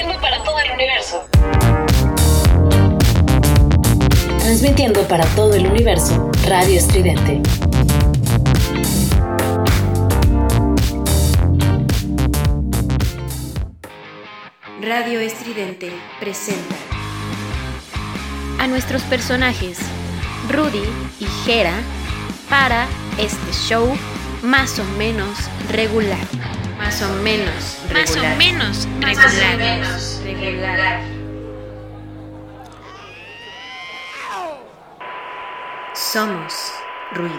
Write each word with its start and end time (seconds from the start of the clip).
Transmitiendo 0.00 0.22
para 0.22 0.42
todo 0.44 0.58
el 0.60 0.70
universo. 0.72 1.26
Transmitiendo 4.38 5.02
para 5.08 5.24
todo 5.36 5.54
el 5.54 5.66
universo, 5.66 6.30
Radio 6.48 6.78
Estridente. 6.78 7.42
Radio 14.80 15.20
Estridente 15.20 15.92
presenta 16.18 16.76
a 18.58 18.66
nuestros 18.68 19.02
personajes 19.02 19.78
Rudy 20.48 20.88
y 21.20 21.26
Jera 21.44 21.74
para 22.48 22.86
este 23.18 23.52
show 23.52 23.94
más 24.42 24.78
o 24.78 24.84
menos 24.96 25.36
regular. 25.70 26.26
Más 26.80 27.02
o 27.02 27.12
menos 27.22 27.78
regular. 27.90 27.92
Más 27.92 28.16
o 28.16 28.38
menos 28.38 28.88
regular. 29.00 30.00
regular. 30.24 31.02
Somos 35.92 36.72
ruido. 37.12 37.38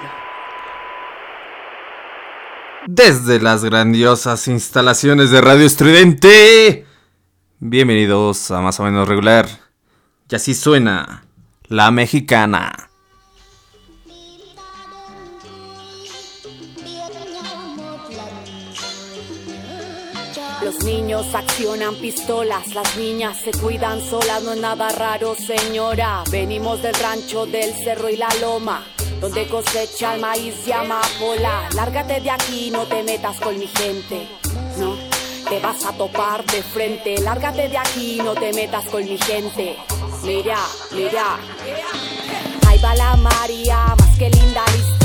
Desde 2.86 3.40
las 3.40 3.66
grandiosas 3.66 4.48
instalaciones 4.48 5.32
de 5.32 5.42
Radio 5.42 5.66
Estridente. 5.66 6.86
Bienvenidos 7.58 8.52
a 8.52 8.62
Más 8.62 8.80
o 8.80 8.84
menos 8.84 9.08
regular. 9.08 9.48
Y 10.30 10.36
así 10.36 10.54
suena 10.54 11.24
la 11.68 11.90
mexicana. 11.90 12.91
Niños 20.84 21.28
accionan 21.36 21.94
pistolas, 21.96 22.74
las 22.74 22.98
niñas 22.98 23.38
se 23.44 23.52
cuidan 23.52 24.02
solas, 24.02 24.42
no 24.42 24.54
es 24.54 24.60
nada 24.60 24.90
raro, 24.90 25.36
señora. 25.36 26.24
Venimos 26.32 26.82
del 26.82 26.96
rancho 26.96 27.46
del 27.46 27.72
cerro 27.84 28.10
y 28.10 28.18
la 28.18 28.30
loma, 28.42 28.84
donde 29.20 29.48
cosecha 29.48 30.16
el 30.16 30.22
maíz 30.22 30.56
y 30.66 30.72
amapola. 30.72 31.70
Lárgate 31.76 32.20
de 32.20 32.32
aquí, 32.32 32.72
no 32.72 32.86
te 32.88 33.04
metas 33.04 33.40
con 33.40 33.60
mi 33.60 33.68
gente, 33.68 34.28
no. 34.78 34.96
Te 35.48 35.60
vas 35.60 35.86
a 35.86 35.92
topar 35.92 36.44
de 36.46 36.64
frente, 36.64 37.20
lárgate 37.20 37.70
de 37.70 37.78
aquí, 37.78 38.20
no 38.24 38.34
te 38.34 38.52
metas 38.52 38.86
con 38.86 39.06
mi 39.06 39.20
gente. 39.20 39.78
Mira, 40.24 40.58
mira. 40.94 41.38
Ahí 42.68 42.80
va 42.80 42.96
la 42.96 43.16
María, 43.18 43.96
más 44.00 44.18
que 44.18 44.30
linda 44.32 44.64
lista. 44.74 45.01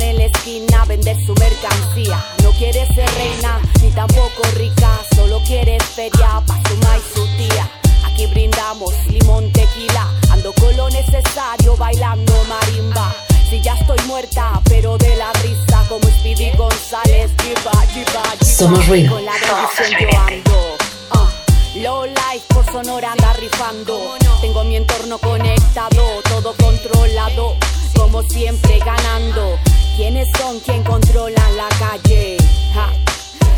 En 0.00 0.16
la 0.16 0.24
esquina 0.24 0.84
vender 0.86 1.16
su 1.26 1.34
mercancía. 1.34 2.24
No 2.42 2.50
quiere 2.52 2.86
ser 2.94 3.08
reina, 3.14 3.60
ni 3.82 3.90
tampoco 3.90 4.42
rica. 4.56 4.98
Solo 5.14 5.38
quiere 5.46 5.78
feria 5.80 6.42
pa' 6.46 6.58
su 6.66 6.76
ma 6.78 6.96
y 6.96 7.14
su 7.14 7.26
tía. 7.36 7.70
Aquí 8.06 8.26
brindamos 8.26 8.94
limón, 9.08 9.52
tequila. 9.52 10.08
Ando 10.30 10.52
con 10.54 10.74
lo 10.78 10.88
necesario, 10.88 11.76
bailando 11.76 12.32
marimba. 12.48 13.14
Si 13.50 13.60
ya 13.60 13.74
estoy 13.74 13.98
muerta, 14.06 14.60
pero 14.64 14.96
de 14.96 15.14
la 15.14 15.30
risa, 15.34 15.84
como 15.88 16.04
Speedy 16.08 16.50
González. 16.56 17.30
Jiba, 17.42 17.72
jiba, 17.92 18.22
jiba. 18.40 18.56
Somos 18.56 18.86
ruido. 18.88 19.12
Con 19.12 19.24
la. 19.26 19.32
Ah, 21.12 21.28
Low 21.76 22.06
life 22.06 22.46
por 22.48 22.64
Sonora 22.72 23.12
anda 23.12 23.34
rifando. 23.34 24.16
Tengo 24.40 24.64
mi 24.64 24.76
entorno 24.76 25.18
conectado, 25.18 26.22
todo 26.28 26.54
controlado. 26.56 27.56
Como 27.94 28.22
siempre 28.22 28.78
ganando. 28.78 29.58
¿Quiénes 29.96 30.26
son 30.38 30.58
quien 30.60 30.82
controlan 30.84 31.56
la 31.56 31.68
calle? 31.78 32.38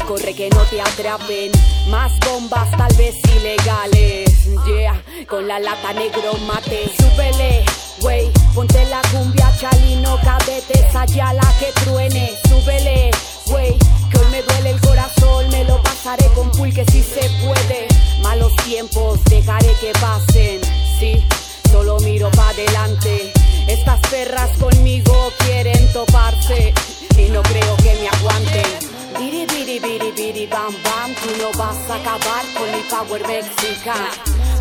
Corre 0.06 0.34
que 0.34 0.50
no 0.50 0.60
te 0.64 0.80
atrapen. 0.80 1.52
Más 1.88 2.12
bombas, 2.20 2.70
tal 2.76 2.92
vez 2.96 3.14
ilegales. 3.36 4.30
Yeah, 4.66 5.00
con 5.28 5.46
la 5.46 5.60
lata 5.60 5.92
negro 5.92 6.34
mate. 6.46 6.90
Súbele, 6.98 7.64
wey. 8.02 8.30
Ponte 8.54 8.84
la 8.86 9.00
cumbia, 9.12 9.50
chalino, 9.58 10.18
cadete, 10.22 10.86
la 10.92 11.54
que 11.58 11.72
truene. 11.84 12.32
Súbele, 12.48 13.10
wey. 13.46 13.78
Que 14.10 14.18
hoy 14.18 14.26
me 14.30 14.42
duele 14.42 14.70
el 14.70 14.80
corazón, 14.80 15.48
me 15.50 15.64
lo 15.64 15.80
pasaré 15.82 16.26
con 16.34 16.50
pulque 16.50 16.84
si 16.90 17.02
se 17.02 17.28
puede. 17.44 17.86
Malos 18.22 18.54
tiempos, 18.64 19.22
dejaré 19.24 19.72
que 19.80 19.92
pasen. 20.00 20.60
Sí, 20.98 21.24
solo 21.70 21.98
miro 22.00 22.30
pa' 22.32 22.50
adelante. 22.50 23.32
Estas 23.66 24.00
perras 24.10 24.50
conmigo 24.58 25.32
quieren 25.38 25.92
toparse 25.92 26.72
y 27.16 27.28
no 27.30 27.42
creo 27.42 27.76
que 27.78 27.94
me 28.00 28.08
aguanten. 28.08 28.94
Biri 29.18 29.46
biri 29.46 29.78
biri 29.78 30.12
biri 30.12 30.46
bam 30.46 30.74
bam, 30.82 31.14
tú 31.14 31.30
no 31.38 31.50
vas 31.58 31.78
a 31.88 31.94
acabar 31.96 32.44
con 32.56 32.70
mi 32.72 32.82
power 32.90 33.26
mexicano. 33.26 34.10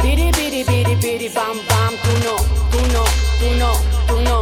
Biri 0.01 0.31
biri 0.31 0.63
biri 0.63 0.95
biri 0.95 1.29
bam 1.29 1.57
bam, 1.69 1.93
tú 2.03 2.13
no, 2.23 2.35
tú 2.71 2.79
no, 2.93 3.03
tú 3.39 3.49
no, 3.57 3.71
tú 4.07 4.21
no. 4.21 4.39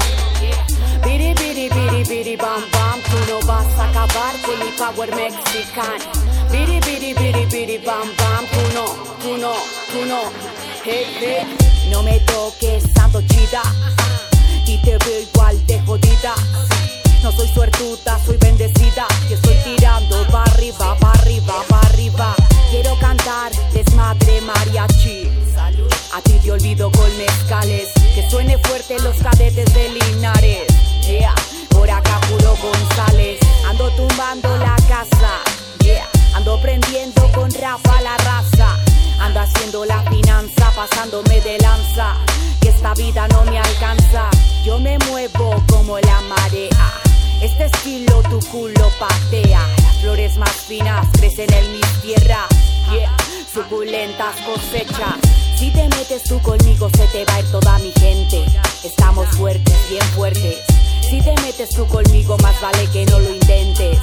Biri 1.04 1.34
biri 1.34 1.70
biri 1.70 2.04
biri 2.04 2.36
bam 2.36 2.62
bam, 2.72 3.00
tú 3.10 3.18
no 3.30 3.40
vas 3.48 3.68
a 3.80 3.90
acabar 3.90 4.36
con 4.46 4.60
mi 4.60 4.72
power 4.78 5.16
mexicano. 5.16 6.12
Biri 6.52 6.80
biri 6.82 7.14
biri 7.14 7.46
biri 7.46 7.78
bam 7.80 8.08
bam, 8.18 8.46
tú 8.52 8.62
no, 8.76 8.86
tú 9.22 9.38
no, 9.38 9.54
tú 9.92 10.06
no. 10.06 10.22
Hey, 10.84 11.06
hey. 11.20 11.72
No 11.90 12.02
me 12.04 12.20
toques, 12.22 12.84
santo 12.96 13.22
chida, 13.22 13.62
y 14.72 14.78
te 14.78 14.98
veo 14.98 15.20
igual 15.20 15.66
de 15.68 15.80
jodida. 15.82 16.34
No 17.22 17.32
soy 17.32 17.48
suertuda, 17.50 18.20
soy 18.26 18.38
bendecida. 18.38 19.06
Y 19.30 19.34
estoy 19.34 19.56
tirando 19.66 20.26
pa' 20.28 20.44
arriba, 20.44 20.96
pa' 20.98 21.12
arriba, 21.12 21.56
pa' 21.68 21.82
arriba. 21.82 22.36
Quiero 22.70 22.98
cantar 23.00 23.52
desmadre 23.74 24.40
mariachi. 24.42 25.30
A 26.14 26.22
ti 26.22 26.40
te 26.42 26.52
olvido 26.52 26.90
con 26.92 27.18
mezcales. 27.18 27.90
Que 28.16 28.30
suene 28.30 28.58
fuerte 28.60 28.98
los 29.02 29.18
cadetes 29.18 29.74
de 29.74 29.90
Linares. 29.90 30.68
Yeah, 31.06 31.36
por 31.70 31.90
acá 31.90 32.20
puro 32.30 32.56
González. 32.56 33.40
Ando 33.68 33.90
tumbando 33.92 34.58
la 34.58 34.76
casa. 34.88 35.32
Yeah, 35.80 36.08
ando 36.34 36.60
prendiendo 36.62 37.30
con 37.34 37.52
Rafa 37.52 38.02
la 38.02 38.18
raza. 38.18 38.78
Ando 39.20 39.42
haciendo 39.42 39.86
la 39.86 40.02
finanza, 40.10 40.72
pasándome 40.74 41.42
de 41.42 41.58
lanza. 41.60 42.16
Que 42.62 42.70
esta 42.70 42.94
vida 42.94 43.28
no 43.28 43.44
me 43.44 43.60
alcanza. 43.60 44.31
Yo 44.64 44.78
me 44.80 44.96
muevo 45.10 45.56
como 45.68 45.98
la 45.98 46.22
marea. 46.22 46.94
Este 47.42 47.66
estilo 47.66 48.22
tu 48.30 48.40
culo 48.52 48.92
patea. 49.00 49.66
Las 49.82 49.98
flores 50.02 50.38
más 50.38 50.52
finas 50.52 51.08
crecen 51.14 51.52
en 51.52 51.72
mis 51.72 52.02
tierras. 52.04 52.48
Yeah, 52.92 53.12
suculentas 53.52 54.36
cosechas. 54.42 55.16
Si 55.58 55.72
te 55.72 55.90
metes 55.90 56.24
tú 56.24 56.40
conmigo 56.42 56.90
se 56.96 57.08
te 57.08 57.26
va 57.26 57.36
a 57.36 57.40
ir 57.40 57.52
toda 57.52 57.80
mi 57.80 57.92
gente. 58.00 58.46
Estamos 58.84 59.28
fuertes, 59.30 59.90
bien 59.90 60.06
fuertes. 60.16 60.60
Si 61.10 61.22
te 61.22 61.34
metes 61.42 61.70
tú 61.70 61.88
conmigo 61.88 62.38
más 62.38 62.62
vale 62.62 62.86
que 62.94 63.04
no 63.08 63.18
lo 63.20 63.34
intentes. 63.34 63.98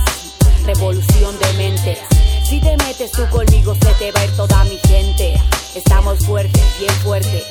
Revolución 0.67 1.39
de 1.39 1.53
mentes. 1.53 1.99
Si 2.45 2.61
te 2.61 2.77
metes 2.79 3.13
tú 3.13 3.29
conmigo 3.31 3.77
se 3.77 3.93
te 3.95 4.11
va 4.11 4.21
a 4.21 4.25
ir 4.25 4.37
toda 4.37 4.65
mi 4.65 4.79
gente. 4.89 5.41
Estamos 5.77 6.19
fuertes, 6.27 6.65
bien 6.81 6.95
fuertes. 7.05 7.45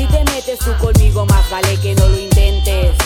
Si 0.00 0.06
te 0.06 0.24
metes 0.32 0.58
tú 0.60 0.74
conmigo 0.78 1.26
más 1.26 1.50
vale 1.50 1.76
que 1.78 1.94
no 1.94 2.08
lo 2.08 2.18
intentes. 2.18 2.96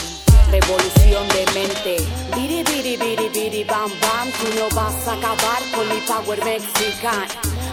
Revolución 0.48 1.26
de 1.34 1.44
mente. 1.52 1.96
Biri 2.36 2.62
biri 2.62 2.96
biri 2.96 3.28
biri 3.30 3.64
bam 3.64 3.90
bam, 4.00 4.30
tú 4.30 4.46
no 4.54 4.68
vas 4.76 4.94
a 5.08 5.14
acabar 5.14 5.60
con 5.74 5.88
mi 5.88 6.00
power 6.06 6.38
mexicano. 6.44 7.26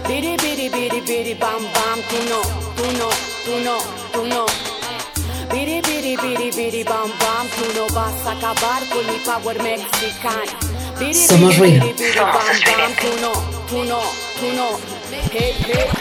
Biri 0.08 0.38
biri 0.38 0.70
biri 0.70 1.02
biri 1.02 1.36
bam 1.36 1.62
bam, 1.62 2.00
tú 2.10 2.18
no, 2.32 2.42
tú 2.76 2.88
no, 2.98 3.10
tú 3.46 3.60
no, 3.64 3.78
tú 4.12 4.26
no. 4.26 4.46
Biri 5.54 5.82
biri 5.82 6.18
biri 6.18 6.50
biri 6.50 6.84
bam 6.84 7.12
bam, 7.22 7.46
tú 7.56 7.66
no 7.78 7.86
vas 7.94 8.26
a 8.26 8.32
acabar 8.32 8.82
con 8.90 9.06
mi 9.06 9.20
power 9.20 9.62
mexicano. 9.62 10.58
Biri, 10.98 11.14
Somos 11.14 11.60
biri, 11.60 11.80
biri, 11.80 11.94
biri, 11.94 12.20
bam, 12.20 12.34
bam, 12.34 12.92
tú 13.00 13.12
no, 13.22 13.34
tú 13.70 13.84
no, 13.86 14.02
tú 14.40 14.48
no. 14.58 14.80
Hey, 15.30 15.54
hey. 15.60 16.01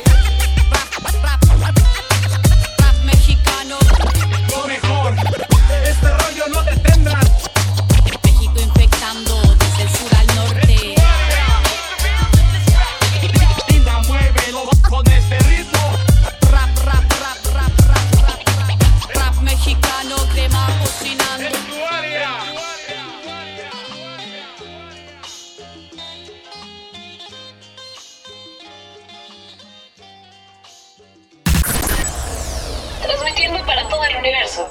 Rollo 6.41 6.55
no 6.55 6.63
detendrá. 6.63 7.21
México 8.25 8.55
infectando 8.61 9.43
desde 9.59 9.83
el 9.83 9.89
sur 9.91 10.11
al 10.19 10.27
norte. 10.37 10.95
Linda, 13.69 13.99
muévelo 14.09 14.71
con 14.89 15.07
este 15.09 15.39
ritmo. 15.41 15.93
Rap, 16.51 16.71
rap, 16.85 17.13
rap, 17.21 17.45
rap, 17.53 17.79
rap, 17.87 18.09
rap, 18.25 18.49
rap. 18.57 19.15
Rap 19.15 19.35
mexicano, 19.43 20.17
crema 20.33 20.67
cocinando. 20.81 21.47
En 21.47 21.53
tu 21.53 21.85
área. 21.95 22.31
Transmitiendo 33.03 33.67
para 33.67 33.89
todo 33.89 34.05
el 34.05 34.17
universo. 34.17 34.71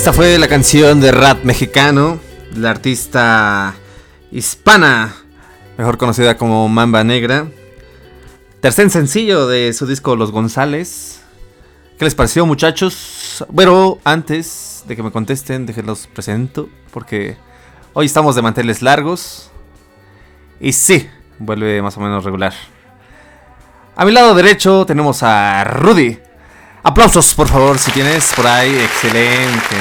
Esta 0.00 0.14
fue 0.14 0.38
la 0.38 0.48
canción 0.48 0.98
de 0.98 1.12
rap 1.12 1.44
mexicano, 1.44 2.20
la 2.56 2.70
artista 2.70 3.74
hispana, 4.32 5.14
mejor 5.76 5.98
conocida 5.98 6.38
como 6.38 6.66
Mamba 6.70 7.04
Negra. 7.04 7.48
Tercer 8.62 8.88
sencillo 8.88 9.46
de 9.46 9.74
su 9.74 9.86
disco 9.86 10.16
Los 10.16 10.32
González. 10.32 11.20
¿Qué 11.98 12.06
les 12.06 12.14
pareció, 12.14 12.46
muchachos? 12.46 13.44
Bueno, 13.50 13.98
antes 14.02 14.84
de 14.88 14.96
que 14.96 15.02
me 15.02 15.12
contesten, 15.12 15.66
déjenlos 15.66 16.06
presento, 16.06 16.70
porque 16.94 17.36
hoy 17.92 18.06
estamos 18.06 18.34
de 18.34 18.40
manteles 18.40 18.80
largos. 18.80 19.50
Y 20.62 20.72
sí, 20.72 21.10
vuelve 21.38 21.82
más 21.82 21.98
o 21.98 22.00
menos 22.00 22.24
regular. 22.24 22.54
A 23.96 24.06
mi 24.06 24.12
lado 24.12 24.34
derecho 24.34 24.86
tenemos 24.86 25.22
a 25.22 25.62
Rudy. 25.64 26.29
Aplausos, 26.82 27.34
por 27.34 27.46
favor, 27.46 27.78
si 27.78 27.90
tienes 27.90 28.32
por 28.34 28.46
ahí. 28.46 28.74
Excelente. 28.74 29.76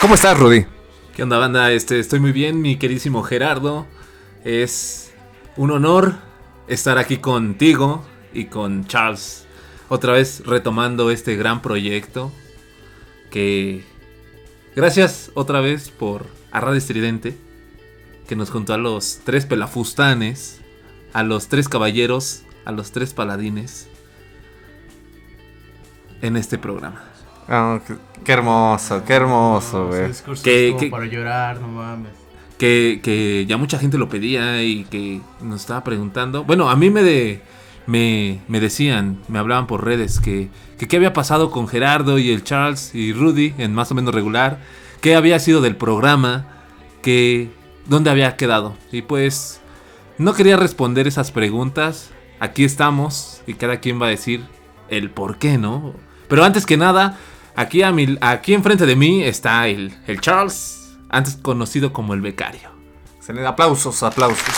¿Cómo 0.00 0.16
estás, 0.16 0.36
Rudy? 0.36 0.66
¿Qué 1.14 1.22
onda, 1.22 1.38
banda? 1.38 1.70
Este, 1.70 2.00
estoy 2.00 2.18
muy 2.18 2.32
bien, 2.32 2.60
mi 2.60 2.78
queridísimo 2.78 3.22
Gerardo. 3.22 3.86
Es 4.44 5.12
un 5.56 5.70
honor 5.70 6.16
estar 6.66 6.98
aquí 6.98 7.18
contigo 7.18 8.04
y 8.34 8.46
con 8.46 8.88
Charles. 8.88 9.46
Otra 9.88 10.12
vez 10.12 10.42
retomando 10.44 11.12
este 11.12 11.36
gran 11.36 11.62
proyecto. 11.62 12.32
Que. 13.30 13.84
Gracias 14.74 15.30
otra 15.34 15.60
vez 15.60 15.90
por 15.90 16.26
a 16.50 16.58
Radio 16.58 16.78
Estridente. 16.78 17.38
Que 18.26 18.34
nos 18.34 18.50
juntó 18.50 18.74
a 18.74 18.78
los 18.78 19.20
tres 19.24 19.46
pelafustanes. 19.46 20.60
A 21.12 21.22
los 21.22 21.46
tres 21.46 21.68
caballeros. 21.68 22.42
A 22.66 22.72
los 22.72 22.92
tres 22.92 23.14
paladines. 23.14 23.88
En 26.22 26.36
este 26.36 26.58
programa. 26.58 27.02
Oh, 27.48 27.78
qué, 27.86 27.94
qué 28.24 28.32
hermoso, 28.32 29.04
qué 29.04 29.12
hermoso, 29.14 29.86
güey. 29.88 30.10
Que- 30.42 30.68
como 30.70 30.80
que- 30.80 30.90
para 30.90 31.06
llorar, 31.06 31.60
no 31.60 31.68
mames. 31.68 32.10
que, 32.58 33.00
que 33.02 33.44
ya 33.46 33.56
mucha 33.58 33.78
gente 33.78 33.98
lo 33.98 34.08
pedía 34.08 34.62
y 34.62 34.84
que 34.84 35.20
nos 35.42 35.60
estaba 35.60 35.84
preguntando. 35.84 36.42
Bueno, 36.44 36.70
a 36.70 36.74
mí 36.76 36.88
me 36.90 37.02
de, 37.02 37.42
me, 37.86 38.40
me 38.48 38.60
decían, 38.60 39.18
me 39.28 39.38
hablaban 39.38 39.66
por 39.66 39.84
redes 39.84 40.18
que, 40.20 40.48
que 40.78 40.88
qué 40.88 40.96
había 40.96 41.12
pasado 41.12 41.50
con 41.50 41.68
Gerardo 41.68 42.18
y 42.18 42.30
el 42.32 42.42
Charles 42.42 42.94
y 42.94 43.12
Rudy 43.12 43.54
en 43.58 43.74
más 43.74 43.92
o 43.92 43.94
menos 43.94 44.14
regular, 44.14 44.58
qué 45.02 45.14
había 45.16 45.38
sido 45.38 45.60
del 45.60 45.76
programa, 45.76 46.46
que 47.02 47.50
dónde 47.86 48.08
había 48.10 48.36
quedado. 48.36 48.74
Y 48.90 49.02
pues 49.02 49.60
no 50.18 50.32
quería 50.32 50.56
responder 50.56 51.06
esas 51.06 51.30
preguntas. 51.30 52.10
Aquí 52.38 52.64
estamos 52.64 53.42
y 53.46 53.54
cada 53.54 53.80
quien 53.80 54.00
va 54.00 54.06
a 54.06 54.10
decir 54.10 54.44
el 54.88 55.10
por 55.10 55.38
qué, 55.38 55.56
¿no? 55.56 55.94
Pero 56.28 56.44
antes 56.44 56.66
que 56.66 56.76
nada, 56.76 57.18
aquí, 57.54 57.82
a 57.82 57.92
mi, 57.92 58.18
aquí 58.20 58.52
enfrente 58.52 58.84
de 58.84 58.94
mí 58.94 59.22
está 59.22 59.68
el, 59.68 59.94
el 60.06 60.20
Charles, 60.20 60.96
antes 61.08 61.36
conocido 61.36 61.92
como 61.92 62.14
el 62.14 62.20
becario. 62.20 62.70
Excelente. 63.16 63.48
Aplausos, 63.48 64.02
aplausos. 64.02 64.54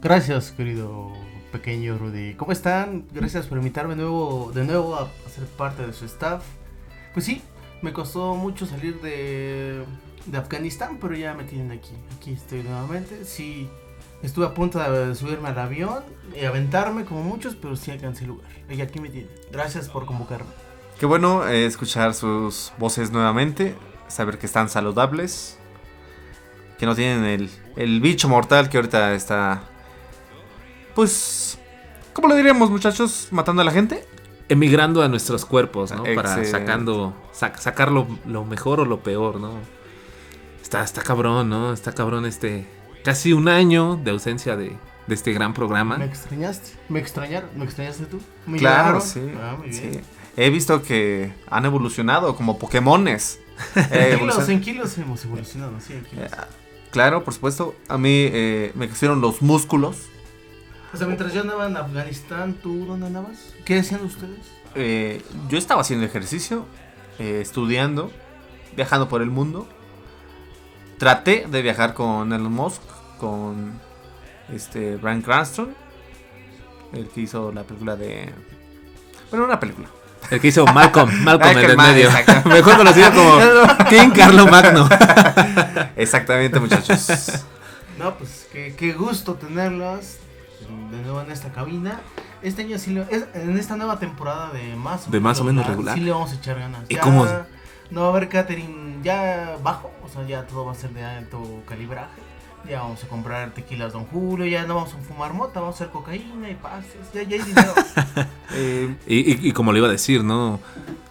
Gracias, 0.00 0.50
querido 0.52 1.12
pequeño 1.52 1.98
Rudy. 1.98 2.34
¿Cómo 2.34 2.52
están? 2.52 3.04
Gracias 3.12 3.46
por 3.46 3.58
invitarme 3.58 3.94
de 3.94 4.02
nuevo, 4.02 4.50
de 4.54 4.64
nuevo 4.64 4.96
a, 4.96 5.02
a 5.02 5.28
ser 5.28 5.44
parte 5.44 5.86
de 5.86 5.92
su 5.92 6.06
staff. 6.06 6.42
Pues 7.12 7.26
sí, 7.26 7.42
me 7.82 7.92
costó 7.92 8.34
mucho 8.34 8.64
salir 8.64 9.00
de, 9.02 9.84
de 10.24 10.38
Afganistán, 10.38 10.96
pero 10.98 11.14
ya 11.14 11.34
me 11.34 11.44
tienen 11.44 11.70
aquí. 11.70 11.92
Aquí 12.16 12.32
estoy 12.32 12.62
nuevamente. 12.62 13.24
Sí, 13.26 13.68
estuve 14.22 14.46
a 14.46 14.54
punto 14.54 14.78
de 14.78 15.14
subirme 15.14 15.48
al 15.48 15.58
avión 15.58 16.04
y 16.40 16.44
aventarme 16.44 17.04
como 17.04 17.22
muchos, 17.22 17.54
pero 17.54 17.76
sí 17.76 17.90
alcancé 17.90 18.24
el 18.24 18.30
lugar. 18.30 18.50
Y 18.70 18.80
aquí 18.80 19.00
me 19.00 19.08
tienen. 19.08 19.30
Gracias 19.50 19.88
por 19.88 20.06
convocarme. 20.06 20.50
Qué 20.98 21.06
bueno 21.06 21.46
eh, 21.48 21.66
escuchar 21.66 22.14
sus 22.14 22.72
voces 22.78 23.10
nuevamente, 23.10 23.74
saber 24.08 24.38
que 24.38 24.46
están 24.46 24.68
saludables, 24.68 25.58
que 26.78 26.86
no 26.86 26.94
tienen 26.94 27.24
el, 27.24 27.50
el 27.76 28.00
bicho 28.00 28.28
mortal 28.28 28.68
que 28.68 28.76
ahorita 28.76 29.14
está, 29.14 29.64
pues, 30.94 31.58
¿cómo 32.12 32.28
lo 32.28 32.34
diríamos 32.34 32.70
muchachos? 32.70 33.28
¿Matando 33.30 33.62
a 33.62 33.64
la 33.64 33.72
gente? 33.72 34.06
Emigrando 34.48 35.02
a 35.02 35.08
nuestros 35.08 35.44
cuerpos, 35.44 35.92
¿no? 35.92 36.04
Para 36.14 36.44
sacando, 36.44 37.14
sac- 37.32 37.56
sacar 37.56 37.90
lo, 37.90 38.06
lo 38.26 38.44
mejor 38.44 38.80
o 38.80 38.84
lo 38.84 39.00
peor, 39.00 39.40
¿no? 39.40 39.54
Está, 40.60 40.84
está 40.84 41.02
cabrón, 41.02 41.48
¿no? 41.48 41.72
Está 41.72 41.92
cabrón 41.92 42.26
este... 42.26 42.66
Casi 43.04 43.32
un 43.32 43.48
año 43.48 43.96
de 43.96 44.10
ausencia 44.12 44.56
de, 44.56 44.76
de 45.06 45.14
este 45.14 45.32
gran 45.32 45.54
programa. 45.54 45.98
¿Me 45.98 46.04
extrañaste? 46.04 46.70
¿Me 46.88 47.00
extrañaron? 47.00 47.50
¿Me 47.56 47.64
extrañaste 47.64 48.06
tú? 48.06 48.20
¿Me 48.46 48.58
Claro, 48.58 49.00
sí, 49.00 49.20
Ah, 49.40 49.56
muy 49.58 49.70
bien. 49.70 49.94
sí. 49.94 50.00
He 50.36 50.48
visto 50.50 50.82
que 50.82 51.32
han 51.50 51.64
evolucionado 51.66 52.34
como 52.36 52.58
Pokémones. 52.58 53.38
Eh, 53.92 54.16
kilos, 54.18 54.48
en 54.48 54.60
kilos 54.60 54.98
hemos 54.98 55.24
evolucionado, 55.24 55.72
sí, 55.80 55.92
en 55.92 56.04
kilos. 56.04 56.24
Eh, 56.32 56.36
Claro, 56.90 57.24
por 57.24 57.32
supuesto. 57.32 57.74
A 57.88 57.96
mí 57.96 58.10
eh, 58.32 58.72
me 58.74 58.86
crecieron 58.88 59.20
los 59.22 59.40
músculos. 59.40 59.96
O 60.92 60.96
sea, 60.96 61.06
mientras 61.06 61.32
yo 61.32 61.40
andaba 61.40 61.66
en 61.66 61.76
Afganistán, 61.76 62.52
¿tú 62.62 62.84
dónde 62.86 63.06
andabas? 63.06 63.54
¿Qué 63.64 63.76
decían 63.76 64.04
ustedes? 64.04 64.38
Eh, 64.74 65.22
yo 65.48 65.56
estaba 65.56 65.80
haciendo 65.80 66.04
ejercicio, 66.04 66.66
eh, 67.18 67.38
estudiando, 67.40 68.10
viajando 68.76 69.08
por 69.08 69.22
el 69.22 69.30
mundo. 69.30 69.66
Traté 70.98 71.46
de 71.50 71.62
viajar 71.62 71.94
con 71.94 72.32
Elon 72.32 72.52
Musk, 72.52 72.82
con 73.22 73.80
este 74.52 74.96
Brian 74.96 75.22
Cranston, 75.22 75.72
el 76.92 77.08
que 77.08 77.20
hizo 77.20 77.52
la 77.52 77.62
película 77.62 77.94
de... 77.94 78.32
Bueno, 79.30 79.44
una 79.46 79.60
película. 79.60 79.88
El 80.30 80.40
que 80.40 80.48
hizo 80.48 80.66
Malcolm, 80.66 81.10
Malcolm 81.24 81.56
en 81.58 81.70
el 81.70 81.76
medio. 81.76 82.08
exacto. 82.10 82.48
Mejor 82.48 82.76
conocido 82.76 83.10
como 83.12 83.38
King 83.88 84.10
Carlo 84.10 84.46
Magno. 84.46 84.88
Exactamente, 85.96 86.58
muchachos. 86.58 87.44
No, 87.98 88.14
pues 88.16 88.48
qué, 88.52 88.74
qué 88.76 88.92
gusto 88.92 89.34
tenerlos 89.34 90.16
de 90.90 90.98
nuevo 91.02 91.20
en 91.20 91.30
esta 91.30 91.52
cabina. 91.52 92.00
Este 92.42 92.62
año 92.62 92.76
sí, 92.78 92.90
le- 92.92 93.06
es- 93.10 93.26
en 93.34 93.56
esta 93.56 93.76
nueva 93.76 93.98
temporada 94.00 94.50
de 94.52 94.74
más 94.74 95.06
o 95.06 95.10
De 95.12 95.20
más 95.20 95.38
o 95.40 95.44
menos 95.44 95.64
regular. 95.66 95.94
Sí 95.94 96.00
le 96.00 96.10
vamos 96.10 96.32
a 96.32 96.34
echar 96.34 96.58
ganas. 96.58 96.82
¿Y 96.88 96.96
Ya 96.96 97.00
cómo? 97.00 97.24
No 97.90 98.00
va 98.02 98.06
a 98.06 98.10
haber 98.10 98.28
catering 98.28 99.02
ya 99.04 99.56
bajo, 99.62 99.92
o 100.04 100.08
sea, 100.08 100.26
ya 100.26 100.46
todo 100.46 100.64
va 100.64 100.72
a 100.72 100.74
ser 100.74 100.90
de 100.90 101.04
alto 101.04 101.62
calibraje. 101.68 102.20
Ya 102.68 102.80
vamos 102.80 103.02
a 103.02 103.08
comprar 103.08 103.50
tequilas 103.52 103.92
Don 103.92 104.04
Julio, 104.06 104.46
ya 104.46 104.64
no 104.66 104.76
vamos 104.76 104.94
a 104.94 104.98
fumar 104.98 105.34
mota, 105.34 105.60
vamos 105.60 105.74
a 105.80 105.84
hacer 105.84 105.92
cocaína 105.92 106.48
y 106.48 106.54
pases, 106.54 106.94
ya, 107.12 107.22
ya 107.24 107.36
hay 107.36 107.42
dinero. 107.42 107.74
Eh, 108.54 108.94
Y, 109.06 109.32
y- 109.32 109.48
y 109.48 109.52
como 109.52 109.72
le 109.72 109.78
iba 109.78 109.88
a 109.88 109.90
decir, 109.90 110.22
¿no? 110.22 110.60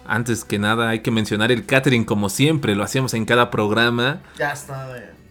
Antes 0.06 0.44
que 0.44 0.58
nada 0.60 0.90
hay 0.90 1.00
que 1.00 1.10
mencionar 1.10 1.50
el 1.50 1.66
catering 1.66 2.04
como 2.04 2.28
siempre, 2.28 2.74
lo 2.76 2.84
hacíamos 2.84 3.14
en 3.14 3.24
cada 3.24 3.50
programa. 3.50 4.20
ya 4.38 4.52
está, 4.52 4.88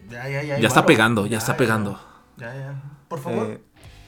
ya, 0.10 0.28
ya, 0.30 0.44
ya. 0.44 0.60
Ya 0.60 0.68
está 0.68 0.86
pegando, 0.86 1.26
ya 1.26 1.38
está 1.38 1.56
pegando. 1.58 2.00
Ya, 2.38 2.54
ya. 2.54 2.82
Por 3.08 3.20
favor. 3.20 3.48
Eh, 3.48 3.62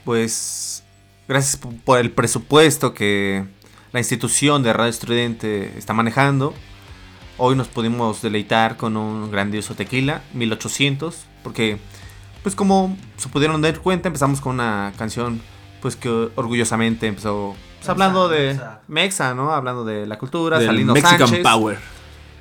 pues 0.03 0.84
gracias 1.29 1.58
por 1.86 2.00
el 2.00 2.12
presupuesto 2.12 2.93
que 2.93 3.46
la 3.93 4.00
institución 4.00 4.63
de 4.63 4.74
Radio 4.74 4.89
Estridente 4.89 5.77
está 5.77 5.93
manejando. 5.93 6.53
Hoy 7.38 7.55
nos 7.55 7.67
pudimos 7.70 8.22
deleitar 8.22 8.75
con 8.77 8.98
un 8.98 9.32
grandioso 9.32 9.75
tequila, 9.75 10.22
1800, 10.34 11.25
porque 11.41 11.77
pues 12.44 12.56
como 12.56 12.96
se 13.18 13.30
pudieron 13.30 13.62
dar 13.62 13.80
cuenta 13.80 14.10
empezamos 14.10 14.42
con 14.42 14.56
una 14.56 14.94
canción 14.98 15.42
pues 15.82 15.96
que 15.96 16.30
orgullosamente 16.36 17.08
empezó 17.08 17.56
pues, 17.80 17.90
hablando 17.90 18.30
de 18.30 18.60
Mexa. 18.88 19.34
¿no? 19.34 19.52
Hablando 19.52 19.84
de 19.84 20.06
la 20.06 20.18
cultura, 20.18 20.58
Del 20.60 20.68
Salino 20.68 20.94
Mexican 20.94 21.20
Sánchez. 21.20 21.44
Power. 21.44 21.78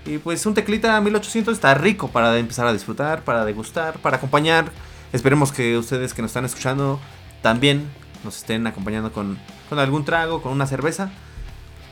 Y 0.05 0.19
pues 0.19 0.45
un 0.47 0.55
tequilita 0.55 1.01
1800 1.01 1.55
está 1.55 1.75
rico 1.75 2.09
para 2.09 2.37
empezar 2.39 2.67
a 2.67 2.73
disfrutar, 2.73 3.23
para 3.23 3.45
degustar, 3.45 3.99
para 3.99 4.17
acompañar. 4.17 4.71
Esperemos 5.13 5.53
que 5.53 5.79
ustedes 5.79 6.15
que 6.15 6.23
nos 6.23 6.31
están 6.31 6.45
escuchando 6.45 7.01
también 7.43 7.89
nos 8.25 8.37
estén 8.37 8.67
acompañando 8.67 9.13
con, 9.13 9.39
con 9.69 9.79
algún 9.79 10.05
trago, 10.05 10.43
con 10.43 10.53
una 10.53 10.67
cerveza. 10.67 11.11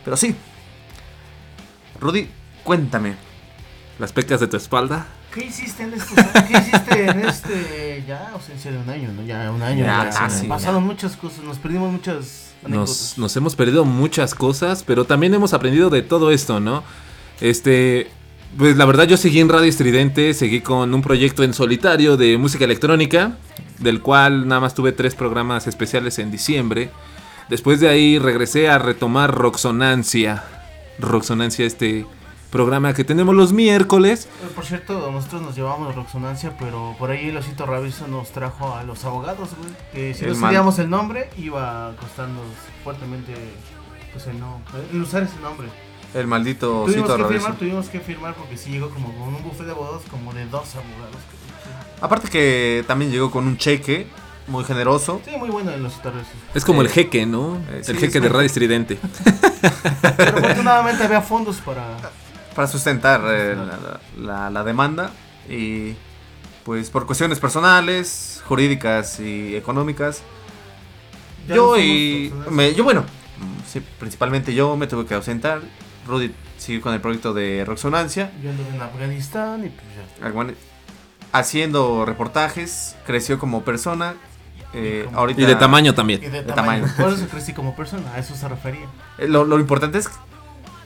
Pero 0.05 0.17
sí. 0.17 0.35
Rudy, 2.01 2.31
cuéntame. 2.63 3.17
Las 3.99 4.13
pecas 4.13 4.41
de 4.41 4.47
tu 4.47 4.57
espalda. 4.57 5.07
¿Qué 5.33 5.45
hiciste 5.47 5.85
en 5.85 5.95
estos 5.95 6.17
¿Qué 6.49 6.59
hiciste 6.59 7.05
en 7.07 7.21
este 7.21 8.05
ya 8.07 8.31
ausencia 8.33 8.73
de 8.73 8.79
un 8.79 8.91
año, 8.91 9.13
no? 9.13 9.23
Ya 9.23 9.51
un 9.51 9.63
año. 9.63 9.85
Ya 9.85 10.05
Ya, 10.05 10.11
casi, 10.11 10.47
pasaron 10.47 10.85
muchas 10.85 11.17
cosas, 11.17 11.45
nos 11.45 11.59
perdimos 11.59 11.93
muchas 11.93 12.53
Nos, 12.67 13.17
nos 13.17 13.37
hemos 13.37 13.55
perdido 13.55 13.85
muchas 13.85 14.35
cosas, 14.35 14.83
pero 14.83 15.05
también 15.05 15.33
hemos 15.35 15.55
aprendido 15.55 15.89
de 15.91 16.03
todo 16.03 16.31
esto, 16.33 16.59
¿no? 16.59 16.83
Este, 17.41 18.09
pues 18.59 18.77
la 18.77 18.85
verdad 18.85 19.07
yo 19.07 19.17
seguí 19.17 19.41
en 19.41 19.49
Radio 19.49 19.69
Estridente, 19.69 20.35
seguí 20.35 20.61
con 20.61 20.93
un 20.93 21.03
proyecto 21.03 21.45
en 21.45 21.55
solitario 21.55 22.17
de 22.17 22.37
música 22.37 22.65
electrónica, 22.65 23.37
del 23.79 24.01
cual 24.03 24.49
nada 24.49 24.61
más 24.61 24.75
tuve 24.75 24.93
tres 24.93 25.15
programas 25.15 25.69
especiales 25.69 26.19
en 26.19 26.31
diciembre. 26.31 26.91
Después 27.49 27.81
de 27.81 27.89
ahí 27.89 28.19
regresé 28.19 28.69
a 28.69 28.79
retomar 28.79 29.33
Roxonancia. 29.33 30.45
Roxonancia, 30.99 31.65
este 31.65 32.07
programa 32.51 32.93
que 32.95 33.05
tenemos 33.05 33.35
los 33.35 33.53
miércoles. 33.53 34.29
Eh, 34.43 34.49
Por 34.55 34.65
cierto, 34.65 35.11
nosotros 35.13 35.43
nos 35.43 35.55
llevamos 35.57 35.95
Roxonancia, 35.95 36.57
pero 36.59 36.95
por 36.99 37.11
ahí 37.11 37.29
el 37.29 37.37
osito 37.37 37.65
Rabizo 37.67 38.09
nos 38.09 38.31
trajo 38.31 38.75
a 38.75 38.83
los 38.83 39.05
abogados, 39.05 39.51
güey. 39.59 39.73
Que 39.93 40.15
si 40.15 40.25
El 40.25 40.35
no 40.35 40.41
sabíamos 40.41 40.79
el 40.79 40.91
nombre, 40.91 41.31
iba 41.39 41.89
a 41.89 41.97
costarnos 41.97 42.43
fuertemente 42.85 43.35
pues 44.13 44.27
el 44.27 44.41
no, 44.41 44.61
el 44.93 45.01
usar 45.03 45.23
ese 45.23 45.39
nombre. 45.41 45.69
El 46.13 46.27
maldito 46.27 46.83
Tuvimos 46.87 47.09
que 47.17 47.25
firmar, 47.25 47.55
tuvimos 47.57 47.89
que 47.89 48.01
firmar 48.01 48.35
porque 48.35 48.57
sí 48.57 48.71
llegó 48.71 48.91
como 48.91 49.15
con 49.15 49.33
un 49.35 49.43
buffet 49.45 49.65
de 49.67 49.71
abogados 49.73 50.03
como 50.11 50.33
de 50.35 50.45
dos 50.47 50.75
abogados. 50.75 51.17
Aparte 52.01 52.29
que 52.29 52.85
también 52.89 53.13
llegó 53.13 53.31
con 53.31 53.47
un 53.47 53.57
cheque 53.57 54.09
muy 54.49 54.65
generoso. 54.65 55.21
Sí, 55.25 55.37
muy 55.37 55.51
bueno 55.51 55.71
en 55.71 55.85
los 55.85 56.03
torres. 56.03 56.27
Es 56.53 56.65
como 56.65 56.83
Eh, 56.83 56.87
el 56.87 56.91
jeque, 56.91 57.27
¿no? 57.27 57.59
eh, 57.71 57.83
sí, 57.85 57.93
el 57.93 57.99
jeque 57.99 58.19
es 58.19 58.23
de 58.25 58.29
Radio 58.29 58.47
Estridente. 58.47 58.99
Pero 60.17 60.39
afortunadamente 60.39 61.05
había 61.05 61.21
fondos 61.23 61.59
para... 61.59 61.97
para 62.55 62.67
sustentar 62.69 63.21
eh, 63.29 63.57
la, 63.57 64.01
la- 64.21 64.51
la 64.51 64.65
demanda 64.65 65.11
y 65.49 65.95
pues 66.65 66.91
por 66.91 67.07
cuestiones 67.07 67.39
personales, 67.41 68.43
jurídicas 68.47 69.19
y 69.21 69.57
económicas, 69.57 70.23
Ya 71.49 71.55
yo 71.57 71.79
y 71.79 72.33
me- 72.51 72.75
yo 72.75 72.85
bueno, 72.85 73.05
sí, 73.67 73.81
principalmente 73.99 74.55
yo 74.55 74.77
me 74.77 74.87
tuve 74.87 75.07
que 75.07 75.15
ausentar. 75.15 75.61
Rudy 76.07 76.33
siguió 76.59 76.81
con 76.83 76.93
el 76.95 77.01
proyecto 77.01 77.33
de 77.35 77.65
Roxonancia, 77.67 78.33
Yo 78.43 78.51
anduve 78.51 78.69
en 78.75 78.83
Afganistán 78.83 79.65
y 79.65 79.69
pues 79.69 79.85
ya. 79.97 80.55
Haciendo 81.33 82.05
reportajes, 82.05 82.97
creció 83.07 83.39
como 83.39 83.63
persona. 83.63 84.15
eh, 84.73 85.03
como- 85.07 85.19
ahorita 85.19 85.41
Y 85.43 85.47
de 85.47 85.55
tamaño 85.57 85.95
también. 85.95 86.23
Y 86.23 86.27
de, 86.27 86.43
De 86.43 86.53
tamaño. 86.53 86.85
tamaño. 86.87 86.95
Por 86.97 87.13
eso 87.13 87.27
crecí 87.29 87.53
como 87.53 87.75
persona, 87.75 88.13
a 88.15 88.19
eso 88.19 88.35
se 88.37 88.49
refería. 88.49 88.87
Eh, 89.19 89.27
Lo, 89.29 89.45
lo 89.45 89.59
importante 89.59 89.99
es 89.99 90.09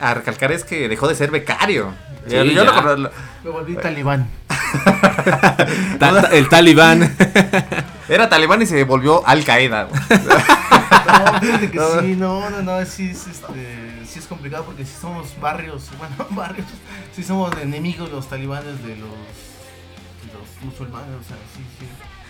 a 0.09 0.13
recalcar 0.13 0.51
es 0.51 0.63
que 0.63 0.87
dejó 0.89 1.07
de 1.07 1.15
ser 1.15 1.31
becario. 1.31 1.93
Sí, 2.27 2.33
Yo- 2.35 2.43
yo 2.43 2.63
ya. 2.65 2.81
lo- 2.81 2.95
lo- 2.97 3.11
Me 3.43 3.49
volví 3.49 3.75
talibán. 3.75 4.27
Ta- 5.99 6.21
ta- 6.21 6.29
el 6.31 6.49
talibán. 6.49 7.15
era 8.09 8.29
talibán 8.29 8.61
y 8.61 8.65
se 8.65 8.83
volvió 8.83 9.25
Al 9.27 9.43
Qaeda. 9.43 9.87
No, 9.89 11.39
fíjate 11.39 11.71
que 11.71 11.77
No. 11.77 11.89
sí, 12.01 12.15
no, 12.15 12.49
no, 12.49 12.61
no, 12.61 12.85
sí 12.85 13.09
es, 13.11 13.27
este, 13.27 14.01
sí 14.07 14.19
es 14.19 14.25
complicado 14.25 14.65
porque 14.65 14.85
sí 14.85 14.93
somos 14.99 15.39
barrios, 15.39 15.89
bueno, 15.97 16.15
barrios, 16.31 16.67
sí 17.15 17.23
somos 17.23 17.51
enemigos 17.61 18.11
los 18.11 18.27
talibanes 18.27 18.81
de 18.83 18.95
los, 18.95 19.09
de 19.09 20.33
los 20.33 20.63
musulmanes, 20.63 21.09
o 21.19 21.23
sea, 21.27 21.37
sí, 21.55 21.61
sí. 21.79 21.85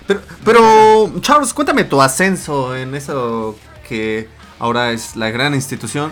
Pero, 0.07 0.21
pero, 0.43 1.11
Charles, 1.21 1.53
cuéntame 1.53 1.83
tu 1.85 2.01
ascenso 2.01 2.75
en 2.75 2.93
eso 2.95 3.57
que 3.87 4.29
ahora 4.59 4.91
es 4.91 5.15
la 5.15 5.29
gran 5.31 5.55
institución. 5.55 6.11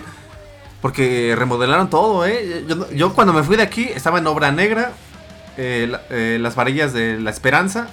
Porque 0.84 1.34
remodelaron 1.34 1.88
todo, 1.88 2.26
¿eh? 2.26 2.62
Yo, 2.94 3.14
cuando 3.14 3.32
me 3.32 3.42
fui 3.42 3.56
de 3.56 3.62
aquí 3.62 3.84
estaba 3.84 4.18
en 4.18 4.26
Obra 4.26 4.52
Negra, 4.52 4.92
eh, 5.56 5.90
eh, 6.10 6.36
las 6.38 6.56
varillas 6.56 6.92
de 6.92 7.18
la 7.18 7.30
Esperanza. 7.30 7.88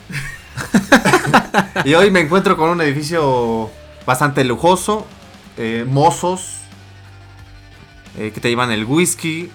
y 1.86 1.94
hoy 1.94 2.12
me 2.12 2.20
encuentro 2.20 2.58
con 2.58 2.70
un 2.70 2.82
edificio 2.82 3.72
bastante 4.06 4.44
lujoso, 4.44 5.08
eh, 5.56 5.86
mozos, 5.88 6.64
que 8.18 8.30
te 8.42 8.50
llevan 8.50 8.72
el 8.74 8.84
whisky, 8.84 9.50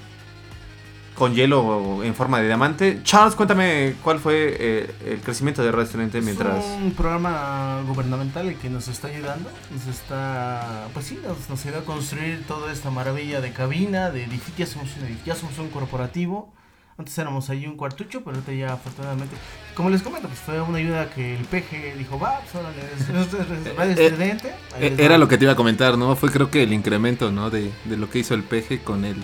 con 1.17 1.35
hielo 1.35 2.03
en 2.05 2.15
forma 2.15 2.39
de 2.41 2.47
diamante. 2.47 3.01
Charles, 3.03 3.35
cuéntame 3.35 3.95
cuál 4.05 4.19
fue 4.21 4.57
eh, 4.59 4.95
el 5.07 5.21
crecimiento 5.21 5.63
de 5.65 5.73
Radio 5.73 5.85
Estudiante 5.85 6.21
mientras... 6.21 6.65
Es 6.65 6.71
un 6.83 6.93
programa 6.93 7.81
gubernamental 7.87 8.47
el 8.49 8.57
que 8.57 8.69
nos 8.71 8.87
está 8.89 9.09
ayudando, 9.09 9.51
nos 9.73 9.87
está, 9.87 10.89
pues 10.93 11.07
sí, 11.07 11.19
nos, 11.27 11.49
nos 11.49 11.65
ayuda 11.65 11.79
a 11.81 11.85
construir 11.85 12.45
toda 12.47 12.71
esta 12.73 12.91
maravilla 12.91 13.41
de 13.41 13.53
cabina, 13.53 14.11
de 14.11 14.25
edificio, 14.25 14.55
ya 14.59 14.67
somos 14.67 14.95
un 14.99 15.05
edificio, 15.05 15.35
ya 15.35 15.41
somos 15.41 15.59
un 15.59 15.69
corporativo. 15.71 16.53
Antes 16.99 17.19
éramos 17.19 17.51
ahí 17.51 17.67
un 17.67 17.77
cuartucho, 17.77 18.21
pero 18.25 18.37
ahorita 18.37 18.53
ya 18.55 18.73
afortunadamente, 18.73 19.37
como 19.75 19.91
les 19.91 20.01
comento, 20.03 20.29
pues 20.29 20.41
fue 20.41 20.59
una 20.63 20.79
ayuda 20.79 21.11
que 21.11 21.37
el 21.37 21.45
PG 21.45 21.95
dijo, 21.99 22.19
va, 22.19 22.41
pues 22.41 22.65
Eh, 23.99 24.07
estudiante. 24.07 24.49
ahí 24.75 24.87
Eh, 24.87 24.91
les 24.91 24.99
Era 25.01 25.13
va". 25.13 25.19
lo 25.19 25.29
que 25.29 25.37
te 25.37 25.45
iba 25.45 25.53
a 25.53 25.57
comentar, 25.57 25.99
¿no? 25.99 26.17
Fue 26.17 26.31
creo 26.31 26.51
que 26.51 26.63
el 26.63 26.73
incremento, 26.73 27.31
¿no? 27.33 27.51
De, 27.51 27.71
de 27.85 27.97
lo 27.99 28.09
que 28.09 28.21
hizo 28.21 28.33
el 28.35 28.43
peje 28.45 28.79
con 28.81 29.05
el 29.05 29.17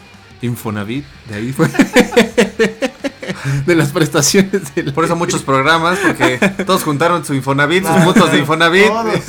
Infonavit. 0.42 1.04
De 1.28 1.34
ahí 1.37 1.52
fue. 1.52 1.68
de 3.66 3.75
las 3.75 3.88
prestaciones. 3.90 4.62
Por 4.94 5.04
eso 5.04 5.16
muchos 5.16 5.42
programas, 5.42 5.99
porque 5.99 6.38
todos 6.66 6.82
juntaron 6.84 7.25
su 7.25 7.34
Infonavit, 7.34 7.82
sus 7.84 7.90
Claro, 7.92 8.12
puntos 8.12 8.32
de 8.32 8.38
Infonavit. 8.38 8.87
todos. 8.87 9.20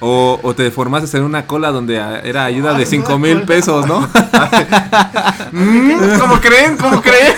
O, 0.00 0.38
o 0.42 0.54
te 0.54 0.70
formaste 0.70 1.16
en 1.16 1.24
una 1.24 1.46
cola 1.46 1.70
donde 1.70 1.96
era 1.96 2.44
ayuda 2.44 2.70
Ah, 2.70 2.74
de 2.74 2.80
una 2.82 2.86
5 2.90 3.18
mil 3.18 3.34
cola. 3.34 3.46
pesos, 3.46 3.86
¿no? 3.86 4.00
Mm, 5.52 6.18
¿Cómo 6.20 6.38
creen? 6.40 6.76
¿Cómo 6.76 7.00
creen? 7.00 7.32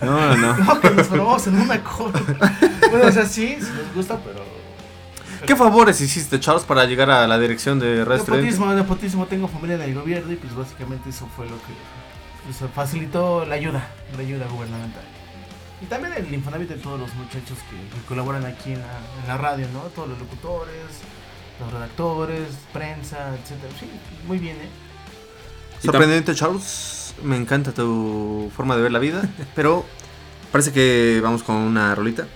No, 0.00 0.36
no. 0.36 0.56
No, 0.56 0.80
que 0.80 0.90
nos 0.90 1.06
formamos 1.08 1.46
en 1.46 1.60
una 1.60 1.82
cola. 1.82 2.20
Bueno, 2.90 3.06
o 3.08 3.12
sea, 3.12 3.24
sí, 3.26 3.56
sí 3.60 3.66
nos 3.84 3.94
gusta, 3.94 4.18
pero... 4.24 4.59
¿Qué 5.46 5.56
favores 5.56 6.00
hiciste, 6.00 6.38
Charles, 6.40 6.64
para 6.64 6.84
llegar 6.84 7.10
a 7.10 7.26
la 7.26 7.38
dirección 7.38 7.78
de 7.78 8.04
Radio 8.04 8.20
Estudiante? 8.20 8.46
Nepotismo, 8.46 8.74
nepotismo, 8.74 9.26
tengo 9.26 9.48
familia 9.48 9.76
en 9.76 9.82
el 9.82 9.94
gobierno 9.94 10.32
y 10.32 10.36
pues 10.36 10.54
básicamente 10.54 11.10
eso 11.10 11.28
fue 11.34 11.46
lo 11.46 11.56
que 11.56 11.72
pues, 12.44 12.70
facilitó 12.72 13.44
la 13.44 13.54
ayuda, 13.54 13.88
la 14.16 14.20
ayuda 14.20 14.46
gubernamental. 14.48 15.02
Y 15.82 15.86
también 15.86 16.12
el 16.14 16.32
Infonavit 16.32 16.68
de 16.68 16.76
todos 16.76 17.00
los 17.00 17.14
muchachos 17.14 17.58
que, 17.70 17.76
que 17.98 18.06
colaboran 18.06 18.44
aquí 18.44 18.72
en 18.72 18.80
la, 18.80 18.98
en 19.22 19.28
la 19.28 19.38
radio, 19.38 19.66
¿no? 19.72 19.80
Todos 19.94 20.10
los 20.10 20.18
locutores, 20.18 20.74
los 21.58 21.72
redactores, 21.72 22.48
prensa, 22.72 23.34
etcétera. 23.34 23.72
Sí, 23.78 23.90
muy 24.26 24.38
bien, 24.38 24.56
¿eh? 24.56 24.68
Sorprendente, 25.82 26.34
Charles. 26.34 27.14
Me 27.22 27.36
encanta 27.36 27.72
tu 27.72 28.50
forma 28.54 28.76
de 28.76 28.82
ver 28.82 28.92
la 28.92 28.98
vida. 28.98 29.22
Pero 29.54 29.86
parece 30.52 30.72
que 30.72 31.20
vamos 31.22 31.42
con 31.42 31.56
una 31.56 31.94
rolita. 31.94 32.26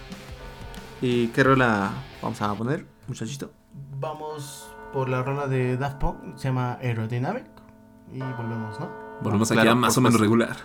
¿Y 1.02 1.28
qué 1.28 1.44
rola 1.44 1.90
vamos 2.22 2.40
a 2.40 2.54
poner, 2.54 2.86
muchachito? 3.08 3.50
Vamos 4.00 4.70
por 4.92 5.08
la 5.08 5.22
rola 5.22 5.46
de 5.46 5.76
Daft 5.76 5.98
Punk, 5.98 6.36
se 6.36 6.48
llama 6.48 6.74
Aerodynamic. 6.80 7.46
Y 8.12 8.18
volvemos, 8.20 8.78
¿no? 8.80 8.88
Volvemos 9.22 9.50
aquí 9.50 9.56
Claro, 9.60 9.72
a 9.72 9.74
más 9.74 9.96
o 9.96 10.00
menos 10.00 10.20
regular. 10.20 10.56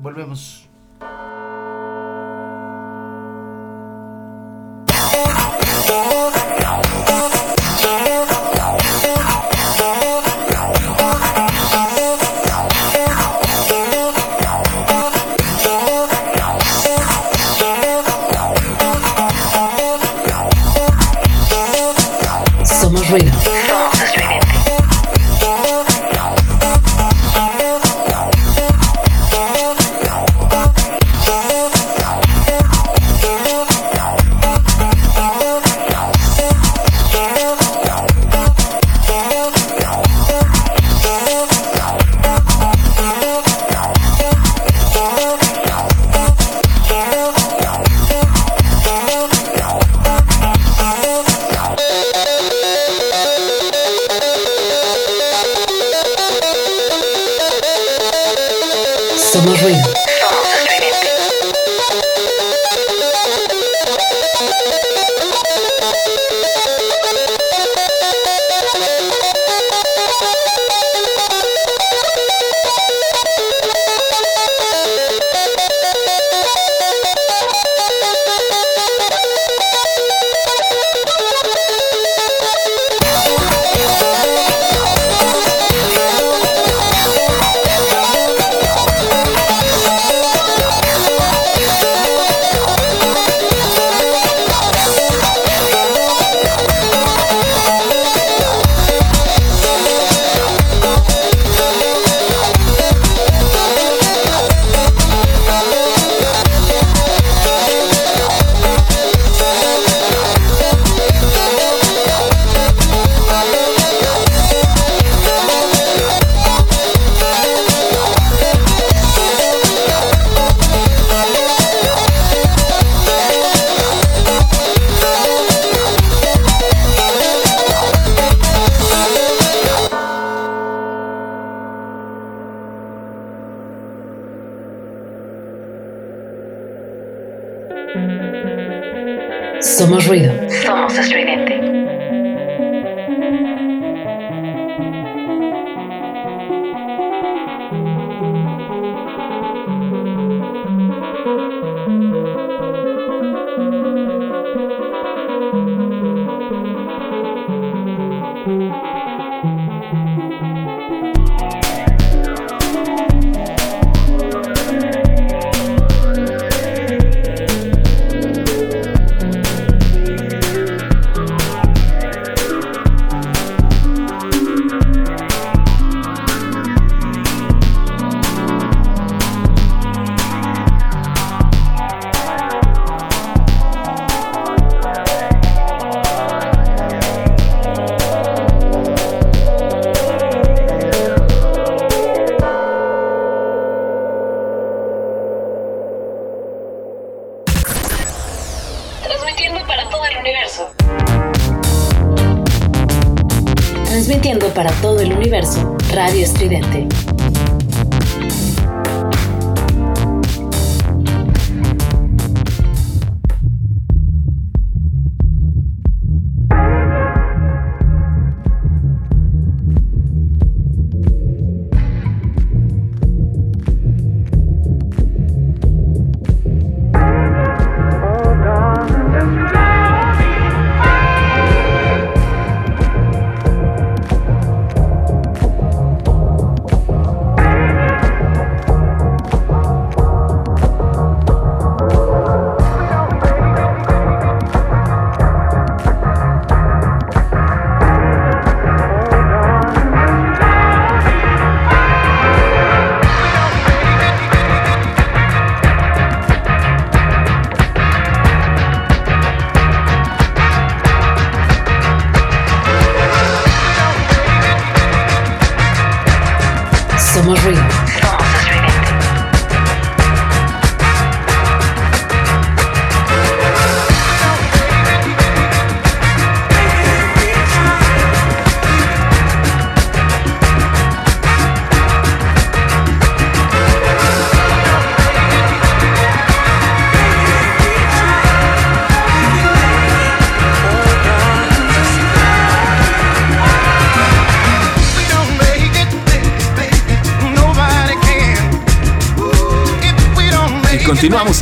Volvemos. 0.00 0.68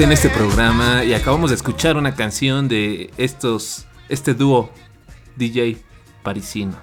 En 0.03 0.11
este 0.13 0.31
programa 0.31 1.05
y 1.05 1.15
acabamos 1.15 1.51
de 1.51 1.57
escuchar 1.57 1.97
una 1.97 2.15
canción 2.15 2.67
de 2.67 3.13
estos, 3.19 3.87
este 4.09 4.35
dúo 4.35 4.73
DJ 5.37 5.77
parisino. 6.25 6.77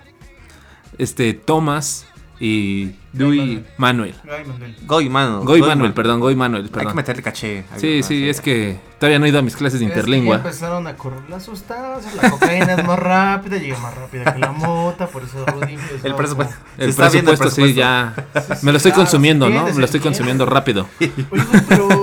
Este 0.98 1.34
Thomas 1.34 2.06
y 2.40 2.96
Dewey 3.12 3.66
Manuel. 3.78 4.16
Manuel. 4.26 4.76
Goy 4.86 5.10
Manuel. 5.10 5.46
Goy 5.46 5.62
Manuel, 5.62 5.94
perdón, 5.94 6.20
Goy 6.22 6.36
Manuel, 6.36 6.64
Hay 6.64 6.70
que 6.70 6.78
perdón. 6.78 6.96
meterle 6.96 7.22
caché. 7.22 7.66
Sí, 7.76 8.02
sí, 8.04 8.30
es 8.30 8.40
que 8.40 8.80
todavía 9.00 9.20
no 9.20 9.26
he 9.26 9.30
ido 9.30 9.40
a 9.40 9.42
mis 9.42 9.56
clases 9.58 9.80
de 9.82 9.86
Es 9.86 9.92
que 9.92 9.96
ya 9.96 10.00
interlingua. 10.02 10.36
empezaron 10.38 10.88
a 10.88 10.96
correr 10.96 11.30
las 11.30 11.44
sustancias, 11.44 12.14
la 12.16 12.30
cocaína 12.30 12.74
es 12.76 12.86
más 12.86 13.00
rápida, 13.00 13.58
llega 13.58 13.78
más 13.80 13.94
rápida 13.96 14.34
que 14.34 14.40
la 14.40 14.52
mota, 14.54 15.08
por 15.08 15.24
eso 15.24 15.46
Rudy 15.46 15.78
El 16.04 16.16
presupuesto. 16.16 16.56
El 16.78 16.94
presupuesto, 16.94 17.50
sí, 17.50 17.74
ya. 17.74 18.14
Me 18.62 18.72
lo 18.72 18.78
estoy 18.78 18.94
consumiendo, 18.94 19.50
¿no? 19.50 19.66
Me 19.66 19.74
lo 19.74 19.86
estoy 19.86 20.00
consumiendo 20.00 20.46
rápido. 20.46 20.88
Oye, 21.02 21.12
güey, 21.30 21.42
pero 21.68 21.88
¿por 21.90 21.98
qué 21.98 21.99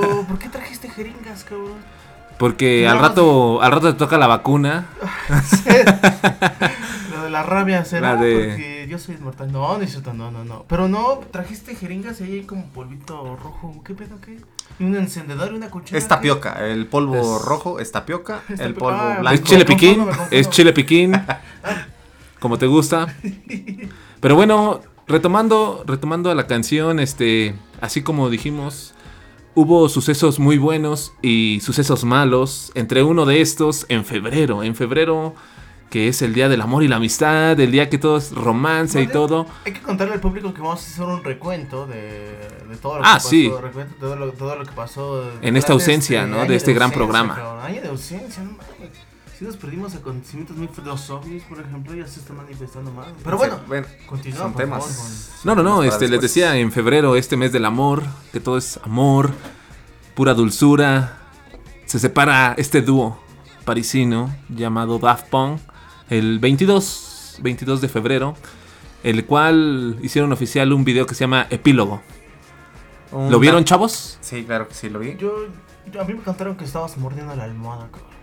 cabrón? 1.44 1.96
Porque 2.38 2.83
No, 2.85 2.90
al 2.92 2.99
rato, 2.99 3.62
al 3.62 3.72
rato 3.72 3.92
te 3.92 3.99
toca 3.99 4.18
la 4.18 4.27
vacuna. 4.27 4.87
Lo 7.14 7.22
de 7.25 7.31
la 7.31 7.42
rabia 7.42 7.85
será 7.85 8.14
La 8.14 8.20
de- 8.20 8.35
porque 8.35 8.87
yo 8.90 8.99
soy 8.99 9.14
inmortal. 9.16 9.51
No, 9.53 9.77
no 9.79 9.83
es 9.83 9.90
cierto, 9.90 10.12
no, 10.12 10.31
no, 10.31 10.44
no. 10.44 10.64
Pero 10.68 10.88
no, 10.88 11.20
trajiste 11.31 11.75
jeringas 11.75 12.20
y 12.20 12.25
ahí 12.25 12.33
hay 12.35 12.42
como 12.42 12.66
polvito 12.66 13.37
rojo. 13.42 13.83
¿Qué 13.85 13.94
pedo, 13.94 14.20
qué? 14.20 14.38
Y 14.79 14.85
un 14.85 14.94
encendedor 14.96 15.53
y 15.53 15.57
una 15.57 15.70
cuchara. 15.70 15.96
Es 15.99 16.05
¿qué? 16.05 16.09
tapioca. 16.09 16.66
El 16.66 16.87
polvo 16.87 17.16
Es- 17.38 17.44
rojo 17.44 17.81
es 17.81 17.90
tapioca. 17.92 18.42
Es 18.49 18.61
el 18.61 18.75
polvo 18.75 18.99
Ah, 19.01 19.14
Es 19.14 19.20
blanco. 19.20 19.44
chile 19.44 19.64
confundo, 19.64 19.77
piquín, 19.88 20.05
confundo. 20.05 20.29
es 20.31 20.51
chile 20.51 20.72
piquín. 20.72 21.22
Como 22.40 22.59
te 22.59 22.66
gusta. 22.66 23.14
Pero 24.20 24.35
bueno, 24.35 24.81
retomando, 25.09 25.85
retomando 25.87 26.31
a 26.31 26.35
la 26.35 26.46
canción, 26.46 27.01
este, 27.01 27.55
así 27.81 28.03
como 28.03 28.29
dijimos, 28.29 28.92
hubo 29.57 29.88
sucesos 29.88 30.38
muy 30.38 30.59
buenos 30.59 31.12
y 31.23 31.59
sucesos 31.62 32.05
malos. 32.05 32.71
Entre 32.75 33.03
uno 33.03 33.27
de 33.27 33.40
estos, 33.40 33.87
en 33.88 34.05
febrero. 34.05 34.62
En 34.62 34.75
febrero, 34.77 35.35
que 35.90 36.09
es 36.09 36.21
el 36.23 36.35
día 36.35 36.49
del 36.49 36.61
amor 36.61 36.83
y 36.85 36.88
la 36.88 36.97
amistad, 36.97 37.59
el 37.59 37.73
día 37.73 37.88
que 37.88 37.99
todo 37.99 38.19
es 38.19 38.33
romance 38.33 39.01
y 39.03 39.07
todo. 39.09 39.47
Hay 39.64 39.73
que 39.73 39.81
contarle 39.83 40.14
al 40.14 40.21
público 40.21 40.53
que 40.55 40.61
vamos 40.61 40.81
a 40.83 40.87
hacer 40.87 41.05
un 41.05 41.25
recuento 41.25 41.87
de, 41.87 42.37
de 42.69 42.77
todo 42.81 42.99
lo 42.99 43.05
Ah, 43.05 43.14
que 43.14 43.14
pasó. 43.14 43.29
sí. 43.31 43.51
recuento 43.62 43.95
de 43.95 44.01
todo 44.01 44.16
lo, 44.16 44.33
todo 44.33 44.57
lo 44.57 44.64
que 44.64 44.73
pasó. 44.73 45.25
En 45.42 45.57
esta 45.57 45.73
ausencia, 45.73 46.27
¿no? 46.27 46.40
año 46.40 46.51
de 46.51 46.57
este 46.57 46.73
gran 46.75 46.90
ausencia, 46.90 46.99
programa. 47.07 47.35
cabrón, 47.37 47.64
año 47.64 47.83
de 47.83 47.88
ausencia, 47.88 48.42
no 48.42 48.51
mames. 48.53 48.90
Si 49.38 49.44
nos 49.44 49.57
perdimos 49.57 49.94
acontecimientos 49.94 50.57
muy 50.57 50.66
feos. 50.68 50.87
Los 50.87 51.11
ovnis, 51.11 51.42
por 51.42 51.61
ejemplo, 51.61 51.94
ya 51.94 52.07
se 52.07 52.20
están 52.20 52.38
manifestando 52.38 52.90
más. 52.92 53.09
Pero 53.22 53.37
bueno, 53.37 53.61
bueno, 53.66 53.87
continúa, 54.07 54.38
son 54.38 54.53
por 54.53 54.62
temas. 54.62 54.83
favor, 54.85 54.96
con- 54.96 55.57
No, 55.57 55.62
no, 55.62 55.62
no, 55.62 55.83
este, 55.83 56.09
les 56.09 56.20
decía 56.22 56.57
en 56.57 56.72
febrero, 56.72 57.16
este 57.16 57.37
mes 57.37 57.53
del 57.53 57.66
amor, 57.66 58.03
que 58.33 58.40
todo 58.40 58.57
es 58.57 58.79
amor, 58.83 59.33
pura 60.14 60.33
dulzura. 60.33 61.18
Se 61.85 61.99
separa 61.99 62.55
este 62.57 62.81
dúo 62.81 63.20
parisino 63.66 64.35
llamado 64.49 64.99
Daft 64.99 65.29
Punk 65.29 65.61
el 66.09 66.38
22, 66.38 67.38
22 67.42 67.81
de 67.83 67.88
febrero, 67.88 68.35
el 69.03 69.27
cual 69.27 69.99
hicieron 70.03 70.33
oficial 70.33 70.72
un 70.72 70.85
video 70.85 71.05
que 71.07 71.14
se 71.14 71.20
llama 71.25 71.46
Epílogo. 71.51 72.01
¿Lo 73.12 73.38
vieron, 73.38 73.64
chavos? 73.64 74.18
Sí, 74.20 74.44
claro 74.44 74.66
que 74.68 74.75
sí, 74.75 74.88
lo 74.88 74.99
vi. 74.99 75.16
Yo, 75.16 75.46
yo- 75.92 76.01
a 76.01 76.05
mí 76.05 76.14
me 76.14 76.22
contaron 76.22 76.57
que 76.57 76.64
estabas 76.64 76.96
mordiendo 76.96 77.35
la 77.37 77.44
almohada, 77.44 77.88
cabrón. 77.90 78.15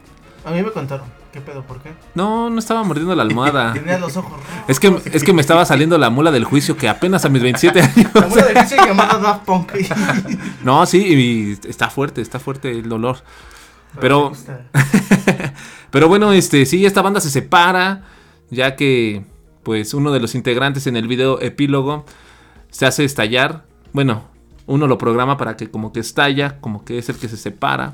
A 0.46 0.52
mí 0.52 0.62
me 0.62 0.72
contaron. 0.72 1.08
¿Qué 1.32 1.42
pedo? 1.42 1.64
¿Por 1.64 1.80
qué? 1.82 1.94
No, 2.16 2.50
no 2.50 2.60
estaba 2.60 2.84
mordiendo 2.84 3.16
la 3.16 3.24
almohada. 3.24 3.74
Tenías 3.74 4.00
los 4.00 4.16
ojos 4.18 4.34
rojos. 4.34 4.46
Es 4.68 4.80
que, 4.80 4.96
es 5.12 5.24
que 5.24 5.34
me 5.34 5.42
estaba 5.42 5.66
saliendo 5.66 5.98
la 5.98 6.10
mula 6.10 6.32
del 6.32 6.44
juicio 6.44 6.78
que 6.78 6.90
apenas 6.90 7.26
a 7.26 7.30
mis 7.30 7.42
27 7.42 7.82
años. 7.82 8.12
La 8.14 8.28
mula 8.28 8.46
de 8.46 8.60
juicio 8.60 8.78
llamada 8.86 9.18
Daft 9.20 9.46
Punk. 9.46 9.72
No, 10.64 10.86
sí, 10.86 11.58
y 11.64 11.68
está 11.68 11.90
fuerte, 11.90 12.22
está 12.22 12.40
fuerte 12.40 12.72
el 12.72 12.88
dolor. 12.90 13.18
Pero, 14.00 14.32
pero 15.92 16.08
bueno, 16.08 16.32
este, 16.34 16.66
sí, 16.66 16.86
esta 16.86 17.02
banda 17.02 17.20
se 17.20 17.30
separa, 17.30 18.04
ya 18.50 18.76
que, 18.76 19.24
pues, 19.64 19.94
uno 19.94 20.12
de 20.12 20.20
los 20.20 20.36
integrantes 20.36 20.88
en 20.88 20.96
el 20.96 21.08
video 21.08 21.40
epílogo 21.42 22.06
se 22.70 22.86
hace 22.86 23.06
estallar. 23.06 23.66
Bueno, 23.92 24.24
uno 24.66 24.88
lo 24.88 24.98
programa 24.98 25.38
para 25.38 25.58
que 25.58 25.70
como 25.70 25.92
que 25.94 26.00
estalla, 26.00 26.60
como 26.60 26.86
que 26.86 26.98
es 26.98 27.10
el 27.10 27.18
que 27.18 27.28
se 27.28 27.38
separa. 27.38 27.94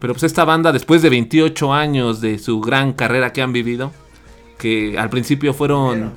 Pero 0.00 0.14
pues 0.14 0.24
esta 0.24 0.44
banda, 0.44 0.72
después 0.72 1.02
de 1.02 1.10
28 1.10 1.72
años 1.72 2.20
de 2.20 2.38
su 2.38 2.60
gran 2.60 2.92
carrera 2.94 3.32
que 3.32 3.42
han 3.42 3.52
vivido, 3.52 3.92
que 4.58 4.98
al 4.98 5.10
principio 5.10 5.54
fueron... 5.54 6.12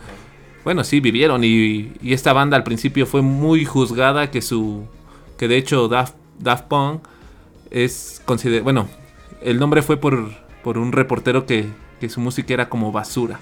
Bueno, 0.63 0.83
sí, 0.85 1.01
vivieron 1.01 1.43
y, 1.43 1.91
y 2.01 2.13
esta 2.13 2.31
banda 2.31 2.55
al 2.55 2.63
principio 2.63 3.05
fue 3.05 3.21
muy 3.21 3.65
juzgada 3.65 4.31
que 4.31 4.41
su... 4.41 4.85
Que 5.37 5.47
de 5.49 5.57
hecho 5.57 5.89
Daft, 5.89 6.15
Daft 6.39 6.65
Punk 6.65 7.03
es 7.69 8.21
considerado... 8.25 8.63
Bueno, 8.63 8.87
el 9.41 9.59
nombre 9.59 9.81
fue 9.81 9.97
por, 9.97 10.31
por 10.63 10.77
un 10.77 10.93
reportero 10.93 11.45
que, 11.45 11.67
que 11.99 12.07
su 12.07 12.21
música 12.21 12.53
era 12.53 12.69
como 12.69 12.93
basura. 12.93 13.39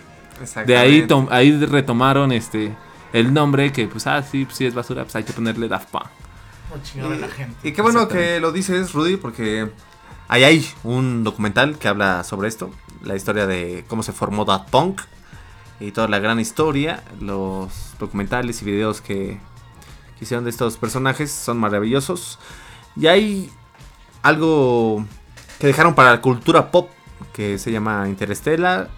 De 0.66 0.76
ahí, 0.78 1.06
tom- 1.06 1.28
ahí 1.30 1.52
retomaron 1.66 2.32
este 2.32 2.76
el 3.14 3.32
nombre 3.34 3.72
que 3.72 3.88
pues 3.88 4.08
ah 4.08 4.24
sí, 4.24 4.46
pues, 4.46 4.58
sí 4.58 4.66
es 4.66 4.74
basura, 4.74 5.04
pues 5.04 5.16
hay 5.18 5.24
que 5.24 5.34
ponerle 5.34 5.68
Daft 5.68 5.90
Punk. 5.92 6.06
Chingar 6.84 7.12
a 7.12 7.16
la 7.18 7.28
gente. 7.28 7.68
Y 7.68 7.74
qué 7.74 7.82
bueno 7.84 8.08
que 8.08 8.40
lo 8.40 8.52
dices, 8.52 8.94
Rudy, 8.94 9.18
porque 9.18 9.70
ahí 10.32 10.44
hay 10.44 10.68
un 10.84 11.24
documental 11.24 11.78
que 11.78 11.88
habla 11.88 12.24
sobre 12.24 12.48
esto, 12.48 12.72
la 13.04 13.16
historia 13.16 13.46
de 13.48 13.86
cómo 13.88 14.02
se 14.02 14.12
formó 14.14 14.46
Daft 14.46 14.70
Punk 14.70 15.02
y 15.80 15.92
toda 15.92 16.08
la 16.08 16.20
gran 16.20 16.40
historia, 16.40 17.04
los 17.20 17.94
documentales 18.00 18.62
y 18.62 18.66
videos 18.66 19.02
que, 19.02 19.40
que 20.18 20.24
hicieron 20.26 20.44
de 20.46 20.50
estos 20.52 20.78
personajes 20.78 21.32
son 21.32 21.58
maravillosos. 21.60 22.40
Y 22.96 23.08
hay 23.08 23.52
algo 24.22 25.06
que 25.60 25.68
dejaron 25.68 25.96
para 25.96 26.12
la 26.12 26.22
cultura 26.22 26.72
pop 26.72 26.90
que 27.34 27.58
se 27.60 27.72
llama 27.72 28.08
Interstellar. 28.08 28.90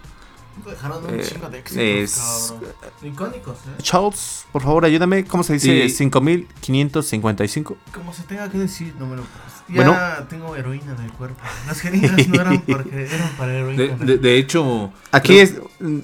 Dejaron 0.65 1.03
un 1.05 1.19
Eh, 1.19 1.23
chingo 1.23 1.49
de 1.49 1.59
éxitos, 1.59 1.81
es-. 1.83 2.53
Icónicos, 3.01 3.57
¿eh? 3.65 3.81
Charles, 3.81 4.45
por 4.51 4.61
favor, 4.61 4.85
ayúdame, 4.85 5.25
¿cómo 5.25 5.41
se 5.43 5.53
dice? 5.53 5.85
Y- 5.85 5.89
5555. 5.89 7.77
Como 7.93 8.13
se 8.13 8.23
tenga 8.23 8.49
que 8.49 8.57
decir, 8.59 8.93
no 8.99 9.07
me 9.07 9.15
lo 9.15 9.23
Ya 9.69 9.75
Bueno. 9.75 9.97
tengo 10.29 10.55
heroína 10.55 10.93
en 10.97 11.05
el 11.05 11.11
cuerpo. 11.13 11.39
Las 11.67 11.79
jeringas 11.79 12.27
no 12.27 12.41
eran 12.41 12.61
porque 12.67 13.05
eran 13.05 13.29
para 13.37 13.53
heroína. 13.53 13.95
De, 13.97 14.05
de- 14.05 14.17
de 14.17 14.37
hecho, 14.37 14.91
Aquí 15.11 15.39
es 15.39 15.55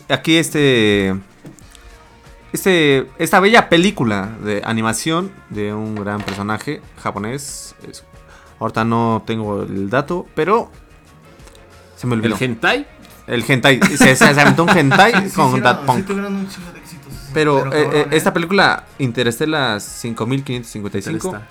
aquí 0.07 0.37
este 0.37 1.13
este 2.51 3.05
esta 3.19 3.39
bella 3.39 3.69
película 3.69 4.29
de 4.43 4.61
animación 4.65 5.31
de 5.49 5.73
un 5.73 5.95
gran 5.95 6.21
personaje 6.21 6.81
japonés. 7.01 7.75
Es- 7.87 8.03
ahorita 8.59 8.83
no 8.83 9.23
tengo 9.25 9.63
el 9.63 9.89
dato, 9.89 10.25
pero 10.35 10.71
se 11.95 12.07
me 12.07 12.13
olvidó. 12.15 12.35
el 12.35 12.41
hentai 12.43 12.87
El 13.27 13.43
hentai 13.47 13.79
se, 13.81 13.97
se, 13.97 14.15
se 14.15 14.41
aventó 14.41 14.63
un 14.63 14.69
hentai 14.69 15.11
Sí, 15.29 15.35
con 15.35 15.47
hicieron- 15.49 15.61
Daft 15.63 15.81
sí 15.81 15.85
Punk. 15.87 16.05
tuvieron 16.07 16.35
un 16.35 16.47
chingo 16.49 16.71
de 16.71 16.79
éxitos. 16.79 17.13
sí, 17.13 17.29
pero 17.33 17.59
eh, 17.59 17.61
cabrón, 17.69 17.83
eh, 17.83 17.99
¿eh? 18.01 18.07
esta 18.11 18.33
película 18.33 18.85
Interstellar 18.97 19.79
5555 19.81 21.35
está. 21.35 21.47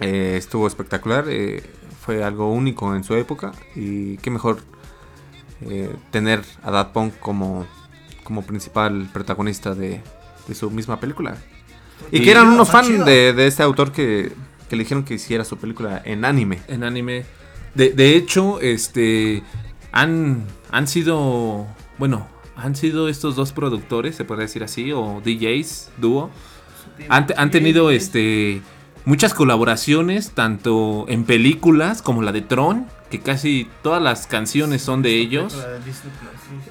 Eh, 0.00 0.34
estuvo 0.36 0.66
espectacular, 0.66 1.24
eh, 1.28 1.62
fue 2.00 2.22
algo 2.22 2.52
único 2.52 2.94
en 2.94 3.04
su 3.04 3.14
época 3.14 3.52
y 3.74 4.16
qué 4.18 4.30
mejor 4.30 4.60
eh, 5.62 5.94
tener 6.10 6.42
a 6.62 6.70
Daft 6.70 6.92
Punk 6.92 7.18
como, 7.18 7.66
como 8.24 8.42
principal 8.42 9.08
protagonista 9.12 9.74
de, 9.74 10.00
de 10.46 10.54
su 10.54 10.70
misma 10.70 11.00
película. 11.00 11.36
Y, 12.12 12.18
Y 12.18 12.22
que 12.22 12.30
eran 12.30 12.44
chido, 12.44 12.54
unos 12.54 12.70
fans 12.70 13.04
de, 13.04 13.32
de 13.32 13.46
este 13.46 13.62
autor 13.62 13.92
que, 13.92 14.32
que 14.68 14.76
le 14.76 14.84
dijeron 14.84 15.04
que 15.04 15.14
hiciera 15.14 15.44
su 15.44 15.56
película 15.56 16.00
en 16.04 16.24
anime. 16.24 16.60
en 16.68 16.84
anime. 16.84 17.24
De, 17.74 17.90
de 17.90 18.16
hecho, 18.16 18.60
este 18.60 19.42
han 19.92 20.46
han 20.70 20.86
sido, 20.86 21.66
bueno, 21.98 22.28
han 22.56 22.76
sido 22.76 23.08
estos 23.08 23.36
dos 23.36 23.52
productores, 23.52 24.16
se 24.16 24.24
puede 24.24 24.42
decir 24.42 24.62
así, 24.62 24.92
o 24.92 25.20
DJs, 25.24 25.90
dúo. 25.98 26.30
Han, 27.08 27.26
han 27.36 27.50
tenido 27.50 27.90
este 27.90 28.60
muchas 29.08 29.32
colaboraciones 29.34 30.32
tanto 30.32 31.06
en 31.08 31.24
películas 31.24 32.02
como 32.02 32.20
la 32.22 32.30
de 32.32 32.42
Tron, 32.42 32.86
que 33.10 33.20
casi 33.20 33.66
todas 33.82 34.02
las 34.02 34.26
canciones 34.26 34.82
son 34.82 35.00
de 35.02 35.18
ellos. 35.18 35.56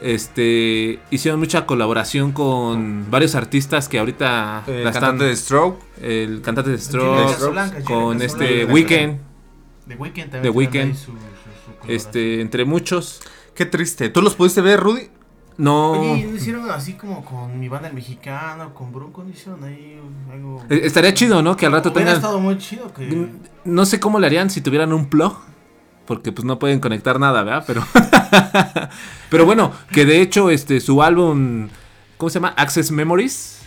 Este 0.02 1.00
hicieron 1.10 1.40
mucha 1.40 1.66
colaboración 1.66 2.32
con 2.32 3.10
varios 3.10 3.36
artistas 3.36 3.90
que 3.90 4.00
ahorita 4.00 4.64
El 4.68 4.84
la 4.84 4.92
cantante 4.92 5.24
de 5.26 5.36
Stroke. 5.36 5.82
el 6.02 6.42
cantante 6.42 6.72
de 6.72 6.78
Jenny 6.78 7.84
con 7.84 8.22
este. 8.22 8.66
Weekend, 8.66 9.20
The 9.88 9.96
Weeknd 9.96 10.30
también. 10.30 10.32
The 10.32 10.40
tiene 10.42 10.50
Weeknd. 10.58 10.78
ahí 10.92 10.94
su- 10.94 11.06
su- 11.06 11.12
su 11.12 11.18
colaboración. 11.18 11.96
este 11.96 12.42
entre 12.42 12.66
muchos. 12.66 13.22
Qué 13.56 13.66
triste. 13.66 14.10
¿Tú 14.10 14.22
los 14.22 14.36
pudiste 14.36 14.62
ver, 14.62 14.80
Rudy? 14.80 15.10
No 15.58 15.92
Oye, 15.94 16.28
¿no 16.28 16.36
hicieron 16.36 16.70
así 16.70 16.94
como 16.94 17.26
con 17.26 17.60
mi 17.60 17.68
banda 17.68 17.88
el 17.88 17.94
mexicano, 17.96 18.74
con 18.76 18.92
Bronco, 18.94 19.24
¿no 19.24 19.30
hicieron 19.30 19.64
ahí 19.64 20.00
algo? 20.32 20.64
Eh, 20.70 20.82
Estaría 20.84 21.14
chido, 21.14 21.42
¿no? 21.42 21.58
Que 21.58 21.66
al 21.66 21.72
rato 21.72 21.92
tengan. 21.92 22.16
estado 22.16 22.40
muy 22.40 22.58
chido 22.60 22.94
que... 22.94 23.28
No 23.66 23.86
sé 23.86 24.00
cómo 24.00 24.20
le 24.20 24.28
harían 24.28 24.50
si 24.52 24.62
tuvieran 24.62 24.94
un 24.94 25.08
plug. 25.08 25.36
Porque 26.06 26.32
pues 26.32 26.46
no 26.46 26.58
pueden 26.58 26.80
conectar 26.80 27.20
nada, 27.20 27.44
¿verdad? 27.44 27.66
Pero. 27.68 27.84
Pero 29.30 29.46
bueno, 29.46 29.74
que 29.92 30.06
de 30.06 30.22
hecho, 30.22 30.50
este, 30.50 30.80
su 30.80 31.04
álbum. 31.04 31.68
¿Cómo 32.18 32.30
se 32.30 32.36
llama? 32.36 32.54
Access 32.56 32.92
Memories. 32.92 33.60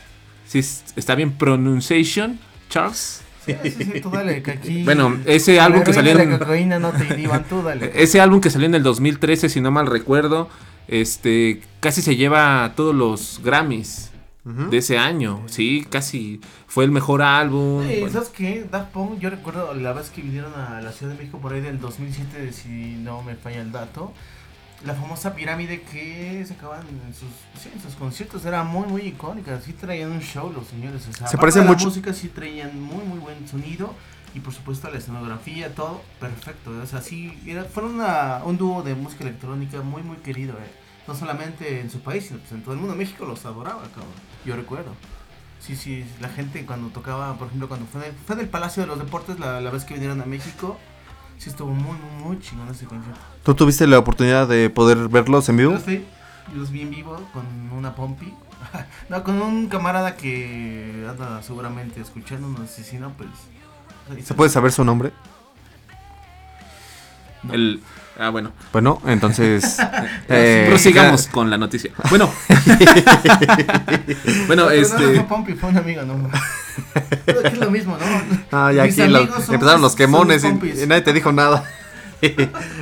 Si 0.46 0.59
está 0.59 1.14
bien 1.14 1.33
pronunciation, 1.33 2.38
Charles. 2.70 3.20
Sí, 3.44 3.55
sí, 3.62 3.70
sí, 3.70 4.00
tú 4.00 4.11
dale, 4.11 4.42
que 4.42 4.50
aquí... 4.53 4.85
Bueno, 4.85 5.18
ese 5.24 5.61
álbum 5.61 5.83
que 5.83 5.92
salió 5.92 6.18
en- 6.18 6.38
cocaína 6.38 6.79
no 6.79 6.92
te 6.92 7.14
inhiban, 7.14 7.44
tú 7.44 7.62
dale. 7.62 7.90
Ese 8.03 8.20
álbum 8.20 8.40
que 8.40 8.50
salió 8.50 8.66
en 8.66 8.74
el 8.74 8.83
2013, 8.83 9.48
si 9.48 9.61
no 9.61 9.70
mal 9.70 9.87
recuerdo. 9.87 10.48
Este. 10.90 11.62
Casi 11.81 12.03
se 12.03 12.16
lleva 12.16 12.72
todos 12.76 12.94
los 12.94 13.40
Grammys 13.42 14.11
de 14.44 14.79
ese 14.79 14.98
año. 14.98 15.42
Sí, 15.46 15.87
casi. 15.88 16.40
Fue 16.66 16.85
el 16.85 16.90
mejor 16.90 17.22
álbum. 17.22 17.79
Oye, 17.87 18.00
Bueno, 18.00 18.12
¿sabes 18.12 18.29
qué? 18.31 18.66
Daft 18.70 18.90
Punk, 18.92 19.18
yo 19.20 19.31
recuerdo 19.31 19.74
la 19.74 19.92
vez 19.92 20.11
que 20.11 20.22
vinieron 20.22 20.53
a 20.55 20.81
la 20.81 20.90
Ciudad 20.92 21.12
de 21.12 21.18
México 21.18 21.38
por 21.38 21.53
ahí 21.53 21.61
del 21.61 21.81
2007, 21.81 22.53
si 22.53 22.68
no 22.96 23.22
me 23.22 23.35
falla 23.37 23.61
el 23.61 23.70
dato. 23.72 24.12
La 24.85 24.94
famosa 24.94 25.35
pirámide 25.37 25.83
que 25.83 26.44
sacaban 26.48 26.81
en 27.07 27.12
sus, 27.14 27.29
sí, 27.62 27.68
en 27.74 27.81
sus 27.83 27.94
conciertos 27.96 28.44
era 28.46 28.64
muy, 28.64 28.88
muy 28.88 29.03
icónica. 29.03 29.61
Sí 29.61 29.72
traían 29.74 30.11
un 30.11 30.20
show 30.22 30.50
los 30.53 30.66
señores. 30.68 31.07
O 31.09 31.12
sea, 31.12 31.26
Se 31.29 31.37
parece 31.38 31.61
mucho- 31.61 31.81
La 31.85 31.85
música 31.90 32.12
sí 32.14 32.29
traían 32.29 32.81
muy, 32.83 33.05
muy 33.05 33.18
buen 33.18 33.46
sonido. 33.46 33.94
Y 34.35 34.38
por 34.40 34.55
supuesto 34.55 34.88
la 34.90 34.98
escenografía, 34.98 35.74
todo 35.74 36.00
perfecto. 36.20 36.70
O 36.83 36.87
sea, 36.87 37.00
sí, 37.03 37.37
era, 37.46 37.64
fueron 37.64 37.96
una- 37.96 38.40
un 38.44 38.57
dúo 38.57 38.83
de 38.83 38.94
música 38.94 39.24
electrónica 39.24 39.83
muy, 39.83 40.03
muy 40.03 40.16
querido. 40.18 40.55
eh. 40.55 40.79
No 41.08 41.14
solamente 41.14 41.80
en 41.80 41.90
su 41.90 42.00
país, 42.00 42.26
sino 42.26 42.38
pues 42.40 42.52
en 42.52 42.62
todo 42.62 42.74
el 42.74 42.80
mundo. 42.80 42.94
México 42.94 43.24
los 43.24 43.44
adoraba, 43.46 43.82
cabrón. 43.82 44.12
Yo 44.44 44.54
recuerdo. 44.56 44.92
Sí, 45.58 45.76
sí, 45.76 46.04
la 46.20 46.28
gente 46.28 46.64
cuando 46.64 46.88
tocaba, 46.88 47.34
por 47.36 47.48
ejemplo, 47.48 47.68
cuando 47.68 47.86
fue, 47.86 48.00
en 48.02 48.08
el- 48.10 48.16
fue 48.26 48.34
en 48.36 48.40
el 48.42 48.48
Palacio 48.48 48.82
de 48.82 48.86
los 48.86 48.98
Deportes 48.98 49.38
la, 49.38 49.60
la 49.60 49.70
vez 49.70 49.84
que 49.84 49.94
vinieron 49.94 50.20
a 50.22 50.24
México, 50.24 50.78
sí 51.38 51.50
estuvo 51.50 51.70
muy, 51.70 51.96
muy, 51.98 52.24
muy 52.24 52.40
chingón 52.40 52.68
ese 52.68 52.86
concierto. 52.86 53.20
¿Tú 53.42 53.54
tuviste 53.54 53.86
la 53.86 53.98
oportunidad 53.98 54.48
de 54.48 54.70
poder 54.70 55.08
verlos 55.08 55.48
en 55.50 55.56
Yo 55.58 55.68
vivo? 55.68 55.72
los 55.74 55.86
vi, 55.86 56.04
los 56.54 56.70
vi 56.70 56.82
en 56.82 56.90
vivo 56.90 57.16
con 57.34 57.44
una 57.76 57.94
pompi. 57.94 58.32
no, 59.10 59.22
con 59.24 59.40
un 59.42 59.68
camarada 59.68 60.16
que 60.16 61.06
anda 61.08 61.42
seguramente 61.42 62.00
escuchándonos 62.00 62.78
y 62.78 62.82
si 62.84 62.96
no, 62.98 63.10
pues... 63.12 63.28
¿Se 64.24 64.34
puede 64.34 64.50
saber 64.50 64.72
su 64.72 64.82
nombre? 64.84 65.12
el, 67.52 67.82
ah, 68.18 68.31
bueno. 68.31 68.53
Bueno, 68.73 69.01
entonces... 69.07 69.79
eh, 70.29 70.66
Prosigamos 70.68 71.27
con 71.29 71.49
la 71.51 71.59
noticia. 71.59 71.90
Bueno. 72.11 72.31
bueno, 74.46 74.64
No, 74.64 74.68
pero 74.68 74.68
No, 74.68 74.70
este. 74.70 75.14
fue 75.14 75.25
pompi, 75.25 75.55
fue 75.55 75.68
un 75.70 75.77
amigo, 75.79 76.03
no. 76.03 76.31
Pero 77.27 77.40
es 77.44 77.59
lo 77.59 77.70
mismo, 77.70 77.96
¿no? 77.96 78.05
Ah, 78.53 78.73
ya 78.73 78.85
Mis 78.85 78.99
aquí 78.99 79.11
lo- 79.11 79.20
empezaron 79.23 79.81
los 79.83 79.94
quemones 79.94 80.44
y, 80.44 80.87
nadie 80.87 81.03
te 81.03 81.12
dijo 81.12 81.33
nada. 81.33 81.64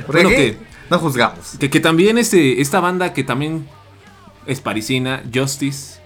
Bueno, 0.07 0.29
que- 0.29 0.57
no 0.89 0.97
juzgamos. 0.99 1.57
Que, 1.59 1.69
que 1.69 1.79
también 1.79 2.17
este, 2.17 2.61
esta 2.61 2.79
banda 2.79 3.13
que 3.13 3.23
también 3.23 3.67
es 4.45 4.61
parisina, 4.61 5.21
Justice, 5.33 5.99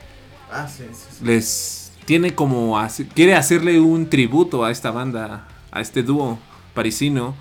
Ah, 0.51 0.67
sí, 0.67 0.83
sí, 0.91 1.05
sí. 1.19 1.25
les 1.25 1.91
tiene 2.05 2.35
como 2.35 2.77
hace- 2.79 3.07
quiere 3.07 3.35
hacerle 3.35 3.79
un 3.79 4.09
tributo 4.09 4.65
a 4.65 4.71
esta 4.71 4.91
banda, 4.91 5.47
a 5.71 5.81
este 5.81 6.03
dúo 6.03 6.37
parisino, 6.73 7.35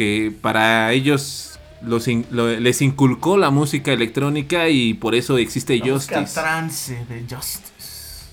que 0.00 0.32
para 0.40 0.92
ellos 0.92 1.58
los 1.82 2.08
in- 2.08 2.24
lo- 2.30 2.48
les 2.58 2.80
inculcó 2.80 3.36
la 3.36 3.50
música 3.50 3.92
electrónica 3.92 4.70
y 4.70 4.94
por 4.94 5.14
eso 5.14 5.36
existe 5.36 5.76
La 5.78 5.84
música 5.92 6.20
Justice. 6.20 6.40
trance 6.40 7.04
de 7.08 7.20
Justice. 7.28 8.24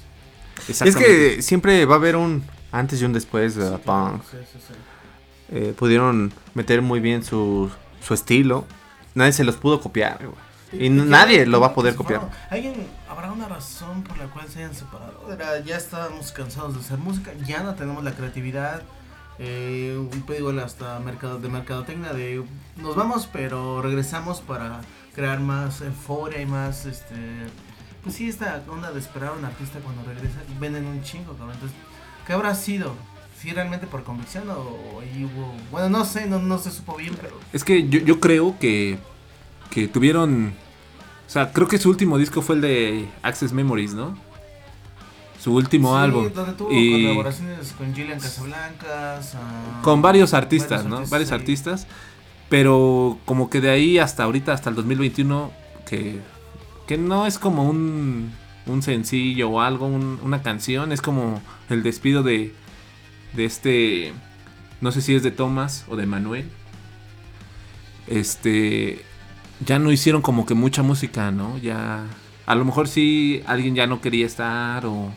Y 0.69 0.71
es 0.89 0.95
que 0.95 1.41
siempre 1.41 1.83
va 1.85 1.95
a 1.95 1.97
haber 1.97 2.15
un 2.15 2.43
antes 2.71 3.01
y 3.01 3.05
un 3.05 3.11
después 3.11 3.55
de 3.55 3.77
Punk. 3.79 4.21
Sí, 4.31 4.37
sí, 4.53 4.59
sí. 4.67 4.73
Eh, 5.51 5.73
pudieron 5.77 6.31
meter 6.53 6.81
muy 6.81 7.01
bien 7.01 7.23
su, 7.23 7.69
su 8.05 8.13
estilo. 8.13 8.65
Nadie 9.13 9.33
se 9.33 9.43
los 9.43 9.55
pudo 9.57 9.81
copiar. 9.81 10.19
Y 10.71 10.85
¿Y 10.85 10.89
nadie 10.89 11.45
lo 11.45 11.59
va 11.59 11.67
a 11.67 11.73
poder 11.73 11.95
copiar. 11.95 12.21
habrá 13.09 13.31
una 13.31 13.47
razón 13.49 14.03
por 14.03 14.17
la 14.17 14.25
cual 14.27 14.47
se 14.49 14.59
hayan 14.59 14.73
separado? 14.75 15.33
Era, 15.33 15.59
ya 15.59 15.75
estábamos 15.77 16.31
cansados 16.31 16.73
de 16.75 16.79
hacer 16.81 16.97
música, 16.97 17.31
ya 17.45 17.61
no 17.63 17.75
tenemos 17.75 18.03
la 18.05 18.11
creatividad. 18.13 18.81
Eh, 19.39 19.95
un 19.97 20.21
pedido 20.23 20.49
hasta 20.61 20.99
mercado 20.99 21.37
de 21.37 21.47
mercadotecnia 21.47 22.11
de 22.11 22.43
nos 22.77 22.95
vamos 22.95 23.29
pero 23.31 23.83
regresamos 23.83 24.41
para 24.41 24.81
crear 25.13 25.39
más 25.39 25.81
euforia 25.81 26.41
y 26.41 26.47
más 26.47 26.87
este 26.87 27.13
pues 28.01 28.15
sí 28.15 28.29
esta 28.29 28.63
onda 28.67 28.91
de 28.91 28.99
esperar 28.99 29.29
a 29.29 29.33
un 29.33 29.45
artista 29.45 29.77
cuando 29.79 30.03
regresa 30.03 30.39
venden 30.59 30.87
un 30.87 31.03
chingo 31.03 31.33
cabrón. 31.33 31.51
entonces 31.53 31.77
¿qué 32.25 32.33
habrá 32.33 32.55
sido? 32.55 32.95
si 33.39 33.51
realmente 33.51 33.87
por 33.87 34.03
convicción 34.03 34.49
o. 34.49 35.01
Bueno, 35.71 35.89
no 35.89 36.05
sé, 36.05 36.25
no, 36.25 36.39
no 36.39 36.57
se 36.57 36.71
supo 36.71 36.95
bien, 36.95 37.15
pero. 37.21 37.39
Es 37.53 37.63
que 37.63 37.87
yo, 37.87 37.99
yo 37.99 38.19
creo 38.19 38.57
que, 38.59 38.97
que 39.69 39.87
tuvieron. 39.87 40.53
O 41.27 41.29
sea, 41.29 41.51
creo 41.51 41.67
que 41.67 41.77
su 41.77 41.89
último 41.89 42.17
disco 42.17 42.41
fue 42.41 42.55
el 42.55 42.61
de 42.61 43.09
Access 43.21 43.51
Memories, 43.51 43.93
¿no? 43.93 44.17
Su 45.39 45.53
último 45.53 45.95
Sí, 45.95 46.03
álbum. 46.03 46.29
Donde 46.33 46.53
tuvo 46.53 46.71
Y 46.71 47.03
colaboraciones 47.03 47.71
con 47.77 47.93
Gillian 47.93 48.19
Casablancas. 48.19 49.35
ah, 49.35 49.81
con 49.83 50.01
varios 50.01 50.33
artistas, 50.33 50.85
¿no? 50.85 50.95
artistas 50.97 51.09
Varios 51.11 51.31
artistas. 51.31 51.87
Pero 52.49 53.17
como 53.25 53.49
que 53.49 53.61
de 53.61 53.69
ahí 53.69 53.97
hasta 53.99 54.23
ahorita, 54.23 54.53
hasta 54.53 54.69
el 54.69 54.75
2021, 54.75 55.51
que, 55.87 56.19
que 56.87 56.97
no 56.97 57.27
es 57.27 57.37
como 57.39 57.63
un, 57.69 58.31
un 58.65 58.81
sencillo 58.81 59.49
o 59.49 59.61
algo, 59.61 59.85
un- 59.85 60.19
una 60.23 60.41
canción, 60.41 60.91
es 60.91 61.01
como 61.01 61.41
el 61.69 61.83
despido 61.83 62.23
de, 62.23 62.53
de 63.33 63.45
este, 63.45 64.13
no 64.81 64.91
sé 64.91 65.01
si 65.01 65.13
es 65.13 65.23
de 65.23 65.31
Thomas 65.31 65.85
o 65.89 65.95
de 65.97 66.05
Manuel. 66.05 66.49
Este, 68.07 69.03
ya 69.65 69.79
no 69.79 69.91
hicieron 69.91 70.21
como 70.21 70.45
que 70.45 70.53
mucha 70.53 70.83
música, 70.83 71.31
¿no? 71.31 71.57
Ya, 71.57 72.05
a 72.45 72.55
lo 72.55 72.63
mejor 72.65 72.87
sí 72.87 73.43
alguien 73.45 73.75
ya 73.75 73.87
no 73.87 74.01
quería 74.01 74.25
estar 74.25 74.85
o... 74.85 75.11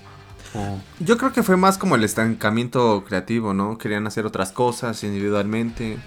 o- 0.55 0.81
Yo 1.01 1.17
creo 1.19 1.33
que 1.33 1.43
fue 1.43 1.57
más 1.57 1.79
como 1.79 1.95
el 1.95 2.05
estancamiento 2.05 3.05
creativo, 3.07 3.55
¿no? 3.55 3.79
Querían 3.79 4.07
hacer 4.07 4.27
otras 4.27 4.53
cosas 4.53 5.03
individualmente. 5.05 5.99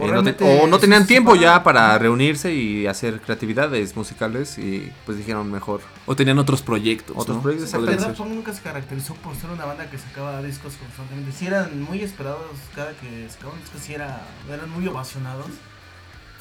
O 0.00 0.04
Eh, 0.06 0.12
no 0.12 0.22
te- 0.22 0.30
realmente 0.32 0.62
o 0.62 0.66
no 0.68 0.78
tenían 0.78 1.06
tiempo 1.08 1.34
ya 1.34 1.64
para 1.64 1.98
reunirse 1.98 2.54
y 2.54 2.86
hacer 2.86 3.20
creatividades 3.20 3.96
musicales 3.96 4.56
y 4.56 4.92
pues 5.04 5.18
dijeron 5.18 5.50
mejor. 5.50 5.80
o 6.06 6.14
tenían 6.14 6.38
otros 6.38 6.62
proyectos. 6.62 7.16
Otros 7.18 7.38
¿no? 7.38 7.42
proyectos. 7.42 8.16
Punk 8.16 8.28
nunca 8.30 8.52
se 8.54 8.62
caracterizó 8.62 9.14
por 9.14 9.34
ser 9.34 9.50
una 9.50 9.64
banda 9.64 9.90
que 9.90 9.98
sacaba 9.98 10.40
discos 10.40 10.74
constantemente. 10.76 11.32
Si 11.32 11.46
eran 11.48 11.82
muy 11.82 12.00
esperados 12.00 12.46
cada 12.76 12.92
que 12.92 13.28
sacaban 13.28 13.58
discos, 13.60 13.80
si 13.82 13.94
era, 13.94 14.22
eran 14.48 14.70
muy 14.70 14.86
ovacionados. 14.86 15.48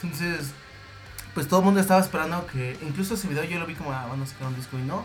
Entonces, 0.04 0.52
pues 1.34 1.48
todo 1.48 1.62
el 1.62 1.66
mundo 1.66 1.80
estaba 1.80 2.00
esperando 2.00 2.46
que. 2.46 2.78
Incluso 2.88 3.16
ese 3.16 3.28
video 3.28 3.44
yo 3.46 3.58
lo 3.60 3.66
vi 3.66 3.74
como, 3.74 3.92
ah, 3.92 4.06
van 4.08 4.22
a 4.22 4.26
sacar 4.28 4.48
un 4.50 4.56
disco 4.56 4.78
y 4.78 4.84
no. 4.84 5.04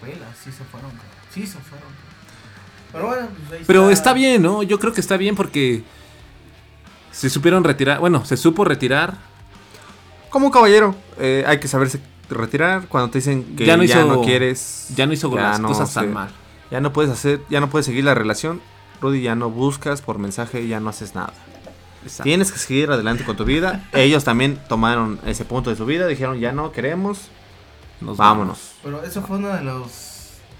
Vuela, 0.00 0.26
sí 0.34 0.50
se 0.50 0.64
fueron, 0.64 0.90
cabrón. 0.90 1.13
Sí 1.34 1.46
se 1.46 1.58
fueron, 1.58 1.88
cabrón. 1.90 2.04
Pero 2.92 3.06
bueno, 3.06 3.28
pues 3.48 3.60
ahí 3.60 3.64
Pero 3.66 3.90
está 3.90 4.12
bien, 4.12 4.42
¿no? 4.42 4.62
Yo 4.62 4.78
creo 4.78 4.92
que 4.92 5.00
está 5.00 5.16
bien 5.16 5.34
porque 5.34 5.82
se 7.10 7.28
supieron 7.28 7.64
retirar. 7.64 7.98
Bueno, 7.98 8.24
se 8.24 8.36
supo 8.36 8.64
retirar. 8.64 9.16
Como 10.30 10.46
un 10.46 10.52
caballero, 10.52 10.94
eh, 11.18 11.44
hay 11.46 11.58
que 11.58 11.68
saberse 11.68 12.00
retirar 12.28 12.86
cuando 12.88 13.10
te 13.10 13.18
dicen 13.18 13.56
que 13.56 13.66
Ya 13.66 13.76
ya 13.84 14.04
no 14.04 14.22
quieres. 14.22 14.88
Ya 14.94 15.06
no 15.06 15.12
hizo 15.12 15.34
las 15.34 15.60
no 15.60 15.68
cosas 15.68 15.92
tan 15.92 16.12
mal. 16.12 16.30
Ya 16.70 16.80
no 16.80 16.92
puedes 16.92 17.10
hacer, 17.10 17.40
ya 17.50 17.60
no 17.60 17.68
puedes 17.68 17.86
seguir 17.86 18.04
la 18.04 18.14
relación. 18.14 18.60
Rudy, 19.00 19.22
ya 19.22 19.34
no 19.34 19.50
buscas 19.50 20.00
por 20.00 20.18
mensaje, 20.18 20.66
ya 20.66 20.80
no 20.80 20.90
haces 20.90 21.14
nada. 21.14 21.32
Exacto. 22.02 22.24
Tienes 22.24 22.52
que 22.52 22.58
seguir 22.58 22.90
adelante 22.90 23.24
con 23.24 23.36
tu 23.36 23.44
vida. 23.44 23.88
Ellos 23.92 24.24
también 24.24 24.58
tomaron 24.68 25.20
ese 25.26 25.44
punto 25.44 25.70
de 25.70 25.76
su 25.76 25.86
vida, 25.86 26.06
dijeron 26.06 26.38
ya 26.38 26.52
no 26.52 26.72
queremos, 26.72 27.28
Nos 28.00 28.16
vámonos. 28.16 28.72
Pero 28.82 29.02
eso 29.02 29.22
fue 29.22 29.38
uno 29.38 29.48
de 29.48 29.62
los 29.62 30.13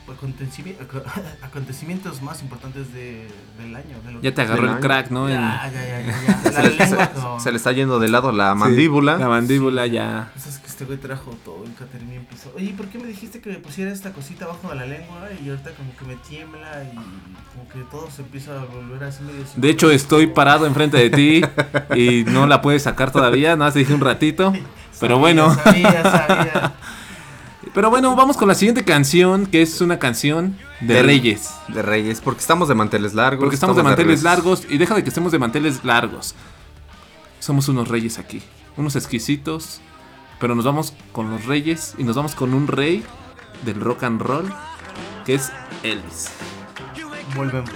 acontecimientos 1.43 2.23
más 2.23 2.43
importantes 2.43 2.93
de, 2.93 3.29
del 3.59 3.75
año. 3.77 3.97
de 4.05 4.13
lo 4.13 4.21
Ya 4.21 4.35
te 4.35 4.43
agarró 4.43 4.65
el 4.65 4.69
año. 4.71 4.81
crack, 4.81 5.11
¿no? 5.11 5.29
Ya, 5.29 5.71
ya, 5.73 6.43
ya. 6.43 6.53
Se 6.53 6.63
le, 6.63 6.69
lengua 6.77 6.87
se- 7.15 7.21
con- 7.21 7.41
se 7.41 7.51
le 7.51 7.57
está 7.57 7.73
yendo 7.73 7.99
de 7.99 8.09
lado 8.09 8.33
la 8.33 8.53
Sí, 8.53 8.59
mandíbula. 8.59 9.17
La 9.19 9.29
mandíbula 9.29 9.87
ya. 9.87 10.31
Pues 10.35 10.47
es 10.47 10.59
que 10.59 10.67
este 10.67 10.85
güey 10.85 10.99
trajo 10.99 11.37
todo 11.45 11.65
el 11.65 11.75
catering 11.75 12.09
bien 12.11 12.25
pisado. 12.27 12.55
Oye, 12.57 12.75
¿por 12.77 12.87
qué 12.87 12.99
me 12.99 13.07
dijiste 13.07 13.41
que 13.41 13.51
me 13.51 13.57
pusiera 13.59 13.91
esta 13.93 14.13
cosita 14.13 14.45
abajo 14.45 14.69
de 14.69 14.75
la 14.77 14.87
lengua? 14.87 15.29
Y 15.45 15.49
ahorita 15.51 15.71
como 15.73 15.97
que 15.97 16.05
me 16.05 16.17
tiembla 16.17 16.85
y 16.85 16.95
como 16.95 17.69
que 17.73 17.79
todo 17.91 18.11
se 18.11 18.23
empieza 18.23 18.61
a 18.61 18.65
volver 18.65 19.05
así 19.05 19.23
medio... 19.23 19.45
De 19.57 19.71
hecho, 19.71 19.91
estoy 19.91 20.27
parado 20.27 20.67
enfrente 20.67 20.97
de 20.97 21.11
ti 21.11 21.43
y 21.97 22.25
no 22.25 22.47
la 22.47 22.61
puedes 22.61 22.83
sacar 22.83 23.11
todavía. 23.11 23.51
Nada 23.51 23.67
más 23.67 23.73
te 23.75 23.81
dije 23.81 23.95
un 23.95 24.01
ratito. 24.01 24.53
Pero 25.01 25.17
Sabía, 25.17 25.17
bueno. 25.17 25.55
Sabía, 25.55 26.03
sabía. 26.03 26.73
Pero 27.73 27.91
bueno, 27.91 28.15
vamos 28.17 28.37
con 28.37 28.49
la 28.49 28.55
siguiente 28.55 28.85
canción, 28.85 29.47
que 29.47 29.63
es 29.63 29.81
una 29.81 29.99
canción 29.99 30.59
de 30.81 31.03
Reyes. 31.03 31.51
De 31.69 31.83
Reyes, 31.83 32.21
porque 32.21 32.41
estamos 32.41 32.69
de 32.69 32.75
manteles 32.75 33.15
largos. 33.15 33.41
Porque 33.41 33.55
estamos 33.55 33.77
de 33.77 33.83
manteles 33.83 34.07
Reyes. 34.07 34.23
largos 34.23 34.67
y 34.69 34.79
deja 34.79 34.95
de 34.95 35.03
que 35.03 35.09
estemos 35.09 35.33
de 35.33 35.39
manteles 35.39 35.85
largos. 35.85 36.35
Somos 37.41 37.69
unos 37.69 37.89
reyes 37.89 38.19
aquí, 38.19 38.43
unos 38.77 38.97
exquisitos, 38.97 39.81
pero 40.41 40.55
nos 40.55 40.65
vamos 40.65 40.95
con 41.13 41.31
los 41.31 41.45
reyes 41.45 41.95
y 41.99 42.05
nos 42.05 42.17
vamos 42.17 42.35
con 42.35 42.55
un 42.55 42.67
rey 42.67 43.05
del 43.65 43.81
rock 43.81 44.05
and 44.05 44.21
roll 44.21 44.53
que 45.25 45.35
es 45.35 45.53
Elvis. 45.83 46.31
Volvemos. 47.35 47.71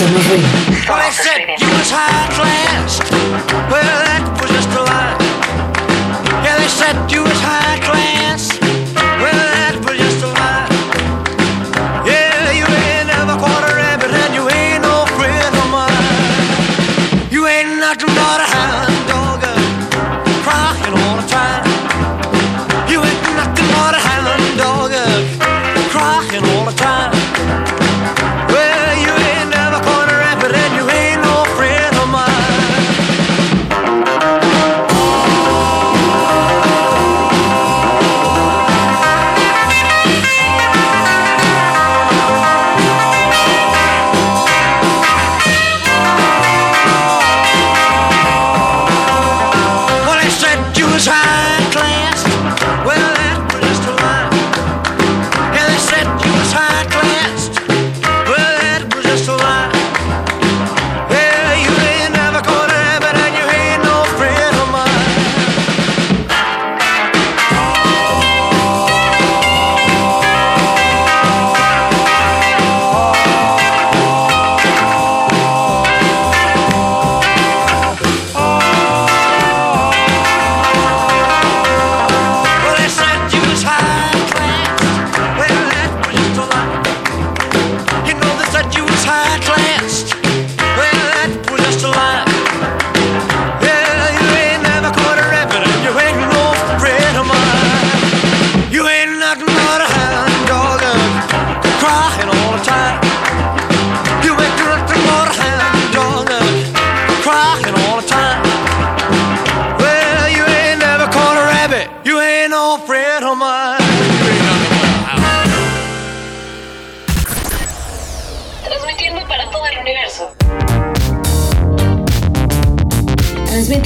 Well, 0.00 0.08
they 0.08 1.12
said 1.12 1.60
you 1.60 1.68
was 1.76 1.92
high 1.92 2.24
class. 2.32 3.04
Well, 3.68 3.84
that 3.84 4.24
was 4.40 4.48
just 4.48 4.72
a 4.72 4.80
lie. 4.80 5.12
Yeah, 6.40 6.56
they 6.56 6.72
said 6.72 6.96
you 7.12 7.29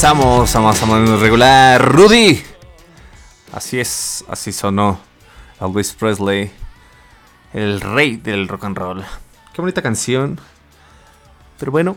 Regresamos 0.00 0.54
a 0.54 0.60
más 0.60 0.80
o 0.80 0.86
menos 0.86 1.20
regular. 1.20 1.84
Rudy. 1.92 2.40
Así 3.52 3.80
es, 3.80 4.24
así 4.28 4.52
sonó 4.52 5.00
Elvis 5.60 5.92
Presley, 5.92 6.52
el 7.52 7.80
rey 7.80 8.16
del 8.16 8.46
rock 8.46 8.66
and 8.66 8.78
roll. 8.78 9.04
Qué 9.52 9.60
bonita 9.60 9.82
canción. 9.82 10.40
Pero 11.58 11.72
bueno, 11.72 11.96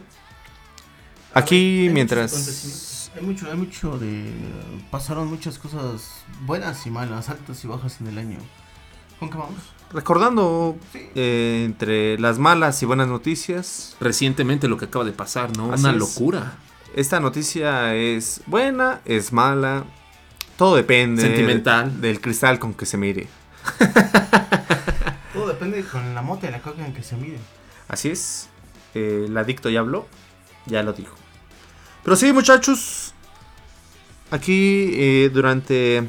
aquí 1.35 1.83
Hay 1.83 1.89
mientras... 1.89 3.11
Hay 3.15 3.21
mucho, 3.21 3.45
hay 3.51 3.57
mucho 3.57 3.99
de. 3.99 4.33
Pasaron 4.89 5.27
muchas 5.27 5.59
cosas 5.59 6.23
buenas 6.47 6.87
y 6.87 6.89
malas, 6.89 7.29
altas 7.29 7.63
y 7.63 7.67
bajas 7.67 8.01
en 8.01 8.07
el 8.07 8.17
año. 8.17 8.39
¿Con 9.19 9.29
qué 9.29 9.37
vamos? 9.37 9.59
Recordando 9.91 10.75
eh, 10.95 11.65
entre 11.67 12.17
las 12.17 12.39
malas 12.39 12.81
y 12.81 12.87
buenas 12.87 13.09
noticias, 13.09 13.95
Recientemente 13.99 14.67
lo 14.67 14.77
que 14.77 14.85
acaba 14.85 15.05
de 15.05 15.11
pasar, 15.11 15.55
¿no? 15.55 15.71
Así 15.71 15.83
Una 15.83 15.91
es. 15.91 15.97
locura. 15.97 16.57
Esta 16.95 17.19
noticia 17.19 17.95
es 17.95 18.41
buena, 18.45 19.01
es 19.05 19.31
mala, 19.31 19.85
todo 20.57 20.75
depende 20.75 21.23
Sentimental. 21.23 22.01
del 22.01 22.21
cristal 22.21 22.59
con 22.59 22.73
que 22.73 22.85
se 22.85 22.97
mire. 22.97 23.27
Todo 25.33 25.47
depende 25.47 25.83
con 25.83 26.13
la 26.13 26.21
mota 26.21 26.47
y 26.47 26.51
la 26.51 26.61
coca 26.61 26.85
en 26.85 26.93
que 26.93 27.03
se 27.03 27.15
miden. 27.15 27.39
Así 27.87 28.09
es. 28.09 28.49
Eh, 28.93 29.25
el 29.27 29.37
adicto 29.37 29.69
ya 29.69 29.79
habló. 29.79 30.07
Ya 30.65 30.83
lo 30.83 30.93
dijo. 30.93 31.15
Pero 32.03 32.15
sí, 32.15 32.31
muchachos. 32.33 33.13
Aquí 34.29 34.91
eh, 34.93 35.31
durante 35.33 36.07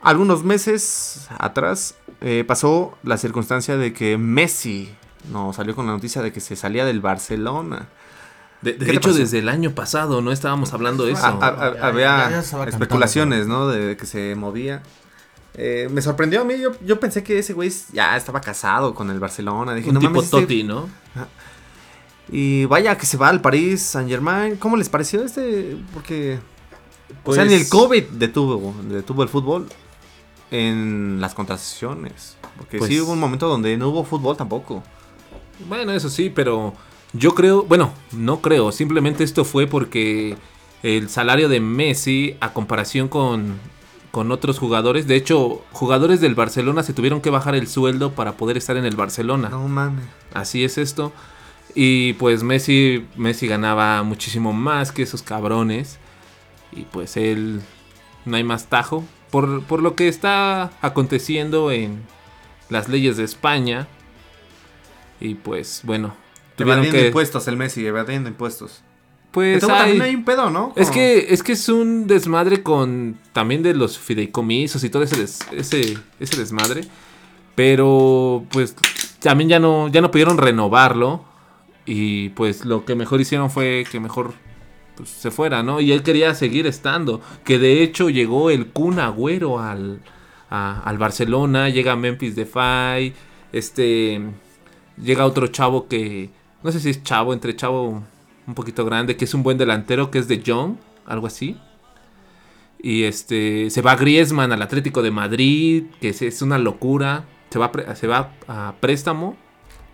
algunos 0.00 0.44
meses 0.44 1.26
atrás 1.38 1.96
eh, 2.20 2.44
pasó 2.46 2.96
la 3.02 3.18
circunstancia 3.18 3.76
de 3.76 3.92
que 3.92 4.18
Messi 4.18 4.94
nos 5.32 5.56
salió 5.56 5.74
con 5.74 5.86
la 5.86 5.92
noticia 5.92 6.22
de 6.22 6.32
que 6.32 6.40
se 6.40 6.54
salía 6.54 6.84
del 6.84 7.00
Barcelona. 7.00 7.88
De, 8.62 8.72
de 8.72 8.78
¿Qué 8.78 8.92
te 8.92 8.96
hecho, 8.98 9.12
desde 9.12 9.38
el 9.40 9.48
año 9.48 9.72
pasado, 9.72 10.22
¿no? 10.22 10.32
Estábamos 10.32 10.72
hablando 10.72 11.04
de 11.04 11.12
eso. 11.12 11.22
Ah, 11.24 11.38
ah, 11.40 11.56
ah, 11.58 11.72
Ya- 11.76 11.86
había 11.86 12.00
ya- 12.04 12.30
ya 12.30 12.38
estaba 12.40 12.64
cantando, 12.64 12.84
especulaciones, 12.84 13.46
¿no? 13.46 13.68
De 13.68 13.96
que 13.96 14.06
se 14.06 14.34
movía. 14.34 14.82
Eh, 15.54 15.88
me 15.90 16.02
sorprendió 16.02 16.42
a 16.42 16.44
mí. 16.44 16.58
Yo, 16.58 16.72
yo 16.84 16.98
pensé 17.00 17.22
que 17.22 17.38
ese 17.38 17.52
güey 17.52 17.72
ya 17.92 18.16
estaba 18.16 18.40
casado 18.40 18.94
con 18.94 19.10
el 19.10 19.20
Barcelona. 19.20 19.74
Dije, 19.74 19.88
Un 19.88 19.94
no 19.94 20.00
tipo 20.00 20.12
mames, 20.12 20.24
este- 20.26 20.40
Totti, 20.40 20.62
¿no? 20.64 20.88
Y 22.30 22.64
vaya 22.64 22.98
que 22.98 23.06
se 23.06 23.16
va 23.16 23.28
al 23.28 23.40
París 23.40 23.82
Saint 23.82 24.08
Germain. 24.08 24.56
¿Cómo 24.56 24.76
les 24.76 24.88
pareció 24.88 25.22
este? 25.24 25.76
Porque. 25.94 26.38
o 27.24 27.32
sea, 27.34 27.44
Pues- 27.44 27.48
ni 27.48 27.54
el 27.54 27.68
COVID 27.68 28.02
detuvo, 28.12 28.74
detuvo 28.88 29.22
el 29.22 29.28
fútbol 29.28 29.66
en 30.50 31.18
las 31.20 31.34
contrataciones. 31.34 32.36
Porque 32.56 32.78
Pues- 32.78 32.90
sí 32.90 33.00
hubo 33.00 33.12
un 33.12 33.20
momento 33.20 33.48
donde 33.48 33.76
no 33.76 33.88
hubo 33.90 34.04
fútbol 34.04 34.36
tampoco. 34.36 34.82
Bueno, 35.68 35.92
eso 35.92 36.10
sí, 36.10 36.30
pero 36.34 36.74
yo 37.12 37.34
creo, 37.34 37.62
bueno, 37.64 37.92
no 38.12 38.40
creo, 38.40 38.72
simplemente 38.72 39.24
esto 39.24 39.44
fue 39.44 39.66
porque 39.66 40.36
el 40.82 41.08
salario 41.08 41.48
de 41.48 41.60
Messi 41.60 42.36
a 42.40 42.52
comparación 42.52 43.08
con, 43.08 43.58
con 44.16 44.32
otros 44.32 44.58
jugadores, 44.58 45.06
de 45.06 45.16
hecho, 45.16 45.62
jugadores 45.72 46.20
del 46.20 46.34
Barcelona 46.34 46.82
se 46.82 46.94
tuvieron 46.94 47.20
que 47.20 47.30
bajar 47.30 47.54
el 47.54 47.68
sueldo 47.68 48.12
para 48.12 48.38
poder 48.38 48.56
estar 48.56 48.76
en 48.76 48.86
el 48.86 48.96
Barcelona. 48.96 49.50
No 49.50 49.68
mames. 49.68 50.06
Así 50.32 50.64
es 50.64 50.78
esto. 50.78 51.12
Y 51.74 52.14
pues 52.14 52.42
Messi, 52.42 53.06
Messi 53.16 53.46
ganaba 53.46 54.02
muchísimo 54.02 54.54
más 54.54 54.90
que 54.90 55.02
esos 55.02 55.22
cabrones. 55.22 55.98
Y 56.72 56.84
pues 56.84 57.18
él 57.18 57.60
no 58.24 58.38
hay 58.38 58.44
más 58.44 58.68
tajo. 58.68 59.04
Por, 59.30 59.62
por 59.64 59.82
lo 59.82 59.94
que 59.94 60.08
está 60.08 60.70
aconteciendo 60.80 61.70
en 61.70 62.02
las 62.70 62.88
leyes 62.88 63.18
de 63.18 63.24
España. 63.24 63.86
Y 65.20 65.34
pues 65.34 65.82
bueno. 65.84 66.14
Tuvieron 66.56 66.78
Evadiendo 66.84 66.98
que... 67.00 67.06
impuestos 67.08 67.46
el 67.48 67.56
Messi, 67.56 67.86
evadiendo 67.86 68.28
impuestos. 68.28 68.82
Pues 69.30 69.60
Pero 69.60 69.72
hay- 69.74 69.80
también 69.80 70.02
hay 70.02 70.14
un 70.14 70.24
pedo, 70.24 70.48
¿no? 70.50 70.72
es 70.76 70.90
que, 70.90 71.26
es 71.28 71.42
que 71.42 71.52
es 71.52 71.68
un 71.68 72.06
desmadre 72.06 72.62
con 72.62 73.18
también 73.34 73.62
de 73.62 73.74
los 73.74 73.98
fideicomisos 73.98 74.82
y 74.82 74.88
todo 74.88 75.02
ese, 75.02 75.16
des- 75.16 75.40
ese, 75.52 75.98
ese 76.18 76.36
desmadre. 76.38 76.82
Pero 77.54 78.44
pues 78.50 78.74
también 79.20 79.48
ya 79.50 79.58
no, 79.58 79.88
ya 79.88 80.00
no 80.00 80.10
pudieron 80.10 80.38
renovarlo. 80.38 81.24
Y 81.84 82.30
pues 82.30 82.64
lo 82.64 82.84
que 82.84 82.94
mejor 82.94 83.20
hicieron 83.20 83.50
fue 83.50 83.84
que 83.90 84.00
mejor 84.00 84.34
pues, 84.96 85.08
se 85.08 85.30
fuera, 85.30 85.62
¿no? 85.62 85.80
Y 85.80 85.92
él 85.92 86.02
quería 86.02 86.34
seguir 86.34 86.66
estando. 86.66 87.20
Que 87.44 87.58
de 87.58 87.82
hecho 87.82 88.10
llegó 88.10 88.50
el 88.50 88.68
Kun 88.68 88.98
Agüero 88.98 89.58
al, 89.60 90.00
a- 90.50 90.80
al 90.84 90.98
Barcelona. 90.98 91.68
Llega 91.68 91.94
Memphis 91.96 92.34
Depay. 92.36 93.14
Este. 93.52 94.20
Llega 95.02 95.26
otro 95.26 95.46
chavo 95.48 95.88
que. 95.88 96.30
No 96.66 96.72
sé 96.72 96.80
si 96.80 96.90
es 96.90 97.04
chavo, 97.04 97.32
entre 97.32 97.54
chavo 97.54 98.02
un 98.44 98.54
poquito 98.56 98.84
grande, 98.84 99.16
que 99.16 99.24
es 99.24 99.34
un 99.34 99.44
buen 99.44 99.56
delantero, 99.56 100.10
que 100.10 100.18
es 100.18 100.26
de 100.26 100.42
John, 100.44 100.80
algo 101.04 101.28
así. 101.28 101.56
Y 102.80 103.04
este 103.04 103.70
se 103.70 103.82
va 103.82 103.94
Griezmann 103.94 104.50
al 104.50 104.60
Atlético 104.62 105.00
de 105.00 105.12
Madrid, 105.12 105.84
que 106.00 106.08
es, 106.08 106.22
es 106.22 106.42
una 106.42 106.58
locura. 106.58 107.24
Se 107.50 107.60
va, 107.60 107.70
se 107.94 108.08
va 108.08 108.32
a 108.48 108.74
préstamo 108.80 109.36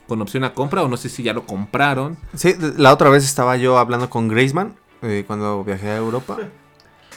con 0.09 0.23
opción 0.23 0.45
a 0.45 0.55
compra, 0.55 0.83
o 0.83 0.89
no 0.89 0.97
sé 0.97 1.11
si 1.11 1.23
ya 1.23 1.35
lo 1.35 1.45
compraron. 1.45 2.17
Sí, 2.35 2.55
la 2.79 2.95
otra 2.95 3.11
vez 3.11 3.23
estaba 3.23 3.59
yo 3.59 3.77
hablando 3.77 4.09
con 4.09 4.29
Griezmann 4.29 4.75
eh, 5.03 5.25
cuando 5.27 5.65
viajé 5.65 5.91
a 5.91 5.97
Europa. 5.99 6.39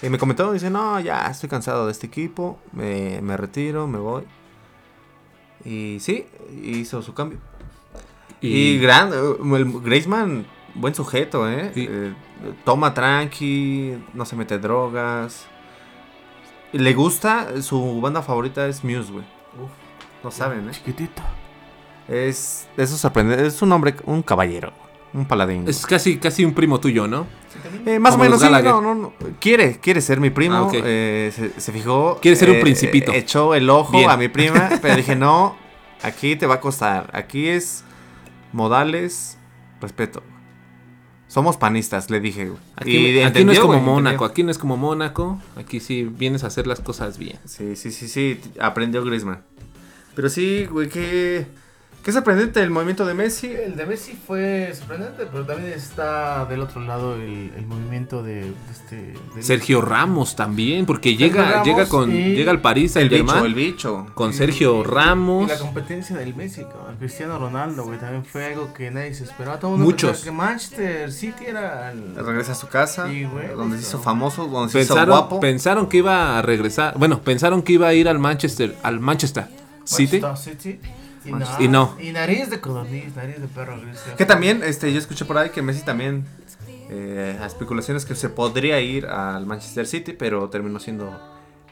Y 0.03 0.10
me 0.10 0.18
comentó, 0.18 0.51
dice, 0.51 0.70
no, 0.70 0.99
ya 0.99 1.28
estoy 1.28 1.47
cansado 1.47 1.86
de 1.86 1.93
este 1.93 2.08
equipo, 2.08 2.60
me, 2.74 3.22
me 3.22 3.38
retiro, 3.38 3.88
me 3.88 3.97
voy. 3.97 4.24
Y 5.64 6.01
sí, 6.01 6.28
hizo 6.66 7.01
su 7.01 7.14
cambio. 7.14 7.39
Y, 8.46 8.78
gran, 8.80 9.12
eh, 9.14 9.56
el 9.56 9.82
Griezmann, 9.82 10.46
buen 10.74 10.93
sujeto, 10.93 11.50
¿eh? 11.50 11.72
Eh, 11.76 12.14
Toma 12.64 12.93
tranqui, 12.93 13.98
no 14.14 14.26
se 14.26 14.36
mete 14.36 14.60
drogas. 14.60 15.48
Le 16.72 16.93
gusta, 16.93 17.62
su 17.62 18.02
banda 18.02 18.22
favorita 18.22 18.68
es 18.68 18.84
Muse, 18.84 19.12
güey. 19.12 19.26
No 20.24 20.32
saben, 20.32 20.68
¿eh? 20.68 20.72
Chiquitito. 20.72 21.22
Es, 22.08 22.68
eso 22.78 22.98
sorprende, 22.98 23.48
es 23.48 23.62
un 23.62 23.72
hombre, 23.72 23.96
un 24.06 24.22
caballero, 24.22 24.74
un 25.14 25.26
paladín. 25.26 25.68
Es 25.68 25.86
casi, 25.86 26.18
casi 26.18 26.46
un 26.46 26.54
primo 26.54 26.80
tuyo, 26.80 27.08
¿no? 27.08 27.26
Eh, 27.86 28.00
más 28.00 28.16
o 28.16 28.18
menos, 28.18 28.41
sí, 28.41 28.48
no, 28.50 28.82
no, 28.82 28.96
no. 28.96 29.14
Quiere, 29.39 29.80
quiere 29.80 30.02
ser 30.02 30.20
mi 30.20 30.30
primo. 30.30 30.70
Ah, 30.72 30.78
eh, 30.84 31.32
se, 31.34 31.60
se 31.60 31.72
fijó. 31.72 32.20
Quiere 32.22 32.36
ser 32.36 32.50
un 32.50 32.58
eh, 32.58 32.62
principito. 32.62 33.12
echó 33.12 33.56
el 33.56 33.70
ojo 33.70 33.98
Bien. 33.98 34.10
a 34.10 34.18
mi 34.18 34.28
prima, 34.28 34.70
pero 34.82 34.96
dije, 34.96 35.16
no, 35.16 35.56
aquí 36.04 36.36
te 36.36 36.46
va 36.46 36.56
a 36.56 36.60
costar. 36.60 37.10
Aquí 37.14 37.48
es 37.48 37.84
modales, 38.56 39.38
respeto. 39.82 40.24
Somos 41.28 41.58
panistas, 41.58 42.10
le 42.10 42.20
dije. 42.20 42.45
güey. 42.45 42.60
Aquí, 42.76 42.97
Y 42.97 43.20
aquí 43.22 43.43
no 43.43 43.51
es 43.51 43.60
como 43.60 43.74
güey, 43.74 43.86
Mónaco, 43.86 44.26
entendió. 44.26 44.26
aquí 44.28 44.43
no 44.43 44.51
es 44.51 44.58
como 44.58 44.78
Mónaco. 44.78 45.39
Aquí 45.56 45.80
sí 45.80 46.03
vienes 46.03 46.43
a 46.43 46.47
hacer 46.47 46.66
las 46.66 46.80
cosas 46.80 47.18
bien. 47.18 47.38
Sí, 47.45 47.76
sí, 47.76 47.91
sí, 47.91 48.08
sí, 48.08 48.39
aprendió 48.60 49.03
Griezmann. 49.03 49.43
Pero 50.16 50.30
sí, 50.30 50.66
güey, 50.66 50.88
qué, 50.88 51.45
qué 52.06 52.12
sorprendente 52.12 52.62
el 52.62 52.70
movimiento 52.70 53.03
de 53.03 53.16
Messi. 53.16 53.47
El 53.47 53.76
de 53.76 53.86
Messi 53.88 54.14
fue 54.14 54.72
sorprendente, 54.78 55.26
pero 55.32 55.43
también 55.43 55.74
está 55.74 56.45
del 56.45 56.62
otro 56.62 56.80
lado 56.82 57.16
el, 57.16 57.51
el 57.58 57.66
movimiento 57.66 58.22
de, 58.22 58.41
de 58.41 58.53
este. 58.72 58.95
de- 59.36 59.41
Sergio 59.43 59.82
Ramos 59.82 60.36
también, 60.36 60.86
porque 60.86 61.10
Sergio 61.10 61.28
llega, 61.28 61.49
Ramos 61.51 61.68
llega 61.68 61.86
con, 61.89 62.12
llega 62.12 62.51
al 62.51 62.62
París 62.62 62.95
El 62.95 63.10
bicho, 63.10 63.43
el 63.45 63.53
bicho. 63.56 64.06
con 64.14 64.32
Sergio 64.34 64.82
y- 64.82 64.84
Ramos. 64.84 65.45
Y 65.45 65.47
la 65.53 65.58
competencia 65.58 66.16
del 66.16 66.36
Messi 66.36 66.62
con 66.62 66.95
Cristiano 66.99 67.39
Ronaldo, 67.39 67.84
güey, 67.84 67.97
también 67.99 68.24
fue 68.24 68.45
algo 68.45 68.72
que 68.74 68.91
nadie 68.91 69.14
se 69.16 69.24
esperaba. 69.24 69.60
Todo 69.60 69.76
Muchos. 69.76 70.24
que 70.24 70.32
Manchester 70.32 71.12
City 71.12 71.45
era 71.47 71.91
el- 71.91 72.16
Regresa 72.16 72.51
a 72.51 72.56
su 72.56 72.68
casa, 72.68 73.10
Sí, 73.10 73.24
güey, 73.26 73.47
donde 73.49 73.78
se 73.78 73.84
hizo 73.84 73.99
famoso, 73.99 74.45
donde 74.47 74.72
se 74.72 74.82
hizo 74.82 75.06
guapo. 75.08 75.39
pensaron 75.39 75.88
que 75.89 75.97
iba 75.97 76.38
a 76.38 76.43
regresar. 76.43 76.97
Bueno, 76.99 77.20
pensaron 77.22 77.64
que 77.64 77.74
iba 77.74 77.88
a 77.88 77.93
ir 77.95 78.08
al 78.08 78.20
Manchester, 78.20 78.76
al 78.84 78.99
Manchester 78.99 79.47
City. 79.84 80.20
Manchester 80.20 80.56
City. 80.62 80.80
Y 81.59 81.67
no. 81.67 81.95
Y 81.99 82.11
nariz 82.11 82.49
de 82.49 82.59
codorniz, 82.61 83.15
nariz 83.15 83.39
de 83.41 83.47
perro 83.47 83.80
gris. 83.82 83.99
Que 84.17 84.26
también, 84.26 84.61
este, 84.63 84.91
yo 84.93 84.99
escuché 84.99 85.26
por 85.26 85.38
ahí 85.38 85.49
que 85.49 85.61
Messi 85.61 85.84
también, 85.84 86.26
eh, 86.89 87.38
a 87.41 87.45
especulaciones 87.45 88.05
que 88.05 88.15
se 88.15 88.30
podría 88.30 88.80
ir 88.82 89.05
al 89.07 89.45
Manchester 89.45 89.88
City, 89.88 90.13
pero 90.13 90.49
terminó 90.49 90.80
siendo, 90.80 91.09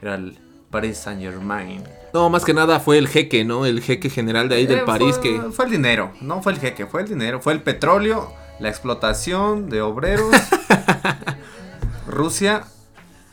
era 0.02 0.16
el 0.16 0.38
Paris 0.72 0.98
Saint 0.98 1.22
Germain. 1.22 1.84
No, 2.14 2.30
más 2.30 2.44
que 2.46 2.54
nada 2.54 2.80
fue 2.80 2.98
el 2.98 3.08
jeque, 3.08 3.46
¿no? 3.46 3.66
El 3.66 3.82
jeque 3.82 4.10
general 4.10 4.50
de 4.50 4.56
ahí 4.56 4.66
del 4.66 4.80
Eh, 4.80 4.84
París 4.86 5.20
fue, 5.22 5.22
que... 5.22 5.52
Fue 5.52 5.66
el 5.66 5.72
dinero, 5.72 6.12
no 6.22 6.42
fue 6.42 6.54
el 6.54 6.60
jeque, 6.60 6.86
fue 6.88 7.02
el 7.04 7.08
dinero, 7.10 7.40
fue 7.42 7.54
el 7.54 7.62
petróleo, 7.62 8.34
la 8.60 8.70
explotación 8.70 9.70
de 9.70 9.82
obreros. 9.82 10.32
Rusia, 12.08 12.64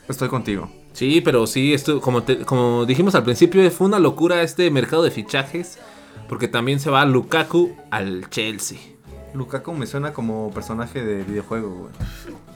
estoy 0.08 0.28
contigo. 0.28 0.70
Sí, 0.92 1.20
pero 1.20 1.46
sí, 1.46 1.72
esto, 1.72 2.00
como, 2.00 2.22
te- 2.24 2.38
como 2.44 2.84
dijimos 2.84 3.14
al 3.14 3.22
principio, 3.24 3.68
fue 3.70 3.86
una 3.86 3.98
locura 3.98 4.42
este 4.42 4.70
mercado 4.70 5.02
de 5.02 5.10
fichajes. 5.10 5.78
Porque 6.30 6.48
también 6.48 6.80
se 6.80 6.88
va 6.88 7.04
Lukaku 7.04 7.76
al 7.90 8.30
Chelsea. 8.30 8.78
Lukaku 9.34 9.74
me 9.74 9.86
suena 9.86 10.12
como 10.14 10.50
personaje 10.54 11.02
de 11.04 11.22
videojuego, 11.24 11.68
güey. 11.70 11.92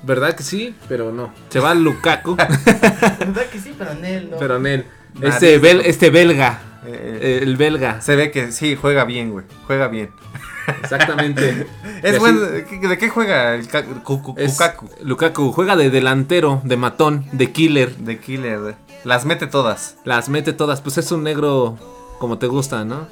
¿Verdad 0.05 0.35
que 0.35 0.43
sí? 0.45 0.75
Pero 0.89 1.13
no. 1.13 1.33
Se 1.51 1.59
va 1.61 1.75
Lukaku, 1.75 2.37
¿Verdad 2.37 3.47
que 3.53 3.59
sí? 3.59 3.75
Pero 3.77 3.93
en 3.93 4.05
él, 4.05 4.31
¿no? 4.31 4.39
pero 4.39 4.57
en 4.57 4.67
él. 4.67 4.85
Este, 5.21 5.61
bel- 5.61 5.83
este 5.85 6.11
belga. 6.11 6.61
Eh, 6.87 7.19
eh, 7.23 7.39
El 7.43 7.57
belga. 7.57 8.01
Se 8.01 8.15
ve 8.17 8.31
que 8.31 8.53
sí, 8.53 8.77
juega 8.77 9.05
bien, 9.05 9.31
güey. 9.33 9.45
Juega 9.67 9.89
bien. 9.89 10.11
Exactamente. 10.83 11.67
Es 12.03 12.19
bueno. 12.19 12.41
¿De 12.41 12.65
qué- 12.65 12.79
de 12.89 12.99
qué 12.99 13.09
juega 13.09 13.55
el 13.55 13.67
Lukaku? 13.67 14.89
Lukaku 15.03 15.53
juega 15.53 15.75
de 15.77 15.91
delantero, 15.91 16.61
de 16.65 16.77
matón, 16.77 17.25
de 17.33 17.51
killer. 17.53 17.97
De 17.97 18.19
killer. 18.19 18.77
Las 19.05 19.25
mete 19.25 19.47
todas. 19.47 19.97
Las 20.05 20.29
mete 20.29 20.53
todas. 20.53 20.81
Pues 20.81 20.99
es 20.99 21.11
un 21.13 21.23
negro 21.23 21.77
como 22.19 22.39
te 22.39 22.47
gusta, 22.47 22.85
¿no? 22.85 23.07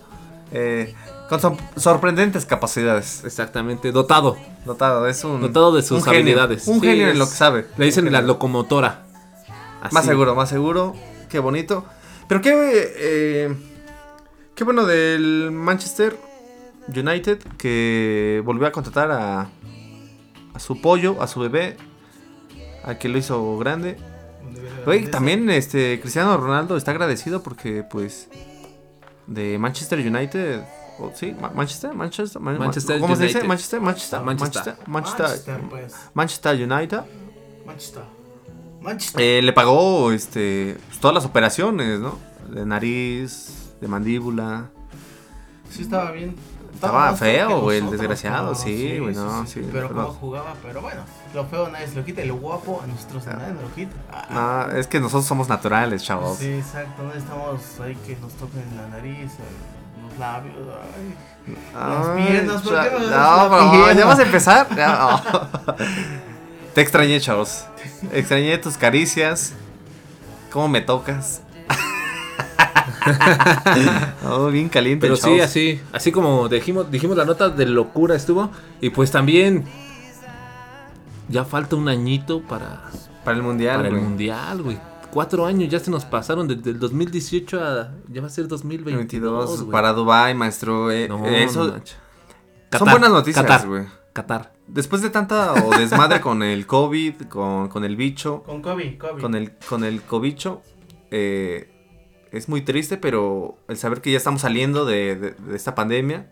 Eh, 0.53 0.95
con 1.29 1.41
sor- 1.41 1.57
sorprendentes 1.77 2.45
capacidades. 2.47 3.25
Exactamente. 3.25 3.91
Dotado. 3.93 4.37
Dotado, 4.65 5.07
es 5.09 5.25
un. 5.25 5.41
Dotado 5.41 5.73
de 5.75 5.83
sus 5.83 5.99
un 5.99 6.03
genio, 6.05 6.21
habilidades. 6.21 6.67
Un 6.69 6.81
Sí, 6.81 6.87
genio 6.87 7.09
en 7.09 7.19
lo 7.19 7.25
que 7.27 7.35
sabe. 7.35 7.67
Le 7.77 7.87
dicen 7.87 8.11
la 8.13 8.21
locomotora. 8.23 9.07
Más 9.91 10.05
seguro, 10.05 10.35
más 10.35 10.49
seguro. 10.49 10.95
Qué 11.29 11.39
bonito. 11.39 11.85
Pero 12.29 12.41
qué. 12.41 12.53
eh, 12.97 13.55
qué 14.55 14.65
bueno 14.65 14.85
del 14.85 15.51
Manchester 15.53 16.17
United 16.95 17.39
que 17.59 18.43
volvió 18.45 18.67
a 18.67 18.73
contratar 18.73 19.11
a. 19.11 19.49
A 20.55 20.59
su 20.59 20.81
pollo, 20.83 21.23
a 21.23 21.27
su 21.29 21.41
bebé. 21.41 21.77
Al 22.85 22.99
que 22.99 23.09
lo 23.09 23.17
hizo 23.17 23.57
grande. 23.59 23.97
Oye, 24.87 25.07
también 25.09 25.49
este 25.51 25.99
Cristiano 26.01 26.37
Ronaldo 26.37 26.77
está 26.77 26.91
agradecido 26.91 27.43
porque 27.43 27.85
pues 27.89 28.29
de 29.27 29.59
Manchester 29.59 29.99
United, 29.99 30.63
o 30.99 31.11
sí, 31.15 31.35
Ma- 31.41 31.51
Manchester, 31.55 31.95
Manchester, 31.95 32.41
Man- 32.41 32.59
Manchester 32.59 33.01
¿cómo 33.01 33.17
se 33.17 33.23
dice? 33.25 33.39
United. 33.39 33.49
Manchester, 33.49 33.81
Manchester, 33.81 34.21
Manchester. 34.23 34.63
Manchester, 34.65 34.89
Manchester, 34.89 35.27
Manchester, 35.27 35.61
pues. 35.71 35.95
Manchester 36.15 36.55
United 36.73 37.01
Manchester. 37.67 38.03
Manchester. 38.81 39.21
eh, 39.23 39.43
le 39.43 39.53
pagó 39.53 40.11
este 40.13 40.77
pues, 40.89 40.99
todas 41.01 41.15
las 41.15 41.25
operaciones, 41.25 42.01
¿no? 42.01 42.19
De 42.51 42.67
nariz, 42.67 43.73
de 43.81 43.89
mandíbula. 43.89 44.71
Sí, 45.71 45.83
estaba 45.83 46.11
bien. 46.11 46.35
Estaba 46.87 47.17
feo, 47.17 47.61
güey, 47.61 47.79
el 47.79 47.91
desgraciado, 47.91 48.49
no, 48.49 48.55
sí, 48.57 48.99
güey, 48.99 49.15
no, 49.15 49.47
sí, 49.47 49.61
Pero 49.73 49.89
pero- 49.89 49.89
cómo 50.07 50.19
jugaba, 50.19 50.55
pero 50.63 50.81
bueno, 50.83 51.03
lo 51.33 51.47
feo 51.47 51.69
nadie 51.69 51.87
se 51.87 51.95
lo 51.95 52.05
quita 52.05 52.23
y 52.23 52.27
lo 52.27 52.37
guapo 52.37 52.81
a 52.83 52.87
nosotros 52.89 53.25
nadie 53.27 53.53
nos 53.55 53.63
lo 53.63 53.75
quita. 53.75 53.95
Ah, 54.11 54.27
Ah, 54.31 54.69
es 54.77 54.87
que 54.89 54.99
nosotros 54.99 55.25
somos 55.25 55.49
naturales, 55.49 56.03
chavos. 56.03 56.39
Sí, 56.39 56.53
exacto, 56.53 57.03
no 57.05 57.09
necesitamos 57.11 57.61
ahí 57.85 57.95
que 58.07 58.17
nos 58.17 58.33
toquen 58.33 58.65
la 58.77 58.89
nariz, 58.89 59.31
los 60.03 60.19
labios, 60.19 60.55
ay. 60.69 61.15
Las 61.75 62.27
piernas, 62.29 62.63
¿por 62.63 62.73
qué 62.83 62.91
No, 62.91 63.49
pero 63.51 63.71
pierna? 63.71 63.93
ya 64.01 64.07
vas 64.07 64.19
a 64.19 64.23
empezar. 64.23 64.67
No. 64.77 65.23
Te 66.75 66.81
extrañé, 66.81 67.21
chavos. 67.21 67.65
Extrañé 68.13 68.57
tus 68.59 68.77
caricias. 68.77 69.53
¿Cómo 70.51 70.69
me 70.69 70.81
tocas? 70.81 71.43
oh, 74.29 74.49
bien 74.49 74.69
caliente, 74.69 75.07
Pero 75.07 75.17
chavos. 75.17 75.37
sí, 75.37 75.41
así, 75.41 75.81
así 75.93 76.13
como 76.13 76.49
dijimos, 76.49 76.91
dijimos 76.91 77.17
la 77.17 77.25
nota 77.25 77.49
de 77.49 77.67
locura 77.67 78.15
estuvo. 78.17 78.51
Y 78.81 78.91
pues 78.91 79.11
también 79.11 79.65
ya 81.29 81.45
falta 81.45 81.77
un 81.77 81.89
añito 81.89 82.41
para, 82.43 82.83
Para 83.25 83.37
el 83.37 83.43
mundial, 83.43 83.77
para 83.77 83.89
el 83.89 83.95
mundial, 83.97 84.63
güey. 84.63 84.79
Cuatro 85.11 85.45
años 85.45 85.69
ya 85.71 85.79
se 85.79 85.91
nos 85.91 86.05
pasaron 86.07 86.49
desde 86.49 86.71
el 86.71 86.79
2018 86.79 87.61
a 87.63 87.93
ya 88.09 88.21
va 88.23 88.29
a 88.29 88.31
ser 88.31 88.49
2022. 88.49 88.97
22 88.99 89.61
güey. 89.61 89.71
para 89.71 89.93
Dubai, 89.93 90.35
maestro. 90.35 90.91
eh, 90.91 91.07
No, 91.09 91.27
eso 91.27 91.67
no 91.67 92.79
son 92.79 92.89
buenas 92.91 93.11
noticias, 93.11 93.45
Qatar, 93.45 93.69
güey. 93.69 93.85
Qatar. 94.15 94.53
Después 94.67 95.03
de 95.03 95.11
tanta 95.11 95.53
o 95.53 95.71
desmadre 95.77 96.21
con 96.23 96.43
el 96.43 96.67
COVID, 96.67 97.23
con, 97.29 97.69
con 97.69 97.85
el 97.85 97.97
bicho, 97.97 98.43
Con 98.43 98.63
Kobe, 98.63 98.97
Kobe. 98.97 99.21
con 99.21 99.35
el 99.35 99.53
con 99.69 99.85
el 99.85 100.01
cobicho 100.01 100.63
eh, 101.11 101.69
es 102.33 102.49
muy 102.49 102.63
triste 102.63 102.97
pero 102.97 103.57
el 103.69 103.77
saber 103.77 104.01
que 104.01 104.11
ya 104.11 104.17
estamos 104.17 104.43
saliendo 104.43 104.85
de, 104.85 105.35
esta 105.55 105.75
pandemia 105.75 106.27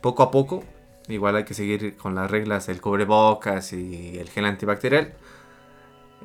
poco 0.00 0.22
a 0.22 0.30
poco 0.30 0.64
igual 1.08 1.36
hay 1.36 1.44
que 1.44 1.54
seguir 1.54 1.96
con 1.96 2.14
las 2.14 2.30
reglas 2.30 2.66
del 2.66 2.80
cubrebocas 2.80 3.72
y 3.72 4.18
el 4.18 4.28
gel 4.30 4.46
antibacterial 4.46 5.14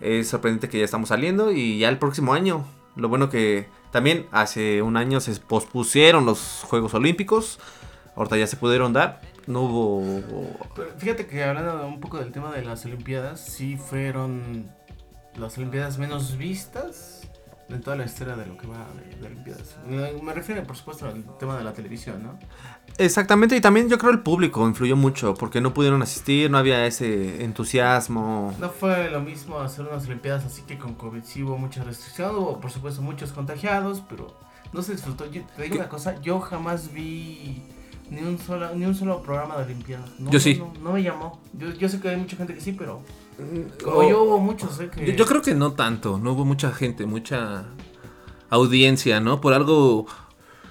es 0.01 0.29
sorprendente 0.29 0.69
que 0.69 0.79
ya 0.79 0.85
estamos 0.85 1.09
saliendo 1.09 1.51
y 1.51 1.79
ya 1.79 1.89
el 1.89 1.97
próximo 1.97 2.33
año. 2.33 2.65
Lo 2.95 3.09
bueno 3.09 3.29
que 3.29 3.67
también 3.91 4.27
hace 4.31 4.81
un 4.81 4.97
año 4.97 5.19
se 5.19 5.37
pospusieron 5.41 6.25
los 6.25 6.63
Juegos 6.67 6.93
Olímpicos 6.93 7.59
ahorita 8.15 8.37
ya 8.37 8.47
se 8.47 8.57
pudieron 8.57 8.93
dar 8.93 9.21
no 9.47 9.61
hubo 9.61 10.21
fíjate 10.97 11.25
que 11.25 11.43
hablando 11.43 11.87
un 11.87 11.99
poco 11.99 12.19
del 12.19 12.31
tema 12.31 12.51
de 12.51 12.63
las 12.63 12.85
Olimpiadas, 12.85 13.39
sí 13.39 13.77
fueron 13.77 14.69
las 15.35 15.57
Olimpiadas 15.57 15.97
menos 15.97 16.37
vistas 16.37 17.18
en 17.69 17.81
toda 17.81 17.95
la 17.95 18.05
historia 18.05 18.35
de 18.35 18.45
lo 18.45 18.57
que 18.57 18.67
va 18.67 18.87
de, 18.95 19.15
de 19.15 19.27
Olimpiadas. 19.27 19.77
Me 19.87 20.11
me 20.21 20.33
refiero, 20.33 20.63
por 20.63 20.75
supuesto, 20.75 21.07
al 21.07 21.23
tema 21.37 21.57
de 21.57 21.63
la 21.63 21.73
televisión, 21.73 22.23
¿no? 22.23 22.39
Exactamente, 22.97 23.55
y 23.55 23.61
también 23.61 23.87
yo 23.89 23.97
creo 23.97 24.11
el 24.11 24.19
público 24.19 24.67
influyó 24.67 24.95
mucho, 24.95 25.33
porque 25.33 25.61
no 25.61 25.73
pudieron 25.73 26.01
asistir, 26.01 26.49
no 26.51 26.57
había 26.57 26.85
ese 26.85 27.43
entusiasmo. 27.43 28.53
No 28.59 28.69
fue 28.69 29.09
lo 29.09 29.21
mismo 29.21 29.59
hacer 29.59 29.85
unas 29.85 30.05
Olimpiadas 30.05 30.45
así 30.45 30.63
que 30.63 30.77
con 30.77 30.95
COVID 30.95 31.23
sí 31.23 31.43
hubo 31.43 31.57
mucha 31.57 31.83
restricción, 31.83 32.35
hubo 32.35 32.59
por 32.59 32.71
supuesto 32.71 33.01
muchos 33.01 33.31
contagiados, 33.31 34.03
pero 34.09 34.35
no 34.73 34.81
se 34.81 34.93
disfrutó. 34.93 35.25
Yo, 35.31 35.43
te 35.55 35.63
digo 35.63 35.75
una 35.75 35.89
cosa, 35.89 36.19
yo 36.21 36.39
jamás 36.39 36.91
vi 36.91 37.63
ni 38.09 38.21
un 38.21 38.37
solo, 38.39 38.73
ni 38.75 38.85
un 38.85 38.95
solo 38.95 39.21
programa 39.21 39.57
de 39.57 39.63
Olimpiadas. 39.65 40.09
No, 40.19 40.31
Yo 40.31 40.39
sí. 40.39 40.55
No, 40.57 40.73
no 40.83 40.93
me 40.93 41.03
llamó. 41.03 41.39
Yo, 41.53 41.73
yo 41.73 41.87
sé 41.89 41.99
que 41.99 42.09
hay 42.09 42.17
mucha 42.17 42.35
gente 42.37 42.53
que 42.55 42.61
sí, 42.61 42.73
pero 42.77 43.01
como 43.83 43.97
O- 43.97 44.09
yo 44.09 44.23
hubo 44.23 44.39
muchos, 44.39 44.79
¿eh? 44.79 44.89
Que... 44.93 45.05
Yo, 45.05 45.13
yo 45.13 45.25
creo 45.25 45.41
que 45.41 45.53
no 45.55 45.73
tanto, 45.73 46.17
no 46.19 46.33
hubo 46.33 46.45
mucha 46.45 46.71
gente, 46.71 47.05
mucha 47.05 47.65
audiencia, 48.49 49.19
¿no? 49.19 49.41
Por 49.41 49.53
algo 49.53 50.07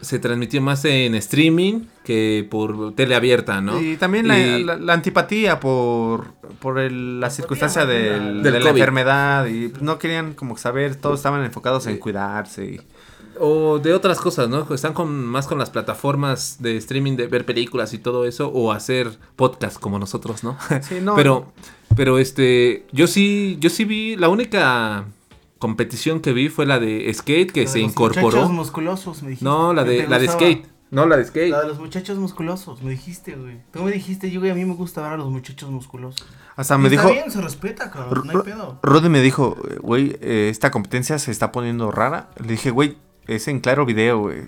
se 0.00 0.18
transmitió 0.20 0.60
más 0.62 0.84
en 0.84 1.14
streaming 1.16 1.80
que 2.04 2.46
por 2.48 2.94
tele 2.94 3.14
abierta, 3.16 3.60
¿no? 3.60 3.80
Y 3.80 3.96
también 3.96 4.28
la, 4.28 4.38
Y- 4.38 4.64
la- 4.64 4.76
la 4.76 4.92
antipatía 4.92 5.58
por, 5.58 6.34
por 6.60 6.78
el- 6.78 7.18
la 7.20 7.30
circunstancia 7.30 7.84
del- 7.84 8.42
Del 8.42 8.52
de 8.52 8.60
la 8.60 8.70
COVID. 8.70 8.80
enfermedad 8.80 9.46
y 9.46 9.72
no 9.80 9.98
querían 9.98 10.34
como 10.34 10.56
saber, 10.56 10.96
todos 10.96 11.18
estaban 11.18 11.44
enfocados 11.44 11.86
en 11.88 11.98
cuidarse. 11.98 12.64
y- 12.66 12.80
O 13.40 13.78
de 13.78 13.94
otras 13.94 14.18
cosas, 14.20 14.48
¿no? 14.48 14.66
Están 14.74 14.92
con, 14.94 15.24
más 15.26 15.46
con 15.46 15.58
las 15.58 15.70
plataformas 15.70 16.56
de 16.60 16.76
streaming 16.76 17.16
de 17.16 17.26
ver 17.26 17.44
películas 17.46 17.92
y 17.94 17.98
todo 17.98 18.24
eso, 18.24 18.48
o 18.48 18.72
hacer 18.72 19.18
podcast 19.36 19.78
como 19.78 19.98
nosotros, 19.98 20.44
¿no? 20.44 20.56
Sí, 20.82 20.96
no, 21.02 21.14
pero, 21.14 21.52
pero 21.96 22.18
este, 22.18 22.86
yo 22.92 23.06
sí, 23.06 23.56
yo 23.60 23.70
sí 23.70 23.84
vi, 23.84 24.16
la 24.16 24.28
única 24.28 25.04
competición 25.58 26.20
que 26.20 26.32
vi 26.32 26.48
fue 26.48 26.66
la 26.66 26.78
de 26.78 27.12
skate 27.12 27.50
que 27.50 27.60
La 27.60 27.66
de 27.66 27.72
se 27.72 27.78
los 27.80 27.90
incorporó. 27.90 28.24
muchachos 28.26 28.50
musculosos, 28.50 29.22
me 29.22 29.30
dijiste. 29.30 29.44
No, 29.44 29.72
la 29.72 29.84
de, 29.84 30.06
la 30.06 30.18
de 30.18 30.28
skate. 30.28 30.66
No, 30.90 31.04
la 31.04 31.16
de 31.18 31.24
skate. 31.26 31.50
La 31.50 31.60
de 31.62 31.68
los 31.68 31.78
muchachos 31.78 32.16
musculosos, 32.16 32.82
me 32.82 32.92
dijiste, 32.92 33.34
güey. 33.34 33.60
Tú 33.72 33.82
me 33.82 33.90
dijiste, 33.92 34.30
yo, 34.30 34.40
güey, 34.40 34.52
a 34.52 34.54
mí 34.54 34.64
me 34.64 34.74
gusta 34.74 35.02
ver 35.02 35.12
a 35.12 35.16
los 35.18 35.28
muchachos 35.28 35.68
musculosos. 35.70 36.26
Hasta 36.56 36.76
Y 36.76 36.78
me 36.78 36.88
está 36.88 37.02
dijo, 37.02 37.12
bien, 37.12 37.30
se 37.30 37.40
respeta, 37.42 37.90
cabrón, 37.90 38.26
no 38.26 38.38
hay 38.38 38.44
pedo. 38.44 38.78
Rudy 38.82 39.08
me 39.10 39.20
dijo, 39.20 39.56
güey, 39.82 40.16
eh, 40.22 40.48
esta 40.50 40.70
competencia 40.70 41.18
se 41.18 41.30
está 41.30 41.52
poniendo 41.52 41.90
rara. 41.90 42.30
Le 42.42 42.52
dije, 42.52 42.70
güey, 42.70 42.96
es 43.28 43.46
en 43.46 43.60
claro 43.60 43.84
video, 43.86 44.18
güey. 44.18 44.38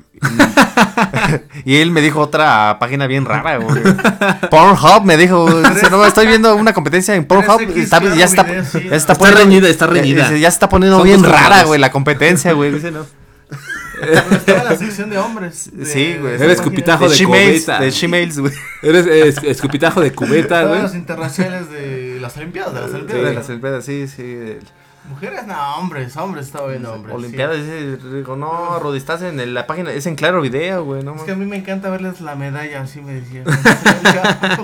Y, 1.64 1.72
y 1.72 1.76
él 1.76 1.90
me 1.90 2.00
dijo 2.00 2.18
otra 2.20 2.78
página 2.80 3.06
bien 3.06 3.24
rara, 3.26 3.58
güey. 3.58 3.82
Pornhub 4.50 5.04
me 5.04 5.16
dijo, 5.16 5.46
dice, 5.62 5.88
no, 5.90 6.04
estoy 6.04 6.26
viendo 6.26 6.56
una 6.56 6.72
competencia 6.72 7.14
en 7.14 7.24
Pornhub. 7.26 7.60
3X 7.60 7.76
y 7.76 7.80
está- 7.80 8.00
Claro 8.00 8.16
ya, 8.16 8.24
está, 8.24 8.42
Video, 8.42 8.64
sí. 8.64 8.78
ya 8.88 8.96
está 8.96 9.12
Está 9.12 9.14
poniendo- 9.14 9.38
reñida, 9.40 9.68
está 9.68 9.86
ya- 9.86 9.92
reñida. 9.92 10.30
Ya 10.36 10.50
se 10.50 10.54
está 10.54 10.68
poniendo 10.68 10.96
Son 10.98 11.06
bien 11.06 11.22
rara, 11.22 11.62
güey, 11.64 11.78
la 11.80 11.92
competencia, 11.92 12.52
güey. 12.52 12.72
Dice, 12.72 12.90
no. 12.90 13.06
Pero 14.00 14.14
estaba 14.30 14.64
la 14.64 14.76
sección 14.78 15.10
de 15.10 15.18
hombres. 15.18 15.70
de- 15.74 15.84
Sí, 15.84 16.16
güey. 16.18 16.38
de 16.38 16.44
Eres 16.44 16.56
página. 16.58 16.64
cupitajo 16.64 17.08
De 17.08 17.16
de 17.16 17.24
Gmails, 17.24 17.64
cubeta. 17.64 17.80
de 17.80 17.90
Gmails, 17.90 18.38
güey. 18.38 18.52
Eres 18.82 19.06
es- 19.06 19.44
escupitajo 19.44 20.00
de 20.00 20.12
cubeta, 20.12 20.64
güey. 20.64 20.80
los 20.82 20.94
internacionales 20.94 21.70
de 21.70 22.18
las 22.20 22.34
Olimpiadas, 22.38 22.72
de 22.74 22.80
las 22.80 22.90
De 22.92 22.96
Olimpiadas. 22.96 23.34
las 23.34 23.48
Olimpiadas, 23.50 23.84
sí, 23.84 24.08
sí. 24.08 24.22
el- 24.22 24.60
Mujeres, 25.10 25.46
no, 25.46 25.76
hombres, 25.76 26.16
hombres, 26.16 26.46
está 26.46 26.64
bien, 26.66 26.86
hombres. 26.86 27.12
sí. 27.14 27.18
Olimpiadas, 27.18 27.56
dice 27.58 27.98
Rico, 28.10 28.36
no, 28.36 28.78
Rudy, 28.78 28.96
estás 28.98 29.20
en 29.22 29.38
el- 29.40 29.52
la 29.54 29.66
página, 29.66 29.90
es 29.92 30.06
en 30.06 30.14
claro 30.14 30.40
video, 30.40 30.84
güey, 30.84 31.02
no 31.02 31.14
Es 31.16 31.22
que 31.22 31.32
a 31.32 31.36
mí 31.36 31.44
me 31.46 31.56
encanta 31.56 31.90
verles 31.90 32.20
la 32.20 32.34
medalla, 32.36 32.80
así 32.82 33.00
me 33.00 33.14
decía. 33.14 33.42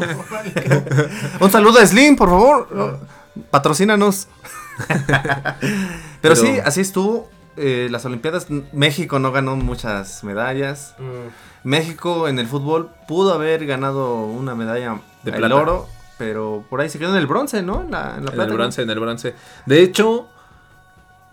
Un 1.40 1.50
saludo 1.50 1.78
a 1.80 1.86
Slim, 1.86 2.16
por 2.16 2.28
favor. 2.28 2.68
No, 2.72 2.98
Patrocínanos. 3.50 4.28
Pero, 4.88 5.04
Pero- 6.22 6.36
sí, 6.36 6.58
así 6.64 6.80
estuvo. 6.80 7.28
eh, 7.56 7.88
las 7.90 8.04
Olimpiadas, 8.04 8.46
México 8.72 9.18
no 9.18 9.32
ganó 9.32 9.56
muchas 9.56 10.22
medallas. 10.24 10.94
México 11.64 12.28
en 12.28 12.38
el 12.38 12.46
fútbol 12.46 12.90
pudo 13.08 13.34
haber 13.34 13.66
ganado 13.66 14.24
una 14.26 14.54
medalla 14.54 15.00
De 15.24 15.32
plata. 15.32 15.54
oro, 15.56 15.88
pero 16.18 16.64
por 16.70 16.80
ahí 16.80 16.88
se 16.88 16.98
quedó 16.98 17.10
en 17.10 17.16
el 17.16 17.26
bronce, 17.26 17.62
¿no? 17.62 17.82
En 17.82 17.90
la, 17.90 18.14
en 18.16 18.24
la 18.24 18.30
En 18.30 18.34
plata, 18.36 18.42
el 18.44 18.48
¿no? 18.50 18.54
bronce, 18.54 18.82
en 18.82 18.90
el 18.90 19.00
bronce. 19.00 19.34
De 19.66 19.82
hecho, 19.82 20.28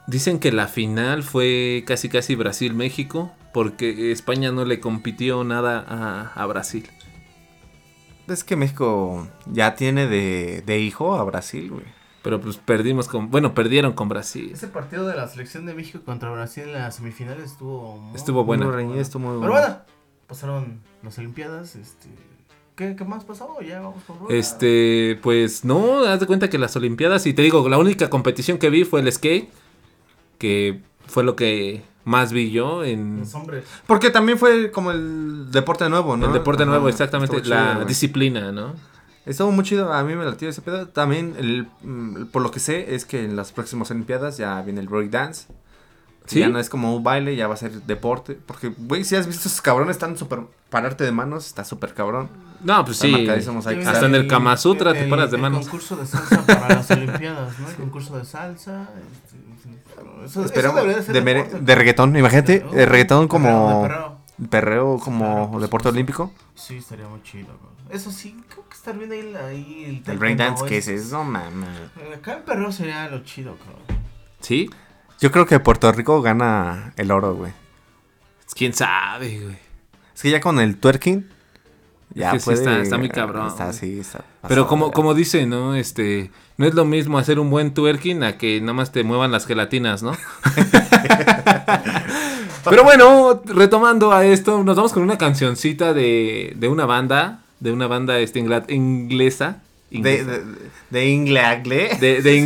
dicen 0.08 0.40
que 0.40 0.52
la 0.52 0.68
final 0.68 1.24
fue 1.24 1.84
casi 1.88 2.10
casi 2.10 2.36
Brasil-México 2.36 3.32
porque 3.54 4.12
España 4.12 4.52
no 4.52 4.66
le 4.66 4.80
compitió 4.80 5.44
nada 5.44 5.84
a, 5.88 6.32
a 6.42 6.46
Brasil. 6.46 6.90
Es 8.28 8.44
que 8.44 8.56
México 8.56 9.28
ya 9.48 9.76
tiene 9.76 10.08
de, 10.08 10.64
de 10.66 10.80
hijo 10.80 11.16
a 11.16 11.24
Brasil, 11.24 11.70
güey. 11.70 11.84
Pero 12.24 12.40
pues 12.40 12.56
perdimos 12.56 13.10
con... 13.10 13.30
Bueno, 13.30 13.54
perdieron 13.54 13.92
con 13.92 14.08
Brasil. 14.08 14.52
Ese 14.54 14.68
partido 14.70 15.06
de 15.06 15.16
la 15.18 15.28
selección 15.28 15.66
de 15.66 15.74
México 15.74 16.00
contra 16.06 16.32
Brasil 16.32 16.64
en 16.64 16.74
las 16.74 16.96
semifinales 16.96 17.52
estuvo 17.52 17.98
muy- 17.98 18.16
Estuvo 18.16 18.46
buena. 18.46 18.66
Muy 18.66 18.74
reñido, 18.76 19.02
estuvo 19.02 19.24
muy 19.24 19.42
Pero 19.42 19.52
bueno. 19.52 19.68
bueno, 19.68 19.82
pasaron 20.28 20.80
las 21.04 21.18
Olimpiadas, 21.18 21.76
este... 21.76 22.08
¿Qué, 22.78 22.96
qué 22.96 23.04
más 23.04 23.24
pasó? 23.26 23.62
Ya 23.62 23.82
vamos 23.82 24.02
por 24.04 24.18
rola. 24.20 24.34
Este, 24.36 25.20
pues 25.22 25.64
no, 25.66 26.06
haz 26.06 26.22
de 26.22 26.26
cuenta 26.26 26.50
que 26.50 26.58
las 26.58 26.76
Olimpiadas, 26.76 27.28
y 27.28 27.34
te 27.34 27.42
digo, 27.44 27.68
la 27.70 27.78
única 27.78 28.10
competición 28.10 28.58
que 28.58 28.70
vi 28.72 28.84
fue 28.86 29.02
el 29.02 29.12
skate, 29.12 29.50
que 30.44 30.82
fue 31.08 31.24
lo 31.24 31.38
que 31.38 31.86
más 32.04 32.34
vi 32.34 32.52
yo 32.52 32.84
en 32.84 33.20
Los 33.22 33.34
hombres. 33.34 33.64
Porque 33.88 34.10
también 34.10 34.38
fue 34.38 34.72
como 34.72 34.92
el 34.92 35.50
deporte 35.52 35.88
nuevo, 35.88 36.18
¿no? 36.18 36.26
el 36.28 36.34
deporte 36.34 36.64
Ajá, 36.64 36.70
nuevo, 36.72 36.90
exactamente, 36.90 37.38
estuvo 37.38 37.56
la 37.56 37.62
chido, 37.62 37.76
güey. 37.76 37.88
disciplina, 37.88 38.52
¿no? 38.52 38.74
Estuvo 39.26 39.54
muy 39.54 39.64
chido, 39.64 39.94
a 39.94 40.04
mí 40.04 40.14
me 40.16 40.26
latió 40.26 40.50
ese 40.50 40.62
pedo. 40.62 40.90
También, 40.90 41.36
el, 41.38 41.68
mm, 41.82 42.26
por 42.26 42.42
lo 42.42 42.52
que 42.52 42.60
sé, 42.60 42.94
es 42.94 43.06
que 43.06 43.24
en 43.24 43.38
las 43.38 43.54
próximas 43.54 43.90
Olimpiadas 43.90 44.38
ya 44.38 44.62
viene 44.64 44.82
el 44.82 44.90
breakdance. 44.90 45.48
¿Sí? 46.26 46.40
Ya 46.40 46.50
no 46.50 46.60
es 46.60 46.70
como 46.70 46.94
un 46.94 47.04
baile, 47.04 47.36
ya 47.38 47.48
va 47.48 47.54
a 47.54 47.58
ser 47.58 47.72
deporte. 47.84 48.38
Porque, 48.46 48.74
güey, 48.78 49.06
si 49.06 49.16
has 49.16 49.26
visto 49.28 49.48
esos 49.48 49.62
cabrones, 49.62 49.96
están 49.96 50.18
súper. 50.18 50.40
Pararte 50.70 51.06
de 51.06 51.12
manos, 51.14 51.48
está 51.48 51.64
súper 51.64 51.94
cabrón. 51.94 52.28
No, 52.64 52.84
pues 52.84 53.02
Están 53.04 53.62
sí. 53.62 53.86
Hasta 53.86 54.06
en 54.08 54.16
el 54.16 54.28
Kama 54.28 54.58
Sutra 54.58 54.94
te 54.94 55.06
paras 55.08 55.30
de 55.32 55.36
el 55.38 55.42
manos. 55.42 55.66
concurso 55.66 55.96
de 55.98 56.06
salsa 56.06 56.46
para 56.46 56.76
las 56.76 56.92
Olimpiadas, 56.92 57.60
¿no? 57.60 57.70
El 57.70 57.76
concurso 57.76 58.18
de 58.18 58.26
salsa. 58.26 58.90
este, 59.26 59.38
eso, 60.26 60.44
Esperamos, 60.46 60.80
eso 60.80 60.86
debería 60.86 61.04
ser 61.04 61.14
de, 61.14 61.22
deporte. 61.22 61.60
de 61.60 61.76
reggaetón, 61.76 62.16
imagínate, 62.16 62.66
Uh, 62.72 62.74
el 62.80 62.88
reggaetón 62.90 63.28
perreo, 63.28 63.30
como 63.30 63.82
de 63.84 63.88
perreo. 63.88 64.18
perreo 64.50 65.00
como 65.00 65.60
deporte 65.60 65.90
olímpico. 65.90 66.32
Sí, 66.56 66.78
estaría 66.78 67.08
muy 67.08 67.22
chido, 67.24 67.48
bro. 67.48 67.72
Eso 67.90 68.12
sí, 68.12 68.36
creo 68.50 68.68
que 68.68 68.76
estar 68.76 68.98
viendo 68.98 69.14
ahí, 69.16 69.36
ahí 69.36 70.02
el, 70.06 70.12
El 70.12 70.18
breakdance, 70.18 70.66
¿qué 70.66 70.78
es 70.78 70.88
es- 70.88 71.06
eso, 71.08 71.24
mames? 71.24 71.70
Acá 72.16 72.34
el 72.36 72.44
perreo 72.44 72.72
sería 72.72 73.08
lo 73.10 73.24
chido, 73.24 73.56
cabrón. 73.58 73.82
¿Sí? 74.40 74.70
Yo 75.20 75.32
creo 75.32 75.46
que 75.46 75.60
Puerto 75.60 75.92
Rico 75.92 76.22
gana 76.22 76.94
el 76.98 77.12
oro, 77.12 77.36
güey. 77.36 77.54
¿Quién 78.56 78.74
sabe, 78.74 79.40
güey? 79.40 79.58
Es 80.16 80.22
que 80.22 80.30
ya 80.32 80.40
con 80.40 80.60
el 80.60 80.78
twerking. 80.78 81.30
Ya 82.16 82.32
que 82.32 82.40
sí 82.40 82.46
puede. 82.46 82.58
está- 82.60 82.80
está 82.82 82.98
muy 82.98 83.10
cabrón, 83.10 83.48
Está 83.48 83.70
así, 83.70 84.00
está. 84.00 84.24
Pero 84.48 84.68
como, 84.68 84.88
ya. 84.88 84.94
como 84.94 85.14
dice, 85.14 85.46
¿no? 85.46 85.76
Este, 85.76 86.30
no 86.58 86.66
es 86.66 86.74
lo 86.74 86.86
mismo 86.86 87.18
hacer 87.18 87.40
un 87.40 87.50
buen 87.50 87.74
twerking 87.74 88.24
a 88.24 88.38
que 88.38 88.60
nada 88.62 88.74
más 88.74 88.92
te 88.92 89.04
muevan 89.04 89.32
las 89.32 89.46
gelatinas, 89.46 90.04
¿no? 90.04 90.12
Pero 92.70 92.84
bueno, 92.84 93.42
retomando 93.46 94.12
a 94.14 94.26
esto, 94.26 94.64
nos 94.64 94.76
vamos 94.76 94.94
con 94.94 95.04
una 95.04 95.18
cancioncita 95.18 95.94
de, 95.94 96.54
de 96.56 96.68
una 96.68 96.86
banda, 96.86 97.42
de 97.60 97.72
una 97.74 97.88
banda 97.88 98.20
este, 98.20 98.40
ingla- 98.40 98.66
inglesa. 98.70 99.58
De, 99.92 99.98
inglesa. 100.00 100.32
de, 100.32 100.44
de 100.90 101.10
Inglagle. 101.10 101.98
De, 102.00 102.22
de 102.22 102.42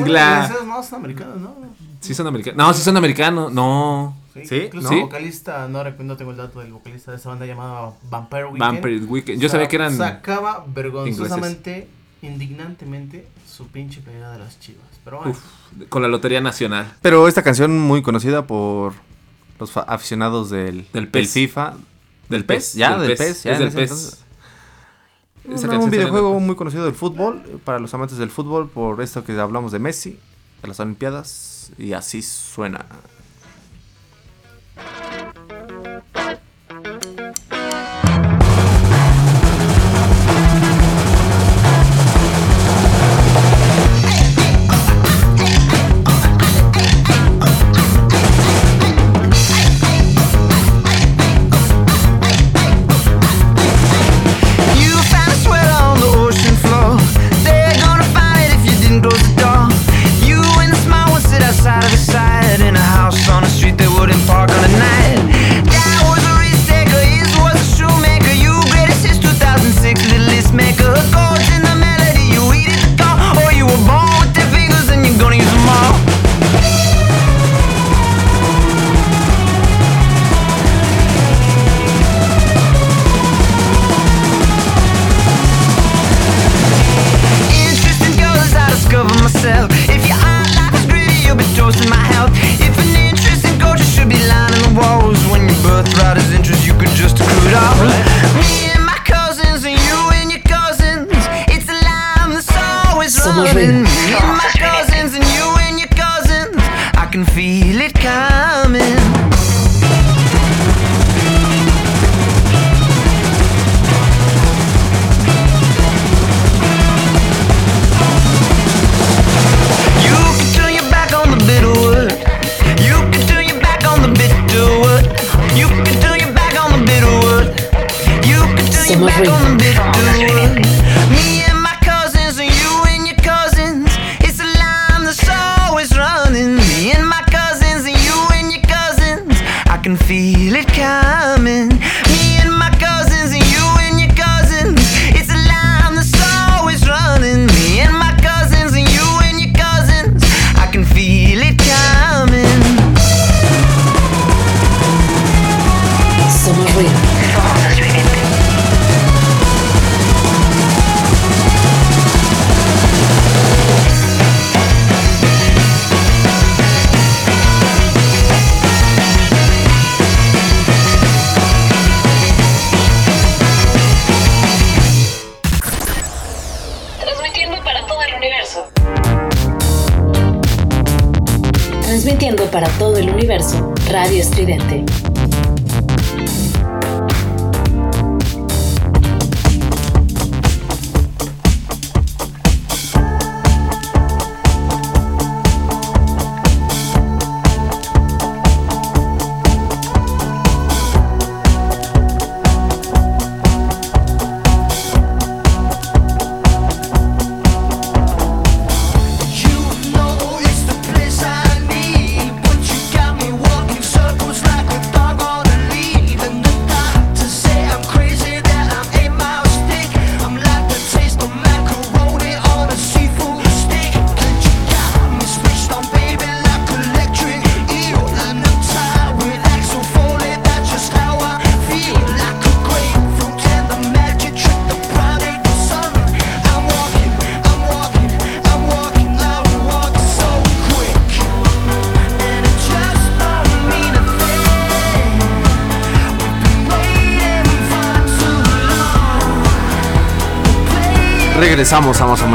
No, 0.66 0.84
son 0.84 1.00
americanos, 1.00 1.38
¿no? 1.40 1.56
Sí 2.02 2.14
son 2.14 2.28
americanos. 2.28 2.58
No, 2.58 2.74
sí 2.74 2.82
son 2.82 2.98
americanos. 2.98 3.54
No. 3.54 4.16
¿Sí? 4.46 4.56
Incluso 4.66 4.90
¿Sí? 4.90 4.96
el 4.96 5.02
vocalista, 5.02 5.68
no, 5.68 5.84
recuerdo, 5.84 6.04
no 6.06 6.18
tengo 6.18 6.32
el 6.32 6.38
dato 6.38 6.60
del 6.60 6.74
vocalista 6.74 7.12
de 7.12 7.18
esa 7.18 7.30
banda 7.30 7.46
llamada 7.46 7.94
Vampire 8.10 8.46
Weekend. 8.46 8.60
Vampire 8.60 9.06
Weekend. 9.06 9.42
Yo 9.42 9.50
sabía 9.50 9.68
que 9.68 9.76
eran... 9.78 9.96
Sacaba 9.98 10.66
vergonzosamente, 10.68 11.88
indignantemente, 12.22 13.28
su 13.48 13.68
pinche 13.68 14.02
playera 14.02 14.32
de 14.34 14.40
las 14.40 14.60
chivas. 14.60 14.84
Pero 15.04 15.18
bueno, 15.20 15.32
uf, 15.32 15.88
con 15.90 16.02
la 16.02 16.08
Lotería 16.08 16.42
Nacional. 16.42 16.94
Pero 17.02 17.28
esta 17.28 17.42
canción 17.44 17.78
muy 17.80 18.02
conocida 18.02 18.46
por 18.46 18.94
los 19.60 19.76
aficionados 19.78 20.50
del, 20.50 20.86
Del 20.94 21.08
PES. 21.08 21.32
FIFA. 21.34 21.74
Del 22.30 22.46
PES. 22.46 22.74
Ya, 22.74 22.98
del 22.98 23.16
PES. 23.16 23.44
ya 23.44 23.52
es 23.54 23.60
del 23.60 23.72
PES. 23.72 23.82
entonces. 23.92 24.24
Esa 25.50 25.80
Un- 25.80 25.90
videojuego 25.90 26.38
muy 26.42 26.56
conocido 26.58 26.84
del 26.84 26.94
fútbol, 26.94 27.42
para 27.64 27.80
los 27.80 27.94
amantes 27.94 28.18
del 28.18 28.30
fútbol, 28.30 28.70
por 28.70 29.02
esto 29.02 29.24
que 29.24 29.32
hablamos 29.40 29.72
de 29.72 29.80
Messi, 29.80 30.20
de 30.62 30.68
las 30.68 30.80
Olimpiadas, 30.82 31.72
y 31.78 31.94
así 31.94 32.22
suena. 32.22 32.86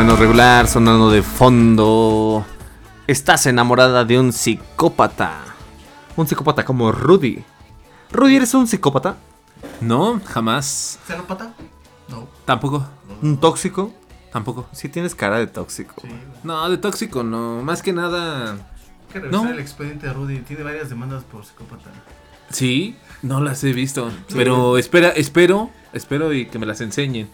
Menos 0.03 0.19
regular, 0.19 0.67
sonando 0.67 1.13
de 1.13 1.23
fondo. 1.23 2.45
Estás 3.07 3.47
enamorada 3.47 4.05
de 4.05 4.19
un 4.19 4.33
psicópata. 4.33 5.45
Un 6.17 6.27
psicópata 6.27 6.65
como 6.65 6.91
Rudy. 6.91 7.45
Rudy, 8.11 8.35
¿eres 8.35 8.53
un 8.55 8.67
psicópata? 8.67 9.15
No, 9.81 10.21
jamás. 10.25 10.99
¿Celópata? 11.07 11.55
No. 12.09 12.27
Tampoco. 12.45 12.85
¿Un 13.23 13.39
tóxico? 13.39 13.95
Tampoco. 14.33 14.67
Sí 14.73 14.89
tienes 14.89 15.15
cara 15.15 15.39
de 15.39 15.47
tóxico. 15.47 15.95
Sí. 16.03 16.09
No, 16.43 16.69
de 16.69 16.79
tóxico 16.79 17.23
no. 17.23 17.63
Más 17.63 17.81
que 17.81 17.93
nada. 17.93 18.55
Hay 18.55 18.59
que 19.13 19.21
revisar 19.21 19.45
No. 19.45 19.51
el 19.53 19.61
expediente 19.61 20.09
de 20.09 20.15
Rudy. 20.15 20.39
Tiene 20.41 20.65
varias 20.65 20.89
demandas 20.89 21.23
por 21.23 21.45
psicópata. 21.45 21.91
Sí, 22.51 22.97
no 23.23 23.41
las 23.41 23.63
he 23.63 23.73
visto. 23.73 24.11
Pero 24.35 24.79
espera, 24.79 25.11
espero, 25.11 25.71
espero 25.93 26.33
y 26.33 26.47
que 26.47 26.59
me 26.59 26.67
las 26.67 26.81
enseñen. 26.81 27.31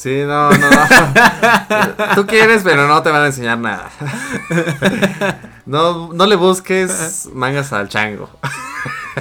Sí, 0.00 0.22
no, 0.26 0.50
no, 0.50 0.70
no. 0.70 2.14
Tú 2.14 2.26
quieres, 2.26 2.62
pero 2.64 2.88
no 2.88 3.02
te 3.02 3.10
van 3.10 3.22
a 3.22 3.26
enseñar 3.26 3.58
nada. 3.58 3.90
No, 5.66 6.12
no 6.12 6.26
le 6.26 6.34
busques 6.34 7.28
mangas 7.32 7.72
al 7.72 7.88
chango. 7.88 8.28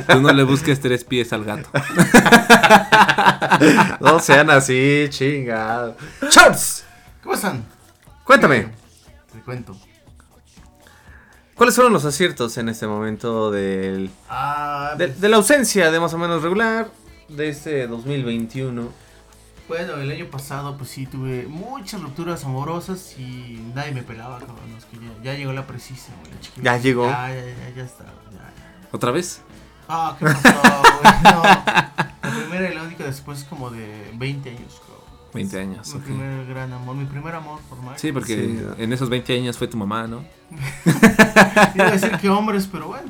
Tú 0.07 0.19
no 0.21 0.32
le 0.34 0.41
busques 0.43 0.80
tres 0.80 1.03
pies 1.03 1.32
al 1.32 1.43
gato. 1.43 1.69
No 3.99 4.19
sean 4.19 4.49
así, 4.49 5.05
chingado. 5.09 5.95
¡Charts! 6.30 6.86
¿Cómo 7.21 7.36
están? 7.36 7.63
Cuéntame, 8.23 8.69
Te 9.32 9.39
cuento. 9.41 9.77
¿cuáles 11.55 11.75
fueron 11.75 11.91
los 11.93 12.05
aciertos 12.05 12.57
en 12.57 12.69
este 12.69 12.88
momento 12.88 13.51
del, 13.51 14.09
Ah, 14.30 14.95
de, 14.97 15.07
de 15.09 15.30
la 15.30 15.36
ausencia 15.36 15.91
de 15.91 15.99
más 15.99 16.13
o 16.13 16.17
menos 16.17 16.41
regular 16.41 16.89
de 17.27 17.49
este 17.49 17.86
2021? 17.86 19.09
Bueno, 19.70 19.95
el 20.01 20.11
año 20.11 20.26
pasado 20.26 20.76
pues 20.78 20.89
sí 20.89 21.05
tuve 21.05 21.45
muchas 21.47 22.01
rupturas 22.01 22.43
amorosas 22.43 23.15
y 23.17 23.63
nadie 23.76 23.91
me 23.93 24.01
pelaba, 24.03 24.39
cabrón. 24.39 24.57
Es 24.78 24.84
que 24.86 24.97
ya, 24.97 25.11
ya 25.32 25.38
llegó 25.38 25.53
la 25.53 25.65
precisa, 25.67 26.11
güey. 26.20 26.34
la 26.34 26.39
chiquita. 26.41 26.63
Ya 26.63 26.78
llegó. 26.82 27.05
Ya, 27.07 27.30
ya, 27.30 27.45
ya, 27.45 27.70
ya 27.76 27.84
está. 27.84 28.03
Ya, 28.05 28.39
ya. 28.39 28.88
¿Otra 28.91 29.11
vez? 29.11 29.41
Ah, 29.88 30.15
¿qué 30.20 30.26
pasó, 30.26 30.41
güey? 30.41 31.13
No. 31.24 31.43
La 31.43 32.36
primera 32.41 32.72
y 32.72 32.76
la 32.76 32.84
única 32.84 33.03
después 33.05 33.43
como 33.43 33.70
de 33.70 34.11
20 34.15 34.49
años, 34.49 34.82
cabrón. 34.82 34.99
20 35.36 35.59
años. 35.59 35.93
Mi 35.93 35.99
ok. 35.99 36.05
primer 36.05 36.45
gran 36.47 36.74
amor, 36.74 36.95
mi 36.95 37.05
primer 37.05 37.36
amor 37.36 37.59
formal. 37.70 37.93
Sí, 37.99 38.11
porque 38.11 38.36
Sí. 38.36 38.65
en 38.84 38.91
esos 38.93 39.07
20 39.09 39.36
años 39.38 39.55
fue 39.57 39.67
tu 39.67 39.78
mamá, 39.78 40.07
¿no? 40.07 40.24
Iba 41.76 41.86
a 41.88 41.91
decir 41.91 42.11
que 42.17 42.28
hombres, 42.30 42.67
pero 42.72 42.88
bueno. 42.88 43.07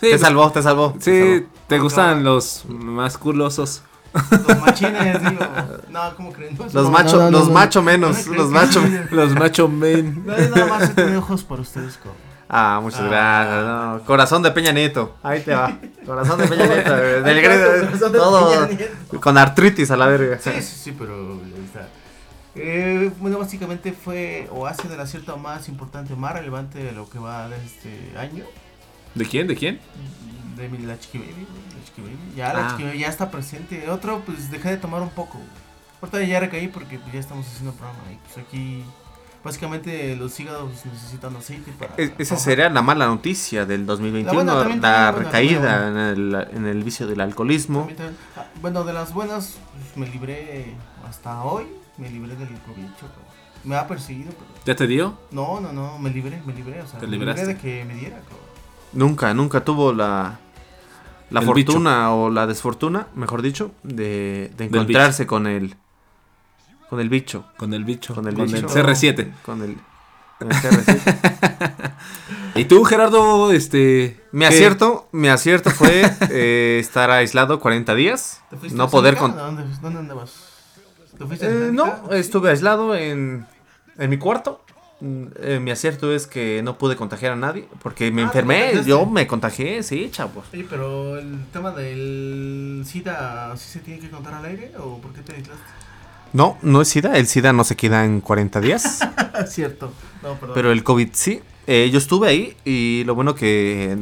Sí, 0.00 0.06
Te 0.06 0.08
pues, 0.10 0.20
salvó, 0.22 0.50
te 0.50 0.62
salvó. 0.62 0.92
te 0.94 1.00
Sí, 1.02 1.34
salvó. 1.40 1.46
te 1.66 1.78
gustan 1.78 2.24
los 2.24 2.64
más 2.68 3.18
culosos. 3.18 3.82
Los 4.12 4.60
machines, 4.60 5.20
digo. 5.20 5.44
No, 5.90 6.16
¿cómo 6.16 6.32
creen? 6.32 6.56
No, 6.56 6.64
Los 6.64 6.74
no, 6.74 6.90
macho, 6.90 7.16
no, 7.16 7.22
no, 7.24 7.30
los 7.30 7.48
no. 7.48 7.54
macho 7.54 7.80
No 7.80 7.84
menos, 7.86 8.26
los 8.26 8.50
macho. 8.50 8.82
Los 9.10 9.34
macho 9.34 9.68
men. 9.68 10.22
No, 10.26 10.36
nada 10.36 10.66
más 10.66 10.92
he 10.96 11.16
ojos 11.16 11.44
para 11.44 11.62
ustedes. 11.62 11.98
Ah, 12.48 12.80
muchas 12.82 13.00
Ah. 13.02 13.08
gracias. 13.08 13.64
no. 13.66 14.06
Corazón 14.06 14.42
de 14.42 14.50
Peña 14.52 14.72
Nieto. 14.72 15.16
Ahí 15.22 15.40
te 15.42 15.54
va. 15.54 15.78
Corazón 16.06 16.38
de 16.40 16.48
Peña 16.48 16.66
Nieto. 16.74 16.96
Del 16.96 17.42
corazón 17.42 18.12
de 18.12 18.18
todo 18.18 18.48
Peña 18.66 18.66
Nieto. 18.78 19.20
con 19.20 19.36
artritis 19.36 19.90
a 19.90 19.96
la 19.96 20.06
verga. 20.06 20.38
Sí, 20.40 20.50
sí, 20.62 20.76
sí, 20.84 20.96
pero 20.98 21.38
está. 21.64 21.88
Eh, 22.54 23.12
bueno, 23.20 23.38
básicamente 23.38 23.92
fue 23.92 24.48
o 24.50 24.66
ha 24.66 24.74
sido 24.74 24.94
el 24.94 25.00
acierto 25.00 25.36
más 25.36 25.68
importante, 25.68 26.16
más 26.16 26.32
relevante 26.32 26.78
de 26.82 26.92
lo 26.92 27.08
que 27.08 27.18
va 27.18 27.48
de 27.48 27.56
este 27.64 28.14
año. 28.18 28.44
¿De 29.14 29.24
quién? 29.26 29.46
¿De 29.46 29.54
quién? 29.54 29.78
De 30.56 30.68
mi, 30.68 30.78
la 30.78 30.98
Chiqui 30.98 31.18
Baby, 31.18 31.46
Ya 32.36 32.52
la 32.52 32.68
Ah. 32.76 32.92
Ya 32.94 33.08
está 33.08 33.30
presente. 33.30 33.88
Otro, 33.90 34.20
pues 34.24 34.50
dejé 34.50 34.70
de 34.70 34.76
tomar 34.78 35.02
un 35.02 35.10
poco. 35.10 35.38
Ahorita 36.00 36.22
ya 36.22 36.40
recaí 36.40 36.68
porque 36.68 36.98
pues, 36.98 37.12
ya 37.12 37.20
estamos 37.20 37.46
haciendo 37.46 37.72
programa. 37.72 37.98
Y 38.12 38.16
pues 38.24 38.46
aquí, 38.46 38.84
básicamente 39.42 40.14
los 40.16 40.38
hígados 40.38 40.70
necesitan 40.84 41.34
aceite 41.36 41.72
para. 41.72 41.94
Esa 41.96 42.34
para- 42.34 42.40
sería 42.40 42.68
la 42.70 42.82
mala 42.82 43.06
noticia 43.06 43.64
del 43.66 43.86
2021, 43.86 44.32
La 44.44 44.52
buena 44.54 44.76
la 44.76 45.12
buena, 45.12 45.12
recaída 45.12 45.86
en 45.88 45.92
buena. 45.94 46.10
el, 46.10 46.56
en 46.56 46.66
el 46.66 46.84
vicio 46.84 47.06
del 47.06 47.20
alcoholismo. 47.20 47.80
También, 47.80 47.96
también. 47.96 48.16
Ah, 48.36 48.44
Bueno, 48.60 48.84
de 48.84 48.92
las 48.92 49.12
buenas, 49.12 49.56
pues, 49.72 49.96
me 49.96 50.06
libré 50.12 50.74
hasta 51.08 51.42
hoy. 51.42 51.66
Me 51.96 52.08
libré 52.10 52.36
del 52.36 52.48
COVID. 52.48 52.84
Me 53.64 53.74
ha 53.74 53.88
perseguido, 53.88 54.30
pero. 54.30 54.46
¿Ya 54.64 54.76
te 54.76 54.86
dio? 54.86 55.18
No, 55.32 55.58
no, 55.60 55.72
no, 55.72 55.98
me 55.98 56.10
libré, 56.10 56.40
me 56.46 56.54
libré. 56.54 56.80
O 56.80 56.86
sea, 56.86 57.00
Te 57.00 57.06
me 57.08 57.16
libré 57.16 57.44
de 57.44 57.56
que 57.56 57.84
me 57.84 57.94
diera, 57.94 58.18
cabrón. 58.20 58.38
Nunca, 58.92 59.34
nunca 59.34 59.64
tuvo 59.64 59.92
la, 59.92 60.38
la 61.30 61.40
El 61.40 61.46
fortuna 61.46 62.12
o 62.12 62.30
la 62.30 62.46
desfortuna, 62.46 63.08
mejor 63.14 63.42
dicho, 63.42 63.72
de, 63.82 64.52
encontrarse 64.58 65.26
con 65.26 65.46
el 65.46 65.74
con 66.88 67.00
el 67.00 67.10
bicho, 67.10 67.44
Con 67.58 67.74
el 67.74 67.84
bicho. 67.84 68.14
con 68.14 68.26
el 68.26 68.34
con 68.34 68.46
bicho, 68.46 68.56
el 68.56 68.64
CR7. 68.66 69.32
con 69.44 69.62
el, 69.62 69.76
con 70.38 70.50
el 70.50 70.56
CR7. 70.56 71.92
¿Y 72.54 72.64
tú, 72.64 72.82
Gerardo, 72.84 73.52
este... 73.52 74.24
Mi 74.32 74.40
qué? 74.40 74.46
acierto, 74.46 75.06
mi 75.12 75.28
acierto 75.28 75.70
fue 75.70 76.10
eh, 76.30 76.78
estar 76.80 77.10
aislado 77.10 77.60
40 77.60 77.94
días, 77.94 78.42
¿Te 78.48 78.56
fuiste 78.56 78.78
no 78.78 78.84
a 78.84 78.90
poder 78.90 79.16
con, 79.16 79.36
¿Dónde, 79.36 79.64
¿Dónde 79.82 79.98
andabas? 79.98 80.32
¿Te 81.18 81.26
fuiste 81.26 81.46
Eh, 81.46 81.70
no, 81.72 82.10
estuve 82.10 82.50
aislado 82.50 82.94
en, 82.94 83.46
en 83.98 84.10
mi 84.10 84.16
cuarto. 84.16 84.64
Mm, 85.00 85.26
eh, 85.40 85.60
mi 85.60 85.70
acierto 85.70 86.12
es 86.12 86.26
que 86.26 86.60
no 86.62 86.76
pude 86.76 86.96
contagiar 86.96 87.32
a 87.32 87.36
nadie 87.36 87.68
porque 87.82 88.10
me 88.10 88.22
Ah, 88.22 88.30
¿te 88.32 88.40
enfermé. 88.40 88.84
Yo 88.84 89.06
me 89.06 89.26
contagié, 89.26 89.82
sí, 89.82 90.08
chavos. 90.10 90.46
Oye, 90.52 90.66
pero 90.68 91.18
el 91.18 91.44
tema 91.52 91.70
del 91.70 92.82
SIDA, 92.84 93.56
¿sí 93.56 93.68
se 93.70 93.78
tiene 93.80 94.00
que 94.00 94.10
contar 94.10 94.34
al 94.34 94.44
aire 94.44 94.72
o 94.78 94.98
por 94.98 95.12
qué 95.12 95.20
te 95.20 95.34
aislaste? 95.34 95.62
No, 96.32 96.58
no 96.62 96.82
es 96.82 96.88
SIDA. 96.88 97.16
El 97.16 97.26
SIDA 97.26 97.52
no 97.52 97.64
se 97.64 97.76
queda 97.76 98.04
en 98.04 98.20
40 98.20 98.60
días. 98.60 99.00
Cierto. 99.48 99.92
No, 100.22 100.34
perdón. 100.34 100.54
pero 100.54 100.72
el 100.72 100.82
COVID 100.82 101.10
sí. 101.12 101.40
Eh, 101.66 101.90
yo 101.92 101.98
estuve 101.98 102.28
ahí 102.28 102.56
y 102.64 103.04
lo 103.04 103.14
bueno 103.14 103.34
que 103.34 103.96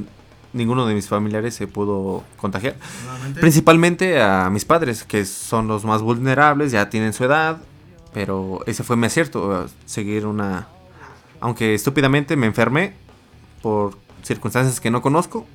ninguno 0.53 0.87
de 0.87 0.95
mis 0.95 1.09
familiares 1.09 1.55
se 1.55 1.67
pudo 1.67 2.25
contagiar. 2.39 2.77
Nuevamente, 3.05 3.41
Principalmente 3.41 4.23
a 4.23 4.49
mis 4.51 4.65
padres, 4.65 5.05
que 5.05 5.25
son 5.27 5.69
los 5.69 5.85
más 5.85 6.01
vulnerables, 6.01 6.73
ya 6.73 6.89
tienen 6.89 7.13
su 7.13 7.25
edad. 7.25 7.59
Pero 8.15 8.61
ese 8.67 8.83
fue 8.83 8.97
mi 8.97 9.07
acierto, 9.07 9.65
eh, 9.65 9.69
seguir 9.85 10.25
una... 10.27 10.69
Aunque 11.41 11.74
estúpidamente 11.74 12.37
me 12.37 12.47
enfermé 12.47 12.95
por 13.62 13.97
circunstancias 14.22 14.80
que 14.80 14.91
no 14.91 15.03
conozco. 15.03 15.47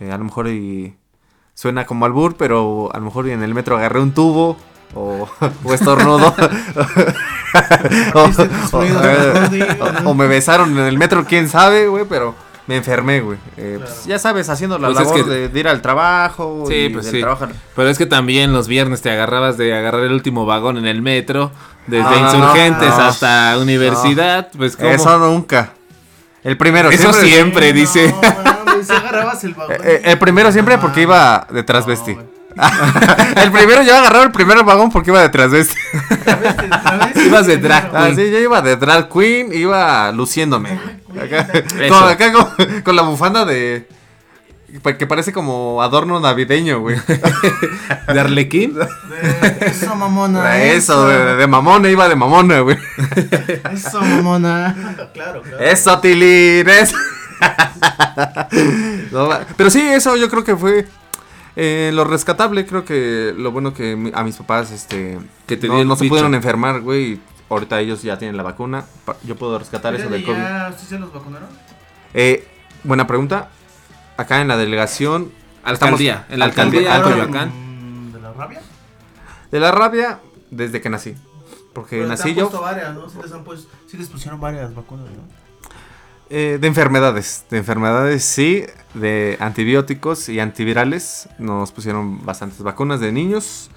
Eh, 0.00 0.10
a 0.12 0.18
lo 0.18 0.24
mejor 0.24 0.48
y 0.48 0.94
suena 1.54 1.86
como 1.86 2.04
albur, 2.06 2.36
pero 2.36 2.90
a 2.92 2.98
lo 2.98 3.04
mejor 3.06 3.28
en 3.28 3.42
el 3.42 3.54
metro 3.54 3.76
agarré 3.76 4.00
un 4.00 4.12
tubo 4.12 4.56
o, 4.94 5.28
o 5.64 5.74
estornudo. 5.74 6.34
o, 8.14 8.20
o- 8.20 8.78
o- 8.78 10.10
o 10.10 10.14
me 10.14 10.26
besaron 10.26 10.72
en 10.78 10.84
el 10.86 10.98
metro, 10.98 11.24
quién 11.24 11.48
sabe, 11.48 11.88
güey, 11.88 12.04
pero 12.08 12.34
me 12.68 12.76
enfermé, 12.76 13.20
güey. 13.20 13.38
Eh, 13.56 13.78
pues, 13.80 14.04
ya 14.04 14.18
sabes, 14.20 14.48
haciendo 14.48 14.78
la 14.78 14.88
Pues 14.88 15.00
es 15.00 15.06
labor 15.06 15.24
que- 15.24 15.30
de, 15.30 15.48
de 15.48 15.60
ir 15.60 15.66
al 15.66 15.82
trabajo. 15.82 16.64
Sí, 16.68 16.74
y 16.74 16.88
pues 16.90 17.06
del 17.06 17.14
sí. 17.14 17.20
trabajo 17.20 17.46
Pero 17.74 17.88
es 17.88 17.98
que 17.98 18.06
también 18.06 18.52
los 18.52 18.68
viernes 18.68 19.02
te 19.02 19.10
agarrabas 19.10 19.56
de 19.56 19.74
agarrar 19.74 20.02
el 20.04 20.12
último 20.12 20.46
vagón 20.46 20.76
en 20.76 20.86
el 20.86 21.02
metro, 21.02 21.50
desde 21.88 22.06
Ah, 22.06 22.20
Insurgentes 22.32 22.88
no, 22.90 23.02
hasta 23.04 23.56
Universidad, 23.58 24.50
pues 24.56 24.76
como... 24.76 24.90
Eso 24.90 25.18
nunca. 25.18 25.72
El 26.44 26.56
primero, 26.56 26.90
Eso 26.90 27.12
siempre, 27.12 27.72
No, 27.72 27.78
dice. 27.80 28.14
si 28.86 28.92
agarrabas 28.92 29.42
el 29.44 29.54
vagón. 29.54 29.76
Eh, 29.82 30.02
el 30.04 30.18
primero 30.18 30.52
siempre 30.52 30.78
porque 30.78 31.02
iba 31.02 31.46
de 31.50 31.62
transvesti. 31.64 32.16
El 33.36 33.52
primero 33.52 33.82
yo 33.82 33.94
agarraba 33.96 34.24
el 34.24 34.32
primer 34.32 34.62
vagón 34.64 34.90
porque 34.90 35.10
iba 35.10 35.20
de 35.20 35.28
transvesti. 35.28 35.74
Travesti, 36.24 36.68
travesti, 36.68 37.20
Ibas 37.26 37.46
de 37.46 37.56
drag 37.58 37.90
Ah, 37.94 38.04
queen. 38.04 38.16
sí, 38.16 38.30
yo 38.32 38.38
iba 38.38 38.62
de 38.62 38.76
drag 38.76 39.08
queen, 39.08 39.52
iba 39.52 40.10
luciéndome. 40.12 40.78
Acá, 41.20 41.46
con, 41.88 42.08
acá 42.08 42.32
con, 42.32 42.82
con 42.82 42.96
la 42.96 43.02
bufanda 43.02 43.44
de... 43.44 43.86
Que 44.98 45.06
parece 45.06 45.32
como 45.32 45.80
adorno 45.82 46.20
navideño, 46.20 46.80
güey. 46.80 46.96
¿De 48.12 48.20
Arlequín? 48.20 48.74
de- 48.74 48.86
Eso, 49.66 49.94
mamona. 49.94 50.62
Eso, 50.62 51.06
de, 51.08 51.36
de 51.36 51.46
mamona, 51.46 51.88
iba 51.88 52.06
de 52.08 52.16
mamona, 52.16 52.60
güey. 52.60 52.76
Eso, 53.72 54.00
mamona. 54.02 54.74
Claro, 55.14 55.40
claro. 55.42 55.58
Eso, 55.58 55.98
Tilín, 56.00 56.68
eso. 56.68 56.96
No, 59.12 59.28
pero 59.56 59.70
sí, 59.70 59.80
eso 59.80 60.16
yo 60.16 60.28
creo 60.28 60.44
que 60.44 60.56
fue 60.56 60.86
eh, 61.60 61.90
lo 61.92 62.04
rescatable. 62.04 62.64
Creo 62.64 62.84
que 62.84 63.34
lo 63.36 63.50
bueno 63.50 63.74
que 63.74 64.12
a 64.14 64.22
mis 64.22 64.36
papás 64.36 64.70
este, 64.70 65.18
Que 65.46 65.56
te 65.56 65.66
no, 65.68 65.96
se 65.96 66.08
pudieron 66.08 66.34
enfermar, 66.34 66.80
güey. 66.80 67.12
y 67.14 67.20
Ahorita 67.50 67.80
ellos 67.80 68.02
ya 68.02 68.16
tienen 68.18 68.36
la 68.36 68.42
vacuna. 68.44 68.84
Yo 69.24 69.34
puedo 69.36 69.58
rescatar 69.58 69.94
eso 69.94 70.08
del 70.08 70.22
COVID. 70.24 70.36
¿Ya 70.38 70.68
ustedes 70.70 70.90
ya 70.90 70.98
los 70.98 71.12
vacunaron? 71.12 71.48
Eh, 72.14 72.46
buena 72.84 73.06
pregunta. 73.06 73.48
Acá 74.16 74.40
en 74.40 74.48
la 74.48 74.56
delegación. 74.56 75.32
Alcaldía. 75.64 76.12
estamos- 76.12 76.32
En 76.32 76.38
la 76.38 76.44
alcaldía 76.44 76.80
de 76.80 76.86
¿Vacunaron, 76.88 77.12
Coyoacán. 77.20 77.48
mm, 78.08 78.12
¿De 78.12 78.20
la 78.20 78.32
rabia? 78.32 78.60
De 79.50 79.60
la 79.60 79.70
rabia, 79.72 80.20
desde 80.50 80.80
que 80.80 80.90
nací. 80.90 81.14
Porque 81.72 81.96
Pero 81.96 82.02
te 82.04 82.08
nací 82.10 82.28
han 82.30 82.34
yo. 82.36 82.42
puesto 82.50 82.60
varias, 82.62 82.94
¿no? 82.94 83.08
Sí 83.08 83.18
les, 83.22 83.32
han 83.32 83.44
puesto, 83.44 83.68
sí 83.86 83.96
les 83.96 84.08
pusieron 84.08 84.38
varias 84.40 84.74
vacunas, 84.74 85.06
¿no? 85.06 85.22
Eh, 86.30 86.58
de 86.60 86.66
enfermedades, 86.66 87.44
de 87.50 87.56
enfermedades 87.58 88.22
sí, 88.22 88.64
de 88.94 89.36
antibióticos 89.40 90.28
y 90.28 90.40
antivirales. 90.40 91.28
Nos 91.38 91.72
pusieron 91.72 92.24
bastantes 92.24 92.62
vacunas 92.62 93.00
de 93.00 93.12
niños, 93.12 93.70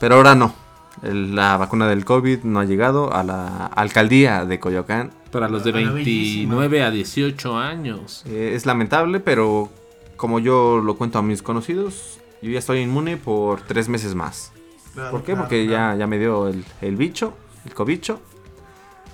pero 0.00 0.14
ahora 0.16 0.34
no. 0.34 0.54
El- 1.02 1.34
la 1.34 1.56
vacuna 1.58 1.86
del 1.88 2.04
COVID 2.04 2.44
no 2.44 2.60
ha 2.60 2.64
llegado 2.64 3.12
a 3.14 3.22
la 3.22 3.66
alcaldía 3.66 4.44
de 4.46 4.58
Coyoacán. 4.60 5.10
Para 5.30 5.48
los 5.48 5.64
de 5.64 5.72
Para 5.72 5.84
la 5.86 5.92
bellísima. 5.92 6.54
29 6.56 6.82
a 6.84 6.90
18 6.90 7.58
años. 7.58 8.22
Eh, 8.26 8.52
es 8.54 8.64
lamentable, 8.64 9.20
pero 9.20 9.68
como 10.16 10.38
yo 10.38 10.78
lo 10.78 10.96
cuento 10.96 11.18
a 11.18 11.22
mis 11.22 11.42
conocidos, 11.42 12.18
yo 12.40 12.50
ya 12.50 12.60
estoy 12.60 12.78
inmune 12.80 13.16
por 13.18 13.60
tres 13.62 13.88
meses 13.90 14.14
más. 14.14 14.52
Claro, 14.94 15.10
¿Por 15.10 15.20
qué? 15.20 15.26
claro, 15.32 15.40
Porque 15.42 15.66
claro. 15.66 15.94
ya, 15.94 15.98
ya 15.98 16.06
me 16.06 16.18
dio 16.18 16.48
el, 16.48 16.64
el 16.80 16.96
bicho, 16.96 17.34
el 17.66 17.74
cobicho. 17.74 18.20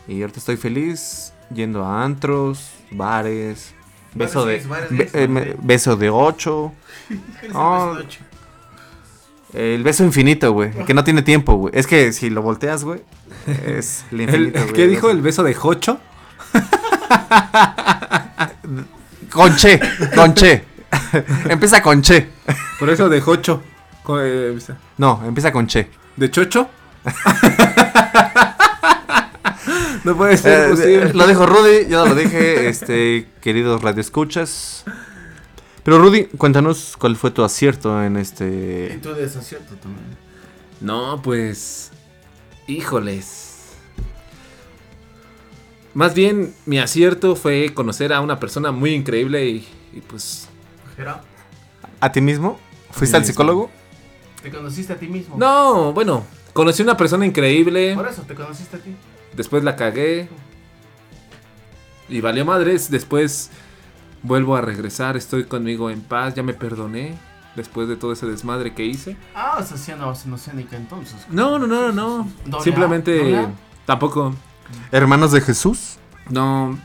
Y 0.06 0.20
ahorita 0.20 0.38
estoy 0.38 0.56
feliz 0.58 1.32
yendo 1.54 1.84
a 1.84 2.04
antros, 2.04 2.70
bares, 2.90 3.74
beso 4.14 4.44
de, 4.46 4.62
be- 4.90 5.10
eh, 5.12 5.56
beso 5.62 5.96
de 5.96 6.10
ocho, 6.10 6.72
¿Qué 7.08 7.50
Oh. 7.54 7.94
les 7.96 8.06
ocho? 8.06 8.20
el 9.52 9.82
beso 9.82 10.04
infinito, 10.04 10.52
güey, 10.52 10.70
que 10.86 10.94
no 10.94 11.02
tiene 11.02 11.22
tiempo, 11.22 11.54
güey. 11.54 11.72
Es 11.76 11.86
que 11.86 12.12
si 12.12 12.30
lo 12.30 12.40
volteas, 12.42 12.84
güey, 12.84 13.00
es 13.66 14.04
el 14.12 14.20
El- 14.20 14.26
infinito, 14.28 14.60
güey. 14.60 14.72
¿Qué 14.74 14.86
dijo 14.86 15.06
beso. 15.08 15.16
el 15.16 15.22
beso 15.22 15.42
de 15.42 15.54
Jocho? 15.54 15.98
Con 19.30 19.56
che, 19.56 19.80
con 20.14 20.34
che. 20.34 20.64
empieza 21.48 21.82
con 21.82 22.02
che. 22.02 22.28
Por 22.78 22.90
eso 22.90 23.08
de 23.08 23.20
Jocho. 23.20 23.62
Eh, 24.18 24.58
No, 24.98 25.22
empieza 25.24 25.52
con 25.52 25.66
che. 25.68 25.88
¿De 26.16 26.30
Chocho? 26.30 26.68
no 30.04 30.16
puede 30.16 30.36
ser 30.36 30.66
Eh, 30.66 30.70
posible. 30.70 31.12
lo 31.14 31.26
dijo 31.26 31.46
Rudy, 31.46 31.88
yo 31.88 32.06
lo 32.06 32.14
dije, 32.14 32.68
este, 32.68 33.28
queridos 33.40 33.82
radioescuchas. 33.82 34.84
Pero 35.82 35.98
Rudy, 35.98 36.24
cuéntanos 36.36 36.96
cuál 36.98 37.16
fue 37.16 37.30
tu 37.30 37.42
acierto 37.42 38.02
en 38.02 38.16
Y 38.16 38.20
este... 38.20 38.98
tú 39.02 39.14
desacierto 39.14 39.74
también. 39.76 40.04
No, 40.80 41.20
pues. 41.22 41.90
Híjoles. 42.66 43.46
Más 45.94 46.14
bien, 46.14 46.54
mi 46.66 46.78
acierto 46.78 47.34
fue 47.34 47.72
conocer 47.74 48.12
a 48.12 48.20
una 48.20 48.38
persona 48.38 48.70
muy 48.72 48.90
increíble 48.94 49.46
y, 49.46 49.68
y 49.92 50.00
pues. 50.00 50.48
¿A 52.00 52.12
ti 52.12 52.20
mismo? 52.20 52.60
¿Fuiste 52.90 53.16
al 53.16 53.24
psicólogo? 53.24 53.70
¿te 54.42 54.50
conociste 54.50 54.92
a 54.92 54.96
ti 54.96 55.06
mismo? 55.06 55.36
No, 55.38 55.92
bueno, 55.92 56.24
conocí 56.52 56.82
a 56.82 56.84
una 56.84 56.96
persona 56.96 57.26
increíble. 57.26 57.94
Por 57.94 58.08
eso, 58.08 58.22
¿te 58.22 58.34
conociste 58.34 58.76
a 58.76 58.80
ti? 58.80 58.94
Después 59.36 59.64
la 59.64 59.76
cagué. 59.76 60.28
Y 62.08 62.20
valió 62.20 62.44
madres. 62.44 62.90
Después 62.90 63.50
vuelvo 64.22 64.56
a 64.56 64.60
regresar. 64.60 65.16
Estoy 65.16 65.44
conmigo 65.44 65.90
en 65.90 66.00
paz. 66.00 66.34
Ya 66.34 66.42
me 66.42 66.54
perdoné. 66.54 67.16
Después 67.56 67.88
de 67.88 67.96
todo 67.96 68.12
ese 68.12 68.26
desmadre 68.26 68.74
que 68.74 68.84
hice. 68.84 69.16
Ah, 69.34 69.58
o 69.58 69.62
sea, 69.76 70.06
Oceánica 70.06 70.76
entonces. 70.76 71.26
No, 71.30 71.58
no, 71.58 71.66
no, 71.66 71.92
no. 71.92 72.28
¿Doble 72.44 72.58
A? 72.58 72.62
Simplemente. 72.62 73.46
Tampoco. 73.86 74.34
¿Hermanos 74.92 75.32
de 75.32 75.40
Jesús? 75.40 75.96
No, 76.28 76.78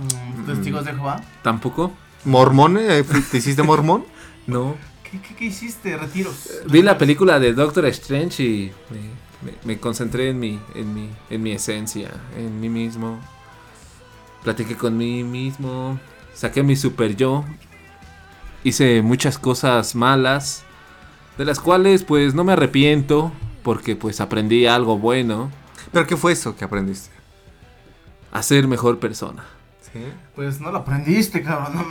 Mm, 0.00 0.46
¿Testigos 0.46 0.84
de 0.84 0.92
Jehová? 0.94 1.20
tampoco. 1.42 1.92
¿Mormones? 2.24 2.90
Eh, 2.90 3.04
¿Te 3.30 3.38
hiciste 3.38 3.62
mormón? 3.62 4.04
No. 4.46 4.74
¿Qué, 5.04 5.20
qué, 5.20 5.34
qué 5.36 5.44
hiciste? 5.44 5.96
Retiros. 5.96 6.48
Vi 6.66 6.82
la 6.82 6.96
película 6.98 7.38
de 7.38 7.52
Doctor 7.52 7.84
Strange 7.86 8.42
y 8.42 8.72
me, 8.90 8.98
me- 9.42 9.54
me 9.64 9.78
concentré 9.80 10.30
en 10.30 10.38
mi, 10.38 10.60
en, 10.74 10.94
mi, 10.94 11.10
en 11.30 11.42
mi 11.42 11.52
esencia, 11.52 12.10
en 12.36 12.60
mí 12.60 12.68
mismo. 12.68 13.18
Platiqué 14.44 14.76
con 14.76 14.96
mí 14.96 15.22
mismo, 15.22 15.98
saqué 16.34 16.62
mi 16.62 16.76
super 16.76 17.14
yo. 17.16 17.44
Hice 18.64 19.02
muchas 19.02 19.38
cosas 19.38 19.94
malas, 19.94 20.64
de 21.38 21.44
las 21.44 21.60
cuales 21.60 22.02
pues 22.04 22.34
no 22.34 22.44
me 22.44 22.52
arrepiento, 22.52 23.32
porque 23.62 23.96
pues 23.96 24.20
aprendí 24.20 24.66
algo 24.66 24.98
bueno, 24.98 25.50
¿Pero 25.92 26.06
qué 26.06 26.16
fue 26.16 26.32
eso 26.32 26.54
que 26.56 26.64
aprendiste? 26.64 27.10
a 28.32 28.42
ser 28.44 28.68
mejor 28.68 28.98
persona. 29.00 29.44
Sí. 29.92 30.04
Pues 30.36 30.60
no 30.60 30.70
lo 30.70 30.78
aprendiste, 30.78 31.42
cabrón. 31.42 31.84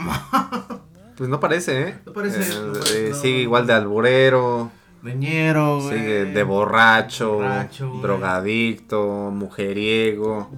Pues 1.16 1.28
no 1.28 1.38
parece, 1.38 1.82
¿eh? 1.88 1.98
No 2.06 2.14
parece, 2.14 2.40
Eh, 2.40 2.54
no 2.64 2.78
eh, 2.94 3.08
no. 3.10 3.16
sigue 3.16 3.38
igual 3.42 3.66
de 3.66 3.74
alburero, 3.74 4.70
Leñero, 5.02 5.80
güey. 5.80 5.98
sigue 5.98 6.24
de 6.26 6.42
borracho, 6.42 7.34
Borracho, 7.34 7.88
güey. 7.88 8.02
drogadicto, 8.02 9.30
mujeriego. 9.32 10.50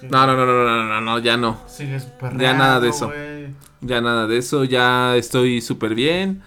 Sí. 0.00 0.08
No, 0.10 0.26
no, 0.26 0.34
no, 0.36 0.46
no, 0.46 0.64
no, 0.64 0.84
no, 0.84 1.00
no, 1.00 1.18
ya 1.20 1.36
no. 1.36 1.58
Sigues 1.68 2.08
Ya 2.38 2.54
nada 2.54 2.80
de 2.80 2.88
eso. 2.88 3.06
güey. 3.06 3.48
Ya 3.80 4.00
nada 4.00 4.26
de 4.26 4.38
eso, 4.38 4.64
ya 4.64 5.14
estoy 5.16 5.60
súper 5.60 5.94
bien. 5.94 6.42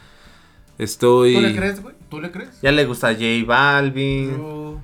Estoy... 0.78 1.36
¿Tú 1.36 1.42
le 1.42 1.56
crees, 1.56 1.82
güey? 1.82 1.96
¿Tú 2.10 2.20
le 2.22 2.32
crees? 2.32 2.62
Ya 2.62 2.72
le 2.72 2.86
gusta 2.86 3.14
J 3.14 3.24
Balvin. 3.46 4.32
Yo, 4.38 4.80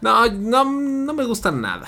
No, 0.00 0.26
no, 0.30 0.64
no 0.64 1.14
me 1.14 1.24
gusta 1.24 1.50
nada. 1.50 1.86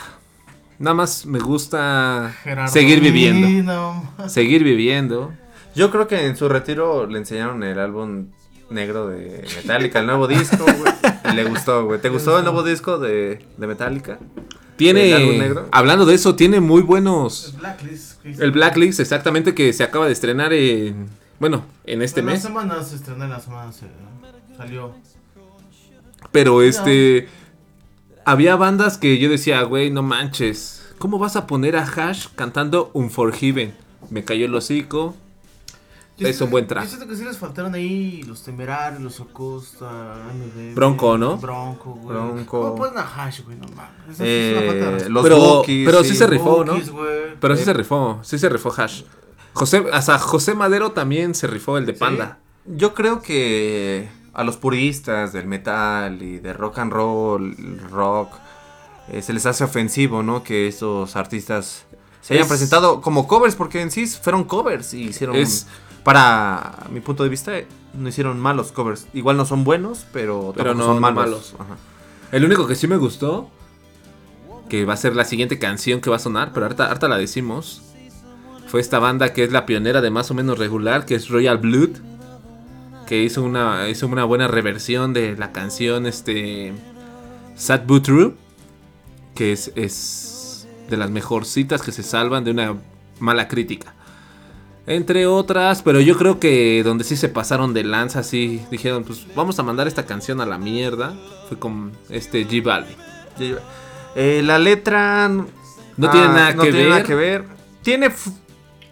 Nada 0.78 0.94
más 0.94 1.26
me 1.26 1.38
gusta 1.38 2.34
Gerardo 2.42 2.72
seguir 2.72 3.00
viviendo. 3.00 4.02
Seguir 4.26 4.64
viviendo. 4.64 5.32
Yo 5.74 5.90
creo 5.90 6.06
que 6.08 6.26
en 6.26 6.36
su 6.36 6.48
retiro 6.48 7.06
le 7.06 7.18
enseñaron 7.18 7.62
el 7.62 7.78
álbum 7.78 8.26
negro 8.70 9.08
de 9.08 9.44
Metallica, 9.56 10.00
el 10.00 10.06
nuevo 10.06 10.26
disco, 10.28 10.64
güey. 10.64 11.34
Le 11.34 11.44
gustó, 11.44 11.84
güey. 11.86 12.00
¿Te 12.00 12.08
gustó 12.08 12.38
el 12.38 12.44
nuevo 12.44 12.62
disco 12.62 12.98
de, 12.98 13.44
de 13.56 13.66
Metallica? 13.66 14.12
¿El 14.12 14.18
álbum 14.18 14.76
Tiene, 14.76 15.38
negro? 15.38 15.68
hablando 15.70 16.06
de 16.06 16.14
eso, 16.14 16.34
tiene 16.34 16.60
muy 16.60 16.82
buenos. 16.82 17.52
El 17.54 17.60
Blacklist. 17.60 18.22
¿qué 18.22 18.30
El 18.30 18.50
Blacklist, 18.50 19.00
exactamente, 19.00 19.54
que 19.54 19.72
se 19.72 19.84
acaba 19.84 20.06
de 20.06 20.12
estrenar 20.12 20.52
en, 20.52 21.08
bueno, 21.38 21.64
en 21.84 22.02
este 22.02 22.20
En 22.20 22.26
la 22.26 22.32
mes. 22.32 22.42
semana 22.42 22.82
se 22.82 22.96
estrenó, 22.96 23.24
en 23.24 23.30
la 23.30 23.40
semana 23.40 23.70
se 23.72 23.86
salió. 24.56 24.92
Pero 26.30 26.62
este, 26.62 27.28
había 28.24 28.56
bandas 28.56 28.98
que 28.98 29.18
yo 29.18 29.28
decía, 29.28 29.62
güey, 29.62 29.90
no 29.90 30.02
manches, 30.02 30.94
¿cómo 30.98 31.18
vas 31.18 31.36
a 31.36 31.46
poner 31.46 31.76
a 31.76 31.84
Hash 31.86 32.26
cantando 32.34 32.90
Unforgiven? 32.94 33.74
Me 34.10 34.24
cayó 34.24 34.46
el 34.46 34.54
hocico. 34.54 35.14
Yo 36.18 36.28
Es 36.28 36.36
siento- 36.36 36.44
un 36.44 36.50
buen 36.50 36.66
track. 36.66 36.84
Yo 36.84 36.88
siento 36.90 37.08
que 37.08 37.16
sí 37.16 37.24
les 37.24 37.38
faltaron 37.38 37.74
ahí 37.74 38.22
los 38.24 38.42
temerarios, 38.42 39.00
los 39.02 39.20
Acosta, 39.20 40.12
AMD. 40.14 40.74
Bronco, 40.74 41.16
¿no? 41.18 41.38
Bronco, 41.38 41.92
güey. 41.94 42.06
Bronco. 42.16 42.60
¿Cómo 42.60 42.74
ponen 42.76 42.98
a 42.98 43.02
Hash, 43.26 43.40
güey? 43.42 43.56
No 43.56 43.66
mames. 43.68 44.14
Esa 44.14 44.24
sí 44.24 44.30
es 44.30 44.58
una 44.58 44.66
falta 44.70 44.90
de 44.90 45.06
Eh, 45.06 45.08
los 45.08 45.22
Pero- 45.22 45.38
Bookies, 45.38 45.86
pero 45.86 46.04
sí 46.04 46.14
se 46.14 46.26
rifó, 46.26 46.64
¿no? 46.64 46.74
Güey. 46.74 47.36
Pero 47.40 47.56
sí 47.56 47.62
Eh. 47.62 47.64
se 47.64 47.72
rifó, 47.72 48.20
sí 48.22 48.38
se 48.38 48.48
rifó 48.48 48.72
Hash. 48.76 49.02
José, 49.54 49.84
hasta 49.92 50.18
José 50.18 50.54
Madero 50.54 50.92
también 50.92 51.34
se 51.34 51.46
rifó 51.46 51.76
el 51.78 51.86
de 51.86 51.94
Panda. 51.94 52.38
Yo 52.66 52.94
creo 52.94 53.20
que 53.22 54.08
a 54.34 54.44
los 54.44 54.56
puristas 54.56 55.32
del 55.32 55.46
metal 55.46 56.22
y 56.22 56.38
de 56.38 56.52
rock 56.52 56.78
and 56.78 56.92
roll, 56.92 57.80
rock, 57.90 58.30
eh, 59.08 59.20
se 59.22 59.32
les 59.32 59.44
hace 59.46 59.64
ofensivo, 59.64 60.22
¿no? 60.22 60.42
Que 60.42 60.68
estos 60.68 61.16
artistas 61.16 61.84
se 62.20 62.34
hayan 62.34 62.44
Es- 62.44 62.48
presentado 62.48 63.00
como 63.00 63.26
covers, 63.26 63.56
porque 63.56 63.80
en 63.82 63.90
sí 63.90 64.06
fueron 64.06 64.44
covers 64.44 64.94
y 64.94 65.04
hicieron, 65.08 65.36
Es- 65.36 65.66
para 66.04 66.84
mi 66.90 67.00
punto 67.00 67.22
de 67.22 67.28
vista, 67.28 67.52
no 67.94 68.08
hicieron 68.08 68.38
malos 68.40 68.72
covers. 68.72 69.06
Igual 69.14 69.36
no 69.36 69.44
son 69.44 69.64
buenos, 69.64 70.06
pero, 70.12 70.52
Pero 70.56 70.74
no- 70.74 70.84
son 70.84 71.00
malos. 71.00 71.16
malos. 71.16 71.54
Ajá. 71.58 71.76
El 72.32 72.44
único 72.44 72.66
que 72.66 72.74
sí 72.74 72.86
me 72.88 72.96
gustó, 72.96 73.50
que 74.68 74.84
va 74.84 74.94
a 74.94 74.96
ser 74.96 75.14
la 75.14 75.24
siguiente 75.24 75.58
canción 75.58 76.00
que 76.00 76.08
va 76.10 76.16
a 76.16 76.18
sonar, 76.18 76.52
pero 76.52 76.66
ahorita, 76.66 76.86
ahorita 76.88 77.08
la 77.08 77.18
decimos, 77.18 77.82
fue 78.66 78.80
esta 78.80 78.98
banda 78.98 79.32
que 79.34 79.44
es 79.44 79.52
la 79.52 79.66
pionera 79.66 80.00
de 80.00 80.10
más 80.10 80.30
o 80.30 80.34
menos 80.34 80.58
regular, 80.58 81.04
que 81.04 81.14
es 81.14 81.28
Royal 81.28 81.58
Blood, 81.58 81.90
que 83.06 83.22
hizo 83.22 83.42
una, 83.42 83.88
hizo 83.90 84.06
una 84.06 84.24
buena 84.24 84.48
reversión 84.48 85.12
de 85.12 85.36
la 85.36 85.52
canción 85.52 86.06
este, 86.06 86.72
Sad 87.54 87.82
But 87.86 88.04
True, 88.04 88.34
que 89.34 89.52
es, 89.52 89.72
es 89.76 90.66
de 90.88 90.96
las 90.96 91.10
mejorcitas 91.10 91.82
que 91.82 91.92
se 91.92 92.02
salvan 92.02 92.44
de 92.44 92.52
una 92.52 92.76
mala 93.20 93.48
crítica. 93.48 93.94
Entre 94.86 95.26
otras, 95.26 95.82
pero 95.82 96.00
yo 96.00 96.18
creo 96.18 96.40
que 96.40 96.82
donde 96.82 97.04
sí 97.04 97.16
se 97.16 97.28
pasaron 97.28 97.72
de 97.72 97.84
lanza, 97.84 98.22
sí 98.24 98.64
dijeron, 98.70 99.04
pues 99.04 99.26
vamos 99.34 99.58
a 99.58 99.62
mandar 99.62 99.86
esta 99.86 100.06
canción 100.06 100.40
a 100.40 100.46
la 100.46 100.58
mierda. 100.58 101.14
Fue 101.48 101.58
con 101.58 101.92
este 102.08 102.46
G 102.48 102.62
Balvin. 102.64 102.96
Eh, 104.16 104.42
la 104.44 104.58
letra 104.58 105.28
No 105.28 106.10
tiene 106.10 106.26
nada 106.28 106.52
no 106.54 106.62
que 106.64 106.70
tiene 106.70 106.84
ver. 106.84 106.88
nada 106.90 107.02
que 107.04 107.14
ver. 107.14 107.44
Tiene 107.82 108.10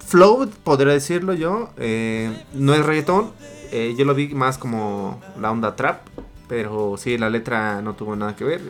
flow, 0.07 0.49
podría 0.63 0.93
decirlo 0.93 1.35
yo. 1.35 1.71
eh, 1.77 2.31
no 2.55 2.73
es 2.75 2.85
reggaetón. 2.87 3.33
eh, 3.73 3.95
yo 3.99 4.05
lo 4.05 4.15
vi 4.15 4.29
más 4.29 4.59
como 4.59 5.21
la 5.41 5.51
onda 5.51 5.75
trap. 5.75 6.07
Pero 6.49 6.97
sí, 6.99 7.19
la 7.19 7.31
letra 7.31 7.81
no 7.83 7.95
tuvo 7.95 8.15
nada 8.17 8.35
que 8.37 8.45
ver. 8.45 8.61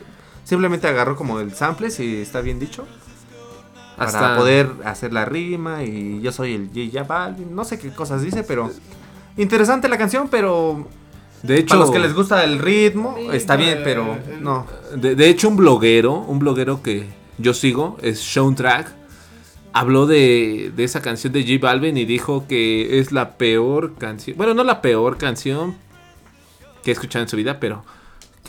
Simplemente 0.44 0.86
agarró 0.88 1.16
como 1.16 1.38
el 1.40 1.54
sample, 1.54 1.90
si 1.90 2.16
está 2.22 2.40
bien 2.40 2.58
dicho. 2.58 2.86
Para 4.00 4.36
poder 4.36 4.70
hacer 4.84 5.12
la 5.12 5.24
rima 5.24 5.84
y 5.84 6.20
yo 6.22 6.32
soy 6.32 6.54
el 6.54 6.70
J 6.74 7.04
Balvin. 7.04 7.54
No 7.54 7.64
sé 7.64 7.78
qué 7.78 7.90
cosas 7.90 8.22
dice, 8.22 8.42
pero... 8.42 8.70
Interesante 9.36 9.88
la 9.88 9.98
canción, 9.98 10.28
pero... 10.28 10.88
De 11.42 11.58
hecho, 11.58 11.68
Para 11.68 11.80
los 11.80 11.90
que 11.90 11.98
les 11.98 12.14
gusta 12.14 12.44
el 12.44 12.58
ritmo, 12.58 13.16
está 13.32 13.56
bien, 13.56 13.80
pero 13.82 14.18
no. 14.40 14.66
De, 14.94 15.14
de 15.14 15.28
hecho, 15.28 15.48
un 15.48 15.56
bloguero, 15.56 16.12
un 16.12 16.38
bloguero 16.38 16.82
que 16.82 17.06
yo 17.38 17.54
sigo, 17.54 17.96
es 18.02 18.20
Sean 18.20 18.54
Track, 18.54 18.92
habló 19.72 20.06
de, 20.06 20.72
de 20.76 20.84
esa 20.84 21.00
canción 21.00 21.32
de 21.32 21.42
J 21.42 21.58
Balvin 21.66 21.96
y 21.96 22.04
dijo 22.04 22.46
que 22.46 22.98
es 22.98 23.12
la 23.12 23.38
peor 23.38 23.94
canción. 23.94 24.36
Bueno, 24.36 24.52
no 24.52 24.64
la 24.64 24.82
peor 24.82 25.16
canción 25.16 25.76
que 26.82 26.90
he 26.90 26.92
escuchado 26.92 27.22
en 27.22 27.28
su 27.28 27.36
vida, 27.36 27.58
pero 27.58 27.84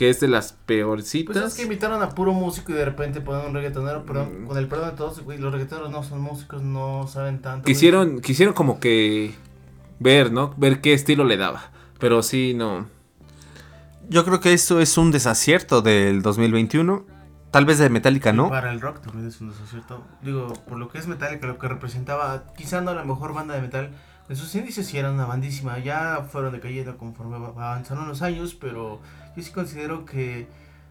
que 0.02 0.10
es 0.10 0.18
de 0.18 0.26
las 0.26 0.52
peorcitas. 0.52 1.32
Pues 1.36 1.46
es 1.46 1.54
que 1.54 1.62
invitaron 1.62 2.02
a 2.02 2.08
puro 2.08 2.32
músico 2.32 2.72
y 2.72 2.74
de 2.74 2.84
repente 2.84 3.20
ponen 3.20 3.46
un 3.46 3.54
reggaetonero, 3.54 4.04
perdón, 4.04 4.46
con 4.48 4.58
el 4.58 4.66
perdón 4.66 4.90
de 4.90 4.96
todos, 4.96 5.20
güey, 5.20 5.38
los 5.38 5.52
reggaetoneros 5.52 5.92
no 5.92 6.02
son 6.02 6.20
músicos, 6.20 6.60
no 6.60 7.06
saben 7.06 7.40
tanto. 7.40 7.62
güey. 7.62 7.72
quisieron, 7.74 8.20
quisieron 8.20 8.52
como 8.52 8.80
que 8.80 9.32
ver, 10.00 10.32
¿no? 10.32 10.54
Ver 10.56 10.80
qué 10.80 10.92
estilo 10.92 11.22
le 11.24 11.36
daba. 11.36 11.70
Pero 12.00 12.24
sí, 12.24 12.52
no. 12.52 12.86
Yo 14.08 14.24
creo 14.24 14.40
que 14.40 14.52
esto 14.52 14.80
es 14.80 14.98
un 14.98 15.12
desacierto 15.12 15.82
del 15.82 16.20
2021. 16.22 17.06
Tal 17.52 17.64
vez 17.64 17.78
de 17.78 17.88
Metallica 17.88 18.32
no. 18.32 18.48
Para 18.48 18.72
el 18.72 18.80
rock 18.80 19.02
también 19.02 19.28
es 19.28 19.40
un 19.40 19.50
desacierto. 19.50 20.02
Digo, 20.22 20.52
por 20.68 20.78
lo 20.78 20.88
que 20.88 20.98
es 20.98 21.06
Metallica, 21.06 21.46
lo 21.46 21.58
que 21.58 21.68
representaba, 21.68 22.44
quizá 22.56 22.80
no 22.80 22.92
la 22.94 23.04
mejor 23.04 23.34
banda 23.34 23.54
de 23.54 23.60
metal. 23.62 23.90
En 24.28 24.36
sus 24.36 24.52
índices 24.54 24.86
sí 24.86 24.98
era 24.98 25.12
una 25.12 25.26
bandísima. 25.26 25.78
Ya 25.78 26.26
fueron 26.28 26.52
decayendo 26.52 26.96
conforme 26.96 27.38
va- 27.38 27.48
avanzaron 27.70 28.08
los 28.08 28.22
años, 28.22 28.54
pero 28.54 29.00
yo 29.36 29.42
sí 29.42 29.50
considero 29.50 30.04
que. 30.04 30.46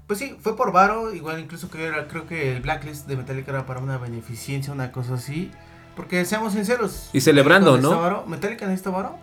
Pues 0.07 0.19
sí, 0.19 0.35
fue 0.41 0.55
por 0.57 0.71
varo. 0.71 1.13
Igual 1.13 1.39
incluso 1.39 1.69
que 1.69 1.85
era, 1.85 2.07
creo 2.07 2.27
que 2.27 2.55
el 2.55 2.61
blacklist 2.61 3.07
de 3.07 3.15
Metallica 3.17 3.51
era 3.51 3.65
para 3.65 3.79
una 3.79 3.97
beneficencia, 3.97 4.73
una 4.73 4.91
cosa 4.91 5.13
así. 5.15 5.51
Porque 5.95 6.23
seamos 6.25 6.53
sinceros. 6.53 7.09
Y 7.13 7.21
celebrando, 7.21 7.71
Metallica 7.73 7.95
¿no? 7.95 8.01
varo. 8.01 8.25
¿Metallica 8.27 8.65
necesita 8.65 8.89
varo? 8.91 9.17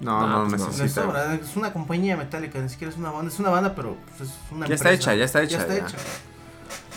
No, 0.00 0.20
No, 0.26 0.42
no, 0.44 0.48
pues 0.48 0.60
no. 0.60 0.66
necesita. 0.68 0.82
Necesita 0.84 1.06
varo. 1.06 1.32
Es 1.32 1.56
una 1.56 1.72
compañía 1.72 2.16
metálica, 2.16 2.58
ni 2.58 2.68
siquiera 2.68 2.92
es 2.92 2.98
una 2.98 3.10
banda. 3.10 3.30
Es 3.32 3.38
una 3.38 3.50
banda, 3.50 3.74
pero 3.74 3.96
pues, 4.16 4.28
es 4.30 4.36
una 4.50 4.66
Ya 4.66 4.74
está 4.74 4.90
hecha, 4.92 5.14
ya 5.14 5.24
está 5.24 5.42
hecha, 5.42 5.56
Ya 5.58 5.62
está 5.62 5.74
ya. 5.74 5.80
hecha. 5.86 5.96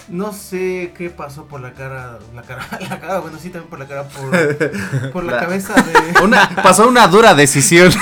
No 0.09 0.33
sé 0.33 0.91
qué 0.97 1.11
pasó 1.11 1.45
por 1.45 1.61
la 1.61 1.73
cara, 1.73 2.17
la 2.33 2.41
cara, 2.41 2.65
la 2.89 2.99
cara, 2.99 3.19
bueno, 3.19 3.37
sí 3.39 3.51
también 3.51 3.69
por 3.69 3.77
la 3.77 3.87
cara, 3.87 4.07
por, 4.07 5.11
por 5.11 5.23
la, 5.23 5.33
La- 5.33 5.39
cabeza 5.41 5.75
de... 5.75 5.93
Una, 6.23 6.49
pasó 6.63 6.87
una 6.89 7.07
dura 7.07 7.35
decisión. 7.35 7.91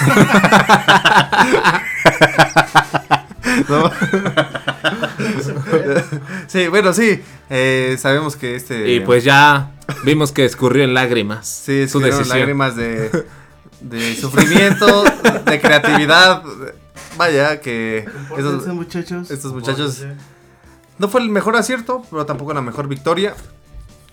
No. 3.69 3.91
sí, 6.47 6.67
bueno, 6.67 6.93
sí. 6.93 7.21
eh, 7.49 7.95
sabemos 7.99 8.35
que 8.35 8.55
este. 8.55 8.91
Y 8.93 8.99
pues 9.01 9.23
ya 9.23 9.71
vimos 10.03 10.31
que 10.31 10.45
escurrió 10.45 10.83
en 10.83 10.93
lágrimas. 10.93 11.47
Sí, 11.47 11.87
su 11.87 11.99
decisión. 11.99 12.37
lágrimas 12.39 12.75
de, 12.75 13.25
de 13.81 14.15
sufrimiento, 14.15 15.03
de 15.45 15.61
creatividad. 15.61 16.43
Vaya, 17.17 17.59
que. 17.61 18.05
Esos- 18.37 18.67
muchachos. 18.67 19.31
estos 19.31 19.53
muchachos- 19.53 20.05
no 20.99 21.07
fue 21.09 21.21
el 21.21 21.29
mejor 21.29 21.55
acierto, 21.55 22.03
pero 22.09 22.25
tampoco 22.25 22.53
la 22.53 22.61
mejor 22.61 22.87
victoria. 22.87 23.35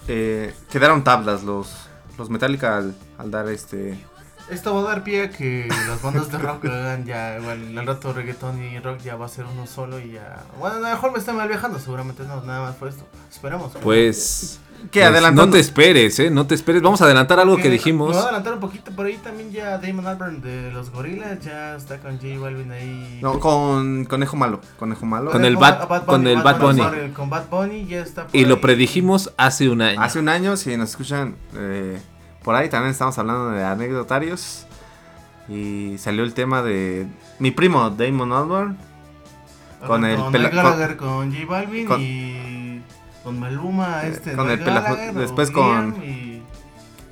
Eh, 0.07 0.53
quedaron 0.70 1.03
tablas 1.03 1.42
los, 1.45 1.70
los 2.18 2.28
Metallica 2.28 2.76
al, 2.76 2.95
al 3.18 3.30
dar 3.30 3.49
este. 3.49 3.99
Esto 4.51 4.74
va 4.74 4.80
a 4.82 4.84
dar 4.95 5.05
pie 5.05 5.22
a 5.22 5.30
que 5.30 5.68
las 5.88 6.03
bandas 6.03 6.30
de 6.30 6.36
rock 6.38 6.66
hagan 6.66 7.05
ya, 7.07 7.38
igual, 7.38 7.78
al 7.78 7.86
rato 7.86 8.12
reggaetón 8.12 8.62
y 8.62 8.78
rock 8.78 9.01
ya 9.01 9.16
va 9.16 9.24
a 9.26 9.28
ser 9.28 9.47
uno 9.47 9.66
solo 9.66 9.99
y 9.99 10.12
ya... 10.12 10.45
Bueno, 10.59 10.76
a 10.76 10.80
lo 10.80 10.88
mejor 10.88 11.12
me 11.12 11.18
estoy 11.18 11.34
mal 11.34 11.49
viajando, 11.49 11.78
seguramente 11.78 12.24
no, 12.24 12.42
nada 12.42 12.61
más 12.61 12.74
por 12.76 12.88
esto. 12.88 13.05
Esperemos. 13.30 13.72
Pues. 13.82 14.61
Que 14.92 15.01
pues, 15.01 15.07
adelantando. 15.12 15.47
No 15.47 15.53
te 15.53 15.61
esperes, 15.61 16.18
¿eh? 16.18 16.30
No 16.30 16.47
te 16.47 16.55
esperes. 16.55 16.82
Vamos 16.82 17.01
a 17.01 17.07
adelantar 17.07 17.40
algo 17.40 17.57
que 17.57 17.62
voy 17.62 17.70
dijimos. 17.70 18.14
a 18.14 18.24
adelantar 18.24 18.53
un 18.53 18.61
poquito, 18.61 18.90
por 18.90 19.07
ahí 19.07 19.16
también 19.16 19.51
ya 19.51 19.78
Damon 19.78 20.07
Albarn 20.07 20.42
de 20.42 20.70
los 20.72 20.90
Gorilas 20.90 21.40
ya 21.40 21.74
está 21.76 21.99
con 22.01 22.18
J 22.18 22.38
Balvin 22.38 22.70
ahí. 22.70 23.18
No, 23.22 23.40
con 23.40 24.05
Conejo 24.05 24.36
Malo. 24.36 24.61
Conejo 24.78 25.07
Malo. 25.07 25.30
Con 25.30 25.47
el 25.47 25.57
Bad- 25.57 26.05
con 26.05 26.26
el 26.26 26.42
Bad 26.42 26.61
Bunny. 26.61 27.12
Con 27.14 27.30
Bad 27.30 27.49
Bunny 27.49 27.86
ya 27.86 28.01
está 28.03 28.26
por 28.26 28.36
Y 28.36 28.45
lo 28.45 28.61
predijimos 28.61 29.32
hace 29.38 29.70
un 29.70 29.80
año. 29.80 30.03
Hace 30.03 30.18
un 30.18 30.28
año, 30.28 30.59
si 30.59 30.76
nos 30.76 30.90
escuchan 30.90 31.36
eh, 31.57 31.99
por 32.45 32.55
ahí, 32.55 32.68
también 32.68 32.92
estamos 32.92 33.18
hablando 33.18 33.51
de 33.51 33.64
anecdotarios. 33.64 34.66
Y 35.49 35.97
salió 35.99 36.22
el 36.24 36.32
tema 36.34 36.62
de 36.62 37.07
mi 37.38 37.51
primo 37.51 37.90
Damon 37.90 38.32
Albarn. 38.32 38.78
Con 39.86 40.05
el 40.05 40.16
con 40.18 40.32
Gallagher, 40.32 40.97
con, 40.97 41.30
J 41.34 41.47
Balvin 41.47 41.86
con- 41.86 42.01
y 42.01 42.80
con 43.22 43.38
Maluma, 43.38 44.05
Eh, 44.05 44.11
este 44.12 44.32
con 44.34 44.49
el 44.51 44.59
Gallagher, 44.59 45.12
después 45.14 45.51
con- 45.51 46.03
y 46.03 46.42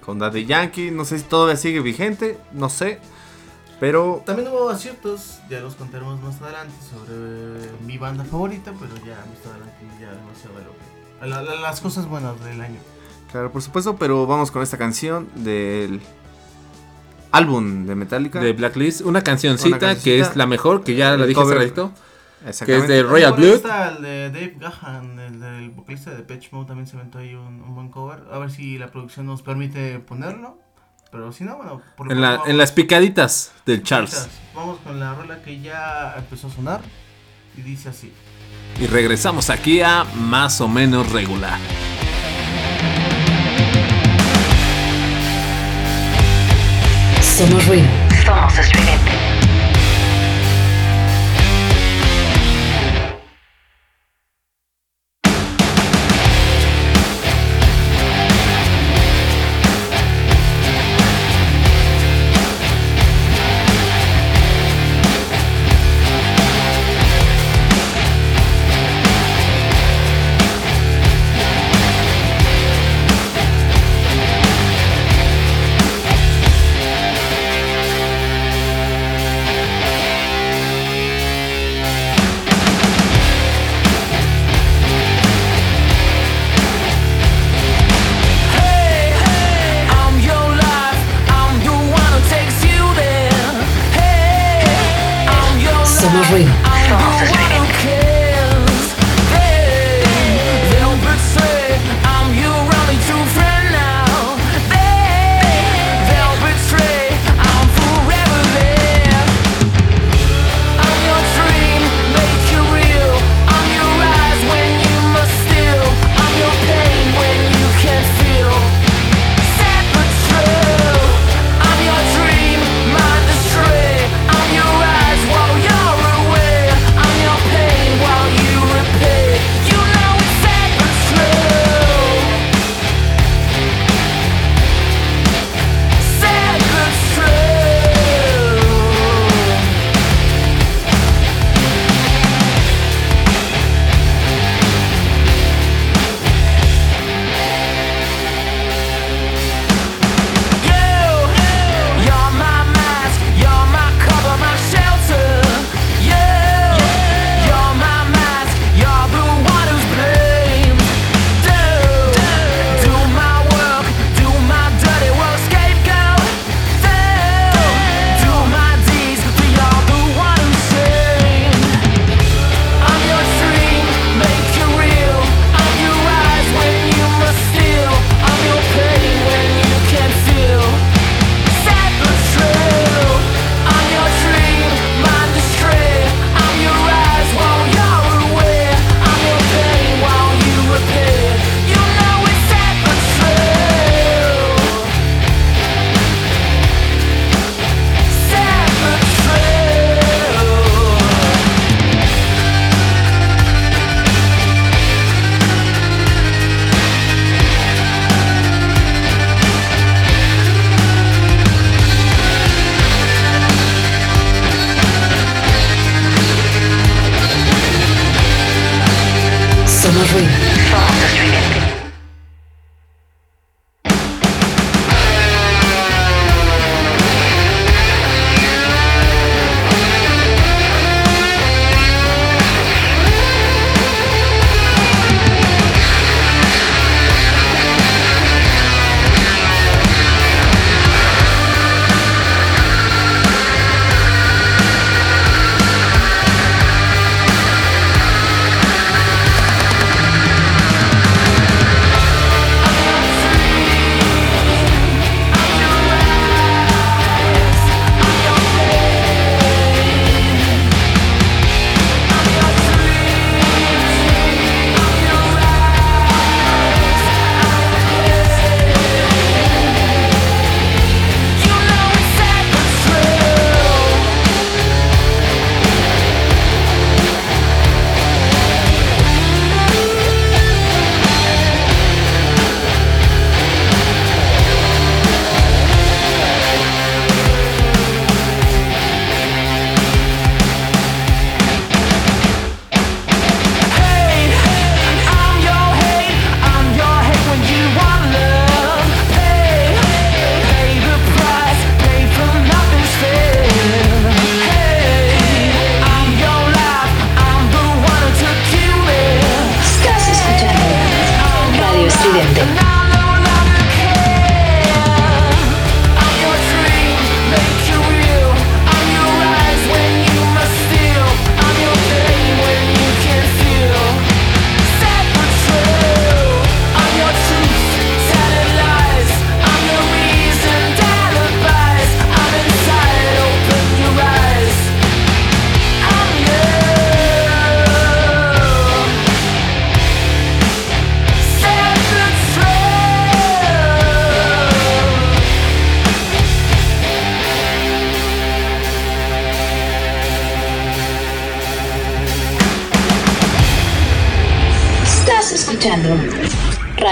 Con 0.05 0.19
Daddy 0.19 0.47
Yankee. 0.47 0.91
No 0.91 1.05
sé 1.05 1.19
si 1.19 1.25
todavía 1.25 1.57
sigue 1.57 1.81
vigente. 1.81 2.39
No 2.53 2.69
sé. 2.71 2.99
Pero 3.79 4.23
también 4.25 4.49
hubo 4.49 4.71
aciertos, 4.71 5.41
ya 5.51 5.61
los 5.61 5.75
contaremos 5.75 6.21
más 6.23 6.41
adelante 6.41 6.75
sobre 6.89 7.71
mi 7.85 7.99
banda 7.99 8.25
favorita, 8.25 8.73
pero 8.81 8.95
ya 9.05 9.17
más 9.17 9.47
adelante 9.53 9.75
ya 10.01 10.11
demasiado 10.13 10.57
de 10.59 10.65
lo 10.65 10.71
que- 10.73 11.27
la- 11.29 11.43
la- 11.43 11.61
las 11.61 11.81
cosas 11.81 12.07
buenas 12.07 12.43
del 12.45 12.61
año. 12.61 12.79
Claro, 13.33 13.51
por 13.51 13.63
supuesto, 13.63 13.97
pero 13.97 14.27
vamos 14.27 14.51
con 14.51 14.63
esta 14.63 14.77
canción 14.79 15.29
del 15.37 16.01
álbum 17.31 17.87
de 17.87 17.95
Metallica. 17.95 18.41
De 18.41 18.53
Blacklist. 18.53 19.01
Una 19.03 19.23
cancioncita, 19.23 19.69
Una 19.69 19.79
cancioncita. 19.79 20.05
que 20.05 20.21
es 20.21 20.37
la 20.37 20.47
mejor, 20.47 20.85
que 20.85 20.95
ya 20.95 21.17
la 21.17 21.27
dije 21.27 21.41
hace 21.41 21.55
ratito. 21.55 21.93
Que 22.67 22.77
es 22.77 22.89
de 22.89 23.03
Royal 23.05 23.33
Blood. 23.35 23.55
está 23.55 23.91
el 23.91 24.03
de 24.03 24.31
Dave 24.31 24.57
Gahan, 24.59 25.19
el 25.19 25.41
del 25.41 25.71
vocalista 25.71 26.11
de 26.11 26.23
Pitch 26.25 26.51
Mode, 26.51 26.67
también 26.67 26.87
se 26.89 26.97
aventó 26.97 27.19
ahí 27.19 27.35
un, 27.35 27.63
un 27.63 27.75
buen 27.75 27.89
cover. 27.89 28.25
A 28.33 28.39
ver 28.39 28.51
si 28.51 28.79
la 28.79 28.91
producción 28.91 29.27
nos 29.27 29.43
permite 29.43 29.99
ponerlo. 30.01 30.59
Pero 31.13 31.31
si 31.31 31.45
no, 31.45 31.57
bueno, 31.57 31.81
por 31.97 32.07
lo 32.07 32.13
En, 32.13 32.21
la- 32.21 32.43
en 32.47 32.57
las 32.59 32.73
picaditas 32.73 33.53
del 33.65 33.83
Charles. 33.83 34.29
Vamos 34.55 34.79
con 34.81 34.99
la 34.99 35.15
rola 35.15 35.41
que 35.43 35.61
ya 35.61 36.15
empezó 36.19 36.49
a 36.49 36.51
sonar 36.51 36.81
y 37.57 37.61
dice 37.63 37.91
así. 37.91 38.13
Y 38.81 38.87
regresamos 38.87 39.49
aquí 39.51 39.81
a 39.83 40.05
más 40.17 40.61
o 40.61 40.69
menos 40.69 41.13
regular. 41.13 41.59
Somos 47.43 47.67
ruido. 47.67 47.89
Estridente. 48.57 49.32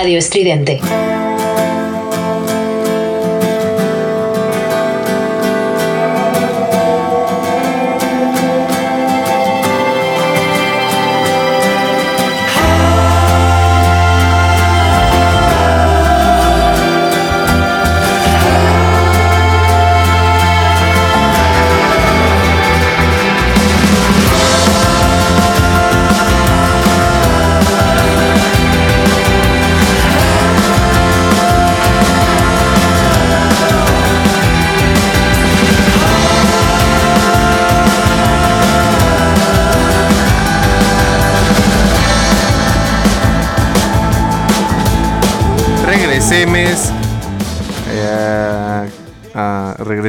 Radio 0.01 0.17
Estridente. 0.17 0.81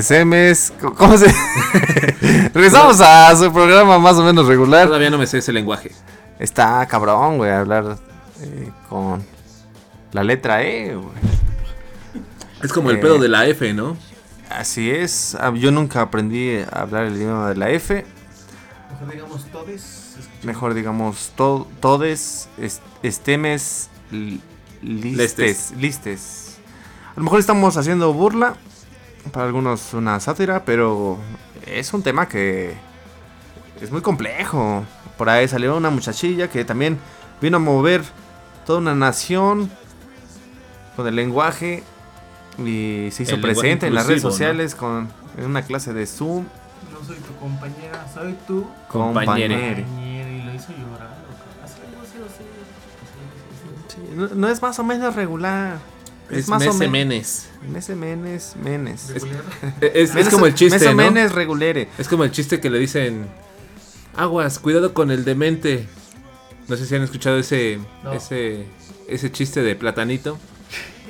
Regresemos. 0.01 0.73
¿Cómo- 0.81 0.95
¿Cómo 0.95 1.17
se.? 1.17 1.27
Regresamos 2.53 2.99
a 3.01 3.35
su 3.35 3.51
programa 3.51 3.99
más 3.99 4.17
o 4.17 4.23
menos 4.23 4.47
regular. 4.47 4.87
Todavía 4.87 5.09
no 5.09 5.17
me 5.17 5.27
sé 5.27 5.37
ese 5.39 5.53
lenguaje. 5.53 5.91
Está 6.39 6.85
cabrón, 6.87 7.37
güey, 7.37 7.51
hablar 7.51 7.97
eh, 8.41 8.71
con 8.89 9.23
la 10.11 10.23
letra 10.23 10.63
E, 10.63 10.95
güey. 10.95 11.09
Es 12.63 12.71
como 12.73 12.89
el 12.91 12.99
pedo 12.99 13.17
de 13.19 13.27
la 13.27 13.47
F, 13.47 13.73
¿no? 13.73 13.95
Así 14.49 14.89
es. 14.91 15.35
ah, 15.39 15.51
Yo 15.55 15.71
nunca 15.71 16.01
aprendí 16.01 16.57
a 16.59 16.81
hablar 16.81 17.05
el 17.05 17.15
idioma 17.15 17.49
de 17.49 17.55
la 17.55 17.69
F. 17.69 18.05
Mejor 18.99 19.11
digamos 19.13 19.45
todes. 19.51 19.97
Mejor 20.43 20.73
digamos 20.73 21.31
to- 21.35 21.67
todes, 21.79 22.49
est- 22.59 22.81
estemes, 23.03 23.89
li- 24.11 24.41
listes, 24.81 25.73
listes. 25.77 26.57
A 27.15 27.19
lo 27.19 27.23
mejor 27.23 27.39
estamos 27.39 27.77
haciendo 27.77 28.11
burla. 28.13 28.55
Para 29.31 29.45
algunos 29.45 29.93
una 29.93 30.19
sátira, 30.19 30.65
pero 30.65 31.17
es 31.65 31.93
un 31.93 32.03
tema 32.03 32.27
que 32.27 32.75
es 33.79 33.91
muy 33.91 34.01
complejo. 34.01 34.83
Por 35.17 35.29
ahí 35.29 35.47
salió 35.47 35.77
una 35.77 35.89
muchachilla 35.89 36.49
que 36.49 36.65
también 36.65 36.97
vino 37.39 37.57
a 37.57 37.59
mover 37.59 38.03
toda 38.65 38.79
una 38.79 38.95
nación 38.95 39.69
con 40.95 41.07
el 41.07 41.15
lenguaje 41.15 41.83
y 42.57 43.09
se 43.11 43.23
hizo 43.23 43.35
El 43.35 43.41
presente 43.41 43.87
en 43.87 43.95
las 43.95 44.07
redes 44.07 44.21
sociales 44.21 44.75
con 44.75 45.09
en 45.37 45.45
una 45.45 45.61
clase 45.61 45.93
de 45.93 46.05
Zoom. 46.05 46.45
No 46.91 47.05
soy 47.05 47.17
tu 47.17 47.35
compañera, 47.35 48.05
soy 48.13 48.35
tu 48.47 48.67
compañera. 48.87 49.79
Y 49.79 50.43
lo 50.43 50.53
hizo 50.53 50.71
llorar. 50.73 51.21
No, 54.15 54.27
no 54.27 54.49
es 54.49 54.61
más 54.61 54.77
o 54.79 54.83
menos 54.83 55.15
regular. 55.15 55.79
Es, 56.29 56.47
más 56.47 56.65
o 56.67 56.73
menos. 56.73 57.47
Mese 57.69 57.95
menes, 57.95 58.55
menes. 58.61 59.13
Es, 59.81 60.29
como 60.29 60.45
el 60.47 60.55
chiste, 60.55 60.79
meso 60.79 60.91
¿no? 60.91 60.97
menes 60.97 61.31
regulere. 61.31 61.87
Es 61.97 62.07
como 62.07 62.23
el 62.23 62.31
chiste 62.31 62.59
que 62.59 62.69
le 62.69 62.79
dicen 62.79 63.27
aguas, 64.15 64.59
cuidado 64.59 64.93
con 64.93 65.11
el 65.11 65.23
demente. 65.23 65.87
No 66.67 66.75
sé 66.77 66.85
si 66.85 66.95
han 66.95 67.03
escuchado 67.03 67.37
ese 67.37 67.79
No. 68.03 68.13
ese 68.13 68.65
ese 69.07 69.31
chiste 69.31 69.61
de 69.61 69.75
platanito. 69.75 70.37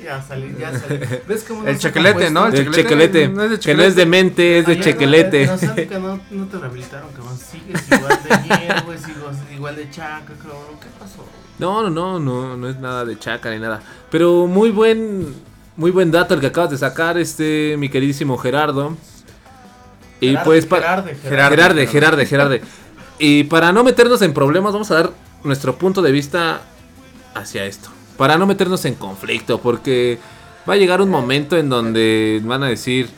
Ya 0.02 0.20
salí, 0.20 0.52
ya 0.58 0.76
salí. 0.76 0.98
¿Ves 1.28 1.44
cómo 1.46 1.64
El 1.64 1.78
chequelete, 1.78 2.28
¿no? 2.28 2.48
El 2.48 2.72
chequelete. 2.72 3.28
no 3.28 3.44
es 3.44 3.50
de 3.50 3.58
Que 3.60 3.74
no 3.76 3.84
es 3.84 3.94
de 3.94 4.04
mente, 4.04 4.58
es 4.58 4.66
de 4.66 4.80
chequelete. 4.80 5.46
No, 5.46 5.74
que 5.76 5.98
no, 6.00 6.20
no 6.32 6.46
te 6.48 6.58
rehabilitaron, 6.58 7.12
cabrón. 7.12 7.38
Sigues 7.38 7.84
igual 7.86 8.18
de 8.24 8.48
hierro, 8.48 8.98
sigues 8.98 9.52
igual 9.54 9.76
de 9.76 9.90
chaca, 9.90 10.34
cabrón. 10.42 10.80
¿Qué 10.80 10.88
pasó? 10.98 11.24
No, 11.60 11.88
no, 11.88 11.90
no, 11.90 12.18
no, 12.18 12.56
no 12.56 12.68
es 12.68 12.78
nada 12.80 13.04
de 13.04 13.16
chaca 13.16 13.50
ni 13.50 13.60
nada. 13.60 13.80
Pero 14.10 14.48
muy 14.48 14.70
buen, 14.70 15.34
muy 15.76 15.90
buen 15.90 16.10
dato 16.10 16.34
el 16.34 16.40
que 16.40 16.46
acabas 16.48 16.70
de 16.70 16.78
sacar, 16.78 17.18
este, 17.18 17.76
mi 17.78 17.88
queridísimo 17.88 18.36
Gerardo. 18.38 18.96
Y 20.20 20.28
Gerarde, 20.28 20.44
pues 20.44 20.66
para 20.66 20.82
Gerarde, 20.82 21.14
Gerarde, 21.14 21.56
Gerarde. 21.56 21.86
Gerarde, 21.86 22.26
Gerarde. 22.26 22.62
Y 23.18 23.44
para 23.44 23.72
no 23.72 23.84
meternos 23.84 24.22
en 24.22 24.34
problemas, 24.34 24.72
vamos 24.72 24.90
a 24.90 24.94
dar 24.94 25.10
nuestro 25.44 25.76
punto 25.76 26.02
de 26.02 26.12
vista 26.12 26.62
hacia 27.34 27.64
esto. 27.64 27.90
Para 28.16 28.36
no 28.36 28.46
meternos 28.46 28.84
en 28.84 28.94
conflicto, 28.94 29.60
porque 29.60 30.18
va 30.68 30.74
a 30.74 30.76
llegar 30.76 31.00
un 31.00 31.08
momento 31.08 31.56
en 31.56 31.68
donde 31.68 32.40
van 32.44 32.62
a 32.62 32.68
decir, 32.68 33.08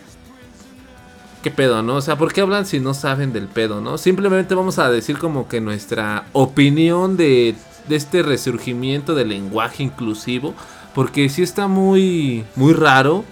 ¿qué 1.43 1.51
pedo, 1.51 1.83
no? 1.83 1.97
O 1.97 2.01
sea, 2.01 2.17
¿por 2.17 2.33
qué 2.33 2.41
hablan 2.41 2.67
si 2.67 2.81
no 2.81 2.95
saben 2.95 3.33
del 3.33 3.49
pedo, 3.49 3.81
no? 3.81 3.99
Simplemente 3.99 4.55
vamos 4.55 4.79
a 4.79 4.91
decir 4.91 5.19
como 5.19 5.49
que 5.49 5.61
nuestra 5.61 6.27
opinión 6.33 7.17
de, 7.17 7.55
de 7.89 7.97
este 7.97 8.23
resurgimiento 8.23 9.15
del 9.15 9.29
lenguaje 9.29 9.83
inclusivo, 9.83 10.55
porque 10.95 11.29
sí 11.29 11.43
está 11.43 11.67
muy, 11.67 12.45
muy 12.57 12.73
raro 12.73 13.25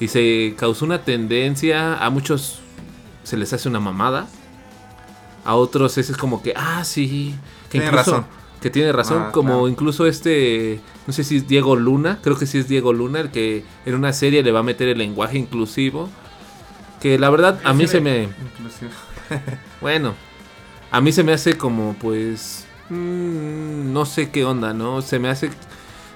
y 0.00 0.08
se 0.08 0.54
causó 0.58 0.84
una 0.84 1.02
tendencia, 1.02 1.94
a 2.04 2.10
muchos 2.10 2.60
se 3.22 3.36
les 3.36 3.52
hace 3.52 3.68
una 3.68 3.80
mamada, 3.80 4.26
a 5.44 5.54
otros 5.54 5.96
es 5.98 6.14
como 6.16 6.42
que, 6.42 6.52
ah, 6.56 6.84
sí, 6.84 7.34
que 7.64 7.78
Tiene 7.78 7.86
incluso... 7.86 8.10
razón. 8.12 8.26
Que 8.60 8.70
tiene 8.70 8.92
razón, 8.92 9.24
Ah, 9.26 9.30
como 9.30 9.48
claro. 9.50 9.68
incluso 9.68 10.06
este, 10.06 10.80
no 11.06 11.12
sé 11.12 11.22
si 11.22 11.36
es 11.36 11.46
Diego 11.46 11.76
Luna, 11.76 12.20
creo 12.22 12.38
que 12.38 12.46
sí 12.46 12.56
es 12.56 12.66
Diego 12.66 12.94
Luna, 12.94 13.20
el 13.20 13.30
que 13.30 13.62
en 13.84 13.94
una 13.94 14.14
serie 14.14 14.42
le 14.42 14.52
va 14.52 14.60
a 14.60 14.62
meter 14.62 14.88
el 14.88 14.96
lenguaje 14.96 15.36
inclusivo. 15.36 16.08
Que 16.98 17.18
la 17.18 17.28
verdad 17.28 17.60
a 17.62 17.74
mí 17.74 17.86
se 17.86 18.00
me, 18.00 18.30
bueno, 19.82 20.14
a 20.90 21.02
mí 21.02 21.12
se 21.12 21.22
me 21.22 21.34
hace 21.34 21.58
como 21.58 21.94
pues, 22.00 22.64
mm, 22.88 23.92
no 23.92 24.06
sé 24.06 24.30
qué 24.30 24.46
onda, 24.46 24.72
¿no? 24.72 25.02
Se 25.02 25.18
me 25.18 25.28
hace, 25.28 25.50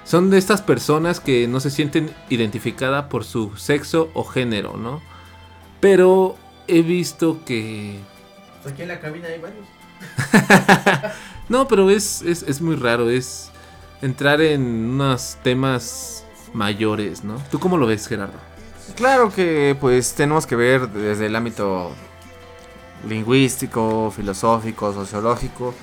son 0.09 0.31
de 0.31 0.39
estas 0.39 0.63
personas 0.63 1.19
que 1.19 1.47
no 1.47 1.59
se 1.59 1.69
sienten 1.69 2.11
identificadas 2.29 3.05
por 3.05 3.23
su 3.23 3.55
sexo 3.57 4.09
o 4.15 4.23
género, 4.23 4.75
¿no? 4.75 5.03
Pero 5.81 6.35
he 6.67 6.81
visto 6.81 7.45
que 7.45 7.99
Pues 8.63 8.73
Aquí 8.73 8.81
en 8.81 8.87
la 8.87 8.99
cabina 8.99 9.27
hay 9.27 9.39
varios. 9.39 9.67
No, 11.49 11.67
pero 11.67 11.91
es, 11.91 12.23
es, 12.23 12.41
es 12.43 12.59
muy 12.59 12.75
raro, 12.75 13.09
es 13.09 13.51
entrar 14.01 14.41
en 14.41 14.61
unos 14.61 15.37
temas 15.43 16.23
mayores, 16.53 17.23
¿no? 17.23 17.35
¿Tú 17.51 17.59
cómo 17.59 17.77
lo 17.77 17.85
ves, 17.85 18.07
Gerardo? 18.07 18.37
Claro 18.95 19.31
que 19.31 19.77
pues 19.79 20.13
tenemos 20.13 20.47
que 20.47 20.55
ver 20.55 20.89
desde 20.89 21.27
el 21.27 21.35
ámbito 21.35 21.91
lingüístico, 23.07 24.11
filosófico, 24.15 24.91
sociológico 24.91 25.75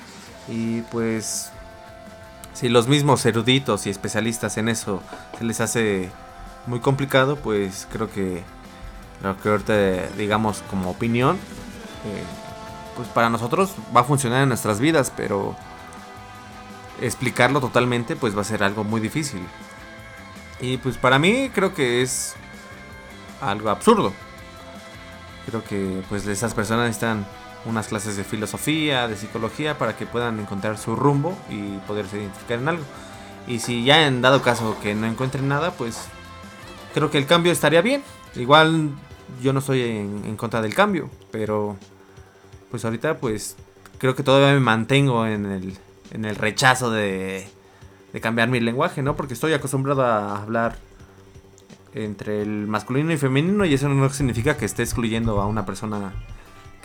y 0.49 0.81
pues 0.81 1.51
si 2.57 2.69
los 2.69 2.87
mismos 2.87 3.23
eruditos 3.27 3.85
y 3.85 3.91
especialistas 3.91 4.57
en 4.57 4.67
eso 4.67 5.03
se 5.37 5.43
les 5.43 5.61
hace 5.61 6.09
muy 6.65 6.79
complicado, 6.79 7.35
pues 7.35 7.87
creo 7.91 8.09
que 8.09 8.41
lo 9.21 9.39
que 9.39 9.49
ahorita 9.49 10.07
digamos 10.17 10.63
como 10.67 10.89
opinión, 10.89 11.35
eh, 11.35 12.23
pues 12.95 13.07
para 13.09 13.29
nosotros 13.29 13.75
va 13.95 14.01
a 14.01 14.03
funcionar 14.03 14.41
en 14.41 14.49
nuestras 14.49 14.79
vidas, 14.79 15.13
pero 15.15 15.55
explicarlo 16.99 17.61
totalmente 17.61 18.15
pues 18.15 18.35
va 18.35 18.41
a 18.41 18.45
ser 18.45 18.63
algo 18.63 18.83
muy 18.83 19.01
difícil. 19.01 19.41
Y 20.59 20.77
pues 20.77 20.97
para 20.97 21.19
mí 21.19 21.51
creo 21.53 21.75
que 21.75 22.01
es 22.01 22.33
algo 23.39 23.69
absurdo. 23.69 24.13
Creo 25.45 25.63
que 25.63 26.01
pues 26.09 26.25
esas 26.25 26.55
personas 26.55 26.87
necesitan 26.87 27.23
unas 27.65 27.87
clases 27.87 28.17
de 28.17 28.23
filosofía, 28.23 29.07
de 29.07 29.15
psicología 29.15 29.77
para 29.77 29.95
que 29.97 30.05
puedan 30.05 30.39
encontrar 30.39 30.77
su 30.77 30.95
rumbo 30.95 31.37
y 31.49 31.77
poderse 31.87 32.17
identificar 32.17 32.59
en 32.59 32.69
algo. 32.69 32.83
Y 33.47 33.59
si 33.59 33.83
ya 33.83 34.07
en 34.07 34.21
dado 34.21 34.41
caso 34.41 34.77
que 34.81 34.95
no 34.95 35.07
encuentren 35.07 35.47
nada, 35.47 35.71
pues 35.71 36.07
creo 36.93 37.09
que 37.09 37.17
el 37.17 37.25
cambio 37.25 37.51
estaría 37.51 37.81
bien. 37.81 38.03
Igual 38.35 38.91
yo 39.41 39.53
no 39.53 39.59
estoy 39.59 39.81
en, 39.81 40.23
en 40.25 40.35
contra 40.35 40.61
del 40.61 40.73
cambio, 40.73 41.09
pero 41.31 41.77
pues 42.69 42.83
ahorita 42.85 43.17
pues 43.17 43.55
creo 43.97 44.15
que 44.15 44.23
todavía 44.23 44.53
me 44.53 44.59
mantengo 44.59 45.25
en 45.25 45.45
el, 45.45 45.77
en 46.11 46.25
el 46.25 46.35
rechazo 46.35 46.91
de, 46.91 47.47
de 48.13 48.21
cambiar 48.21 48.49
mi 48.49 48.59
lenguaje, 48.59 49.01
¿no? 49.01 49.15
Porque 49.15 49.33
estoy 49.33 49.53
acostumbrado 49.53 50.05
a 50.05 50.41
hablar 50.41 50.77
entre 51.93 52.41
el 52.41 52.67
masculino 52.67 53.11
y 53.11 53.17
femenino 53.17 53.65
y 53.65 53.73
eso 53.73 53.89
no 53.89 54.09
significa 54.09 54.57
que 54.57 54.65
esté 54.65 54.83
excluyendo 54.83 55.41
a 55.41 55.47
una 55.47 55.65
persona 55.65 56.13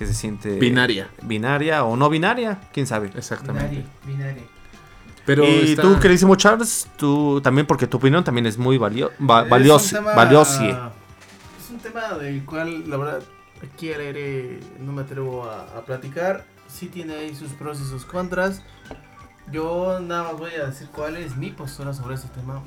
que 0.03 0.07
se 0.09 0.15
siente 0.15 0.59
Binaria. 0.59 1.09
binaria 1.23 1.85
o 1.85 1.97
no 1.97 2.09
binaria, 2.11 2.61
quién 2.73 2.87
sabe. 2.87 3.11
Exactamente. 3.17 3.69
Binario, 3.69 3.91
binario. 4.07 4.43
Pero 5.25 5.45
y 5.45 5.71
está- 5.73 5.83
tú, 5.83 5.99
queridísimo 6.01 6.35
Charles, 6.35 6.89
tú 6.97 7.41
también 7.43 7.67
porque 7.67 7.87
tu 7.87 7.97
opinión 7.99 8.25
también 8.25 8.47
es 8.47 8.59
muy 8.59 8.77
valio 8.79 9.13
va- 9.21 9.45
Es 9.45 9.49
valiosa, 9.51 9.99
un 10.01 10.05
tema- 10.05 10.17
valiosie. 10.17 10.71
Es 10.71 11.71
un 11.71 11.79
tema 11.79 12.15
del 12.19 12.45
cual, 12.45 12.91
la 12.91 12.97
verdad, 12.97 13.23
aquí 13.63 13.93
al 13.93 14.01
aire 14.01 14.59
no 14.81 14.93
me 14.93 15.03
atrevo 15.03 15.45
a, 15.45 15.63
a 15.79 15.85
platicar. 15.85 16.45
Sí 16.67 16.87
tiene 16.89 17.15
ahí 17.15 17.35
sus 17.35 17.53
pros 17.53 17.81
y 17.81 17.85
sus 17.85 18.05
contras. 18.05 18.63
Yo 19.51 20.01
nada 20.01 20.25
más 20.25 20.39
voy 20.39 20.53
a 20.55 20.67
decir 20.67 20.89
cuál 20.89 21.17
es 21.17 21.37
mi 21.37 21.51
postura 21.51 21.93
sobre 21.93 22.15
este 22.17 22.29
tema. 22.29 22.63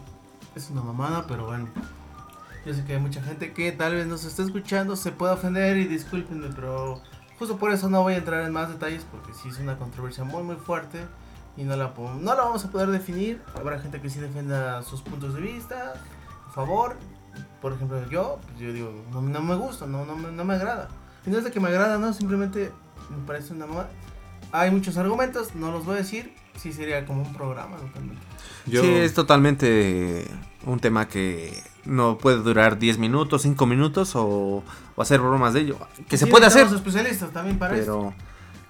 Es 0.55 0.69
una 0.69 0.81
mamada, 0.81 1.25
pero 1.27 1.45
bueno. 1.47 1.67
Yo 2.65 2.73
sé 2.73 2.83
que 2.85 2.93
hay 2.93 2.99
mucha 2.99 3.21
gente 3.21 3.51
que 3.53 3.71
tal 3.73 3.93
vez 3.93 4.07
nos 4.07 4.23
está 4.25 4.41
escuchando, 4.43 4.95
se 4.95 5.11
puede 5.11 5.33
ofender 5.33 5.77
y 5.77 5.85
discúlpenme, 5.85 6.47
pero 6.55 7.01
justo 7.39 7.57
por 7.57 7.71
eso 7.71 7.89
no 7.89 8.01
voy 8.03 8.13
a 8.13 8.17
entrar 8.17 8.43
en 8.45 8.51
más 8.53 8.69
detalles 8.69 9.05
porque 9.11 9.33
sí 9.33 9.49
es 9.49 9.59
una 9.59 9.77
controversia 9.77 10.23
muy 10.23 10.43
muy 10.43 10.55
fuerte 10.55 10.99
y 11.57 11.63
no 11.63 11.75
la, 11.75 11.93
no 11.97 12.35
la 12.35 12.43
vamos 12.43 12.65
a 12.65 12.71
poder 12.71 12.89
definir. 12.89 13.41
Habrá 13.55 13.79
gente 13.79 14.01
que 14.01 14.09
sí 14.09 14.19
defienda 14.19 14.81
sus 14.83 15.01
puntos 15.01 15.33
de 15.35 15.41
vista, 15.41 15.93
a 16.47 16.51
favor. 16.51 16.97
Por 17.61 17.73
ejemplo, 17.73 17.97
yo, 18.09 18.39
pues 18.45 18.59
yo 18.59 18.73
digo, 18.73 18.91
no, 19.11 19.21
no 19.21 19.41
me 19.41 19.55
gusta, 19.55 19.85
no, 19.85 20.05
no, 20.05 20.15
me- 20.15 20.31
no 20.31 20.43
me 20.45 20.53
agrada. 20.55 20.89
Y 21.25 21.29
no 21.29 21.37
es 21.37 21.43
de 21.43 21.51
que 21.51 21.59
me 21.59 21.69
agrada, 21.69 21.97
no, 21.97 22.13
simplemente 22.13 22.71
me 23.09 23.25
parece 23.25 23.53
una 23.53 23.65
mamada. 23.67 23.89
Hay 24.51 24.69
muchos 24.71 24.97
argumentos, 24.97 25.55
no 25.55 25.71
los 25.71 25.85
voy 25.85 25.95
a 25.95 25.97
decir, 25.99 26.33
sí 26.55 26.71
sería 26.71 27.05
como 27.05 27.23
un 27.23 27.33
programa 27.33 27.77
totalmente. 27.77 28.21
Yo, 28.67 28.81
Sí, 28.81 28.89
es 28.93 29.13
totalmente 29.13 30.27
un 30.65 30.79
tema 30.79 31.07
que 31.07 31.61
no 31.85 32.17
puede 32.17 32.37
durar 32.37 32.77
10 32.79 32.97
minutos, 32.97 33.41
5 33.43 33.65
minutos 33.65 34.11
o, 34.15 34.63
o 34.95 35.01
hacer 35.01 35.19
bromas 35.19 35.53
de 35.53 35.61
ello. 35.61 35.77
Que 36.07 36.17
se 36.17 36.27
puede 36.27 36.45
hacer, 36.45 36.67
especialistas 36.67 37.31
también 37.31 37.57
para 37.59 37.75
esto. 37.75 38.13
pero 38.13 38.13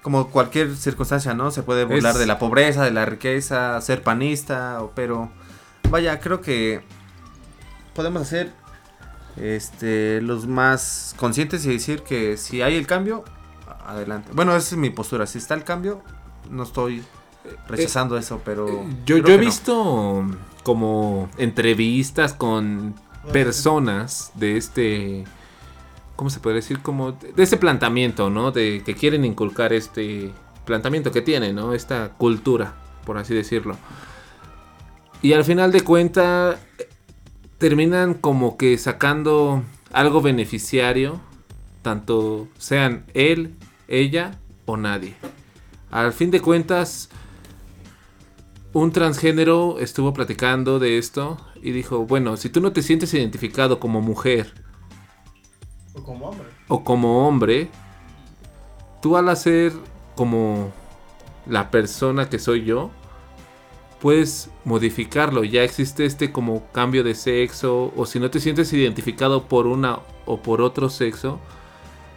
como 0.02 0.28
cualquier 0.30 0.76
circunstancia, 0.76 1.34
¿no? 1.34 1.50
Se 1.52 1.64
puede 1.64 1.84
burlar 1.86 2.14
Es- 2.14 2.20
de 2.20 2.26
la 2.28 2.38
pobreza, 2.40 2.84
de 2.84 2.92
la 2.92 3.06
riqueza, 3.06 3.80
ser 3.82 4.04
panista, 4.04 4.80
pero 4.96 5.30
vaya, 5.90 6.20
creo 6.20 6.42
que 6.42 6.84
podemos 7.96 8.22
hacer 8.22 8.52
este 9.38 10.22
los 10.22 10.48
más 10.48 11.14
conscientes 11.18 11.66
y 11.66 11.70
decir 11.70 12.02
que 12.04 12.38
si 12.38 12.62
hay 12.62 12.76
el 12.76 12.88
cambio, 12.88 13.24
adelante. 13.86 14.30
Bueno, 14.34 14.56
esa 14.56 14.76
es 14.76 14.78
mi 14.80 14.90
postura, 14.90 15.26
si 15.28 15.38
está 15.40 15.54
el 15.56 15.64
cambio, 15.64 16.02
no 16.50 16.64
estoy 16.64 17.04
rechazando 17.68 18.18
eso, 18.18 18.42
pero 18.46 18.68
Eh, 18.68 18.88
yo, 19.06 19.18
he 19.18 19.22
no. 19.22 19.38
visto 19.38 20.26
como 20.64 21.30
entrevistas 21.38 22.34
con 22.34 22.96
personas 23.34 24.32
de 24.36 24.58
este, 24.58 25.24
¿cómo 26.16 26.30
se 26.30 26.40
puede 26.40 26.58
decir? 26.58 26.80
Como 26.80 27.14
de 27.14 27.44
ese 27.44 27.58
planteamiento, 27.58 28.30
¿no? 28.30 28.52
De 28.52 28.82
que 28.86 28.96
quieren 28.96 29.26
inculcar 29.26 29.74
este 29.74 30.32
planteamiento 30.66 31.12
que 31.12 31.22
tiene, 31.22 31.54
¿no? 31.54 31.74
Esta 31.74 32.14
cultura, 32.14 32.76
por 33.06 33.18
así 33.18 33.34
decirlo. 33.34 33.78
Y 35.22 35.34
al 35.34 35.44
final 35.44 35.72
de 35.72 35.82
cuentas 35.82 36.58
terminan 37.58 38.14
como 38.14 38.58
que 38.58 38.78
sacando 38.78 39.64
algo 39.92 40.22
beneficiario, 40.22 41.22
tanto 41.82 42.48
sean 42.58 43.06
él, 43.14 43.56
ella 43.88 44.40
o 44.66 44.78
nadie. 44.78 45.16
Al 45.92 46.14
fin 46.14 46.32
de 46.32 46.42
cuentas, 46.42 47.10
un 48.74 48.92
transgénero 48.92 49.80
estuvo 49.80 50.14
platicando 50.14 50.80
de 50.80 50.98
esto 50.98 51.38
y 51.62 51.72
dijo, 51.72 52.06
bueno, 52.06 52.36
si 52.38 52.50
tú 52.50 52.60
no 52.60 52.74
te 52.74 52.82
sientes 52.82 53.14
identificado 53.14 53.80
como 53.80 54.02
mujer 54.02 54.65
como 56.06 56.30
hombre. 56.30 56.48
o 56.68 56.84
como 56.84 57.28
hombre, 57.28 57.70
tú 59.02 59.18
al 59.18 59.30
hacer 59.30 59.74
como 60.16 60.72
la 61.46 61.72
persona 61.72 62.30
que 62.30 62.40
soy 62.40 62.64
yo, 62.64 62.92
puedes 64.00 64.50
modificarlo. 64.64 65.44
Ya 65.44 65.64
existe 65.64 66.06
este 66.06 66.32
como 66.32 66.68
cambio 66.72 67.04
de 67.04 67.16
sexo 67.16 67.94
o 67.96 68.06
si 68.06 68.20
no 68.20 68.30
te 68.30 68.40
sientes 68.40 68.72
identificado 68.74 69.48
por 69.48 69.68
una 69.68 70.00
o 70.26 70.42
por 70.42 70.62
otro 70.62 70.90
sexo, 70.90 71.40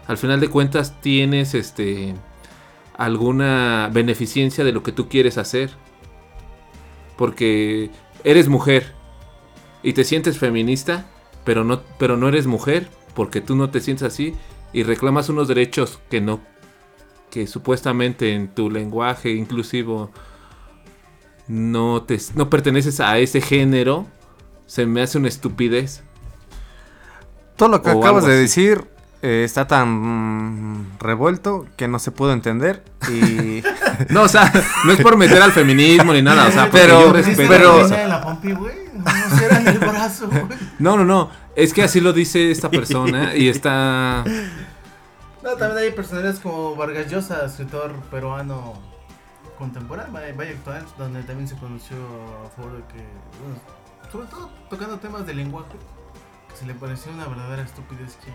al 0.06 0.16
final 0.16 0.40
de 0.40 0.48
cuentas 0.48 1.00
tienes 1.00 1.54
este 1.54 2.14
alguna 2.96 3.90
beneficencia 3.92 4.64
de 4.64 4.72
lo 4.72 4.82
que 4.82 4.92
tú 4.92 5.08
quieres 5.08 5.38
hacer. 5.38 5.70
Porque 7.16 7.90
eres 8.22 8.48
mujer 8.48 8.94
y 9.82 9.92
te 9.92 10.04
sientes 10.04 10.38
feminista, 10.38 11.06
pero 11.44 11.64
no 11.64 11.82
pero 11.98 12.16
no 12.16 12.28
eres 12.28 12.46
mujer 12.46 12.88
porque 13.18 13.40
tú 13.40 13.56
no 13.56 13.68
te 13.68 13.80
sientes 13.80 14.04
así 14.06 14.36
y 14.72 14.84
reclamas 14.84 15.28
unos 15.28 15.48
derechos 15.48 15.98
que 16.08 16.20
no 16.20 16.38
que 17.30 17.48
supuestamente 17.48 18.32
en 18.32 18.46
tu 18.46 18.70
lenguaje 18.70 19.30
inclusivo 19.32 20.12
no 21.48 22.02
te 22.04 22.16
no 22.36 22.48
perteneces 22.48 23.00
a 23.00 23.18
ese 23.18 23.40
género, 23.40 24.06
se 24.66 24.86
me 24.86 25.02
hace 25.02 25.18
una 25.18 25.26
estupidez. 25.26 26.04
Todo 27.56 27.70
lo 27.70 27.82
que 27.82 27.90
o 27.90 27.98
acabas 27.98 28.24
de 28.24 28.34
así. 28.34 28.40
decir 28.42 28.84
eh, 29.22 29.42
está 29.44 29.66
tan 29.66 29.88
mm, 29.88 30.98
revuelto 31.00 31.66
que 31.76 31.88
no 31.88 31.98
se 31.98 32.12
pudo 32.12 32.32
entender 32.32 32.84
y 33.12 33.64
No, 34.10 34.22
o 34.22 34.28
sea, 34.28 34.52
no 34.84 34.92
es 34.92 35.00
por 35.00 35.16
meter 35.16 35.42
al 35.42 35.50
feminismo 35.50 36.12
ni 36.12 36.22
nada, 36.22 36.46
o 36.46 36.52
sea, 36.52 36.70
Pero- 36.70 37.00
yo 37.00 37.12
¿Viste 37.12 37.30
respeto 37.34 37.48
pero- 37.88 37.88
la 38.08 38.20
pompi, 38.22 38.52
güey? 38.52 38.87
No 38.98 39.70
el 39.70 39.78
brazo, 39.78 40.28
güey. 40.30 40.44
No, 40.78 40.96
no, 40.96 41.04
no, 41.04 41.30
es 41.54 41.72
que 41.72 41.82
así 41.82 42.00
lo 42.00 42.12
dice 42.12 42.50
esta 42.50 42.70
persona 42.70 43.34
y 43.34 43.48
está 43.48 44.24
No, 45.42 45.50
también 45.56 45.78
hay 45.78 45.90
personalidades 45.92 46.40
como 46.40 46.76
Vargas 46.76 47.10
Llosa, 47.10 47.46
escritor 47.46 47.94
peruano 48.10 48.74
contemporáneo, 49.58 50.12
vaya, 50.12 50.52
actual, 50.52 50.86
donde 50.96 51.22
también 51.24 51.48
se 51.48 51.56
conoció 51.56 51.96
a 52.44 52.48
favor 52.50 52.76
de 52.76 52.82
que, 52.94 53.04
bueno, 53.42 53.60
sobre 54.10 54.28
todo 54.28 54.50
tocando 54.70 54.98
temas 54.98 55.26
de 55.26 55.34
lenguaje, 55.34 55.76
que 56.48 56.56
se 56.56 56.64
le 56.64 56.74
pareció 56.74 57.12
una 57.12 57.26
verdadera 57.26 57.62
estupidez 57.62 58.16
que... 58.24 58.30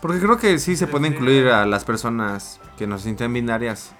porque 0.00 0.20
creo 0.20 0.38
que 0.38 0.58
sí 0.60 0.76
se 0.76 0.86
puede 0.86 1.08
incluir 1.08 1.48
a 1.48 1.66
las 1.66 1.84
personas 1.84 2.60
que 2.78 2.86
nos 2.86 3.02
sienten 3.02 3.32
binarias 3.32 3.94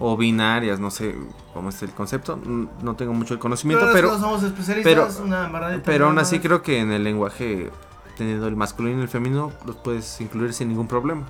o 0.00 0.16
binarias, 0.16 0.78
no 0.80 0.90
sé 0.90 1.14
cómo 1.52 1.70
es 1.70 1.82
el 1.82 1.90
concepto, 1.90 2.36
no 2.36 2.94
tengo 2.96 3.12
mucho 3.14 3.34
el 3.34 3.40
conocimiento, 3.40 3.86
Pero, 3.92 4.08
pero 4.10 4.18
somos 4.18 4.42
especialistas, 4.42 5.16
pero- 5.16 5.24
una 5.24 5.80
pero 5.84 6.06
aún 6.06 6.18
así 6.18 6.38
creo 6.40 6.62
que 6.62 6.78
en 6.78 6.92
el 6.92 7.04
lenguaje 7.04 7.70
teniendo 8.16 8.48
el 8.48 8.56
masculino 8.56 8.98
y 8.98 9.02
el 9.02 9.08
femenino 9.08 9.52
los 9.64 9.76
puedes 9.76 10.20
incluir 10.20 10.52
sin 10.52 10.68
ningún 10.68 10.88
problema. 10.88 11.26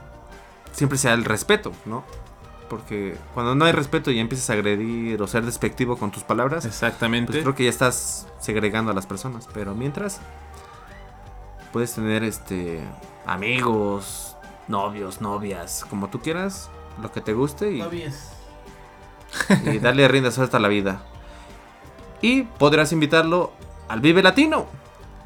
Siempre 0.73 0.99
sea 0.99 1.15
el 1.15 1.25
respeto, 1.25 1.73
¿no? 1.87 2.05
Porque 2.69 3.17
cuando 3.35 3.55
no 3.55 3.65
hay 3.65 3.73
respeto 3.73 4.11
y 4.11 4.19
empiezas 4.19 4.51
a 4.51 4.53
agredir 4.55 5.21
o 5.23 5.27
ser 5.27 5.45
despectivo 5.45 5.97
con 5.97 6.11
tus 6.11 6.23
palabras, 6.23 6.65
exactamente. 6.67 7.33
Pues 7.33 7.43
creo 7.43 7.55
que 7.55 7.65
ya 7.65 7.71
estás 7.71 8.27
segregando 8.41 8.91
a 8.91 8.95
las 8.95 9.07
personas. 9.07 9.49
Pero 9.55 9.75
mientras, 9.75 10.21
puedes 11.73 11.95
tener 11.95 12.23
este 12.25 12.81
amigos, 13.27 14.37
novios, 14.69 15.21
novias, 15.21 15.85
como 15.89 16.09
tú 16.09 16.21
quieras, 16.21 16.71
lo 17.03 17.11
que 17.13 17.21
te 17.21 17.33
guste 17.33 17.73
y, 17.73 17.79
No 17.79 17.91
vies. 17.91 18.31
Y 19.65 19.79
darle 19.79 20.07
rienda 20.09 20.31
suelta 20.31 20.57
a 20.57 20.61
la 20.61 20.69
vida. 20.69 21.03
Y 22.23 22.43
podrás 22.43 22.93
invitarlo 22.93 23.53
al 23.89 24.01
Vive 24.01 24.23
Latino. 24.23 24.67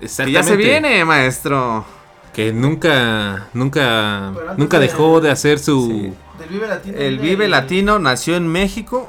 Que 0.01 0.31
ya 0.33 0.43
se 0.43 0.57
viene, 0.57 1.05
maestro. 1.05 1.85
Que 2.33 2.53
nunca, 2.53 3.49
nunca, 3.53 4.33
nunca 4.57 4.79
de- 4.79 4.87
dejó 4.89 5.21
de 5.21 5.31
hacer 5.31 5.59
su... 5.59 5.87
Sí. 5.89 6.15
Del 6.39 6.49
Vive 6.49 6.67
Latino. 6.67 6.99
El 6.99 7.19
Vive 7.19 7.45
el- 7.45 7.51
Latino 7.51 7.99
nació 7.99 8.37
en 8.37 8.49
México 8.49 9.09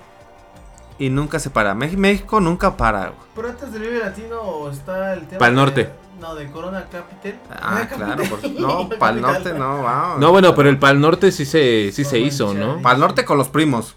y 0.99 1.09
nunca 1.09 1.39
se 1.39 1.49
para. 1.49 1.73
México 1.73 2.39
nunca 2.39 2.75
para. 2.77 3.07
güey. 3.07 3.13
Pero 3.35 3.49
antes 3.49 3.71
del 3.71 3.81
Vive 3.81 3.99
Latino 3.99 4.69
está 4.69 5.13
el 5.13 5.25
tema. 5.27 5.39
Pa'l 5.39 5.51
de- 5.51 5.55
norte. 5.55 5.89
No, 6.19 6.35
de 6.35 6.49
Corona 6.51 6.85
Capital. 6.89 7.39
Ah, 7.49 7.85
claro. 7.93 8.23
Por- 8.25 8.49
no, 8.51 8.87
para 8.99 9.15
el 9.15 9.21
norte 9.21 9.53
no, 9.53 9.77
wow. 9.77 10.19
No, 10.19 10.31
bueno, 10.31 10.53
pero 10.55 10.69
el 10.69 10.77
Pal 10.77 11.01
Norte 11.01 11.31
sí 11.33 11.45
se, 11.45 11.91
sí 11.91 12.05
se 12.05 12.19
No 12.19 12.25
hizo. 12.25 12.53
¿no? 12.53 12.81
Para 12.81 12.95
el 12.95 13.01
norte 13.01 13.25
con 13.25 13.37
los 13.37 13.49
primos. 13.49 13.95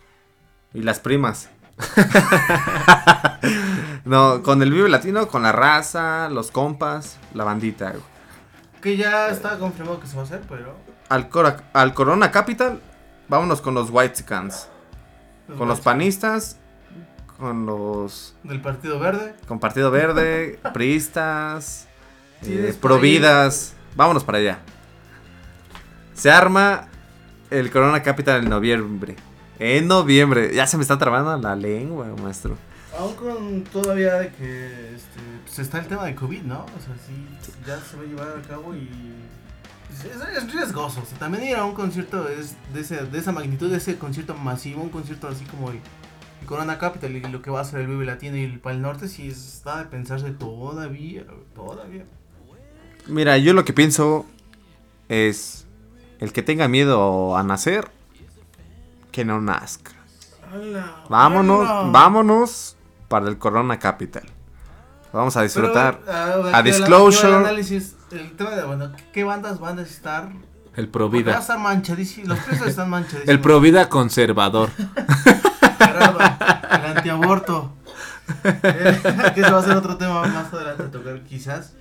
Y 0.76 0.82
las 0.82 1.00
primas. 1.00 1.48
no, 4.04 4.42
con 4.42 4.62
el 4.62 4.72
Vive 4.72 4.88
Latino, 4.88 5.28
con 5.28 5.42
la 5.42 5.52
raza, 5.52 6.28
los 6.30 6.50
compas, 6.50 7.18
la 7.34 7.44
bandita. 7.44 7.90
güey. 7.90 8.02
Que 8.80 8.96
ya 8.96 9.28
está 9.28 9.58
confirmado 9.58 10.00
que 10.00 10.06
se 10.06 10.16
va 10.16 10.22
a 10.22 10.24
hacer, 10.24 10.42
pero. 10.48 10.74
Al, 11.08 11.28
Cora- 11.28 11.64
al 11.72 11.94
Corona 11.94 12.30
Capital, 12.30 12.80
vámonos 13.28 13.60
con 13.60 13.74
los 13.74 13.88
White 13.90 14.16
Scans. 14.16 14.68
Con 15.56 15.68
los 15.68 15.80
panistas, 15.80 16.58
con 17.38 17.66
los. 17.66 18.34
Del 18.42 18.60
Partido 18.60 18.98
Verde. 18.98 19.34
con 19.46 19.60
Partido 19.60 19.90
Verde, 19.90 20.58
priistas, 20.74 21.86
eh, 22.42 22.76
providas. 22.80 23.74
Vámonos 23.94 24.24
para 24.24 24.38
allá. 24.38 24.58
Se 26.14 26.30
arma 26.30 26.88
el 27.50 27.70
Corona 27.70 28.02
Capital 28.02 28.42
en 28.42 28.50
noviembre. 28.50 29.16
En 29.58 29.86
noviembre. 29.88 30.54
Ya 30.54 30.66
se 30.66 30.76
me 30.76 30.82
está 30.82 30.98
trabando 30.98 31.36
la 31.36 31.56
lengua, 31.56 32.06
maestro. 32.22 32.56
Aún 32.98 33.14
con 33.14 33.64
todavía 33.64 34.14
de 34.14 34.32
que 34.32 34.94
este, 34.94 35.20
pues 35.44 35.58
está 35.58 35.78
el 35.78 35.86
tema 35.86 36.04
de 36.04 36.14
COVID, 36.14 36.42
¿no? 36.42 36.64
O 36.64 36.80
sea, 36.84 36.94
sí, 37.06 37.12
ya 37.66 37.78
se 37.80 37.96
va 37.96 38.02
a 38.02 38.06
llevar 38.06 38.28
a 38.38 38.48
cabo 38.48 38.74
y. 38.74 38.88
Es, 39.90 40.36
es 40.42 40.52
riesgoso. 40.52 41.00
O 41.02 41.06
sea, 41.06 41.18
también 41.18 41.44
ir 41.44 41.56
a 41.56 41.64
un 41.64 41.74
concierto 41.74 42.28
es 42.28 42.56
de, 42.72 42.80
ese, 42.80 43.04
de 43.04 43.18
esa 43.18 43.32
magnitud, 43.32 43.70
de 43.70 43.78
ese 43.78 43.98
concierto 43.98 44.34
masivo, 44.34 44.82
un 44.82 44.90
concierto 44.90 45.28
así 45.28 45.44
como 45.44 45.70
el, 45.70 45.76
el 46.40 46.46
Corona 46.46 46.78
Capital 46.78 47.16
y 47.16 47.20
lo 47.20 47.42
que 47.42 47.50
va 47.50 47.60
a 47.60 47.64
ser 47.64 47.80
el 47.80 47.86
Vive 47.86 48.04
Latino 48.04 48.36
y 48.36 48.44
el 48.44 48.60
Pal 48.60 48.82
Norte, 48.82 49.08
sí 49.08 49.28
está 49.28 49.78
de 49.78 49.84
pensarse 49.86 50.30
todavía, 50.30 51.24
todavía. 51.54 52.04
Mira, 53.06 53.38
yo 53.38 53.52
lo 53.52 53.64
que 53.64 53.72
pienso 53.72 54.26
es. 55.08 55.66
El 56.18 56.32
que 56.32 56.42
tenga 56.42 56.66
miedo 56.66 57.36
a 57.36 57.42
nacer, 57.42 57.90
que 59.16 59.24
no 59.24 59.40
nazca. 59.40 59.92
Ala, 60.52 60.94
Vámonos, 61.08 61.66
ala. 61.66 61.88
vámonos 61.90 62.76
para 63.08 63.28
el 63.28 63.38
Corona 63.38 63.78
Capital. 63.78 64.24
Vamos 65.10 65.34
a 65.38 65.42
disfrutar 65.42 66.00
Pero, 66.04 66.12
a 66.18 66.34
aquí 66.34 66.52
va- 66.52 66.62
Disclosure. 66.62 67.28
el 67.28 67.34
análisis, 67.36 67.96
el 68.10 68.36
tema 68.36 68.50
de, 68.50 68.64
bueno, 68.64 68.92
¿qué 69.14 69.24
bandas 69.24 69.58
van 69.58 69.78
a 69.78 69.80
necesitar? 69.80 70.28
El 70.74 70.84
a 70.84 70.92
Provida. 70.92 71.38
estar 71.38 71.58
los 72.28 72.38
precios 72.40 72.68
están 72.68 72.90
manchadísimos. 72.90 73.26
El 73.30 73.40
Provida 73.40 73.88
conservador. 73.88 74.68
Caramba, 75.78 76.60
el 76.72 76.96
antiaborto. 76.98 77.72
Eh, 78.42 79.00
que 79.36 79.40
eso 79.40 79.52
va 79.52 79.60
a 79.60 79.62
ser 79.62 79.76
otro 79.76 79.96
tema 79.96 80.20
más 80.26 80.52
adelante 80.52 80.82
a 80.82 80.90
tocar, 80.90 81.20
quizás. 81.22 81.72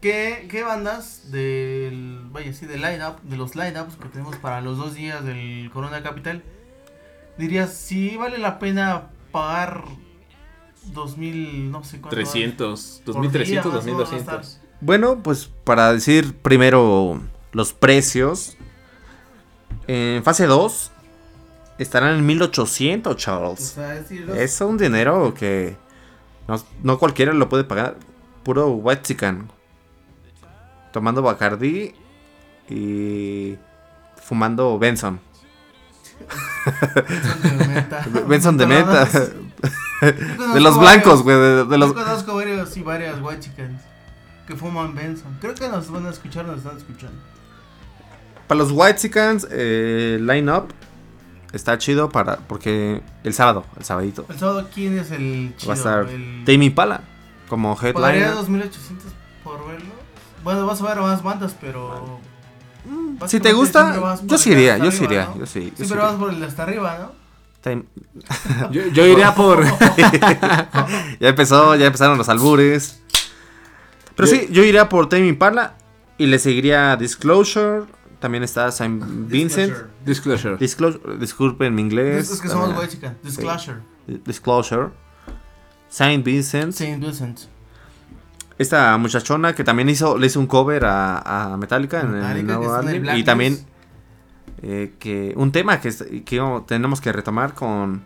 ¿Qué, 0.00 0.46
qué 0.50 0.62
bandas 0.62 1.30
del, 1.32 2.20
vaya, 2.30 2.52
sí, 2.52 2.66
del 2.66 2.82
line-up, 2.82 3.20
de 3.22 3.36
los 3.36 3.56
line-ups 3.56 3.96
que 3.96 4.08
tenemos 4.08 4.36
para 4.36 4.60
los 4.60 4.76
dos 4.78 4.94
días 4.94 5.24
del 5.24 5.70
Corona 5.72 6.02
Capital, 6.02 6.42
dirías 7.38 7.72
si 7.74 8.16
vale 8.16 8.38
la 8.38 8.58
pena 8.58 9.08
pagar 9.32 9.84
2000, 10.92 11.70
no 11.70 11.82
sé 11.82 12.00
cuánto? 12.00 12.10
300, 12.16 13.02
por 13.06 13.14
2300, 13.14 13.64
día, 13.64 13.72
más 13.72 13.82
o 13.82 13.86
menos, 13.86 14.00
va 14.00 14.08
a 14.08 14.18
2200. 14.36 14.60
Bueno, 14.80 15.22
pues 15.22 15.50
para 15.64 15.92
decir 15.92 16.36
primero 16.36 17.20
los 17.52 17.72
precios. 17.72 18.56
En 19.88 20.22
fase 20.24 20.46
2 20.46 20.90
estarán 21.78 22.16
en 22.18 22.26
1800, 22.26 23.12
O 23.12 23.16
Charles. 23.16 23.60
sea, 23.60 23.94
es 23.94 24.02
decir, 24.08 24.26
los- 24.26 24.36
Es 24.36 24.60
un 24.60 24.76
dinero 24.76 25.32
que 25.32 25.76
no, 26.48 26.62
no 26.82 26.98
cualquiera 26.98 27.32
lo 27.32 27.48
puede 27.48 27.64
pagar. 27.64 27.96
Puro 28.44 28.68
white 28.68 29.02
chicken. 29.02 29.48
Tomando 30.96 31.20
Bacardi 31.20 31.92
y 32.70 33.54
fumando 34.16 34.78
Benson. 34.78 35.20
Benson 37.06 37.58
de 37.58 37.66
menta. 37.66 38.06
Benson 38.26 38.56
de 38.56 38.66
meta. 38.66 39.08
Yo 40.00 40.54
De 40.54 40.60
los 40.62 40.80
blancos, 40.80 41.22
güey. 41.22 41.36
De, 41.36 41.64
de 41.66 41.70
Yo 41.70 41.76
los... 41.76 41.92
conozco 41.92 42.36
varios 42.36 42.74
y 42.78 42.82
varias 42.82 43.16
chickens 43.40 43.78
que 44.46 44.56
fuman 44.56 44.94
Benson. 44.94 45.36
Creo 45.38 45.54
que 45.54 45.68
nos 45.68 45.90
van 45.90 46.06
a 46.06 46.08
escuchar, 46.08 46.46
nos 46.46 46.60
están 46.60 46.78
escuchando. 46.78 47.18
Para 48.46 48.58
los 48.60 48.72
white 48.72 48.96
chickens, 48.98 49.46
eh, 49.50 50.16
line 50.18 50.50
up 50.50 50.68
está 51.52 51.76
chido 51.76 52.08
para 52.08 52.38
porque 52.38 53.02
el 53.22 53.34
sábado, 53.34 53.66
el 53.76 53.84
sabadito, 53.84 54.24
El 54.30 54.38
sábado, 54.38 54.66
¿quién 54.72 54.98
es 54.98 55.10
el 55.10 55.52
chido? 55.58 55.68
va 55.68 55.74
a 55.74 55.76
estar 55.76 56.08
el... 56.08 56.42
Tame 56.46 56.64
Impala 56.64 57.02
como 57.50 57.76
¿Pagaría 57.76 58.28
headliner. 58.28 58.34
2800 58.36 59.12
por 59.44 59.68
verlo? 59.68 59.95
Bueno, 60.46 60.64
vas 60.64 60.80
a 60.80 60.84
ver 60.86 60.98
más 60.98 61.24
bandas, 61.24 61.56
pero. 61.60 62.20
Si 62.84 62.90
básicamente 63.18 63.40
te 63.40 63.52
gusta, 63.52 64.16
yo 64.22 64.38
sí 64.38 64.52
iría, 64.52 64.78
yo 64.78 64.92
sí 64.92 65.04
arriba, 65.04 65.12
iría, 65.12 65.24
¿no? 65.34 65.38
yo 65.40 65.46
sí. 65.46 65.60
yo 65.64 65.70
sí 65.70 65.76
Siempre 65.76 65.98
vas 65.98 66.14
por 66.14 66.32
el 66.32 66.40
hasta 66.44 66.62
arriba, 66.62 66.98
¿no? 67.00 67.26
Yo, 68.70 68.82
yo 68.92 69.06
iría 69.06 69.34
por. 69.34 69.64
ya 71.18 71.28
empezó, 71.30 71.74
ya 71.74 71.86
empezaron 71.86 72.16
los 72.16 72.28
albures. 72.28 73.00
Pero 74.14 74.28
Yo- 74.28 74.36
sí, 74.36 74.46
yo 74.52 74.62
iría 74.62 74.88
por 74.88 75.08
Tame 75.08 75.26
Impala 75.26 75.74
y 76.16 76.26
le 76.26 76.38
seguiría 76.38 76.94
Disclosure. 76.94 77.86
También 78.20 78.44
está 78.44 78.70
Saint 78.70 79.02
Vincent. 79.04 79.74
Disclosure. 80.04 80.58
Disclosure, 80.58 81.18
disculpen 81.18 81.74
mi 81.74 81.82
inglés. 81.82 82.26
Es, 82.26 82.30
es 82.34 82.40
que 82.40 82.46
somos 82.48 82.66
también- 82.66 82.82
white 82.82 82.92
chicken. 82.94 83.18
Disclosure. 83.24 83.78
Disclosure. 84.24 84.90
Saint 85.88 86.24
Vincent. 86.24 86.72
Saint 86.72 87.02
Vincent. 87.02 87.40
Esta 88.58 88.96
muchachona 88.96 89.54
que 89.54 89.64
también 89.64 89.88
hizo, 89.88 90.16
le 90.16 90.26
hizo 90.26 90.40
un 90.40 90.46
cover 90.46 90.84
a, 90.86 91.52
a 91.52 91.56
Metallica 91.56 92.00
en 92.00 92.14
el 92.14 92.36
que 92.36 92.42
nuevo 92.42 92.74
álbum. 92.74 93.04
Y 93.14 93.22
también 93.22 93.58
eh, 94.62 94.94
que 94.98 95.34
un 95.36 95.52
tema 95.52 95.80
que, 95.80 95.92
que 96.24 96.62
tenemos 96.66 97.00
que 97.00 97.12
retomar 97.12 97.54
con 97.54 98.04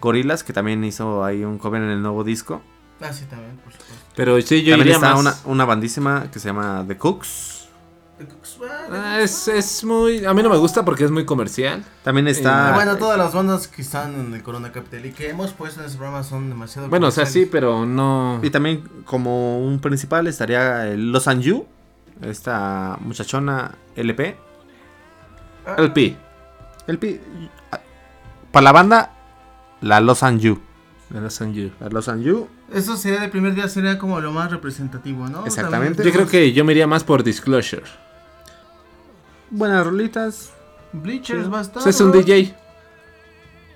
Gorillaz, 0.00 0.42
que 0.42 0.52
también 0.52 0.82
hizo 0.84 1.24
ahí 1.24 1.44
un 1.44 1.58
cover 1.58 1.82
en 1.82 1.90
el 1.90 2.02
nuevo 2.02 2.24
disco. 2.24 2.62
Ah, 3.00 3.12
sí, 3.12 3.24
también, 3.26 3.56
por 3.58 3.72
supuesto. 3.72 3.94
Pero 4.16 4.40
sí, 4.40 4.62
yo 4.62 4.72
también 4.72 4.80
iría 4.80 4.94
está 4.94 5.10
más. 5.14 5.20
una, 5.20 5.34
una 5.52 5.64
bandísima 5.64 6.30
que 6.32 6.38
se 6.38 6.48
llama 6.48 6.84
The 6.88 6.96
Cooks. 6.96 7.55
Ah, 8.90 9.20
es, 9.20 9.48
es 9.48 9.84
muy. 9.84 10.24
A 10.24 10.32
mí 10.32 10.42
no 10.42 10.50
me 10.50 10.56
gusta 10.56 10.84
porque 10.84 11.04
es 11.04 11.10
muy 11.10 11.24
comercial. 11.24 11.84
También 12.02 12.28
está... 12.28 12.70
Ah, 12.70 12.74
bueno, 12.74 12.96
todas 12.96 13.18
las 13.18 13.34
bandas 13.34 13.68
que 13.68 13.82
están 13.82 14.14
en 14.14 14.34
el 14.34 14.42
Corona 14.42 14.72
Capital 14.72 15.04
y 15.06 15.12
que 15.12 15.28
hemos 15.28 15.52
puesto 15.52 15.80
en 15.80 15.86
este 15.86 15.98
programa 15.98 16.22
son 16.22 16.48
demasiado. 16.48 16.88
Bueno, 16.88 17.08
o 17.08 17.10
sea, 17.10 17.26
sí, 17.26 17.46
pero 17.46 17.86
no. 17.86 18.40
Y 18.42 18.50
también 18.50 18.82
como 19.04 19.60
un 19.60 19.80
principal 19.80 20.26
estaría 20.26 20.86
el 20.88 21.12
Los 21.12 21.28
Anju. 21.28 21.66
Esta 22.22 22.96
muchachona 23.00 23.74
LP. 23.94 24.36
El 25.76 25.92
Pi. 25.92 26.16
LP. 26.86 27.20
Para 28.52 28.64
la 28.64 28.72
banda, 28.72 29.10
la 29.80 30.00
Los 30.00 30.22
Anju. 30.22 30.58
De 31.10 31.20
los 31.20 31.40
Anju. 31.40 31.70
La 31.80 31.88
Los 31.88 32.08
Anju. 32.08 32.48
Eso 32.72 32.96
sería 32.96 33.24
el 33.24 33.30
primer 33.30 33.54
día, 33.54 33.68
sería 33.68 33.98
como 33.98 34.20
lo 34.20 34.32
más 34.32 34.50
representativo, 34.50 35.28
¿no? 35.28 35.46
Exactamente. 35.46 36.02
Yo 36.02 36.12
creo 36.12 36.26
que 36.26 36.52
yo 36.52 36.64
me 36.64 36.72
iría 36.72 36.86
más 36.86 37.04
por 37.04 37.22
Disclosure. 37.22 37.84
Buenas 39.50 39.84
rolitas. 39.86 40.50
Bleachers 40.92 41.52
va 41.52 41.58
a 41.58 41.62
estar. 41.62 41.78
O 41.78 41.80
sea, 41.80 41.90
es 41.90 42.00
un. 42.00 42.12
DJ. 42.12 42.54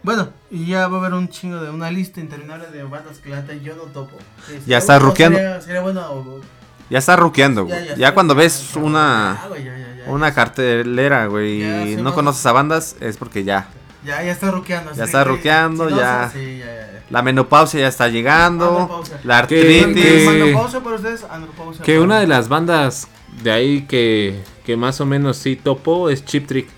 Bueno, 0.03 0.31
y 0.51 0.67
ya 0.67 0.89
va 0.89 0.97
a 0.97 1.01
haber 1.01 1.15
un 1.15 1.29
chingo 1.29 1.61
de 1.61 1.69
una 1.71 1.91
lista 1.91 2.21
interminable 2.21 2.69
de 2.69 2.83
bandas 2.85 3.19
que 3.19 3.29
la 3.29 3.45
yo 3.63 3.77
no 3.77 3.83
topo. 3.83 4.17
Este, 4.51 4.63
Ya 4.71 4.79
está 4.79 4.99
ruqueando. 4.99 5.39
Sería, 5.39 5.61
sería 5.61 5.81
bueno. 5.83 6.01
o- 6.11 6.41
Ya 6.89 6.99
está 6.99 7.17
ruqueando, 7.17 7.65
güey. 7.67 7.75
Ya, 7.79 7.81
Ya, 7.81 7.87
ya 7.89 7.93
está. 7.95 8.15
cuando 8.15 8.35
ves 8.35 8.73
Ya, 8.75 8.81
una, 8.81 9.45
güey, 9.49 9.65
ya, 9.65 9.79
ya, 9.79 10.05
ya. 10.07 10.11
una 10.11 10.33
cartelera, 10.35 11.27
güey, 11.27 11.93
y 11.93 11.97
no 11.97 12.05
más- 12.05 12.15
conoces 12.15 12.45
a 12.47 12.53
bandas, 12.53 12.97
es 13.01 13.17
porque 13.19 13.45
ya. 13.45 13.69
Ya, 14.05 14.23
ya 14.23 14.33
está 14.33 14.51
ruqueando. 14.51 14.93
Ya 14.95 15.05
está 15.05 15.23
ruqueando, 15.25 15.87
si 15.89 15.95
no, 15.95 16.01
ya. 16.01 16.31
sí, 16.33 16.59
ya, 16.59 16.65
ya, 16.65 16.73
ya. 16.93 17.03
La 17.11 17.21
menopausia 17.23 17.81
ya 17.81 17.89
está 17.89 18.09
llegando. 18.09 18.71
Andropausia. 18.71 19.21
La 19.25 19.47
Que- 19.47 19.61
artritis. 19.61 20.03
que- 20.05 20.29
Andropausia 20.29 20.81
para 20.81 20.97
ustedes, 20.97 21.25
andropausia 21.31 21.85
Que 21.85 21.99
una 22.01 22.19
de 22.21 22.27
las 22.27 22.49
bandas 22.49 23.07
de 23.43 23.51
ahí 23.53 23.83
que, 23.83 24.43
que 24.71 24.77
más 24.77 25.01
o 25.01 25.07
menos 25.07 25.37
sí 25.37 25.57
topo 25.57 26.11
es 26.11 26.25
Chip 26.25 26.47
Trick. 26.47 26.69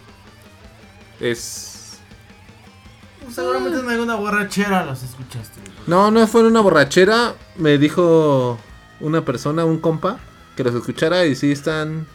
Es. 1.21 1.99
Seguramente 3.31 3.81
en 3.81 3.89
alguna 3.91 4.15
borrachera 4.15 4.83
los 4.87 5.03
escuchaste. 5.03 5.61
No, 5.87 6.11
no 6.11 6.27
fue 6.27 6.41
en 6.41 6.47
una 6.47 6.61
borrachera. 6.61 7.35
Me 7.57 7.77
dijo 7.77 8.59
una 9.01 9.23
persona, 9.27 9.67
un 9.67 9.79
compa, 9.79 10.19
que 10.57 10.65
los 10.65 10.75
escuchara 10.75 11.27
y 11.27 11.35
sí 11.35 11.53
están. 11.53 12.07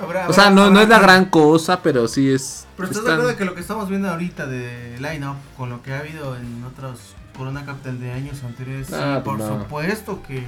Habrá- 0.00 0.28
O 0.28 0.32
sea, 0.32 0.44
habrá- 0.46 0.54
no, 0.54 0.70
no 0.70 0.80
es 0.80 0.88
la 0.88 1.00
gran 1.00 1.24
cosa, 1.24 1.82
pero 1.82 2.06
sí 2.06 2.30
es. 2.30 2.68
Pero 2.76 2.88
estás 2.88 3.02
de 3.02 3.10
están- 3.10 3.20
acuerdo 3.20 3.36
que 3.38 3.44
lo 3.44 3.54
que 3.56 3.60
estamos 3.60 3.88
viendo 3.88 4.08
ahorita 4.08 4.46
de 4.46 4.96
line-up 5.00 5.36
con 5.56 5.68
lo 5.70 5.82
que 5.82 5.92
ha 5.94 5.98
habido 5.98 6.36
en 6.36 6.62
otros 6.64 7.00
Corona 7.36 7.64
Capital 7.66 7.98
de 7.98 8.12
años 8.12 8.40
anteriores, 8.44 8.86
sí, 8.86 8.94
Ah, 8.96 9.20
por 9.24 9.38
no. 9.38 9.48
supuesto 9.62 10.22
que. 10.22 10.44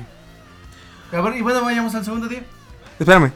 A 1.13 1.21
ver, 1.23 1.37
y 1.39 1.43
bueno, 1.43 1.61
vayamos 1.63 1.93
al 1.97 2.05
segundo 2.05 2.29
día. 2.29 2.45
Espérame. 3.01 3.33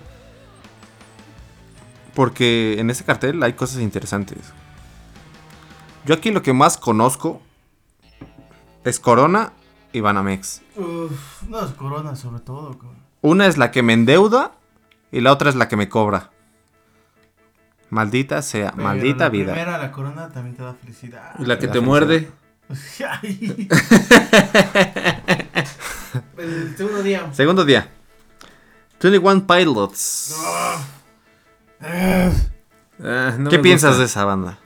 Porque 2.15 2.77
en 2.79 2.91
ese 2.91 3.05
cartel 3.05 3.43
hay 3.43 3.53
cosas 3.55 3.81
interesantes. 3.81 4.39
Yo 6.07 6.15
aquí 6.15 6.31
lo 6.31 6.43
que 6.43 6.53
más 6.53 6.77
conozco 6.79 7.41
es 8.85 8.99
Corona 8.99 9.53
y 9.93 10.01
Banamex. 10.01 10.63
Uf, 10.77 11.43
no 11.49 11.65
es 11.65 11.73
Corona 11.73 12.17
sobre 12.17 12.41
todo. 12.41 12.73
cabrón. 12.79 12.99
Una 13.23 13.47
es 13.47 13.59
la 13.59 13.71
que 13.71 13.83
me 13.83 13.93
endeuda 13.93 14.53
y 15.13 15.21
la 15.21 15.33
otra 15.33 15.51
es 15.51 15.57
la 15.57 15.69
que 15.69 15.77
me 15.77 15.89
cobra. 15.89 16.31
Maldita 17.91 18.41
sea, 18.43 18.71
Pero 18.73 18.83
maldita 18.85 19.25
la 19.25 19.31
vida. 19.31 19.53
Primera, 19.53 19.79
la 19.79 19.93
Corona 19.93 20.29
también 20.31 20.57
te 20.57 20.63
da 20.63 20.75
felicidad. 20.75 21.35
La 21.39 21.59
que 21.59 21.67
La 21.67 21.73
te 21.73 21.81
felicidad. 21.81 21.83
muerde. 21.87 22.31
El 26.39 26.77
segundo 26.77 27.03
día. 27.03 27.29
Segundo 27.33 27.65
día. 27.65 27.89
21 29.03 29.47
Pilots. 29.47 30.37
Ah, 31.83 33.35
no 33.39 33.49
¿Qué 33.51 33.59
piensas 33.59 33.91
gusta. 33.91 34.01
de 34.01 34.07
esa 34.07 34.25
banda? 34.25 34.59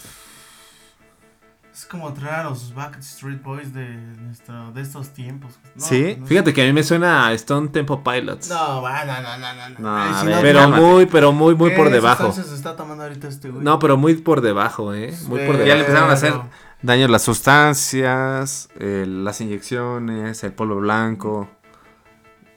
es 1.72 1.86
como 1.86 2.12
traer 2.12 2.34
a 2.36 2.44
los 2.44 2.72
Backstreet 2.72 3.42
Boys 3.42 3.74
de, 3.74 3.84
nuestro, 3.88 4.70
de 4.72 4.80
estos 4.80 5.08
tiempos. 5.10 5.58
No, 5.74 5.84
¿Sí? 5.84 6.16
no 6.20 6.24
Fíjate 6.26 6.54
que 6.54 6.62
a 6.62 6.66
mí 6.66 6.72
me 6.72 6.84
suena 6.84 7.26
a 7.26 7.32
Stone 7.32 7.68
Tempo 7.68 8.02
Pilots. 8.04 8.48
No, 8.48 8.80
va, 8.80 9.04
no, 9.04 9.20
no, 9.20 9.36
no, 9.38 9.54
no. 9.54 9.68
no. 9.70 9.78
No, 9.80 9.96
Ay, 9.98 10.10
a 10.14 10.20
si 10.20 10.26
ver, 10.26 10.40
pero 10.40 10.68
muy, 10.68 11.06
pero 11.06 11.32
muy, 11.32 11.56
muy 11.56 11.70
¿qué 11.70 11.76
por 11.76 11.90
debajo. 11.90 12.26
sustancias 12.26 12.46
se 12.46 12.54
está 12.54 12.76
tomando 12.76 13.02
ahorita 13.02 13.26
este 13.26 13.50
güey? 13.50 13.64
No, 13.64 13.80
pero 13.80 13.96
muy 13.96 14.14
por 14.14 14.40
debajo, 14.40 14.94
eh. 14.94 15.12
Muy 15.26 15.40
por 15.46 15.56
Pero- 15.56 15.66
Ya 15.66 15.74
le 15.74 15.80
empezaron 15.80 16.10
a 16.10 16.12
hacer 16.12 16.34
daño 16.80 17.08
las 17.08 17.22
sustancias, 17.22 18.68
eh, 18.78 19.04
las 19.08 19.40
inyecciones, 19.40 20.44
el 20.44 20.52
polvo 20.52 20.76
blanco, 20.76 21.50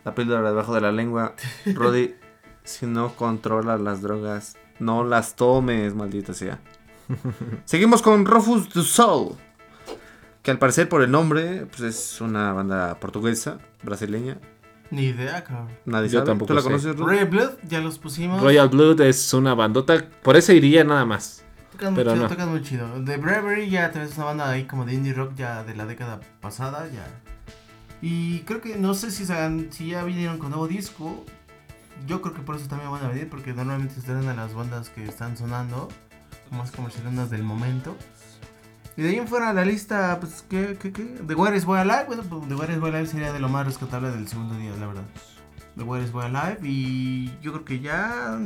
la 0.05 0.13
píldora 0.13 0.47
debajo 0.49 0.75
de 0.75 0.81
la 0.81 0.91
lengua. 0.91 1.33
Roddy, 1.65 2.13
si 2.67 2.85
no 2.85 3.15
controlas 3.15 3.79
las 3.81 4.01
drogas, 4.01 4.57
no 4.79 5.03
las 5.03 5.35
tomes, 5.35 5.95
maldita 5.95 6.33
sea. 6.33 6.59
Seguimos 7.65 8.01
con 8.01 8.25
Rufus 8.25 8.69
du 8.73 8.83
Sol, 8.83 9.35
que 10.43 10.51
al 10.51 10.59
parecer 10.59 10.89
por 10.89 11.01
el 11.01 11.09
nombre 11.11 11.65
pues 11.67 11.81
es 11.81 12.21
una 12.21 12.51
banda 12.53 12.99
portuguesa, 12.99 13.59
brasileña. 13.83 14.37
Ni 14.91 15.05
idea, 15.05 15.43
cabrón. 15.43 15.67
Yo 15.69 15.91
Nadie 15.91 16.09
sabe. 16.09 16.25
tampoco 16.25 16.47
¿Tú 16.47 16.53
la 16.53 16.61
sé. 16.61 16.67
conoces? 16.67 16.95
Royal 16.95 17.25
Blood, 17.27 17.51
ya 17.67 17.79
los 17.79 17.99
pusimos. 17.99 18.41
Royal 18.41 18.69
Blood 18.69 19.01
es 19.01 19.33
una 19.33 19.53
bandota. 19.53 20.05
Por 20.23 20.37
eso 20.37 20.53
iría 20.53 20.83
nada 20.85 21.05
más. 21.05 21.43
Tocan 21.73 21.93
muy 21.93 22.03
Pero 22.03 22.13
chido, 22.13 22.23
no. 22.23 22.29
tocan 22.29 22.49
muy 22.49 22.61
chido. 22.61 22.87
The 23.05 23.17
Bravery 23.17 23.69
ya 23.69 23.91
también 23.91 24.11
es 24.11 24.17
una 24.17 24.25
banda 24.27 24.49
ahí 24.49 24.63
como 24.65 24.85
de 24.85 24.93
indie 24.93 25.13
rock 25.13 25.33
ya 25.35 25.63
de 25.63 25.75
la 25.75 25.85
década 25.85 26.21
pasada, 26.41 26.87
ya. 26.87 27.05
Y 28.01 28.39
creo 28.41 28.61
que 28.61 28.77
no 28.77 28.93
sé 28.93 29.11
si, 29.11 29.25
se 29.25 29.71
si 29.71 29.89
ya 29.89 30.03
vinieron 30.03 30.37
con 30.37 30.49
nuevo 30.51 30.67
disco. 30.67 31.25
Yo 32.05 32.21
creo 32.21 32.33
que 32.33 32.41
por 32.41 32.55
eso 32.55 32.67
también 32.67 32.91
van 32.91 33.03
a 33.03 33.07
venir, 33.09 33.29
porque 33.29 33.53
normalmente 33.53 33.95
se 33.95 34.01
traen 34.01 34.27
a 34.29 34.33
las 34.33 34.53
bandas 34.53 34.89
que 34.89 35.03
están 35.05 35.37
sonando, 35.37 35.89
más 36.51 36.71
comercialonas 36.71 37.29
del 37.29 37.43
momento. 37.43 37.95
Y 38.95 39.03
de 39.03 39.09
ahí 39.09 39.15
en 39.17 39.27
fuera 39.27 39.53
la 39.53 39.63
lista, 39.65 40.17
pues, 40.19 40.43
¿qué, 40.49 40.77
qué, 40.81 40.91
qué? 40.91 41.03
The 41.27 41.35
Where 41.35 41.55
is 41.55 41.65
Boy 41.65 41.79
Alive, 41.79 42.05
bueno, 42.07 42.23
pues 42.23 42.47
The 42.47 42.55
Where 42.55 42.73
is 42.73 42.79
Boy 42.79 42.89
Alive 42.89 43.07
sería 43.07 43.33
de 43.33 43.39
lo 43.39 43.49
más 43.49 43.65
rescatable 43.65 44.09
del 44.11 44.27
segundo 44.27 44.55
día, 44.55 44.71
la 44.79 44.87
verdad. 44.87 45.03
The 45.75 45.83
Where 45.83 46.03
is 46.03 46.11
Boy 46.11 46.25
Alive, 46.25 46.57
y 46.63 47.31
yo 47.41 47.51
creo 47.53 47.65
que 47.65 47.79
ya 47.79 48.37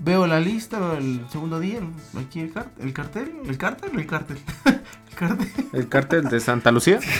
veo 0.00 0.26
la 0.26 0.40
lista, 0.40 0.96
el 0.96 1.26
segundo 1.30 1.58
día, 1.58 1.80
aquí 2.20 2.40
el, 2.40 2.52
car- 2.52 2.70
el 2.78 2.92
cartel, 2.92 3.32
el 3.46 3.58
cartel, 3.58 3.90
el 3.98 4.06
cartel, 4.06 4.38
el 5.10 5.16
cartel. 5.16 5.50
El 5.72 5.88
cártel 5.88 6.24
de 6.28 6.40
Santa 6.40 6.70
Lucía. 6.70 7.00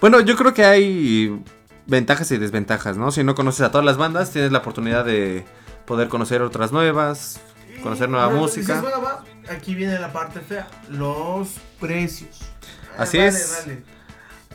bueno, 0.00 0.20
yo 0.20 0.36
creo 0.36 0.54
que 0.54 0.64
hay 0.64 1.42
ventajas 1.88 2.30
y 2.30 2.38
desventajas, 2.38 2.96
¿no? 2.96 3.10
Si 3.10 3.24
no 3.24 3.34
conoces 3.34 3.62
a 3.62 3.70
todas 3.70 3.84
las 3.84 3.96
bandas, 3.96 4.30
tienes 4.30 4.52
la 4.52 4.58
oportunidad 4.58 5.04
de 5.04 5.44
poder 5.86 6.08
conocer 6.08 6.42
otras 6.42 6.70
nuevas, 6.70 7.40
conocer 7.82 8.08
nueva 8.08 8.28
música. 8.28 8.76
dices, 8.76 8.82
bueno, 8.82 9.02
va, 9.02 9.24
aquí 9.50 9.74
viene 9.74 9.98
la 9.98 10.12
parte 10.12 10.40
fea, 10.40 10.68
los 10.90 11.48
precios. 11.80 12.42
Ah, 12.96 13.02
Así 13.02 13.18
es. 13.18 13.64
dale. 13.66 13.82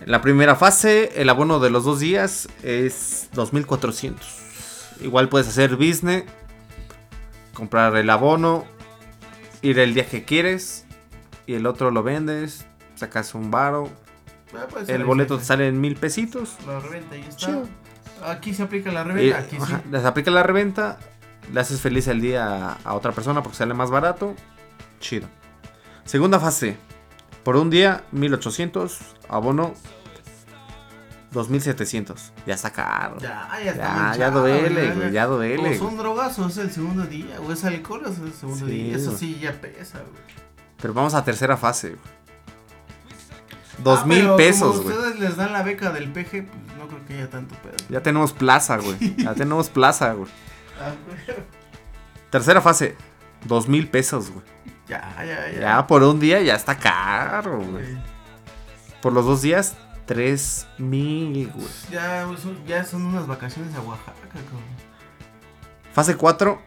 La 0.05 0.21
primera 0.21 0.55
fase, 0.55 1.11
el 1.21 1.29
abono 1.29 1.59
de 1.59 1.69
los 1.69 1.85
dos 1.85 1.99
días 1.99 2.47
es 2.61 3.29
2400. 3.33 4.27
Igual 5.01 5.27
puedes 5.29 5.47
hacer 5.47 5.75
business, 5.75 6.23
comprar 7.53 7.95
el 7.95 8.09
abono, 8.09 8.65
ir 9.61 9.79
el 9.79 9.93
día 9.93 10.05
que 10.05 10.23
quieres 10.23 10.85
y 11.47 11.55
el 11.55 11.65
otro 11.65 11.89
lo 11.89 12.03
vendes, 12.03 12.65
sacas 12.95 13.33
un 13.33 13.49
varo. 13.49 13.89
Ah, 14.55 14.67
puede 14.69 14.85
ser 14.85 14.95
El 14.95 15.05
boleto 15.05 15.37
te 15.37 15.45
sale 15.45 15.67
en 15.67 15.79
mil 15.81 15.95
pesitos. 15.95 16.55
La 16.67 16.79
reventa, 16.79 17.15
ahí 17.15 17.21
está. 17.21 17.35
Chido. 17.37 17.67
Aquí 18.25 18.53
se 18.53 18.63
aplica 18.63 18.91
la 18.91 19.03
reventa, 19.03 19.37
aquí 19.39 19.57
sí. 19.57 19.61
ajá, 19.63 19.81
les 19.91 20.05
aplica 20.05 20.31
la 20.31 20.43
reventa, 20.43 20.97
le 21.51 21.59
haces 21.59 21.81
feliz 21.81 22.07
el 22.07 22.21
día 22.21 22.45
a, 22.71 22.77
a 22.85 22.93
otra 22.93 23.11
persona 23.11 23.43
porque 23.43 23.57
sale 23.57 23.73
más 23.73 23.89
barato. 23.91 24.35
Chido. 24.99 25.27
Segunda 26.05 26.39
fase. 26.39 26.77
Por 27.43 27.57
un 27.57 27.69
día, 27.69 28.03
1800. 28.11 28.97
Abono, 29.27 29.73
2700. 31.31 32.31
Ya 32.45 32.53
está 32.53 32.69
caro. 32.71 33.17
Ya, 33.19 33.49
ya 33.63 33.71
está 33.71 34.11
Ya, 34.13 34.17
ya 34.17 34.31
duele, 34.31 34.91
güey, 34.93 35.11
ya. 35.11 35.25
duele. 35.25 35.75
O 35.75 35.79
son 35.79 35.97
drogas 35.97 36.37
o 36.39 36.47
es 36.47 36.57
el 36.57 36.71
segundo 36.71 37.03
día, 37.05 37.39
o 37.41 37.51
es 37.51 37.63
alcohol 37.65 38.03
o 38.05 38.09
es 38.09 38.19
el 38.19 38.33
segundo 38.33 38.65
Sí, 38.67 38.71
día. 38.71 38.95
Eso 38.95 39.17
sí 39.17 39.39
ya 39.41 39.51
pesa, 39.53 39.99
güey. 39.99 40.21
Pero 40.81 40.93
vamos 40.93 41.13
a 41.13 41.23
tercera 41.25 41.57
fase. 41.57 41.89
güey. 41.89 42.01
Dos 43.79 44.01
Ah, 44.03 44.05
mil 44.05 44.29
pesos, 44.35 44.81
güey. 44.81 44.95
ustedes 44.95 45.19
les 45.19 45.35
dan 45.35 45.51
la 45.53 45.63
beca 45.63 45.91
del 45.91 46.11
PG, 46.11 46.29
pues 46.47 46.77
no 46.77 46.87
creo 46.87 47.05
que 47.07 47.13
haya 47.15 47.29
tanto 47.29 47.55
pedo. 47.55 47.75
Ya 47.89 48.01
tenemos 48.03 48.31
plaza, 48.33 48.77
güey. 48.77 49.15
Ya 49.17 49.33
tenemos 49.35 49.69
plaza, 49.69 50.13
güey. 50.13 50.29
Ah, 50.79 50.91
güey. 51.07 51.37
Tercera 52.29 52.61
fase. 52.61 52.95
Dos 53.45 53.67
mil 53.67 53.87
pesos, 53.89 54.29
güey. 54.31 54.45
Ya, 54.87 55.15
ya, 55.25 55.51
ya. 55.51 55.59
Ya 55.59 55.87
por 55.87 56.03
un 56.03 56.19
día 56.19 56.41
ya 56.41 56.55
está 56.55 56.77
caro, 56.77 57.59
güey. 57.61 57.97
Por 59.01 59.11
los 59.13 59.25
dos 59.25 59.41
días, 59.41 59.75
tres 60.05 60.67
mil, 60.77 61.49
güey. 61.53 61.67
Ya, 61.91 62.27
ya 62.67 62.83
son 62.85 63.01
unas 63.07 63.27
vacaciones 63.27 63.73
a 63.75 63.81
Oaxaca, 63.81 64.13
cabrón. 64.31 64.61
Fase 65.93 66.15
4, 66.15 66.59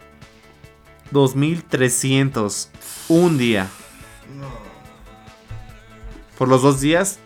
2300. 1.12 2.70
Un 3.08 3.38
día. 3.38 3.68
No. 4.38 4.65
Por 6.38 6.48
los 6.48 6.62
dos 6.62 6.80
días, 6.80 7.18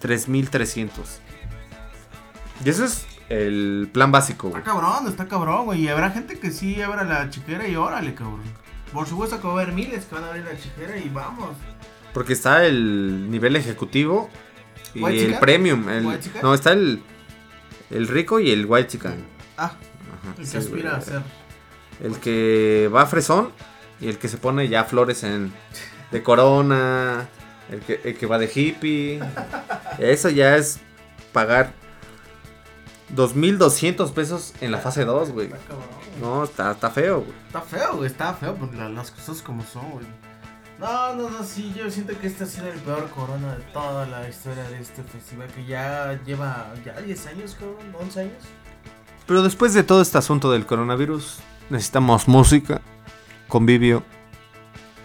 3300. 0.00 1.20
Y 2.64 2.68
eso 2.68 2.84
es 2.84 3.06
el 3.28 3.88
plan 3.92 4.12
básico, 4.12 4.48
güey. 4.50 4.60
Está 4.60 4.72
cabrón, 4.72 5.08
está 5.08 5.26
cabrón, 5.28 5.64
güey. 5.66 5.82
Y 5.82 5.88
habrá 5.88 6.10
gente 6.10 6.38
que 6.38 6.50
sí 6.50 6.80
abra 6.82 7.04
la 7.04 7.30
chiquera 7.30 7.66
y 7.68 7.76
órale, 7.76 8.14
cabrón. 8.14 8.42
Por 8.92 9.06
supuesto 9.06 9.40
que 9.40 9.46
va 9.46 9.52
a 9.58 9.62
haber 9.62 9.72
miles 9.74 10.04
que 10.04 10.14
van 10.14 10.24
a 10.24 10.28
abrir 10.28 10.44
la 10.44 10.58
chiquera 10.58 10.96
y 10.98 11.08
vamos. 11.08 11.50
Porque 12.12 12.32
está 12.32 12.66
el 12.66 13.30
nivel 13.30 13.54
ejecutivo 13.56 14.28
y 14.94 15.00
¿White 15.02 15.24
el 15.26 15.38
premium. 15.38 15.88
el- 15.88 16.18
no, 16.42 16.52
está 16.54 16.72
el, 16.72 17.02
el 17.90 18.08
rico 18.08 18.40
y 18.40 18.50
el 18.50 18.66
white 18.66 18.88
chicken. 18.88 19.24
Ah, 19.56 19.66
Ajá, 19.66 20.34
el 20.38 20.44
sí, 20.46 20.52
que 20.52 20.58
aspira 20.58 20.90
güey. 20.90 21.02
a 21.02 21.04
ser. 21.04 21.22
El 22.02 22.16
que 22.18 22.90
va 22.92 23.06
fresón 23.06 23.52
y 24.00 24.08
el 24.08 24.18
que 24.18 24.26
se 24.28 24.38
pone 24.38 24.68
ya 24.68 24.84
flores 24.84 25.22
en 25.22 25.52
de 26.10 26.22
corona, 26.24 27.28
el 27.70 27.80
que, 27.80 28.00
el 28.04 28.16
que 28.16 28.26
va 28.26 28.38
de 28.38 28.50
hippie. 28.52 29.20
Eso 29.98 30.28
ya 30.28 30.56
es 30.56 30.80
pagar 31.32 31.72
2.200 33.14 34.12
pesos 34.12 34.54
en 34.60 34.70
la 34.72 34.78
fase 34.78 35.04
2, 35.04 35.30
güey. 35.32 35.50
No, 36.20 36.44
está, 36.44 36.72
está 36.72 36.90
feo, 36.90 37.20
güey. 37.22 37.32
Está 37.46 37.60
feo, 37.62 37.96
güey, 37.96 38.06
está 38.06 38.34
feo, 38.34 38.54
porque 38.54 38.76
la- 38.76 38.88
las 38.88 39.10
cosas 39.10 39.42
como 39.42 39.64
son, 39.64 39.90
güey. 39.90 40.06
No, 40.78 41.14
no, 41.14 41.28
no, 41.28 41.44
sí, 41.44 41.74
yo 41.76 41.90
siento 41.90 42.18
que 42.18 42.26
este 42.26 42.44
ha 42.44 42.46
sido 42.46 42.68
el 42.68 42.78
peor 42.80 43.08
corona 43.10 43.54
de 43.54 43.62
toda 43.64 44.06
la 44.06 44.26
historia 44.28 44.62
de 44.64 44.80
este 44.80 45.02
festival, 45.02 45.48
que 45.48 45.66
ya 45.66 46.18
lleva, 46.24 46.72
ya 46.84 46.98
10 47.00 47.26
años, 47.26 47.54
cabrón, 47.58 47.76
11 48.00 48.20
años. 48.20 48.42
Pero 49.26 49.42
después 49.42 49.74
de 49.74 49.82
todo 49.82 50.00
este 50.00 50.16
asunto 50.18 50.50
del 50.50 50.64
coronavirus, 50.64 51.38
necesitamos 51.68 52.28
música, 52.28 52.80
convivio, 53.48 54.02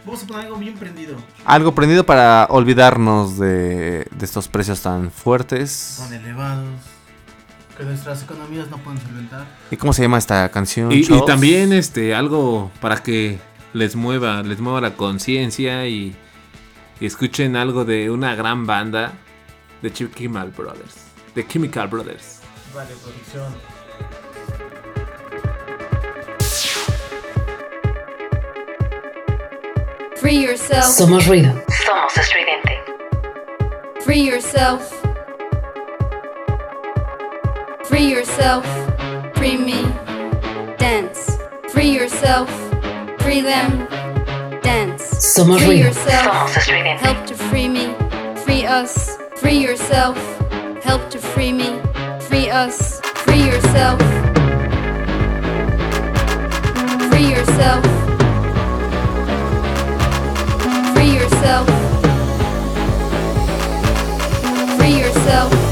Vamos 0.05 0.23
a 0.23 0.27
poner 0.27 0.45
algo 0.45 0.57
bien 0.57 0.75
prendido, 0.75 1.15
algo 1.45 1.73
prendido 1.73 2.05
para 2.05 2.45
olvidarnos 2.51 3.39
de, 3.39 4.05
de 4.11 4.25
estos 4.25 4.47
precios 4.47 4.81
tan 4.81 5.09
fuertes. 5.09 5.97
tan 5.99 6.13
elevados, 6.13 6.67
que 7.75 7.83
nuestras 7.83 8.23
economías 8.23 8.69
no 8.69 8.77
pueden 8.77 9.01
solventar. 9.01 9.45
¿Y 9.71 9.77
cómo 9.77 9.93
se 9.93 10.03
llama 10.03 10.19
esta 10.19 10.47
canción? 10.49 10.91
Y, 10.91 11.03
también 11.25 11.73
este 11.73 12.13
algo 12.13 12.71
para 12.81 13.01
que 13.01 13.39
les 13.73 13.95
mueva, 13.95 14.43
les 14.43 14.59
mueva 14.59 14.79
la 14.79 14.95
conciencia 14.95 15.87
y, 15.87 16.15
y 16.99 17.05
escuchen 17.05 17.55
algo 17.55 17.83
de 17.83 18.11
una 18.11 18.35
gran 18.35 18.65
banda 18.65 19.13
de 19.81 19.91
Chemical 19.91 20.51
Brothers. 20.51 20.95
De 21.33 21.47
Chemical 21.47 21.87
Brothers. 21.87 22.41
Vale, 22.73 22.91
producción. 23.03 23.74
Free 30.25 30.41
yourself. 30.41 30.85
Somos 30.85 31.27
ruido. 31.27 31.53
Somos 31.85 32.17
estridente. 32.17 32.81
Free 34.01 34.23
yourself. 34.27 34.81
Free 37.83 38.09
yourself. 38.09 38.65
Free 39.35 39.55
me. 39.55 39.83
Dance. 40.79 41.37
Free 41.69 41.91
yourself. 41.91 42.49
Free 43.19 43.41
them. 43.41 43.87
Dance. 44.63 45.03
Somos 45.19 45.59
free 45.59 45.83
ruido. 45.83 45.89
yourself. 45.89 46.23
Somos 46.23 46.57
estridente. 46.57 47.05
Help 47.05 47.27
to 47.27 47.35
free 47.35 47.69
me. 47.69 47.93
Free 48.43 48.65
us. 48.65 49.19
Free 49.35 49.59
yourself. 49.59 50.17
Help 50.83 51.07
to 51.11 51.19
free 51.19 51.53
me. 51.53 51.79
Free 52.21 52.49
us. 52.49 52.99
Free 53.25 53.45
yourself. 53.45 54.01
Free 57.11 57.29
yourself. 57.29 58.04
Yourself. 61.45 61.67
Free 64.79 64.97
yourself. 64.99 65.64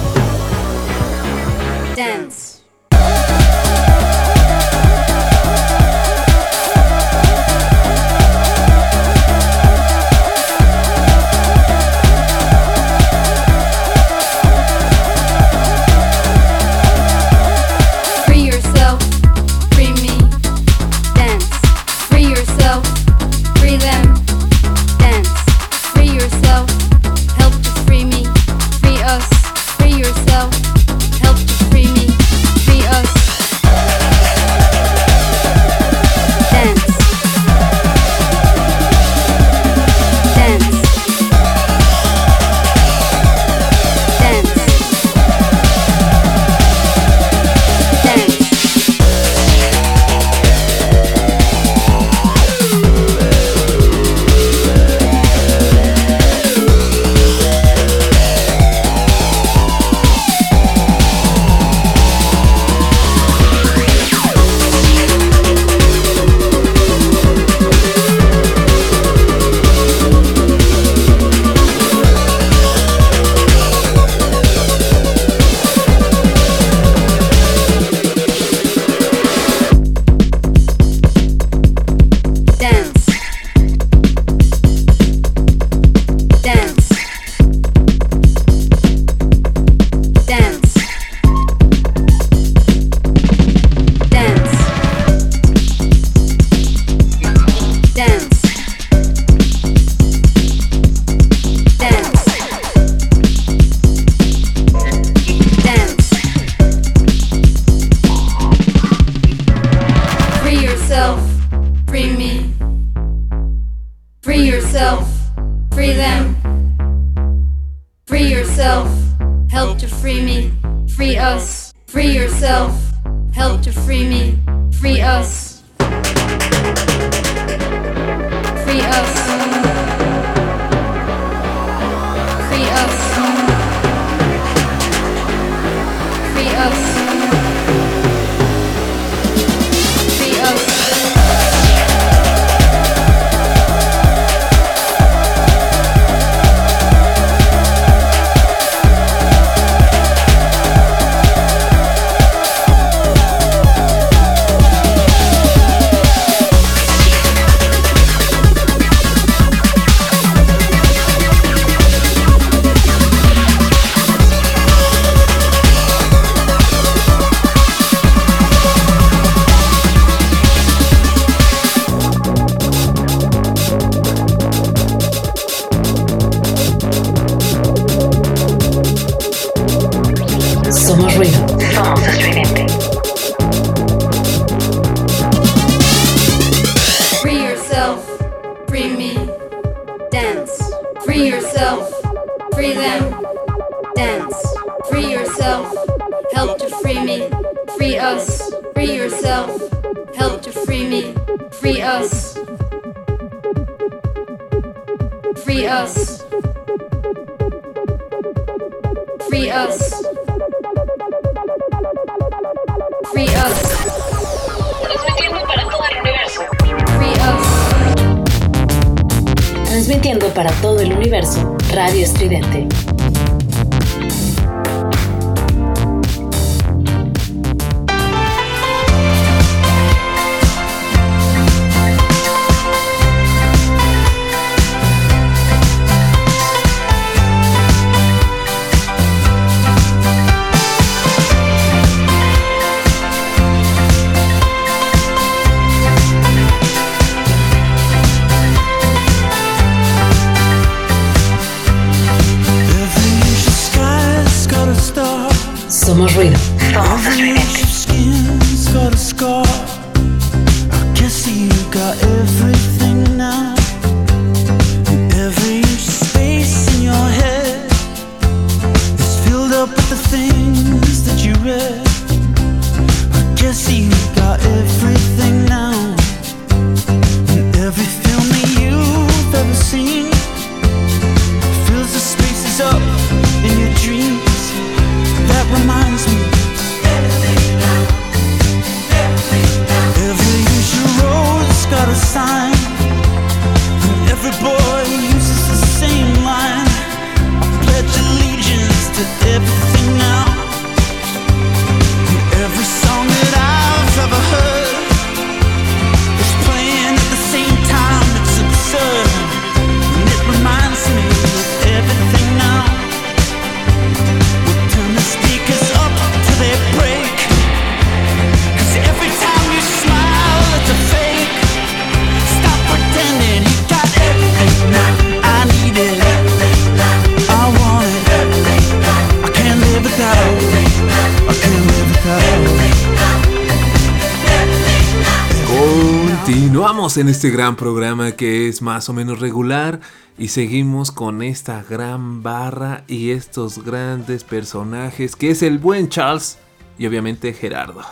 Este 337.14 337.30
gran 337.30 337.56
programa 337.56 338.14
que 338.14 338.48
es 338.48 338.64
más 338.64 338.90
o 338.90 338.94
menos 338.94 339.20
regular 339.20 339.80
y 340.18 340.30
seguimos 340.30 340.92
con 340.92 341.22
esta 341.22 341.62
gran 341.62 342.24
barra 342.24 342.86
y 342.88 343.12
estos 343.12 343.64
grandes 343.64 344.24
personajes 344.24 345.16
que 345.16 345.30
es 345.30 345.44
el 345.44 345.60
buen 345.60 345.90
Charles 345.90 346.40
y 346.80 346.88
obviamente 346.88 347.32
Gerardo. 347.34 347.84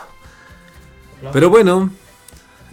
Pero 1.31 1.52
bueno, 1.52 1.91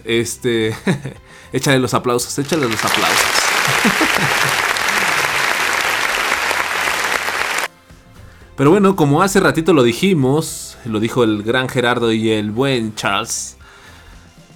este, 0.03 0.75
échale 1.53 1.77
los 1.77 1.93
aplausos, 1.93 2.35
échale 2.39 2.67
los 2.67 2.83
aplausos. 2.83 3.19
Pero 8.57 8.71
bueno, 8.71 8.95
como 8.95 9.21
hace 9.21 9.39
ratito 9.39 9.73
lo 9.73 9.83
dijimos, 9.83 10.79
lo 10.83 10.99
dijo 10.99 11.23
el 11.23 11.43
gran 11.43 11.69
Gerardo 11.69 12.11
y 12.11 12.31
el 12.31 12.49
buen 12.49 12.95
Charles, 12.95 13.55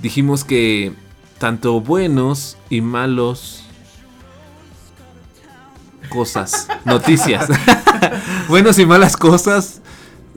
dijimos 0.02 0.44
que 0.44 1.04
tanto 1.44 1.82
buenos 1.82 2.56
y 2.70 2.80
malos 2.80 3.66
cosas, 6.08 6.70
noticias, 6.86 7.50
buenos 8.48 8.80
y 8.80 8.86
malas 8.86 9.18
cosas 9.18 9.82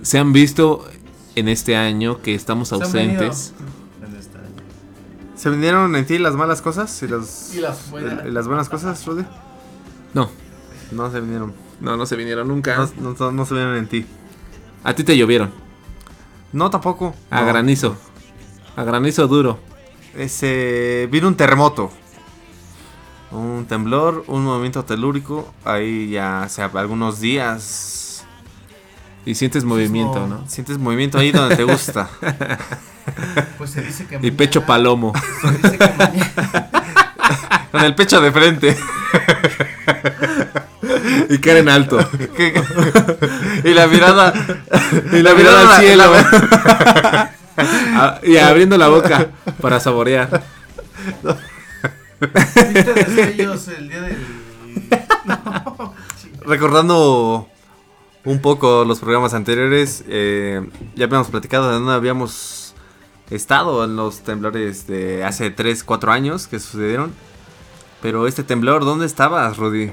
se 0.03 0.19
han 0.19 0.33
visto 0.33 0.85
en 1.37 1.47
este 1.47 1.77
año 1.77 2.21
que 2.23 2.35
estamos 2.35 2.73
ausentes. 2.73 3.53
en 4.05 4.17
este. 4.17 4.37
¿Se 5.37 5.49
vinieron 5.49 5.95
en 5.95 6.05
ti 6.07 6.19
las 6.19 6.35
malas 6.35 6.61
cosas 6.61 7.01
y 7.05 7.07
las, 7.07 7.55
Y 7.55 7.61
las 7.61 7.89
buenas. 7.89 8.27
y 8.27 8.31
las 8.33 8.49
buenas 8.49 8.69
cosas, 8.69 9.07
Rudy? 9.07 9.25
No, 10.13 10.29
No 10.91 11.09
se 11.13 11.21
vinieron. 11.21 11.55
no, 11.81 11.97
no 11.97 12.05
se 12.05 12.17
vinieron 12.17 12.49
nunca. 12.49 12.89
No, 13.01 13.15
no- 13.17 13.31
no 13.31 13.47
se 13.47 13.55
vinieron 13.55 13.77
en 13.77 13.87
ti. 13.87 14.07
A 14.83 14.93
ti 14.95 15.05
te 15.05 15.17
llovieron, 15.17 15.53
No, 16.53 16.69
tampoco. 16.69 17.15
a 17.31 17.43
No. 17.43 17.47
granizo, 17.47 17.97
a 18.75 18.83
granizo 18.83 19.29
duro. 19.29 19.61
Ese, 20.17 21.09
vino 21.11 21.29
un 21.29 21.37
terremoto. 21.37 21.91
Un 23.31 23.67
temblor, 23.69 24.25
un 24.29 24.45
movimiento 24.45 24.85
telúrico. 24.85 25.53
Ahí 25.65 26.11
ya 26.11 26.43
hace 26.45 26.63
algunos 26.63 27.21
días. 27.21 28.25
Y 29.25 29.35
sientes 29.35 29.65
movimiento, 29.65 30.27
¿no? 30.27 30.45
Sientes 30.49 30.79
movimiento 30.79 31.19
ahí 31.19 31.33
donde 31.33 31.57
te 31.57 31.65
gusta. 31.65 32.09
Pues 33.57 33.71
se 33.71 33.83
dice 33.83 34.05
que 34.07 34.17
Y 34.17 34.19
mañana- 34.19 34.37
pecho 34.37 34.67
palomo. 34.67 35.13
Se 35.41 35.51
dice 35.53 35.79
que 35.79 35.89
mañana, 35.97 36.71
Con 37.71 37.85
el 37.85 37.95
pecho 37.95 38.21
de 38.21 38.33
frente. 38.33 38.77
y 41.31 41.39
cara 41.39 41.61
en 41.61 41.69
alto. 41.69 42.01
y 43.63 43.69
la 43.75 43.87
mirada. 43.87 44.33
Y 45.13 45.23
la 45.23 45.35
mirada 45.35 45.77
al 45.77 45.81
cielo. 45.81 46.13
Ah, 47.99 48.21
y 48.23 48.37
abriendo 48.37 48.77
la 48.77 48.89
boca 48.89 49.31
para 49.61 49.81
saborear. 49.81 50.43
¿Viste 52.21 52.95
destellos 52.95 53.69
el 53.69 53.89
día 53.89 54.01
del. 54.03 54.17
No. 55.25 55.95
Recordando 56.45 57.49
un 58.25 58.41
poco 58.41 58.85
los 58.85 59.01
programas 59.01 59.35
anteriores, 59.35 60.05
eh, 60.07 60.61
ya 60.95 61.07
habíamos 61.07 61.29
platicado 61.29 61.69
de 61.69 61.75
dónde 61.75 61.95
habíamos 61.95 62.75
estado 63.31 63.85
en 63.85 63.97
los 63.97 64.21
temblores 64.21 64.87
de 64.87 65.25
hace 65.25 65.51
3, 65.51 65.83
4 65.83 66.13
años 66.13 66.47
que 66.47 66.61
sucedieron. 66.61 67.13
Pero 68.03 68.29
este 68.29 68.45
temblor, 68.45 68.85
¿dónde 68.85 69.07
estabas, 69.07 69.57
Rudy? 69.57 69.91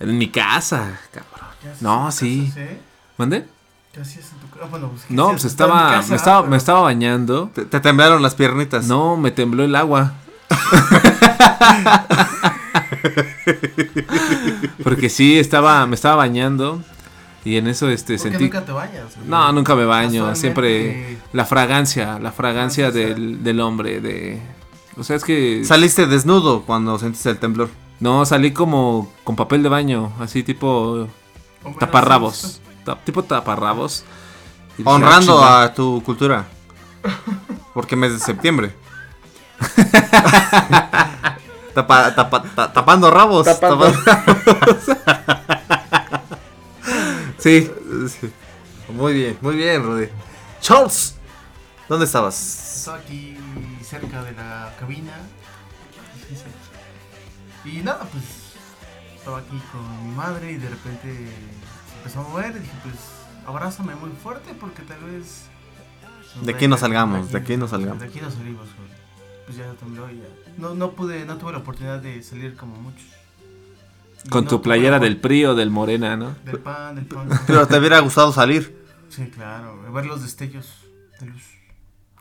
En 0.00 0.18
mi 0.18 0.28
casa, 0.28 1.00
cabrón. 1.12 1.50
¿Qué 1.60 1.68
haces 1.68 1.82
No, 1.82 2.10
sí. 2.10 2.50
sí? 2.52 2.60
¿Mande? 3.16 3.46
¿Qué 3.92 4.00
hacías? 4.00 4.31
Bueno, 4.70 4.88
pues, 4.90 5.02
¿qué 5.04 5.14
No, 5.14 5.30
pues 5.30 5.44
Estaba 5.44 5.90
casa, 5.90 6.10
me 6.10 6.16
estaba, 6.16 6.40
pero- 6.42 6.50
me 6.50 6.56
estaba 6.56 6.80
bañando. 6.82 7.50
Te, 7.54 7.64
te 7.64 7.80
temblaron 7.80 8.22
las 8.22 8.34
piernitas. 8.34 8.86
No, 8.86 9.16
me 9.16 9.30
tembló 9.30 9.64
el 9.64 9.74
agua. 9.76 10.14
Porque 14.82 15.08
sí, 15.08 15.38
estaba, 15.38 15.86
me 15.86 15.94
estaba 15.94 16.16
bañando 16.16 16.82
y 17.44 17.56
en 17.56 17.66
eso 17.66 17.88
este 17.88 18.14
¿Por 18.16 18.24
qué 18.24 18.30
sentí. 18.30 18.44
nunca 18.44 18.64
te 18.64 18.72
bañas? 18.72 19.16
No, 19.26 19.52
nunca 19.52 19.74
me 19.74 19.84
baño, 19.84 20.34
siempre 20.34 21.18
la 21.32 21.44
fragancia, 21.44 22.18
la 22.18 22.32
fragancia 22.32 22.90
del, 22.90 23.42
del 23.42 23.60
hombre, 23.60 24.00
de... 24.00 24.40
O 24.96 25.04
sea, 25.04 25.16
es 25.16 25.24
que... 25.24 25.64
Saliste 25.64 26.06
desnudo 26.06 26.62
cuando 26.62 26.98
sentiste 26.98 27.30
el 27.30 27.38
temblor. 27.38 27.70
No, 28.00 28.26
salí 28.26 28.52
como 28.52 29.12
con 29.24 29.36
papel 29.36 29.62
de 29.62 29.68
baño, 29.68 30.12
así 30.20 30.42
tipo 30.42 31.08
taparrabos, 31.78 32.60
ta- 32.84 32.98
tipo 33.04 33.22
taparrabos. 33.22 34.04
Honrando 34.84 35.42
"Ah, 35.42 35.64
a 35.64 35.74
tu 35.74 36.02
cultura. 36.04 36.44
Porque 37.74 37.96
mes 37.96 38.12
de 38.12 38.18
septiembre. 38.18 38.74
Tapa- 41.74 42.14
tapa- 42.14 42.42
ta- 42.54 42.72
tapando 42.72 43.10
rabos. 43.10 43.46
Tapando 43.46 43.90
chinga". 43.90 44.24
Sí, 47.38 47.70
Sí. 48.08 48.32
Muy 48.88 49.14
bien, 49.14 49.38
muy 49.40 49.56
bien, 49.56 49.82
Rudy. 49.82 50.08
Charles, 50.60 51.14
¿dónde 51.88 52.04
estabas? 52.04 52.76
Estaba 52.78 52.98
aquí 52.98 53.36
cerca 53.82 54.22
de 54.22 54.32
la 54.32 54.74
cabina. 54.78 55.12
Y 57.64 57.78
nada, 57.82 58.00
pues 58.10 58.24
estaba 59.16 59.38
aquí 59.38 59.60
con 59.72 60.08
mi 60.08 60.14
madre 60.14 60.52
y 60.52 60.56
de 60.56 60.68
repente 60.68 61.08
se 61.88 61.96
empezó 61.98 62.20
a 62.20 62.22
mover 62.24 62.50
y 62.56 62.58
dije, 62.60 62.72
pues 62.82 62.94
abrázame 63.46 63.94
muy 63.94 64.10
fuerte 64.10 64.54
porque 64.58 64.82
tal 64.82 65.00
vez... 65.04 65.46
nos 66.36 66.46
De 66.46 66.52
aquí 66.52 66.68
no 66.68 66.74
a 66.74 66.78
caer 66.78 66.80
salgamos, 66.80 67.32
de 67.32 67.38
aquí 67.38 67.56
no 67.56 67.68
salgamos. 67.68 68.00
De 68.00 68.06
aquí 68.06 68.20
no 68.20 68.30
salimos. 68.30 68.68
Pues 69.46 69.58
ya 69.58 69.72
tembló 69.74 70.10
y 70.10 70.18
ya. 70.18 70.24
No, 70.58 70.74
no 70.74 70.92
pude, 70.92 71.24
no 71.24 71.36
tuve 71.36 71.52
la 71.52 71.58
oportunidad 71.58 72.00
de 72.00 72.22
salir 72.22 72.56
como 72.56 72.76
muchos. 72.76 73.06
Y 74.24 74.28
con 74.28 74.44
no 74.44 74.50
tu 74.50 74.62
playera 74.62 74.98
la 74.98 75.04
del 75.04 75.16
PRI 75.20 75.46
o 75.46 75.54
del 75.54 75.70
Morena, 75.70 76.16
¿no? 76.16 76.36
Del 76.44 76.60
pan, 76.60 76.94
del 76.94 77.06
pan. 77.06 77.28
Pero 77.46 77.66
te 77.66 77.78
hubiera 77.78 77.98
gustado 78.00 78.32
salir. 78.32 78.80
Sí, 79.08 79.26
claro, 79.26 79.92
ver 79.92 80.06
los 80.06 80.22
destellos 80.22 80.68
de 81.20 81.26
luz. 81.26 81.42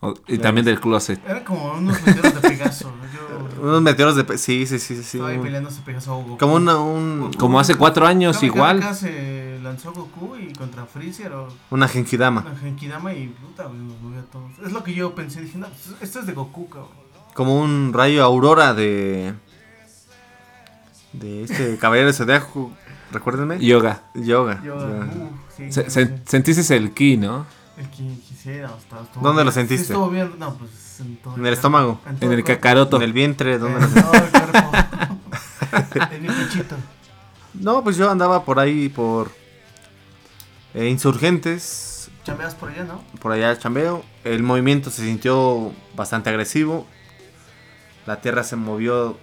O- 0.02 0.14
y 0.28 0.38
también 0.40 0.66
del 0.66 0.80
closet. 0.80 1.20
Eran 1.28 1.44
como 1.44 1.74
unos 1.74 2.02
meteoros 2.04 2.34
de 2.42 2.50
Pegaso. 2.50 2.92
Yo 3.14 3.62
Unos 3.62 3.82
meteoros 3.84 4.16
de... 4.16 4.24
pe- 4.24 4.38
Sí, 4.40 4.66
sí, 4.66 4.80
sí, 4.80 4.96
sí. 4.96 5.02
estaba 5.18 5.30
ahí 5.30 5.38
peleándose 5.38 5.82
Pegaso 5.82 6.16
Goku. 6.16 6.38
Como 6.40 6.56
una, 6.56 6.78
un, 6.80 7.32
Como 7.38 7.60
hace 7.60 7.76
cuatro 7.76 8.08
años, 8.08 8.38
Kame 8.38 8.48
igual. 8.48 8.80
Kame 8.80 8.96
se 8.96 9.60
lanzó 9.62 9.92
Goku 9.94 10.36
y 10.38 10.52
contra 10.54 10.86
Freezer 10.88 11.32
o 11.34 11.48
una 11.70 11.88
genkidama. 11.88 12.42
una 12.42 12.56
Genkidama 12.58 13.14
y 13.14 13.28
puta, 13.28 13.64
nos 13.66 14.02
movió 14.02 14.20
a 14.20 14.24
todos. 14.24 14.52
Es 14.66 14.72
lo 14.72 14.84
que 14.84 14.94
yo 14.96 15.14
pensé, 15.14 15.42
dije, 15.42 15.60
no, 15.60 15.68
pues, 15.68 16.02
esto 16.02 16.20
es 16.22 16.26
de 16.26 16.34
Goku, 16.34 16.68
cabrón. 16.68 16.90
Como 17.36 17.60
un 17.62 17.94
rayo 17.94 18.24
aurora 18.24 18.74
de... 18.74 19.34
De 21.14 21.44
este 21.44 21.78
caballero 21.80 22.08
de 22.08 22.14
Zodiaco. 22.14 22.72
Recuérdenme. 23.12 23.60
Yoga. 23.60 24.04
Yoga. 24.16 24.62
Yo, 24.64 24.80
ya. 24.80 24.86
uh, 25.06 25.30
sí, 25.56 25.72
Se- 25.72 25.84
sí, 25.84 25.90
se- 25.92 26.06
sí. 26.08 26.14
sentiste 26.26 26.76
el 26.76 26.92
ki, 26.94 27.18
¿no? 27.18 27.46
El 27.78 27.88
estaba- 28.50 29.04
estuvo 29.04 29.24
¿Dónde 29.24 29.42
bien. 29.42 29.46
lo 29.46 29.52
Sí, 29.52 29.56
sentiste? 29.60 29.84
estuvo 29.94 30.10
bien, 30.10 30.34
no, 30.40 30.56
pues 30.56 31.00
en 31.00 31.16
todo 31.18 31.36
En 31.38 31.46
el 31.46 31.54
estómago. 31.54 32.00
En 32.06 32.14
el 32.32 32.44
cuerpo. 32.44 32.46
cacaroto. 32.48 32.98
En 32.98 33.04
el 33.04 33.14
vientre. 33.14 33.58
¿dónde 33.58 33.80
lo- 33.82 34.02
todo 34.02 34.14
el 34.14 34.30
cuerpo. 34.32 34.72
en 36.12 36.22
mi 36.22 36.28
pechito. 36.30 36.76
No, 37.54 37.84
pues 37.84 37.98
yo 37.98 38.10
andaba 38.10 38.44
por 38.46 38.60
ahí, 38.60 38.90
por 38.90 39.32
eh, 40.74 40.88
insurgentes, 40.88 42.10
Chambeas 42.24 42.54
por 42.56 42.70
allá, 42.70 42.84
¿no? 42.84 43.04
por 43.20 43.32
allá 43.32 43.58
chambeo. 43.58 44.04
El 44.24 44.44
movimiento 44.44 44.90
se 44.92 45.04
sintió 45.04 45.74
bastante 45.96 46.30
agresivo. 46.30 46.88
La 48.06 48.22
tierra 48.22 48.44
se 48.44 48.56
movió. 48.56 49.18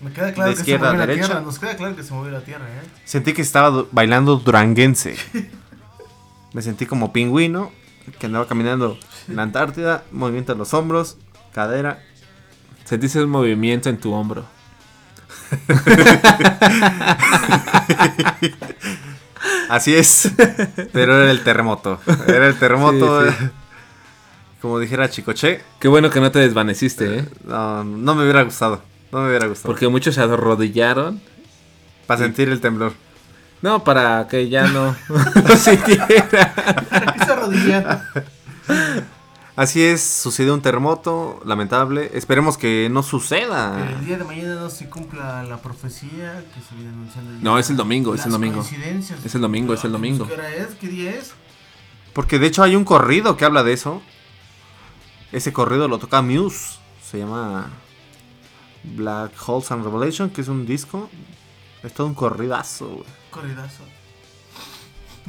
Me 0.00 0.12
queda 0.12 0.32
claro 0.32 0.50
De 0.50 0.56
que 0.56 0.60
izquierda 0.62 0.86
se 0.86 0.92
movió 0.92 1.02
a 1.02 1.06
la 1.06 1.06
derecha. 1.06 1.26
tierra. 1.28 1.40
Nos 1.42 1.58
queda 1.58 1.76
claro 1.76 1.96
que 1.96 2.02
se 2.02 2.12
movió 2.12 2.30
la 2.30 2.40
tierra, 2.42 2.66
¿eh? 2.68 2.82
Sentí 3.04 3.32
que 3.32 3.42
estaba 3.42 3.84
bailando 3.92 4.36
duranguense. 4.36 5.16
Me 6.52 6.60
sentí 6.62 6.84
como 6.86 7.12
pingüino 7.12 7.72
que 8.18 8.26
andaba 8.26 8.46
caminando 8.46 8.98
en 9.28 9.36
la 9.36 9.42
Antártida. 9.42 10.04
Movimiento 10.10 10.52
de 10.52 10.58
los 10.58 10.74
hombros, 10.74 11.16
cadera. 11.52 12.02
Sentiste 12.84 13.22
un 13.22 13.30
movimiento 13.30 13.88
en 13.88 13.98
tu 13.98 14.12
hombro. 14.12 14.44
Así 19.68 19.94
es. 19.94 20.30
Pero 20.92 21.22
era 21.22 21.30
el 21.30 21.42
terremoto. 21.42 22.00
Era 22.26 22.46
el 22.46 22.58
terremoto. 22.58 23.30
Sí, 23.30 23.36
sí. 23.38 23.44
Como 24.60 24.78
dijera 24.78 25.10
Chicoche. 25.10 25.60
Qué 25.80 25.88
bueno 25.88 26.10
que 26.10 26.20
no 26.20 26.30
te 26.30 26.38
desvaneciste, 26.38 27.18
¿eh? 27.18 27.28
No, 27.44 27.82
no 27.82 28.14
me 28.14 28.22
hubiera 28.22 28.42
gustado. 28.42 28.82
No 29.10 29.20
me 29.20 29.28
hubiera 29.28 29.46
gustado. 29.46 29.72
Porque 29.72 29.88
muchos 29.88 30.14
se 30.14 30.20
arrodillaron. 30.20 31.20
Para 32.06 32.20
sentir 32.20 32.48
el 32.48 32.60
temblor. 32.60 32.92
No, 33.62 33.84
para 33.84 34.26
que 34.26 34.48
ya 34.48 34.66
no, 34.66 34.96
no 35.08 35.56
sintiera. 35.56 36.52
Rodilla. 37.40 38.08
Así 39.54 39.82
es, 39.82 40.02
sucedió 40.02 40.52
un 40.54 40.62
terremoto 40.62 41.40
lamentable. 41.44 42.10
Esperemos 42.14 42.58
que 42.58 42.88
no 42.90 43.04
suceda. 43.04 43.76
Que 43.76 43.92
el 43.92 44.06
día 44.06 44.18
de 44.18 44.24
mañana 44.24 44.54
no 44.56 44.70
se 44.70 44.88
cumpla 44.88 45.44
la 45.44 45.58
profecía 45.58 46.42
que 46.54 46.60
se 46.60 46.74
viene 46.74 46.90
anunciando. 46.90 47.32
No, 47.40 47.58
es 47.58 47.70
el 47.70 47.76
domingo, 47.76 48.14
es 48.14 48.26
el 48.26 48.32
domingo. 48.32 48.64
Es 49.24 49.34
el 49.34 49.40
domingo, 49.40 49.74
es 49.74 49.84
el 49.84 49.92
domingo. 49.92 50.26
¿Qué 50.26 50.34
hora 50.34 50.50
es? 50.52 50.68
¿Qué 50.80 50.88
día 50.88 51.12
es? 51.12 51.32
Porque 52.12 52.38
de 52.38 52.48
hecho 52.48 52.62
hay 52.62 52.74
un 52.74 52.84
corrido 52.84 53.36
que 53.36 53.44
habla 53.44 53.62
de 53.62 53.74
eso. 53.74 54.02
Ese 55.30 55.52
corrido 55.52 55.86
lo 55.86 55.98
toca 55.98 56.20
Muse. 56.20 56.78
Se 57.04 57.18
llama 57.18 57.70
Black 58.82 59.32
Holes 59.46 59.70
and 59.70 59.84
Revelation, 59.84 60.30
que 60.30 60.40
es 60.40 60.48
un 60.48 60.66
disco. 60.66 61.08
Es 61.82 61.92
todo 61.92 62.06
un 62.06 62.14
corridazo, 62.14 62.88
güey. 62.88 63.21
Corridazo. 63.32 63.82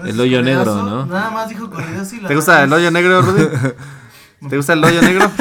El 0.05 0.19
hoyo 0.19 0.41
negro? 0.43 0.75
¿no? 0.83 1.05
Nada 1.05 1.31
más 1.31 1.49
dijo 1.49 1.69
corridazo 1.69 2.15
y 2.15 2.21
la 2.21 2.27
¿Te 2.27 2.35
gusta 2.35 2.63
el 2.63 2.73
hoyo 2.73 2.91
negro, 2.91 3.21
Rudy? 3.21 3.47
¿Te 4.49 4.57
gusta 4.57 4.73
el 4.73 4.83
hoyo 4.83 5.01
negro? 5.01 5.31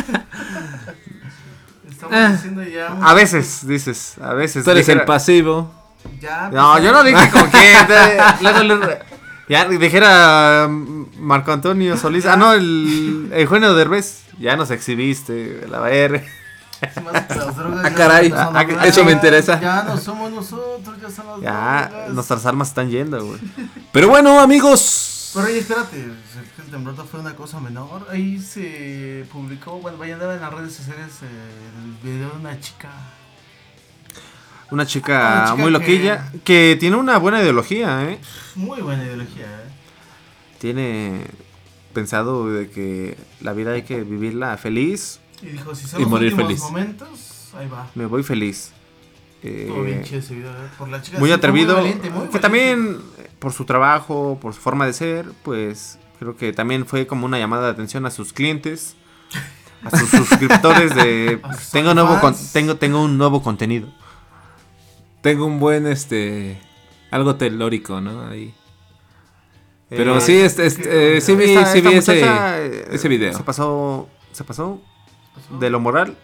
Estamos 1.91 2.33
diciendo 2.33 2.63
ya. 2.63 2.97
A 3.03 3.15
veces, 3.15 3.67
dices. 3.67 4.17
A 4.21 4.35
veces. 4.35 4.65
Tú 4.65 4.71
eres 4.71 4.89
el 4.89 5.03
pasivo. 5.03 5.73
Ya. 6.21 6.51
No, 6.53 6.73
pues, 6.73 6.85
yo 6.85 6.93
no 6.93 7.03
dije 7.03 7.31
con 7.31 7.49
quién. 7.51 7.87
te- 7.87 8.19
luego 8.43 8.63
le- 8.63 8.99
ya 9.49 9.69
dijera 9.69 10.67
mm, 10.69 11.07
Marco 11.19 11.53
Antonio 11.53 11.97
Solís. 11.97 12.27
Ah, 12.27 12.37
no, 12.37 12.53
el 12.55 13.29
Eugenio 13.33 13.75
Derbez. 13.75 14.23
Ya 14.39 14.57
nos 14.57 14.71
exhibiste, 14.71 15.67
la 15.69 15.81
ver. 15.81 16.25
las 17.13 17.57
drogas 17.57 17.85
Ah, 17.85 17.91
caray, 17.95 18.33
ah, 18.35 18.87
eso 18.87 19.05
me 19.05 19.13
interesa. 19.13 19.61
Ya 19.61 19.83
no 19.85 19.97
somos 19.97 20.31
nosotros, 20.33 21.01
ya 21.01 21.11
son 21.11 21.27
las 21.27 21.41
Ya, 21.41 21.89
drogas. 21.91 22.11
nuestras 22.15 22.47
armas 22.47 22.69
están 22.69 22.91
yendo, 22.91 23.25
güey. 23.25 23.41
Pero 23.93 24.09
bueno, 24.09 24.41
amigos. 24.41 25.31
Pero 25.35 25.47
oye, 25.47 25.59
espérate, 25.61 25.97
el 26.03 26.71
temblor 26.71 26.95
fue 27.11 27.21
una 27.21 27.35
cosa 27.35 27.59
menor. 27.61 28.07
Ahí 28.11 28.39
se 28.39 29.25
publicó, 29.33 29.79
bueno, 29.79 29.97
vaya 29.99 30.15
andaba 30.15 30.35
en 30.35 30.41
las 30.41 30.53
redes 30.53 30.75
sociales 30.75 31.09
eh, 31.23 31.27
el 31.85 32.11
video 32.11 32.31
de 32.31 32.37
una 32.37 32.61
chica. 32.61 32.91
Una 34.71 34.87
chica, 34.87 35.13
Una 35.15 35.45
chica 35.45 35.55
muy 35.57 35.71
loquilla 35.71 36.33
que... 36.45 36.77
tiene 36.81 36.97
una 36.97 37.19
buena 37.19 37.41
ideología, 37.43 38.05
¿eh? 38.11 38.19
Muy 38.55 38.81
buena 38.81 39.05
ideología, 39.05 39.45
¿eh? 39.45 39.71
Tiene 40.59 41.27
pensado 41.93 42.51
de 42.51 42.71
que 42.71 43.19
la 43.41 43.53
vida 43.53 43.73
hay 43.73 43.83
que 43.83 44.03
vivirla 44.03 44.57
feliz. 44.57 45.21
Y 45.43 45.47
dijo, 45.47 45.75
si 45.75 45.87
son 45.87 46.01
Y 46.01 46.03
los 46.03 46.11
morir 46.11 46.33
últimos 46.33 46.49
feliz. 46.49 46.63
momentos, 46.63 47.51
ahí 47.59 47.69
va. 47.69 47.89
Me 47.95 48.07
voy 48.07 48.23
feliz. 48.23 48.73
Eh, 49.43 49.65
Estuvo 49.67 49.83
bien 49.83 50.05
chido 50.05 50.21
ese 50.21 50.35
video, 50.37 50.51
¿eh? 50.53 50.69
Por 50.79 50.89
la 50.89 51.03
chica. 51.03 51.19
muy 51.19 51.33
atrevido. 51.33 51.75
valiente, 51.75 52.03
muy 52.11 52.11
que 52.11 52.39
valiente. 52.39 52.39
también, 52.39 52.99
por 53.41 53.53
su 53.53 53.65
trabajo, 53.65 54.39
por 54.41 54.55
su 54.55 54.61
forma 54.61 54.87
de 54.87 54.93
ser, 54.93 55.27
pues 55.43 55.99
creo 56.21 56.37
que 56.37 56.53
también 56.53 56.87
fue 56.87 57.07
como 57.09 57.27
una 57.27 57.39
llamada 57.39 57.65
de 57.65 57.71
atención 57.73 58.07
a 58.07 58.11
sus 58.13 58.33
clientes, 58.33 58.95
a 59.83 59.91
sus 59.99 60.09
suscriptores 60.11 60.95
de 60.95 61.41
tengo 61.73 61.93
nuevo 61.95 62.21
con- 62.21 62.37
tengo 62.53 62.77
tengo 62.77 63.03
un 63.03 63.19
nuevo 63.19 63.43
contenido. 63.43 63.89
Tengo 65.23 65.47
un 65.47 65.59
buen, 65.59 65.87
este, 65.89 66.61
algo 67.11 67.35
telórico, 67.37 68.01
¿no? 68.01 68.27
Ahí. 68.29 68.55
Pero 69.89 70.17
Eh, 70.19 70.21
sí, 70.21 70.37
este, 70.37 70.67
este, 70.67 71.17
eh, 71.17 71.21
sí 71.21 71.35
vi, 71.35 71.45
esta- 71.53 71.67
sí 71.73 71.79
esta 71.79 71.91
vi 71.91 71.97
ese, 71.97 72.13
muchacha, 72.15 72.61
eh, 72.61 72.89
ese 72.93 73.09
video. 73.09 73.33
Se 73.37 73.43
pasó, 73.43 74.09
se 74.33 74.45
pasó 74.45 74.81
de 75.59 75.71
lo 75.71 75.81
moral, 75.81 76.17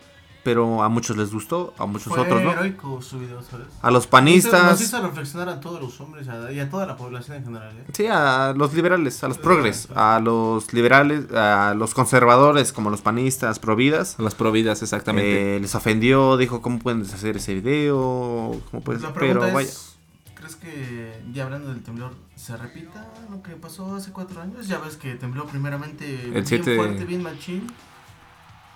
pero 0.44 0.82
a 0.82 0.88
muchos 0.88 1.16
les 1.16 1.30
gustó, 1.32 1.74
a 1.78 1.84
muchos 1.84 2.04
Fue 2.12 2.20
otros 2.20 2.42
no. 2.42 2.52
heroico 2.52 3.02
su 3.02 3.18
video, 3.18 3.42
¿sabes? 3.42 3.66
A 3.82 3.90
los 3.90 4.04
Nos 4.04 4.06
panistas, 4.06 4.80
hizo 4.80 5.02
reflexionar 5.02 5.48
a 5.48 5.60
todos 5.60 5.80
los 5.82 6.00
hombres 6.00 6.26
a- 6.28 6.50
y 6.52 6.60
a 6.60 6.70
toda 6.70 6.86
la 6.86 6.96
población 6.96 7.38
en 7.38 7.44
general. 7.44 7.76
¿eh? 7.76 7.84
sí, 7.92 8.06
a 8.06 8.54
los 8.56 8.72
liberales, 8.72 9.22
a 9.24 9.28
los 9.28 9.36
progres, 9.36 9.88
a 9.94 10.20
los 10.20 10.72
liberales, 10.72 11.30
a 11.34 11.74
los 11.76 11.92
conservadores 11.92 12.72
como 12.72 12.88
los 12.88 13.02
panistas, 13.02 13.58
providas. 13.58 14.14
Las 14.18 14.34
providas, 14.34 14.80
exactamente. 14.82 15.56
Eh, 15.56 15.60
les 15.60 15.74
ofendió, 15.74 16.36
dijo 16.38 16.62
cómo 16.62 16.78
pueden 16.78 17.02
deshacer 17.02 17.36
ese 17.36 17.54
video, 17.54 18.58
cómo 18.70 18.82
puedes, 18.82 19.02
La 19.02 19.12
pero 19.12 19.40
vaya. 19.40 19.60
es, 19.68 19.96
¿crees 20.34 20.56
que 20.56 21.20
ya 21.32 21.44
hablando 21.44 21.68
del 21.70 21.82
temblor 21.82 22.12
se 22.36 22.56
repita 22.56 23.06
lo 23.30 23.42
que 23.42 23.50
pasó 23.56 23.96
hace 23.96 24.12
cuatro 24.12 24.40
años? 24.40 24.66
Ya 24.66 24.78
ves 24.78 24.96
que 24.96 25.14
tembló 25.16 25.44
primeramente 25.46 26.06
bien 26.32 26.46
7 26.46 26.70
de- 26.70 26.76
fuerte, 26.76 27.04
bien 27.04 27.22
machín 27.22 27.66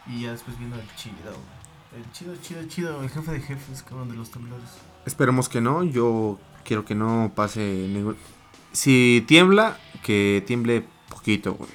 y 0.07 0.23
ya 0.23 0.33
después 0.33 0.59
vino 0.59 0.77
el 0.77 0.97
chido. 0.97 1.37
El 1.95 2.11
chido, 2.12 2.35
chido, 2.37 2.62
chido, 2.69 3.03
el 3.03 3.11
jefe 3.11 3.33
de 3.33 3.41
jefes, 3.41 3.83
cabrón, 3.83 4.09
de 4.09 4.15
los 4.15 4.31
temblores. 4.31 4.69
Esperemos 5.05 5.49
que 5.49 5.61
no, 5.61 5.83
yo 5.85 6.39
quiero 6.65 6.85
que 6.85 6.95
no 6.95 7.33
pase 7.35 7.89
ningún... 7.89 8.16
Si 8.73 9.24
tiembla, 9.27 9.79
que 10.03 10.43
tiemble 10.47 10.85
poquito, 11.11 11.55
güey. 11.55 11.70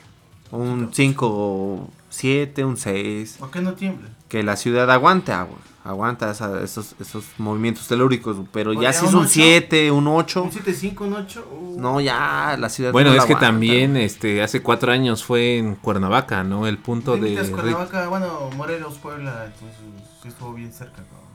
Un 0.49 0.89
5, 0.93 1.91
7, 2.09 2.65
un 2.65 2.77
6. 2.77 3.37
¿Por 3.39 3.51
qué 3.51 3.61
no 3.61 3.73
tiemble? 3.73 4.09
Que 4.27 4.43
la 4.43 4.55
ciudad 4.55 4.89
aguante, 4.89 5.31
ah, 5.31 5.43
güey. 5.43 5.59
Aguanta 5.87 6.29
esa- 6.31 6.61
esos, 6.61 6.95
esos 6.99 7.23
movimientos 7.37 7.87
telúricos, 7.87 8.35
pero 8.51 8.73
ya 8.73 8.91
si 8.91 9.03
¿un 9.05 9.07
es 9.09 9.13
un 9.15 9.21
ocho? 9.21 9.29
7, 9.31 9.91
un 9.91 10.07
8, 10.07 10.43
Un 10.43 10.51
7-5, 10.51 11.01
un 11.05 11.13
8. 11.13 11.47
uh, 11.49 11.79
no, 11.79 12.01
ya 12.01 12.57
la 12.59 12.67
ciudad 12.67 12.91
Bueno, 12.91 13.11
no 13.11 13.15
es 13.15 13.23
que 13.25 13.31
aguanta. 13.33 13.47
también 13.47 13.95
este 13.95 14.41
hace 14.43 14.61
cuatro 14.61 14.91
años 14.91 15.23
fue 15.23 15.57
en 15.57 15.75
Cuernavaca, 15.75 16.43
¿no? 16.43 16.67
El 16.67 16.77
punto 16.77 17.15
de... 17.15 17.35
Cuernavaca, 17.49 18.07
bueno, 18.09 18.49
Morelos, 18.57 18.95
Puebla, 18.97 19.45
entonces 19.45 19.79
estuvo 20.25 20.53
bien 20.53 20.73
cerca, 20.73 20.97
cabrón. 21.03 21.25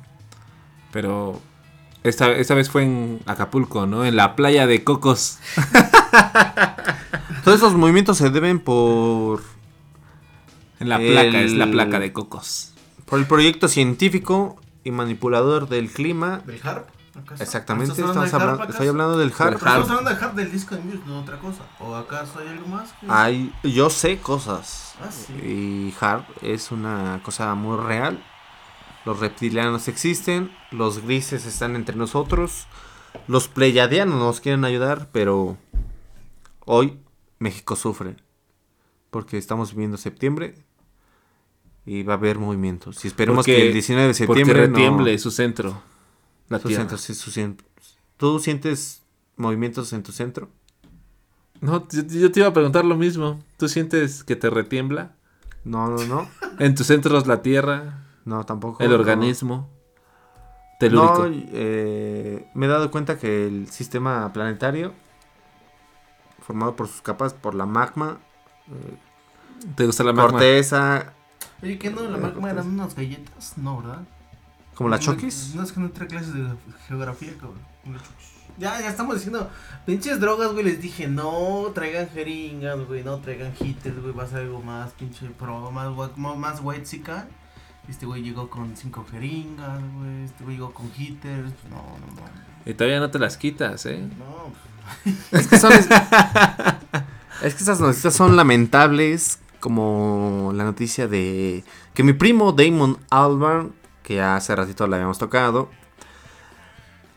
Pero 0.92 1.40
esta, 2.02 2.30
esta 2.32 2.54
vez 2.54 2.68
fue 2.68 2.82
en 2.82 3.20
Acapulco, 3.24 3.86
¿no? 3.86 4.04
En 4.04 4.16
la 4.16 4.36
playa 4.36 4.66
de 4.66 4.84
Cocos. 4.84 5.38
Todos 7.44 7.56
esos 7.58 7.74
movimientos 7.74 8.18
se 8.18 8.30
deben 8.30 8.60
por, 8.60 9.42
En 10.78 10.88
la 10.88 10.98
placa, 10.98 11.40
es 11.40 11.52
la 11.52 11.64
El- 11.64 11.70
placa 11.70 11.98
de 11.98 12.12
Cocos. 12.12 12.71
Por 13.12 13.18
el 13.18 13.26
proyecto 13.26 13.68
científico 13.68 14.58
y 14.84 14.90
manipulador 14.90 15.68
del 15.68 15.90
clima. 15.90 16.38
¿Del 16.46 16.58
HARP? 16.66 16.88
¿Acaso? 17.14 17.42
Exactamente, 17.42 17.92
¿Estás 17.92 18.08
hablando 18.08 18.24
estamos 18.24 18.58
HARP, 18.60 18.70
estoy 18.70 18.88
hablando 18.88 19.18
del 19.18 19.32
HARP. 19.38 19.56
estamos 19.56 19.90
hablando 19.90 20.10
del 20.14 20.18
HARP 20.24 20.34
del 20.34 20.50
disco 20.50 20.74
de 20.76 20.80
Muse, 20.80 21.00
no 21.04 21.20
otra 21.20 21.38
cosa. 21.38 21.60
¿O 21.80 21.94
acaso 21.94 22.38
hay 22.38 22.48
algo 22.48 22.66
más? 22.68 22.90
que- 22.94 23.06
Hay, 23.10 23.52
yo 23.64 23.90
sé 23.90 24.16
cosas. 24.18 24.94
Ah, 24.98 25.10
sí. 25.12 25.34
Y 25.34 25.94
HARP 26.00 26.24
es 26.42 26.72
una 26.72 27.20
cosa 27.22 27.54
muy 27.54 27.76
real. 27.76 28.24
Los 29.04 29.20
reptilianos 29.20 29.88
existen, 29.88 30.50
los 30.70 31.02
grises 31.02 31.44
están 31.44 31.76
entre 31.76 31.96
nosotros, 31.96 32.66
los 33.28 33.46
pleiadianos 33.46 34.18
nos 34.18 34.40
quieren 34.40 34.64
ayudar, 34.64 35.10
pero 35.12 35.58
hoy 36.64 36.98
México 37.38 37.76
sufre. 37.76 38.16
Porque 39.10 39.36
estamos 39.36 39.72
viviendo 39.74 39.98
septiembre 39.98 40.54
y 41.84 42.02
va 42.02 42.14
a 42.14 42.16
haber 42.16 42.38
movimientos. 42.38 43.04
Y 43.04 43.08
esperemos 43.08 43.44
Porque- 43.44 43.56
que 43.56 43.66
el 43.68 43.72
19 43.72 44.08
de 44.08 44.14
septiembre 44.14 44.54
Porque 44.54 44.68
no- 44.68 44.76
retiemble 44.76 45.18
su 45.18 45.30
centro. 45.30 45.80
La 46.48 46.58
su 46.58 46.68
tierra. 46.68 46.82
centro, 46.82 46.98
sí, 46.98 47.14
su 47.14 47.30
cien- 47.30 47.56
¿Tú 48.16 48.38
sientes 48.38 49.02
movimientos 49.36 49.92
en 49.92 50.02
tu 50.02 50.12
centro? 50.12 50.48
No, 51.60 51.86
yo, 51.88 52.02
yo 52.02 52.30
te 52.32 52.40
iba 52.40 52.48
a 52.48 52.52
preguntar 52.52 52.84
lo 52.84 52.96
mismo. 52.96 53.42
¿Tú 53.56 53.68
sientes 53.68 54.22
que 54.24 54.36
te 54.36 54.50
retiembla? 54.50 55.12
No, 55.64 55.88
no, 55.88 56.04
no. 56.06 56.28
En 56.58 56.74
tus 56.74 56.86
centros 56.88 57.26
la 57.26 57.40
tierra, 57.42 58.04
No, 58.24 58.44
tampoco. 58.44 58.82
el 58.82 58.90
no. 58.90 58.96
organismo 58.96 59.70
telúrico. 60.80 61.28
No, 61.28 61.34
eh, 61.52 62.48
me 62.54 62.66
he 62.66 62.68
dado 62.68 62.90
cuenta 62.90 63.18
que 63.18 63.46
el 63.46 63.68
sistema 63.68 64.32
planetario, 64.32 64.92
formado 66.40 66.74
por 66.76 66.88
sus 66.88 67.00
capas, 67.02 67.32
por 67.34 67.54
la 67.54 67.66
magma, 67.66 68.18
eh, 68.68 68.96
¿Te 69.76 69.86
gusta 69.86 70.02
la 70.04 70.12
magma? 70.12 70.32
corteza, 70.32 71.14
Oye, 71.62 71.78
¿qué 71.78 71.90
no? 71.90 72.02
¿La 72.02 72.18
magma 72.18 72.50
eran 72.50 72.68
unas 72.68 72.94
galletas? 72.94 73.54
No, 73.56 73.80
¿verdad? 73.80 74.02
como 74.74 74.88
la 74.88 74.96
No, 74.96 75.02
choquis. 75.02 75.54
No, 75.54 75.62
es 75.62 75.72
que 75.72 75.80
no 75.80 75.86
entré 75.86 76.04
a 76.04 76.08
clases 76.08 76.34
de 76.34 76.44
geografía, 76.88 77.32
cabrón. 77.34 77.60
Ya, 78.58 78.80
ya 78.80 78.88
estamos 78.88 79.14
diciendo, 79.14 79.50
pinches 79.86 80.20
drogas, 80.20 80.52
güey, 80.52 80.64
les 80.64 80.80
dije, 80.80 81.08
no 81.08 81.70
traigan 81.74 82.08
jeringas, 82.10 82.78
güey, 82.86 83.02
no 83.02 83.18
traigan 83.18 83.52
hitters, 83.58 84.00
güey, 84.00 84.12
va 84.12 84.24
a 84.24 84.26
ser 84.26 84.40
algo 84.40 84.60
más, 84.60 84.90
pinche 84.92 85.26
pro, 85.30 85.70
más, 85.70 85.90
más, 86.16 86.36
más 86.36 86.60
white 86.62 86.84
chica. 86.84 87.28
Este 87.88 88.06
güey 88.06 88.22
llegó 88.22 88.50
con 88.50 88.76
cinco 88.76 89.06
jeringas, 89.10 89.80
güey, 89.96 90.24
este 90.24 90.44
güey 90.44 90.56
llegó 90.56 90.72
con 90.72 90.90
hitters, 90.96 91.52
no, 91.70 91.76
no, 91.76 92.06
no, 92.14 92.70
Y 92.70 92.74
todavía 92.74 93.00
no 93.00 93.10
te 93.10 93.18
las 93.18 93.36
quitas, 93.36 93.86
¿eh? 93.86 94.06
no. 94.18 94.52
Es 95.36 95.46
que 95.46 95.58
son. 95.58 95.72
es 95.72 97.54
que 97.54 97.62
esas 97.62 97.80
noticias 97.80 98.14
son 98.14 98.36
lamentables. 98.36 99.38
Como 99.62 100.50
la 100.56 100.64
noticia 100.64 101.06
de 101.06 101.62
que 101.94 102.02
mi 102.02 102.14
primo 102.14 102.50
Damon 102.50 102.98
Albarn, 103.10 103.72
que 104.02 104.16
ya 104.16 104.34
hace 104.34 104.56
ratito 104.56 104.88
le 104.88 104.96
habíamos 104.96 105.18
tocado, 105.18 105.70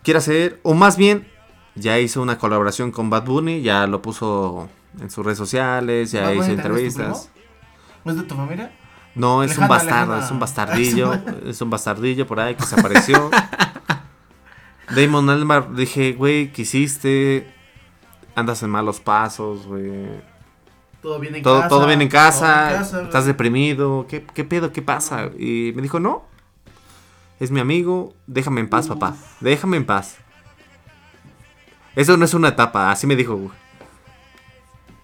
quiere 0.04 0.20
hacer, 0.20 0.60
o 0.62 0.76
más 0.76 0.96
bien, 0.96 1.28
ya 1.74 1.98
hizo 1.98 2.22
una 2.22 2.38
colaboración 2.38 2.92
con 2.92 3.10
Bad 3.10 3.26
Bunny, 3.26 3.64
ya 3.64 3.88
lo 3.88 4.04
puso 4.04 4.70
en 5.02 5.10
sus 5.10 5.26
redes 5.26 5.40
sociales, 5.40 6.12
ya 6.12 6.26
¿Bad 6.26 6.34
hizo 6.34 6.52
entrevistas. 6.52 7.32
¿No 8.04 8.12
es 8.12 8.18
de 8.20 8.24
tu 8.26 8.36
familia? 8.36 8.72
No, 9.16 9.42
es 9.42 9.58
un 9.58 9.68
bastardo, 9.68 10.16
es 10.20 10.30
un 10.30 10.40
bastardillo, 10.40 11.14
es 11.48 11.60
un 11.60 11.72
bastardillo 11.72 12.28
por 12.28 12.40
ahí 12.40 12.54
que 12.54 12.64
se 12.64 12.80
apareció. 12.80 13.32
Damon 14.96 15.32
Albar, 15.32 15.74
dije, 15.74 16.14
güey, 16.14 16.54
¿qué 16.54 16.62
hiciste? 16.62 17.52
Andas 18.36 18.62
en 18.62 18.70
malos 18.70 19.00
pasos, 19.00 19.66
güey. 19.66 20.35
Todo 21.06 21.20
bien 21.20 21.36
en 21.36 21.44
Todo, 21.44 21.58
casa. 21.58 21.70
todo 21.70 21.86
bien 21.86 22.02
en 22.02 22.08
casa, 22.10 22.48
todo 22.68 22.72
en 22.72 22.78
casa, 22.80 23.02
estás 23.04 23.26
deprimido, 23.28 24.08
¿qué, 24.10 24.26
¿qué 24.34 24.44
pedo? 24.44 24.74
¿Qué 24.74 24.82
pasa? 24.82 25.30
Y 25.38 25.72
me 25.76 25.84
dijo, 25.84 26.00
no, 26.00 26.24
es 27.40 27.52
mi 27.52 27.60
amigo, 27.60 28.16
déjame 28.26 28.62
en 28.62 28.68
paz, 28.70 28.88
papá, 28.88 29.16
déjame 29.40 29.78
en 29.78 29.86
paz. 29.86 30.18
Eso 31.96 32.18
no 32.18 32.26
es 32.26 32.34
una 32.34 32.48
etapa, 32.48 32.90
así 32.92 33.06
me 33.06 33.16
dijo. 33.16 33.52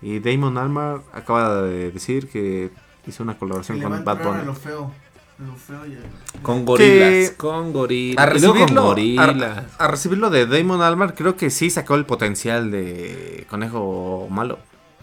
Y 0.02 0.18
Damon 0.22 0.58
Albar 0.58 1.02
acaba 1.14 1.62
de 1.62 1.92
decir 1.92 2.28
que 2.30 2.72
hizo 3.06 3.22
una 3.22 3.38
colaboración 3.38 3.78
Le 3.78 3.84
con 3.84 3.92
Bad 4.04 4.18
entrar 4.18 4.22
a 4.22 4.32
Bunny. 4.38 4.46
Lo 4.48 4.56
feo, 4.56 4.92
lo 5.38 5.56
feo 5.56 5.86
ya. 5.86 6.00
Con 6.42 6.66
gorilas, 6.66 7.30
Que- 7.30 7.36
con 7.38 7.72
gorilas. 7.74 8.26
A 8.26 8.28
recibirlo, 8.28 8.82
gorilas. 8.86 9.66
a, 9.78 9.86
a 9.86 9.88
recibirlo 9.88 10.32
de 10.32 10.48
Damon 10.48 10.82
Albar, 10.82 11.14
creo 11.14 11.36
que 11.38 11.52
sí 11.52 11.70
sacó 11.70 11.94
el 11.94 12.08
potencial 12.08 12.72
de 12.72 13.46
Conejo 13.52 14.26
Malo. 14.32 14.58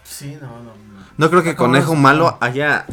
Sí, 0.08 0.36
no, 0.40 0.48
no. 0.48 0.62
no. 0.62 0.72
No 1.16 1.30
creo 1.30 1.42
que 1.42 1.54
Conejo 1.54 1.94
Malo 1.94 2.38
haya 2.40 2.86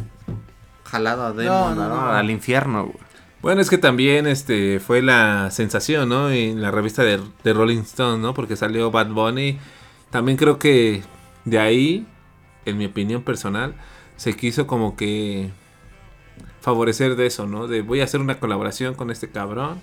jalado 0.84 1.28
a 1.28 1.34
¿no? 1.34 1.76
no. 1.76 2.10
al 2.10 2.30
infierno. 2.30 2.84
güey. 2.86 3.06
Bueno, 3.42 3.62
es 3.62 3.70
que 3.70 3.78
también 3.78 4.26
este 4.26 4.80
fue 4.80 5.02
la 5.02 5.52
sensación, 5.52 6.10
¿no? 6.10 6.32
En 6.32 6.62
la 6.62 6.72
revista 6.72 7.04
de, 7.04 7.22
de 7.44 7.54
Rolling 7.54 7.82
Stone, 7.82 8.22
¿no? 8.22 8.34
Porque 8.34 8.56
salió 8.56 8.90
Bad 8.92 9.10
Bunny. 9.10 9.60
También 10.10 10.38
creo 10.38 10.58
que 10.58 11.04
de 11.46 11.60
ahí, 11.60 12.08
en 12.66 12.78
mi 12.78 12.86
opinión 12.86 13.22
personal, 13.22 13.76
se 14.16 14.36
quiso 14.36 14.66
como 14.66 14.96
que 14.96 15.52
favorecer 16.62 17.16
de 17.16 17.28
eso, 17.28 17.46
¿no? 17.46 17.68
De 17.68 17.82
voy 17.82 18.02
a 18.02 18.06
hacer 18.06 18.20
una 18.20 18.40
colaboración 18.40 18.96
con 18.96 19.12
este 19.12 19.30
cabrón 19.30 19.82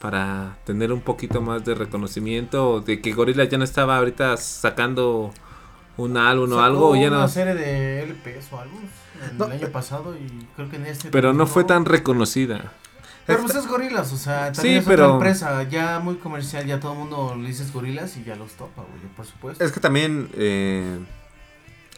para 0.00 0.56
tener 0.64 0.92
un 0.92 1.02
poquito 1.02 1.42
más 1.42 1.64
de 1.64 1.74
reconocimiento 1.74 2.80
de 2.80 3.00
que 3.00 3.12
Gorilla 3.12 3.44
ya 3.44 3.58
no 3.58 3.64
estaba 3.64 3.98
ahorita 3.98 4.36
sacando 4.38 5.30
un 6.02 6.16
álbum 6.16 6.52
o 6.52 6.60
algo, 6.60 6.96
ya 6.96 7.08
una 7.08 7.18
no, 7.20 7.28
serie 7.28 7.54
de 7.54 8.02
LPs 8.04 8.52
o 8.52 8.62
No, 9.38 9.46
el 9.46 9.52
año 9.52 9.68
pasado 9.68 10.16
y 10.16 10.46
creo 10.56 10.68
que 10.70 10.76
en 10.76 10.86
este. 10.86 11.10
pero 11.10 11.32
no 11.32 11.46
fue 11.46 11.64
tan 11.64 11.84
reconocida. 11.84 12.72
Pero 13.26 13.42
pues 13.42 13.54
es 13.54 13.66
gorilas, 13.68 14.12
o 14.12 14.16
sea, 14.16 14.48
Sí, 14.48 14.56
también 14.56 14.78
es 14.78 14.84
pero- 14.86 15.04
otra 15.04 15.14
empresa 15.28 15.62
ya 15.64 16.00
muy 16.00 16.16
comercial, 16.16 16.66
ya 16.66 16.80
todo 16.80 16.92
el 16.92 16.98
mundo 16.98 17.36
le 17.40 17.46
dices 17.48 17.72
gorilas 17.72 18.16
y 18.16 18.24
ya 18.24 18.34
los 18.34 18.52
topa, 18.52 18.82
güey, 18.82 19.12
por 19.14 19.24
supuesto. 19.26 19.62
Es 19.62 19.70
que 19.70 19.78
también 19.78 20.28
eh, 20.34 20.98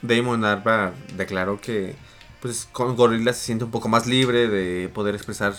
Damon 0.03 0.45
Albar 0.45 0.93
declaró 1.17 1.61
que 1.61 1.95
pues 2.41 2.69
con 2.73 2.97
Gorilla 2.97 3.33
se 3.33 3.45
siente 3.47 3.65
un 3.65 3.71
poco 3.71 3.89
más 3.89 4.07
libre 4.07 4.49
de 4.49 4.89
poder 4.89 5.15
expresar 5.15 5.55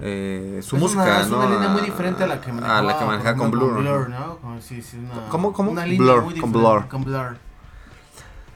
eh, 0.00 0.60
su 0.62 0.76
Es 0.76 0.82
música, 0.82 1.02
una, 1.02 1.20
es 1.20 1.28
¿no? 1.28 1.38
una 1.38 1.50
línea 1.50 1.68
muy 1.68 1.80
A- 1.80 1.84
diferente 1.84 2.24
a 2.24 2.26
la 2.26 2.40
que 2.40 2.50
a 2.50 2.54
manejaba, 2.54 2.82
la 2.82 2.98
que 2.98 3.04
manejaba 3.04 3.36
con 3.36 3.48
ejemplo, 3.48 3.68
Blur. 3.74 4.08
¿no? 4.10 4.38
Como, 4.38 4.60
sí, 4.60 4.82
sí, 4.82 4.96
una, 4.98 5.28
¿Cómo, 5.28 5.52
cómo? 5.52 5.70
Una 5.70 5.84
línea 5.86 5.98
Blur, 6.14 6.22
muy 6.24 6.38
con 6.38 6.52
Blur. 6.52 6.88
Con 6.88 7.04
Blur. 7.04 7.36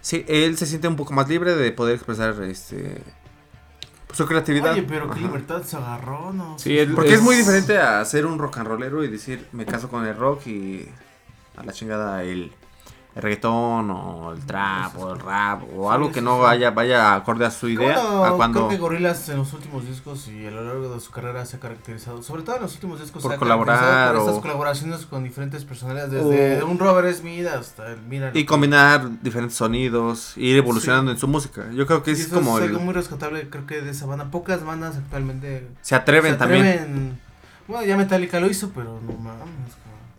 Sí, 0.01 0.25
él 0.29 0.57
se 0.57 0.67
siente 0.67 0.89
un 0.89 0.97
poco 0.97 1.13
más 1.15 1.29
libre 1.29 1.55
de 1.55 1.71
poder 1.73 1.95
expresar 1.95 2.41
este 2.43 3.03
pues, 4.07 4.17
su 4.19 4.27
creatividad. 4.27 4.73
Oye, 4.73 4.83
pero 4.83 5.07
qué 5.07 5.13
Ajá. 5.13 5.21
libertad 5.21 5.63
se 5.63 5.77
agarró, 5.77 6.33
¿no? 6.33 6.59
Sí, 6.59 6.77
él- 6.79 6.95
Porque 6.95 7.11
es, 7.13 7.19
Es- 7.19 7.23
muy 7.23 7.37
diferente 7.37 7.79
a 7.79 8.05
ser 8.05 8.27
un 8.27 8.39
rock 8.39 8.59
and 8.59 8.69
rollero 8.69 9.05
y 9.05 9.09
decir 9.09 9.47
me 9.53 9.65
caso 9.65 9.89
con 9.89 10.05
el 10.07 10.17
rock 10.17 10.47
y 10.49 10.89
a 11.57 11.63
la 11.65 11.73
chingada 11.73 12.23
el 12.25 12.53
el 13.15 13.21
reggaetón 13.23 13.91
o 13.91 14.33
el 14.33 14.41
trap 14.47 14.97
o 14.99 15.13
el 15.13 15.21
rap 15.21 15.63
o 15.77 15.93
algo 15.93 16.11
que 16.11 16.23
no 16.23 16.39
vaya, 16.39 16.71
vaya 16.71 17.15
acorde 17.15 17.45
a 17.45 17.51
su 17.51 17.69
idea. 17.69 17.95
Bueno, 18.01 18.25
a 18.25 18.37
cuando 18.37 18.61
creo 18.61 18.71
que 18.71 18.77
Gorillaz 18.79 19.29
en 19.29 19.37
los 19.37 19.53
últimos 19.53 19.87
discos 19.87 20.29
y 20.29 20.47
a 20.47 20.51
lo 20.51 20.65
largo 20.65 20.95
de 20.95 21.01
su 21.01 21.11
carrera 21.11 21.45
se 21.45 21.57
ha 21.57 21.61
caracterizado, 21.61 22.23
sobre 22.23 22.43
todo 22.43 22.57
en 22.57 22.63
los 22.63 22.73
últimos 22.75 23.01
discos, 23.01 23.23
Por 23.23 23.33
se 23.33 23.37
ha 23.37 23.39
colaborar 23.39 24.13
por 24.15 24.23
o- 24.23 24.27
estas 24.29 24.41
colaboraciones 24.43 25.05
con 25.07 25.25
diferentes 25.25 25.65
personalidades, 25.67 26.11
desde 26.13 26.63
O- 26.63 26.69
un 26.69 26.79
Robert 26.79 27.15
Smith 27.15 27.47
hasta 27.47 27.91
el 27.93 28.01
Mira. 28.03 28.31
y 28.33 28.45
combinar 28.47 29.07
diferentes 29.23 29.57
sonidos, 29.59 30.33
ir 30.39 30.57
evolucionando 30.57 31.11
en 31.11 31.19
su 31.19 31.29
música. 31.29 31.67
Yo 31.75 31.87
creo 31.87 32.03
que 32.03 32.13
Y 32.13 32.15
es 32.15 32.21
eso 32.21 32.35
como 32.37 32.57
es 32.59 32.65
el, 32.65 32.71
algo 32.71 32.81
muy 32.85 32.95
rescatable, 32.95 33.49
creo 33.51 33.67
que 33.67 33.83
de 33.83 33.91
esa 33.91 34.07
banda. 34.07 34.31
Pocas 34.31 34.65
bandas 34.65 34.97
actualmente 34.97 35.69
se 35.83 35.95
atreven 35.95 36.33
se 36.33 36.39
también. 36.39 36.67
atreven- 36.67 37.19
Bueno, 37.69 37.85
ya 37.85 37.97
Metallica 37.97 38.41
lo 38.41 38.49
hizo, 38.49 38.71
pero 38.75 38.99
no 39.07 39.13
mames. 39.19 39.45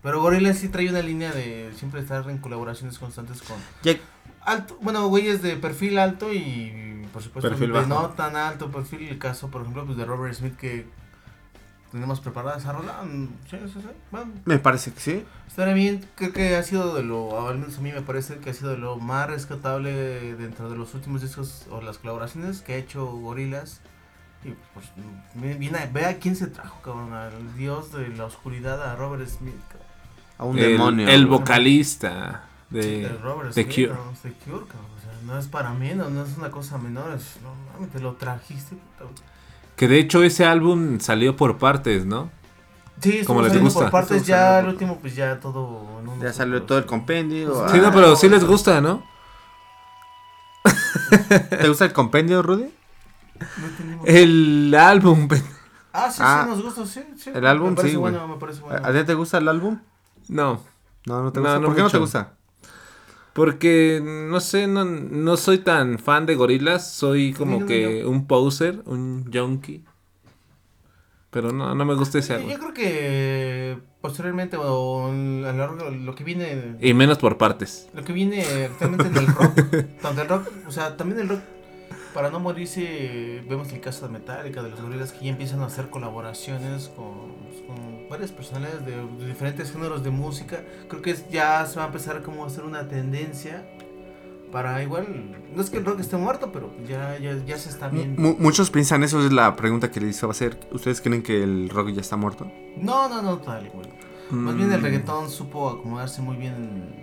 Pero 0.03 0.21
Gorillaz 0.21 0.57
sí 0.57 0.67
trae 0.69 0.89
una 0.89 1.01
línea 1.01 1.31
de 1.31 1.71
siempre 1.77 2.01
estar 2.01 2.29
en 2.29 2.37
colaboraciones 2.37 2.99
constantes 2.99 3.41
con 3.41 3.57
Ya- 3.83 3.97
alto, 4.41 4.77
bueno, 4.81 5.07
güeyes 5.07 5.41
de 5.41 5.55
perfil 5.55 5.97
alto 5.97 6.31
y 6.33 7.07
por 7.13 7.21
supuesto 7.23 7.49
Perfil 7.49 7.67
de 7.71 7.79
bajo. 7.79 7.87
no 7.87 8.09
tan 8.09 8.35
alto 8.35 8.69
perfil. 8.69 9.07
El 9.07 9.17
caso, 9.19 9.49
por 9.49 9.61
ejemplo, 9.61 9.85
pues 9.85 9.97
de 9.97 10.03
Robert 10.05 10.33
Smith 10.35 10.57
que 10.57 10.85
tenemos 11.91 12.19
preparada 12.19 12.57
esa 12.57 12.73
rola. 12.73 13.01
Mm, 13.03 13.27
Sí, 13.49 13.57
sí, 13.67 13.73
sí. 13.81 13.87
Bueno, 14.11 14.31
Me 14.45 14.57
parece 14.59 14.91
que 14.91 14.99
sí. 14.99 15.25
Estaría 15.47 15.73
bien, 15.75 16.03
creo 16.15 16.33
que 16.33 16.55
ha 16.57 16.63
sido 16.63 16.95
de 16.95 17.03
lo, 17.03 17.47
al 17.47 17.59
menos 17.59 17.77
a 17.77 17.81
mí 17.81 17.91
me 17.93 18.01
parece 18.01 18.39
que 18.39 18.49
ha 18.49 18.53
sido 18.53 18.71
de 18.71 18.77
lo 18.79 18.97
más 18.97 19.29
rescatable 19.29 20.35
dentro 20.35 20.69
de 20.69 20.75
los 20.75 20.93
últimos 20.95 21.21
discos 21.21 21.65
o 21.69 21.79
las 21.81 21.99
colaboraciones 21.99 22.61
que 22.61 22.73
ha 22.73 22.77
hecho 22.77 23.05
Gorilas. 23.05 23.79
Y 24.43 24.53
pues, 24.73 24.87
viene 25.35 25.77
a- 25.77 25.85
ve 25.85 26.05
a 26.05 26.17
quién 26.19 26.35
se 26.35 26.47
trajo, 26.47 26.81
cabrón, 26.81 27.13
al 27.13 27.55
dios 27.55 27.93
de 27.93 28.09
la 28.09 28.25
oscuridad, 28.25 28.81
a 28.83 28.95
Robert 28.97 29.25
Smith, 29.29 29.53
cabrón. 29.69 29.82
A 30.37 30.45
un 30.45 30.57
el, 30.57 30.71
demonio. 30.73 31.07
el 31.07 31.25
vocalista 31.27 32.45
de, 32.69 33.05
El 33.05 33.19
Robert 33.21 33.53
de 33.53 33.65
Cure. 33.65 33.87
cabrón, 33.89 34.13
de 34.23 34.31
Cure, 34.33 34.65
cabrón. 34.67 34.87
O 34.97 35.01
sea, 35.01 35.11
no 35.25 35.37
es 35.37 35.47
para 35.47 35.71
menos, 35.73 36.11
no 36.11 36.23
es 36.23 36.37
una 36.37 36.49
cosa 36.51 36.77
menor, 36.77 37.13
es, 37.13 37.37
no 37.43 37.53
mames, 37.73 37.91
te 37.91 37.99
lo 37.99 38.13
trajiste, 38.13 38.75
puta. 38.97 39.21
Que 39.75 39.87
de 39.87 39.99
hecho 39.99 40.23
ese 40.23 40.45
álbum 40.45 40.99
salió 40.99 41.35
por 41.35 41.57
partes, 41.57 42.05
¿no? 42.05 42.29
Sí, 43.01 43.23
Como 43.25 43.41
les 43.41 43.59
gusta. 43.59 43.81
por 43.81 43.91
partes, 43.91 44.25
ya 44.25 44.59
el 44.59 44.67
último, 44.67 44.99
pues 44.99 45.15
ya 45.15 45.39
todo. 45.39 46.01
Ya 46.21 46.31
salió 46.31 46.61
todo 46.63 46.77
el 46.77 46.85
compendio. 46.85 47.67
Sí, 47.69 47.77
ah. 47.79 47.81
no, 47.81 47.91
pero 47.91 48.15
sí 48.15 48.29
les 48.29 48.43
gusta, 48.45 48.81
¿no? 48.81 49.03
¿Te 51.49 51.67
gusta 51.67 51.85
el 51.85 51.93
compendio, 51.93 52.41
Rudy? 52.41 52.71
No. 53.39 54.03
El 54.05 54.73
álbum. 54.77 55.27
Ah, 55.91 56.09
sí, 56.11 56.21
Ah, 56.23 56.43
sí, 56.45 56.49
nos 56.49 56.63
gusta, 56.63 56.85
sí. 56.85 57.03
sí. 57.17 57.31
el 57.33 57.45
álbum, 57.45 57.71
me 57.71 57.75
parece 57.75 57.91
sí, 57.93 57.97
bueno, 57.97 58.27
me 58.27 58.35
parece 58.37 58.61
bueno. 58.61 58.79
¿A 58.85 58.89
a 58.89 58.93
ti 58.93 59.03
te 59.03 59.13
gusta 59.15 59.37
el 59.39 59.47
álbum? 59.49 59.79
No, 60.29 60.61
No, 61.05 61.23
no 61.23 61.31
te 61.31 61.39
gusta. 61.39 61.59
no 61.59 61.65
¿Por 61.67 61.75
qué 61.75 61.81
no 61.81 61.89
te 61.89 61.97
gusta? 61.97 62.33
porque 63.33 63.99
no 64.03 64.39
sé, 64.39 64.67
no, 64.67 64.85
no 64.85 65.37
soy 65.37 65.59
tan 65.59 65.97
fan 65.97 66.25
de 66.25 66.35
gorilas. 66.35 66.91
Soy 66.93 67.33
como 67.33 67.61
no, 67.61 67.65
que 67.65 68.05
un 68.05 68.27
poser, 68.27 68.81
un 68.85 69.29
junkie. 69.33 69.83
Pero 71.31 71.51
no, 71.51 71.73
no 71.73 71.83
me 71.85 71.95
gusta 71.95 72.19
ese 72.19 72.33
Yo 72.33 72.35
álbum. 72.35 72.53
creo 72.53 72.73
que 72.73 73.77
posteriormente 74.01 74.55
o 74.57 75.07
a 75.07 75.11
lo 75.11 75.53
largo 75.53 75.89
lo 75.89 76.13
que 76.13 76.23
viene 76.23 76.75
Y 76.79 76.93
menos 76.93 77.17
por 77.17 77.39
partes. 77.39 77.89
lo 77.95 78.03
que 78.03 78.13
viene 78.13 78.43
actualmente 78.65 79.07
en 79.07 79.17
el 79.17 79.27
rock, 79.27 79.59
tanto 80.01 80.21
el 80.21 80.29
rock, 80.29 80.47
o 80.67 80.71
sea, 80.71 80.95
también 80.95 81.21
el 81.21 81.29
rock 81.29 81.39
para 82.13 82.29
no 82.29 82.39
morirse 82.39 83.43
vemos 83.49 83.71
el 83.73 83.79
caso 83.81 84.05
de 84.07 84.13
Metallica, 84.13 84.61
de 84.63 84.69
los 84.69 84.81
gorilas 84.81 85.11
que 85.11 85.25
ya 85.25 85.31
empiezan 85.31 85.61
a 85.61 85.65
hacer 85.65 85.89
colaboraciones 85.89 86.89
con, 86.95 87.33
pues, 87.49 87.61
con 87.67 88.07
varias 88.09 88.31
personalidades 88.31 88.85
de, 88.85 88.95
de 88.95 89.25
diferentes 89.27 89.71
géneros 89.71 90.03
de 90.03 90.09
música. 90.11 90.63
Creo 90.89 91.01
que 91.01 91.11
es- 91.11 91.27
ya 91.29 91.65
se 91.65 91.77
va 91.77 91.83
a 91.83 91.87
empezar 91.87 92.21
como 92.21 92.43
a 92.43 92.47
hacer 92.47 92.63
una 92.63 92.87
tendencia 92.87 93.65
para 94.51 94.83
igual, 94.83 95.07
no 95.55 95.61
es 95.63 95.71
que 95.71 95.77
el 95.77 95.85
rock 95.85 95.99
esté 96.01 96.15
muerto, 96.15 96.51
pero 96.51 96.71
ya, 96.87 97.17
ya, 97.17 97.35
ya 97.43 97.57
se 97.57 97.69
está 97.69 97.87
viendo. 97.87 98.21
Mu- 98.21 98.35
muchos 98.37 98.69
piensan 98.69 99.03
eso, 99.03 99.25
es 99.25 99.33
la 99.33 99.55
pregunta 99.55 99.89
que 99.89 99.99
les 99.99 100.19
iba 100.19 100.27
a 100.27 100.31
hacer. 100.31 100.59
¿Ustedes 100.71 101.01
creen 101.01 101.23
que 101.23 101.41
el 101.41 101.69
rock 101.69 101.89
ya 101.89 102.01
está 102.01 102.17
muerto? 102.17 102.51
No, 102.77 103.09
no, 103.09 103.23
no, 103.23 103.39
tal 103.39 103.65
igual. 103.65 103.89
Más 104.29 104.55
bien 104.55 104.71
el 104.71 104.79
Mm. 104.79 104.83
reggaetón 104.83 105.29
supo 105.31 105.69
acomodarse 105.69 106.21
muy 106.21 106.37
bien 106.37 106.53
en- 106.53 107.02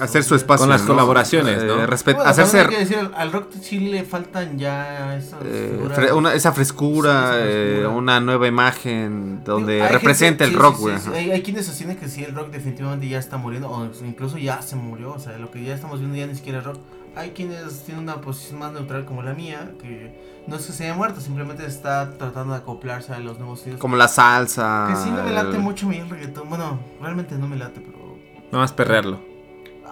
Hacer 0.00 0.24
su 0.24 0.34
espacio. 0.34 0.62
Con 0.62 0.70
las 0.70 0.82
¿no? 0.82 0.88
colaboraciones, 0.88 1.62
¿no? 1.64 1.74
Eh, 1.82 1.86
respet- 1.86 2.14
Bueno, 2.16 2.30
hacerse 2.30 2.60
hay 2.60 2.66
que 2.68 2.78
decir, 2.78 2.98
al, 2.98 3.12
al 3.14 3.32
rock 3.32 3.50
sí 3.60 3.78
le 3.80 4.04
faltan 4.04 4.58
ya 4.58 5.16
esas 5.16 5.40
eh, 5.44 5.78
fre- 5.94 6.12
una- 6.14 6.34
esa 6.34 6.52
frescura, 6.52 7.10
Sí, 7.32 7.38
esa 7.38 7.38
eh, 7.48 7.64
frescura. 7.72 7.88
una 7.90 8.20
nueva 8.20 8.46
imagen 8.48 9.42
donde 9.44 9.86
representa 9.88 10.44
gente- 10.44 10.44
el 10.44 10.50
sí, 10.50 10.56
rock, 10.56 10.76
sí, 10.76 10.82
güey. 10.82 10.98
sí. 10.98 11.10
Hay, 11.14 11.30
hay 11.30 11.42
quienes 11.42 11.66
sostienen 11.66 11.96
que 11.96 12.08
sí, 12.08 12.24
el 12.24 12.34
rock 12.34 12.50
definitivamente 12.50 13.08
ya 13.08 13.18
está 13.18 13.36
muriendo, 13.36 13.70
o 13.70 13.88
incluso 14.04 14.38
ya 14.38 14.62
se 14.62 14.76
murió. 14.76 15.12
O 15.12 15.18
sea, 15.18 15.36
lo 15.38 15.50
que 15.50 15.62
ya 15.62 15.74
estamos 15.74 15.98
viendo 16.00 16.16
ya 16.16 16.26
ni 16.26 16.34
siquiera 16.34 16.58
es 16.60 16.64
rock. 16.64 16.78
Hay 17.14 17.32
quienes 17.32 17.84
tienen 17.84 18.04
una 18.04 18.22
posición 18.22 18.58
más 18.60 18.72
neutral 18.72 19.04
como 19.04 19.22
la 19.22 19.34
mía, 19.34 19.72
que 19.82 20.18
no 20.46 20.56
es 20.56 20.64
que 20.66 20.72
se 20.72 20.84
haya 20.84 20.94
muerto, 20.94 21.20
simplemente 21.20 21.66
está 21.66 22.16
tratando 22.16 22.54
de 22.54 22.60
acoplarse 22.60 23.12
a 23.12 23.18
los 23.18 23.38
nuevos 23.38 23.58
estilos. 23.58 23.80
Como 23.80 23.96
la 23.96 24.08
salsa. 24.08 24.86
Que 24.88 24.96
sí 24.96 25.10
no 25.10 25.22
me 25.22 25.30
late 25.30 25.56
el- 25.56 25.58
mucho 25.58 25.90
el 25.90 26.08
reggaetón. 26.08 26.48
Bueno, 26.48 26.80
realmente 27.02 27.34
no 27.36 27.46
me 27.46 27.56
late, 27.56 27.80
pero. 27.84 28.16
Nada 28.50 28.64
más 28.64 28.72
perrearlo. 28.72 29.20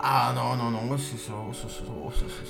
Ah, 0.03 0.33
no, 0.35 0.57
no, 0.57 0.71
no. 0.71 0.81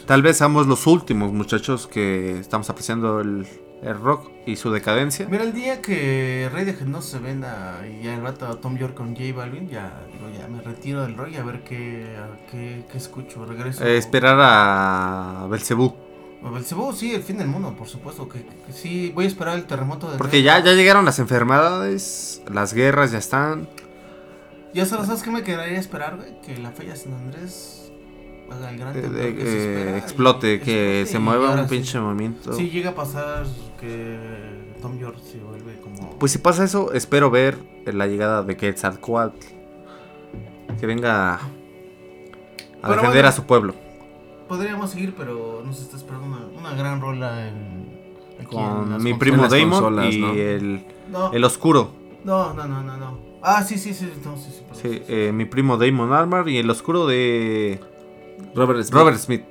Tal 0.06 0.22
vez 0.22 0.36
seamos 0.36 0.66
los 0.66 0.86
últimos 0.86 1.32
muchachos 1.32 1.86
que 1.86 2.39
estamos 2.39 2.70
apreciando 2.70 3.20
el, 3.20 3.47
el 3.82 4.01
rock 4.01 4.31
y 4.47 4.56
su 4.56 4.70
decadencia. 4.70 5.27
Mira, 5.28 5.43
el 5.43 5.52
día 5.52 5.82
que 5.82 6.48
Radiohead 6.52 6.86
no 6.86 7.02
se 7.02 7.18
venda 7.18 7.81
y 7.86 8.05
ya 8.05 8.14
el 8.14 8.20
vato 8.20 8.47
a 8.47 8.60
Tom 8.60 8.77
York 8.77 8.94
con 8.94 9.16
J 9.16 9.32
Balvin, 9.35 9.68
ya 9.68 10.01
digo, 10.12 10.31
ya 10.39 10.47
me 10.47 10.60
retiro 10.60 11.02
del 11.02 11.16
rock 11.16 11.31
y 11.32 11.36
a 11.36 11.43
ver 11.43 11.64
qué, 11.64 12.16
a 12.16 12.51
qué, 12.51 12.85
qué 12.90 12.98
escucho, 12.98 13.44
regreso. 13.44 13.85
Eh, 13.85 13.97
esperar 13.97 14.39
a 14.40 15.47
Belcebú. 15.51 15.94
A 16.44 16.51
Belcebú, 16.51 16.93
sí, 16.93 17.14
el 17.14 17.22
fin 17.22 17.36
del 17.36 17.48
mundo, 17.48 17.74
por 17.77 17.89
supuesto, 17.89 18.28
que, 18.28 18.44
que 18.44 18.72
sí, 18.72 19.12
voy 19.14 19.24
a 19.24 19.28
esperar 19.28 19.56
el 19.56 19.64
terremoto 19.64 20.10
de 20.10 20.18
Porque 20.18 20.43
ya, 20.43 20.59
ya 20.60 20.72
llegaron 20.72 21.05
las 21.05 21.18
enfermedades, 21.18 22.43
las 22.51 22.72
guerras 22.74 23.10
ya 23.10 23.18
están. 23.18 23.68
Ya 24.72 24.86
solo 24.86 25.05
sabes 25.05 25.22
que 25.22 25.30
me 25.30 25.42
quedaría 25.42 25.78
esperar, 25.78 26.16
güey, 26.16 26.40
que 26.42 26.56
la 26.59 26.70
falla 26.70 26.94
San 26.94 27.14
Andrés 27.14 27.92
haga 28.51 28.70
el 28.70 28.78
gran 28.78 28.97
eh, 28.97 29.01
eh, 29.01 29.34
que 29.36 29.42
se 29.42 29.59
espera 29.59 29.97
y 29.97 29.98
explote, 29.98 30.60
que 30.60 31.01
explote 31.02 31.06
se 31.06 31.18
mueva 31.18 31.51
un 31.55 31.68
sí. 31.68 31.74
pinche 31.74 31.98
movimiento. 32.01 32.52
Sí, 32.52 32.70
llega 32.70 32.90
a 32.90 32.94
pasar 32.94 33.47
que 33.80 34.18
Tom 34.80 34.98
York 34.98 35.18
se 35.22 35.38
vuelve 35.38 35.80
como... 35.80 36.18
Pues 36.18 36.32
si 36.32 36.38
pasa 36.38 36.64
eso, 36.64 36.92
espero 36.92 37.30
ver 37.30 37.59
la 37.86 38.06
llegada 38.06 38.42
de 38.42 38.56
Quetzalcoatl. 38.56 39.47
Que 40.78 40.86
venga 40.86 41.34
a 41.34 41.40
Pero 42.82 42.94
defender 42.94 43.12
bueno. 43.12 43.28
a 43.28 43.32
su 43.32 43.44
pueblo. 43.44 43.74
Podríamos 44.48 44.90
seguir, 44.90 45.14
pero 45.16 45.62
nos 45.64 45.80
está 45.80 45.97
esperando 45.97 46.26
una, 46.26 46.47
una 46.59 46.74
gran 46.74 47.01
rola 47.01 47.48
en... 47.48 47.88
aquí 48.40 48.47
Con 48.47 49.02
mi 49.02 49.14
primo 49.14 49.47
Damon 49.48 49.70
consolas, 49.70 50.12
y 50.14 50.18
¿no? 50.20 50.32
el, 50.32 50.84
No, 51.09 51.32
el 51.32 51.44
oscuro. 51.44 51.90
no, 52.24 52.52
no, 52.55 52.66
no, 52.66 52.82
no, 52.82 52.97
no. 52.97 53.30
Ah, 53.43 53.65
sí, 53.65 53.79
sí, 53.79 53.95
sí, 53.95 54.12
no, 54.25 54.37
sí, 54.37 54.62
sí. 54.83 55.03
eh, 55.09 55.31
mi 55.33 55.47
primo 55.47 55.79
Damon 55.79 56.12
Armor 56.12 56.49
y 56.49 56.59
el 56.59 56.69
oscuro 56.69 57.07
de 57.07 57.81
Robert 58.55 58.83
Smith. 58.83 58.95
Robert 58.95 59.19
Smith. 59.19 59.43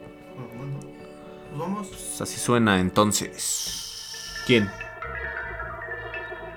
Bueno, 0.58 0.80
pues 0.80 1.60
vamos. 1.60 1.88
Pues 1.88 2.22
así 2.22 2.40
suena 2.40 2.80
entonces. 2.80 4.36
¿Quién? 4.46 4.70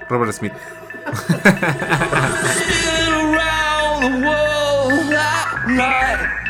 Robert 0.08 0.32
Smith. 0.32 0.52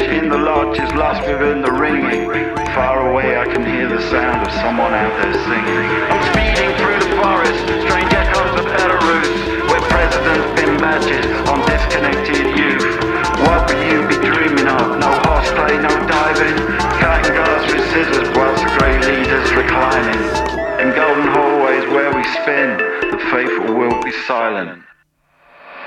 in 0.00 0.28
the 0.28 0.38
lodge 0.38 0.78
is 0.78 0.92
lost 0.94 1.20
within 1.28 1.60
the 1.60 1.72
ringing. 1.72 2.30
Far 2.72 3.10
away 3.10 3.36
I 3.36 3.44
can 3.44 3.64
hear 3.64 3.88
the 3.88 4.00
sound 4.08 4.46
of 4.46 4.52
someone 4.64 4.94
out 4.94 5.12
there 5.20 5.34
singing. 5.44 5.84
I'm 6.08 6.22
speeding 6.32 6.72
through 6.80 6.98
the 7.04 7.12
forest, 7.20 7.60
strange 7.84 8.12
echoes 8.16 8.54
of 8.56 8.66
Belarus, 8.72 9.30
where 9.68 9.82
presidents 9.92 10.48
pin 10.56 10.78
badges 10.80 11.26
on 11.48 11.60
disconnected 11.68 12.56
youth. 12.56 12.88
What 13.44 13.68
would 13.68 13.82
you 13.92 14.00
be 14.08 14.16
dreaming 14.24 14.68
of? 14.68 14.96
No 14.96 15.12
horseplay, 15.28 15.76
no 15.76 15.92
diving, 16.08 16.56
cutting 16.96 17.34
glass 17.36 17.62
with 17.68 17.84
scissors 17.92 18.28
whilst 18.36 18.64
the 18.64 18.72
great 18.80 19.00
leaders 19.04 19.48
reclining. 19.52 20.22
In 20.80 20.96
golden 20.96 21.28
hallways 21.28 21.84
where 21.92 22.14
we 22.16 22.24
spin, 22.40 22.80
the 23.12 23.20
faithful 23.28 23.76
will 23.76 24.00
be 24.02 24.12
silent. 24.24 24.82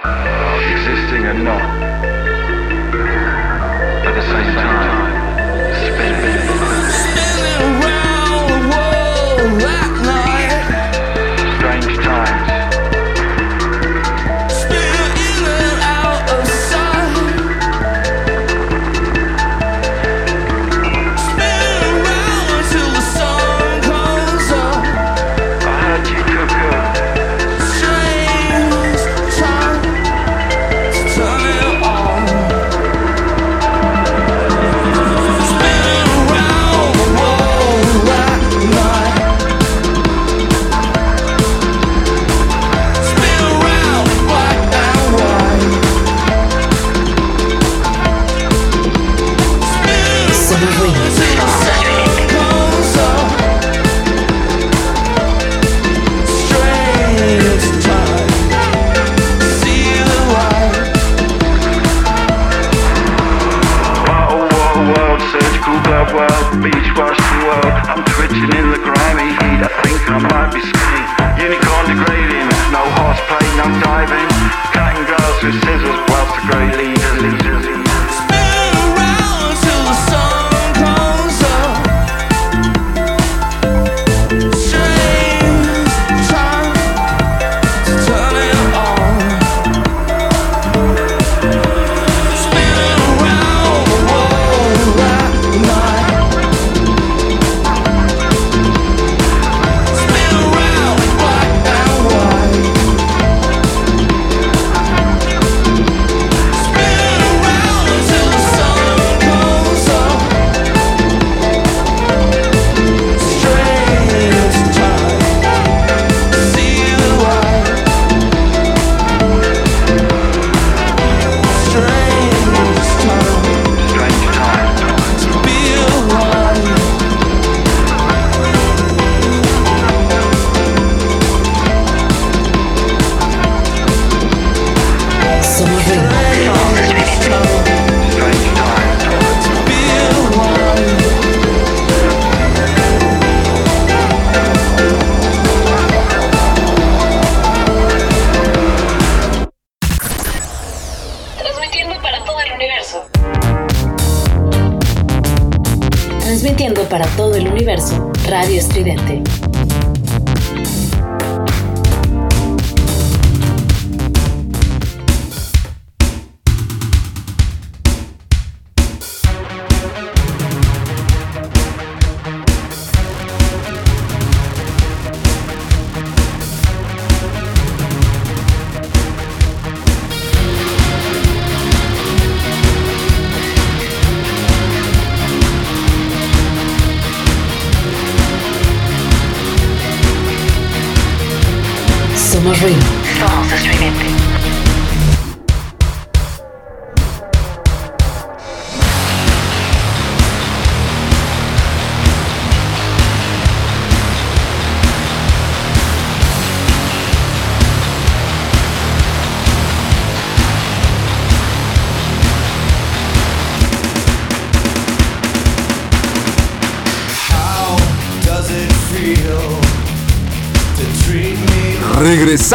Existing 0.05 1.23
you're 1.23 1.33
not. 1.33 1.93
The 4.13 4.21
same 4.21 4.53
time, 4.53 5.22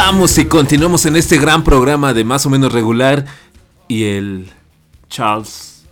Regresamos 0.08 0.38
y 0.38 0.46
continuamos 0.46 1.04
en 1.04 1.16
este 1.16 1.36
gran 1.36 1.62
programa 1.62 2.14
de 2.14 2.24
más 2.24 2.46
o 2.46 2.48
menos 2.48 2.72
regular. 2.72 3.26
Y 3.88 4.04
el 4.04 4.50
Charles, 5.10 5.84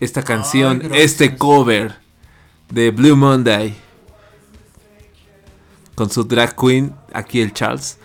esta 0.00 0.22
canción, 0.22 0.80
este 0.94 1.26
es- 1.26 1.36
cover 1.36 1.94
de 2.70 2.90
Blue 2.92 3.14
Monday. 3.14 3.76
Con 5.94 6.08
su 6.08 6.24
drag 6.24 6.56
queen, 6.56 6.94
aquí 7.12 7.42
el 7.42 7.52
Charles. 7.52 7.98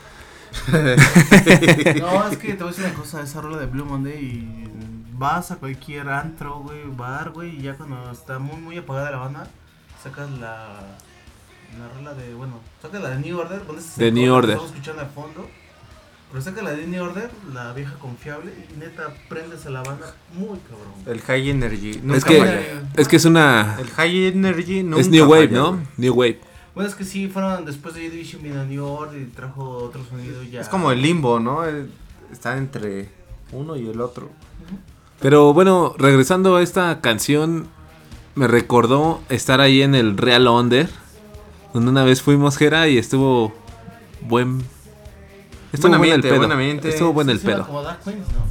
No, 0.73 2.27
es 2.27 2.37
que 2.37 2.55
te 2.55 2.63
voy 2.63 2.67
a 2.67 2.75
decir 2.75 2.83
una 2.83 2.93
cosa, 2.95 3.21
esa 3.21 3.39
rola 3.39 3.55
de 3.55 3.65
Blue 3.67 3.85
Monday 3.85 4.19
y 4.21 4.69
vas 5.13 5.49
a 5.51 5.55
cualquier 5.55 6.09
antro, 6.09 6.59
güey, 6.59 6.81
bar, 6.89 7.31
güey, 7.31 7.55
y 7.59 7.61
ya 7.61 7.75
cuando 7.75 8.11
está 8.11 8.37
muy, 8.37 8.57
muy 8.57 8.77
apagada 8.79 9.11
la 9.11 9.17
banda, 9.17 9.47
sacas 10.03 10.29
la, 10.29 10.97
la 12.15 12.23
de, 12.23 12.33
bueno, 12.33 12.59
sacas 12.81 13.01
la 13.01 13.09
de 13.09 13.19
New 13.19 13.37
Order, 13.39 13.61
pones 13.61 13.85
ese 13.85 14.03
De 14.05 14.11
New 14.11 14.27
cover 14.29 14.31
que 14.31 14.37
Order. 14.37 14.49
Estamos 14.51 14.71
escuchando 14.71 15.01
al 15.01 15.09
fondo, 15.09 15.47
pero 16.31 16.43
saca 16.43 16.61
la 16.63 16.71
de 16.71 16.87
New 16.87 17.03
Order, 17.03 17.29
la 17.53 17.73
vieja 17.73 17.93
confiable, 17.99 18.53
y 18.73 18.77
neta 18.79 19.13
prendes 19.29 19.65
a 19.65 19.69
la 19.69 19.83
banda 19.83 20.15
muy 20.33 20.59
cabrón. 20.59 20.93
El 21.05 21.21
High 21.21 21.49
Energy. 21.49 22.01
Es 22.13 22.25
que, 22.25 22.37
falla. 22.39 22.61
es 22.95 23.07
que 23.07 23.15
es 23.17 23.25
una. 23.25 23.77
El 23.79 23.87
High 23.89 24.27
Energy 24.27 24.83
nunca 24.83 25.01
Es 25.01 25.09
New 25.09 25.25
Wave, 25.25 25.47
falla, 25.47 25.59
¿no? 25.59 25.71
güey. 25.73 25.83
New 25.97 26.13
Wave. 26.13 26.41
Bueno, 26.75 26.89
es 26.89 26.95
que 26.95 27.03
sí, 27.03 27.27
fueron 27.27 27.65
después 27.65 27.93
de 27.93 28.01
Division 28.09 28.41
vino 28.41 28.65
New 28.65 28.83
Order 28.83 29.21
y 29.21 29.25
trajo 29.25 29.63
otro 29.77 30.03
sonido 30.05 30.41
ya. 30.43 30.61
Es 30.61 30.69
como 30.69 30.91
el 30.91 31.01
limbo, 31.01 31.39
¿no? 31.39 31.63
El- 31.65 31.91
Está 32.31 32.57
entre 32.57 33.09
uno 33.51 33.75
y 33.75 33.87
el 33.87 34.01
otro. 34.01 34.31
Pero 35.19 35.53
bueno, 35.53 35.93
regresando 35.99 36.55
a 36.55 36.63
esta 36.63 36.99
canción, 36.99 37.67
me 38.33 38.47
recordó 38.47 39.21
estar 39.29 39.61
ahí 39.61 39.83
en 39.83 39.93
el 39.93 40.17
Real 40.17 40.47
Under, 40.47 40.89
donde 41.73 41.89
una 41.91 42.03
vez 42.03 42.21
fuimos 42.21 42.57
Jera 42.57 42.87
y 42.87 42.97
estuvo 42.97 43.53
buen. 44.21 44.63
Estuvo 45.71 45.89
Buen 45.89 45.99
buen 45.99 46.09
el 46.11 46.15
ambiente, 46.15 46.29
pedo. 46.29 46.37
buen 46.37 46.51
ambiente. 46.51 46.89
Estuvo 46.89 47.13
buen 47.13 47.29
el 47.29 47.37
era 47.37 47.45
pedo. 47.45 47.65
como 47.65 47.81
Dark 47.81 47.99
Queens, 48.03 48.27
¿no? 48.31 48.43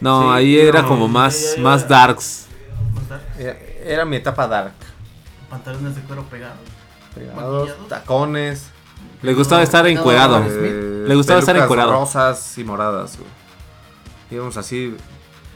No, 0.00 0.22
Sí, 0.22 0.38
ahí 0.38 0.56
pero- 0.56 0.68
era 0.78 0.82
como 0.88 1.08
más, 1.08 1.56
ya. 1.56 1.62
más 1.62 1.88
darks. 1.88 2.46
Más 2.94 3.08
dark. 3.08 3.22
Era, 3.38 3.58
era 3.84 4.04
mi 4.04 4.16
etapa 4.16 4.46
dark. 4.46 4.72
Pantalones 5.50 5.96
de 5.96 6.02
cuero 6.02 6.22
pegados. 6.24 6.58
Pegados, 7.14 7.88
tacones. 7.88 8.70
Le 9.22 9.34
gustaba 9.34 9.62
estar 9.62 9.82
no, 9.84 9.90
encuerado. 9.90 10.38
no, 10.40 10.46
eh, 10.48 11.04
Le 11.06 11.14
gustaba 11.16 11.40
estar 11.40 11.56
encuerado. 11.56 11.90
rosas 11.92 12.56
y 12.56 12.64
moradas, 12.64 13.18
güey. 13.18 13.28
Íbamos 14.30 14.56
así 14.56 14.94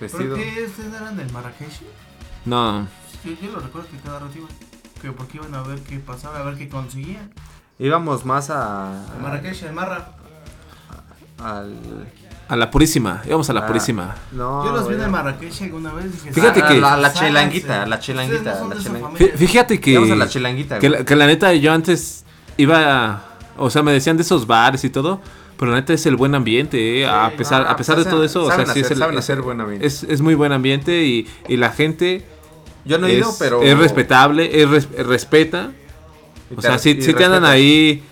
¿Pero 0.01 0.13
vestido. 0.13 0.37
qué? 0.37 0.65
¿Ustedes 0.67 0.93
eran 0.93 1.17
del 1.17 1.31
Marrakech? 1.33 1.81
No. 2.45 2.89
Yo, 3.25 3.31
yo 3.41 3.53
lo 3.53 3.61
recuerdo 3.61 3.89
que 3.89 3.97
cada 3.99 4.19
rato 4.19 4.33
iban. 4.37 4.49
Que 5.05 5.13
porque 5.13 5.37
iban 5.37 5.55
a 5.55 5.61
ver 5.63 5.81
qué 5.81 5.99
pasaba, 5.99 6.39
a 6.39 6.43
ver 6.45 6.57
qué 6.57 6.67
conseguían. 6.67 7.31
Íbamos 7.79 8.25
más 8.25 8.49
a. 8.49 9.05
El 9.15 9.23
Marrakech, 9.23 9.63
el 9.65 9.73
Marra. 9.75 10.09
Al. 11.43 11.75
A 12.49 12.57
la 12.57 12.71
purísima. 12.71 13.21
Íbamos 13.27 13.49
a 13.51 13.53
la 13.53 13.61
Ah, 13.61 13.67
purísima. 13.67 14.15
No. 14.33 14.65
Yo 14.65 14.73
los 14.73 14.89
vi 14.89 14.95
en 14.95 15.11
Marrakech 15.11 15.61
alguna 15.63 15.93
vez. 15.93 16.11
Dije, 16.13 16.33
Fíjate 16.33 16.63
"Ah, 16.63 16.69
que- 16.69 16.81
La, 16.81 16.97
la 16.97 17.09
ságanse". 17.11 17.21
chelanguita, 17.27 17.87
la 17.87 17.99
chelanguita, 17.99 18.61
no 18.61 18.69
la 18.71 19.29
Fíjate 19.37 19.79
que. 19.81 19.91
Íbamos 19.91 20.11
a 20.11 20.17
la 20.17 20.29
chelanguita, 20.29 20.79
Que 20.79 20.89
la, 20.89 21.05
que 21.05 21.17
la 21.17 21.27
neta, 21.27 21.53
yo 21.53 21.71
antes 21.73 22.25
iba. 22.57 23.25
O 23.59 23.69
sea, 23.69 23.83
me 23.83 23.93
decían 23.93 24.17
de 24.17 24.23
esos 24.23 24.47
bares 24.47 24.85
y 24.85 24.91
todo. 24.91 25.21
Pero 25.59 25.71
la 25.71 25.77
neta 25.79 25.93
es 25.93 26.05
el 26.07 26.17
buen 26.17 26.35
ambiente, 26.35 27.01
¿eh? 27.03 27.07
A 27.07 27.31
pesar, 27.37 27.67
a 27.67 27.77
pesar 27.77 27.97
de 27.97 28.05
todo 28.07 28.25
eso, 28.25 28.43
o 28.43 28.47
sea, 28.47 28.57
saben 28.57 28.73
sí 28.73 28.81
es 28.81 28.87
hacer- 28.87 28.93
el. 28.95 28.99
saben 29.01 29.15
es- 29.19 29.25
hacer 29.25 29.43
buen 29.43 29.61
ambiente. 29.61 29.87
Es, 29.87 30.03
es 30.03 30.21
muy 30.23 30.35
buen 30.35 30.53
ambiente 30.53 31.05
y, 31.05 31.29
y 31.49 31.57
la 31.59 31.71
gente. 31.71 32.25
Yo 32.85 32.99
no 32.99 33.07
he 33.07 33.15
ido, 33.15 33.31
es, 33.31 33.37
pero. 33.39 33.63
es 33.63 33.79
respetable, 33.79 34.63
es 34.63 34.69
res- 34.69 35.07
respeta. 35.07 35.73
O 36.57 36.61
sea, 36.61 36.79
si, 36.79 36.95
te 36.95 37.25
andan 37.25 37.45
ahí 37.45 38.03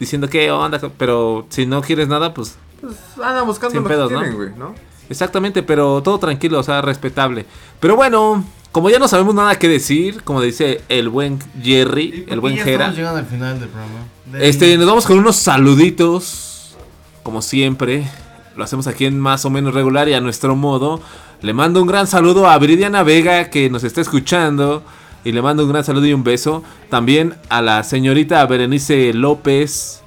diciendo 0.00 0.28
qué 0.28 0.50
onda, 0.50 0.80
pero 0.96 1.46
si 1.50 1.66
no 1.66 1.82
quieres 1.82 2.08
nada, 2.08 2.32
pues 2.34 2.56
Pues 2.80 2.94
andan 3.22 3.46
buscando 3.46 3.72
Sin 3.74 3.82
lo 3.82 3.88
pedos, 3.88 4.08
que 4.10 4.16
¿no? 4.58 4.68
¿no? 4.68 4.74
exactamente, 5.08 5.62
pero 5.62 6.02
todo 6.02 6.18
tranquilo, 6.18 6.58
o 6.58 6.62
sea, 6.62 6.80
respetable. 6.82 7.44
Pero 7.78 7.94
bueno, 7.94 8.44
como 8.72 8.88
ya 8.90 8.98
no 8.98 9.06
sabemos 9.06 9.34
nada 9.34 9.56
que 9.58 9.68
decir, 9.68 10.22
como 10.24 10.40
dice 10.40 10.80
el 10.88 11.10
buen 11.10 11.38
Jerry, 11.62 12.24
el 12.28 12.40
buen 12.40 12.56
ya 12.56 12.64
Jera, 12.64 12.76
Estamos 12.88 12.96
llegando 12.96 13.18
al 13.18 13.26
final 13.26 13.60
del 13.60 13.68
programa. 13.68 13.98
Del- 14.32 14.42
este, 14.42 14.76
nos 14.78 14.86
vamos 14.86 15.06
con 15.06 15.18
unos 15.18 15.36
saluditos, 15.36 16.74
como 17.22 17.42
siempre. 17.42 18.08
Lo 18.56 18.64
hacemos 18.64 18.86
aquí 18.86 19.04
en 19.06 19.18
más 19.20 19.44
o 19.44 19.50
menos 19.50 19.74
regular 19.74 20.08
y 20.08 20.14
a 20.14 20.20
nuestro 20.20 20.56
modo. 20.56 21.00
Le 21.42 21.52
mando 21.52 21.80
un 21.82 21.88
gran 21.88 22.06
saludo 22.06 22.48
a 22.48 22.56
Viridiana 22.58 23.02
Vega 23.02 23.50
que 23.50 23.68
nos 23.68 23.82
está 23.84 24.00
escuchando. 24.00 24.82
Y 25.24 25.32
le 25.32 25.42
mando 25.42 25.64
un 25.64 25.70
gran 25.70 25.84
saludo 25.84 26.06
y 26.06 26.12
un 26.12 26.24
beso. 26.24 26.62
También 26.90 27.36
a 27.48 27.60
la 27.62 27.82
señorita 27.84 28.44
Berenice 28.46 29.12
López. 29.12 30.02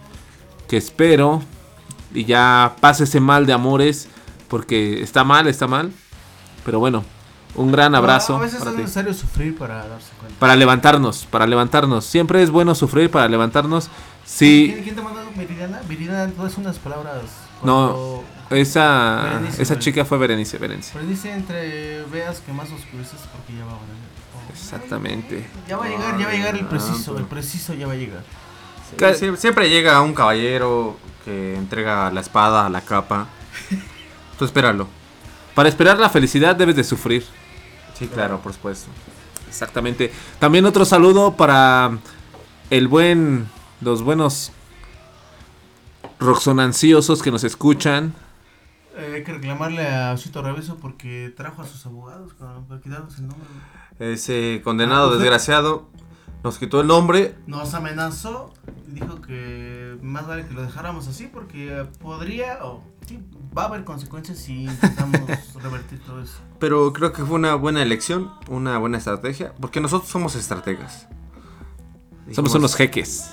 Que 0.67 0.77
espero. 0.77 1.41
Y 2.13 2.25
ya 2.25 2.75
pase 2.79 3.03
ese 3.03 3.19
mal 3.19 3.45
de 3.45 3.53
amores. 3.53 4.07
Porque 4.47 5.01
está 5.03 5.23
mal, 5.23 5.47
está 5.47 5.67
mal. 5.67 5.91
Pero 6.63 6.79
bueno, 6.79 7.03
un 7.55 7.71
gran 7.71 7.91
No, 7.91 7.97
abrazo 7.99 8.37
A 8.37 8.39
veces 8.39 8.59
para 8.59 8.71
es 8.71 8.75
ti. 8.77 8.81
necesario 8.83 9.13
sufrir 9.13 9.57
para 9.57 9.87
darse 9.87 10.11
cuenta. 10.19 10.39
Para 10.39 10.55
levantarnos, 10.55 11.27
para 11.29 11.45
levantarnos. 11.47 12.05
Siempre 12.05 12.41
es 12.41 12.49
bueno 12.49 12.75
sufrir 12.75 13.11
para 13.11 13.27
levantarnos. 13.27 13.89
Si 14.25 14.73
¿Quién, 14.83 14.95
te 14.95 15.01
mandó 15.01 15.19
Viridiana? 15.35 15.81
Viridiana, 15.87 16.31
todas 16.31 16.57
unas 16.57 16.79
palabras. 16.79 17.23
No, 17.61 18.23
esa, 18.55 19.21
Berenice, 19.23 19.61
esa 19.61 19.73
Berenice. 19.73 19.79
chica 19.79 20.05
fue 20.05 20.17
Berenice, 20.17 20.57
Berenice. 20.57 20.91
Pero 20.93 21.05
dice 21.05 21.31
entre 21.31 22.03
veas 22.05 22.39
que 22.39 22.51
más 22.51 22.71
oscureces 22.71 23.19
porque 23.31 23.53
ya 23.53 23.65
va 23.65 23.71
a 23.71 23.75
valer. 23.75 24.15
Exactamente. 24.51 25.47
Ya 25.67 25.77
va 25.77 25.85
a 25.85 25.89
llegar, 25.89 26.17
ya 26.17 26.25
va 26.25 26.31
a 26.31 26.35
llegar 26.35 26.55
el 26.55 26.65
preciso, 26.65 27.17
el 27.17 27.25
preciso 27.25 27.73
ya 27.73 27.87
va 27.87 27.93
a 27.93 27.97
llegar. 27.97 28.23
Siempre 29.37 29.69
llega 29.69 30.01
un 30.01 30.13
caballero 30.13 30.97
que 31.23 31.55
entrega 31.55 32.11
la 32.11 32.21
espada, 32.21 32.69
la 32.69 32.81
capa. 32.81 33.27
Tú 34.39 34.45
espéralo. 34.45 34.87
Para 35.53 35.69
esperar 35.69 35.97
la 35.97 36.09
felicidad 36.09 36.55
debes 36.55 36.75
de 36.75 36.83
sufrir. 36.83 37.25
Sí, 37.97 38.07
claro, 38.07 38.39
por 38.41 38.53
supuesto. 38.53 38.89
Exactamente. 39.47 40.11
También 40.39 40.65
otro 40.65 40.83
saludo 40.85 41.35
para 41.35 41.97
el 42.69 42.87
buen, 42.87 43.47
los 43.81 44.01
buenos 44.03 44.51
roxonanciosos 46.19 47.21
que 47.21 47.31
nos 47.31 47.43
escuchan. 47.43 48.13
Eh, 48.97 49.13
hay 49.15 49.23
que 49.23 49.33
reclamarle 49.33 49.87
a 49.87 50.13
Osito 50.13 50.41
Reveso 50.41 50.77
porque 50.77 51.33
trajo 51.35 51.61
a 51.61 51.65
sus 51.65 51.85
abogados 51.85 52.33
cabrón, 52.33 52.65
para 52.65 52.79
quitarnos 52.81 53.17
el 53.19 53.27
nombre. 53.27 53.47
Ese 53.99 54.61
condenado 54.63 55.05
Ah, 55.05 55.09
pues, 55.09 55.19
desgraciado 55.19 55.89
nos 56.43 56.57
quitó 56.57 56.79
el 56.81 56.87
nombre. 56.87 57.35
Nos 57.47 57.73
amenazó 57.73 58.53
y 58.87 58.91
dijo 58.99 59.19
que 59.21 59.97
más 60.01 60.27
vale 60.27 60.45
que 60.45 60.53
lo 60.53 60.61
dejáramos 60.61 61.07
así 61.07 61.27
porque 61.27 61.85
podría 61.99 62.59
o 62.63 62.83
sí, 63.07 63.19
va 63.57 63.63
a 63.63 63.65
haber 63.65 63.83
consecuencias 63.83 64.37
si 64.37 64.63
intentamos 64.65 65.19
revertir 65.61 65.99
todo 65.99 66.21
eso. 66.21 66.37
Pero 66.59 66.93
creo 66.93 67.11
que 67.11 67.23
fue 67.23 67.35
una 67.35 67.55
buena 67.55 67.81
elección, 67.81 68.31
una 68.47 68.77
buena 68.77 68.97
estrategia. 68.97 69.53
Porque 69.59 69.81
nosotros 69.81 70.09
somos 70.09 70.35
estrategas. 70.35 71.01
Somos 71.01 72.27
Dijimos, 72.27 72.55
unos 72.55 72.75
jeques. 72.75 73.31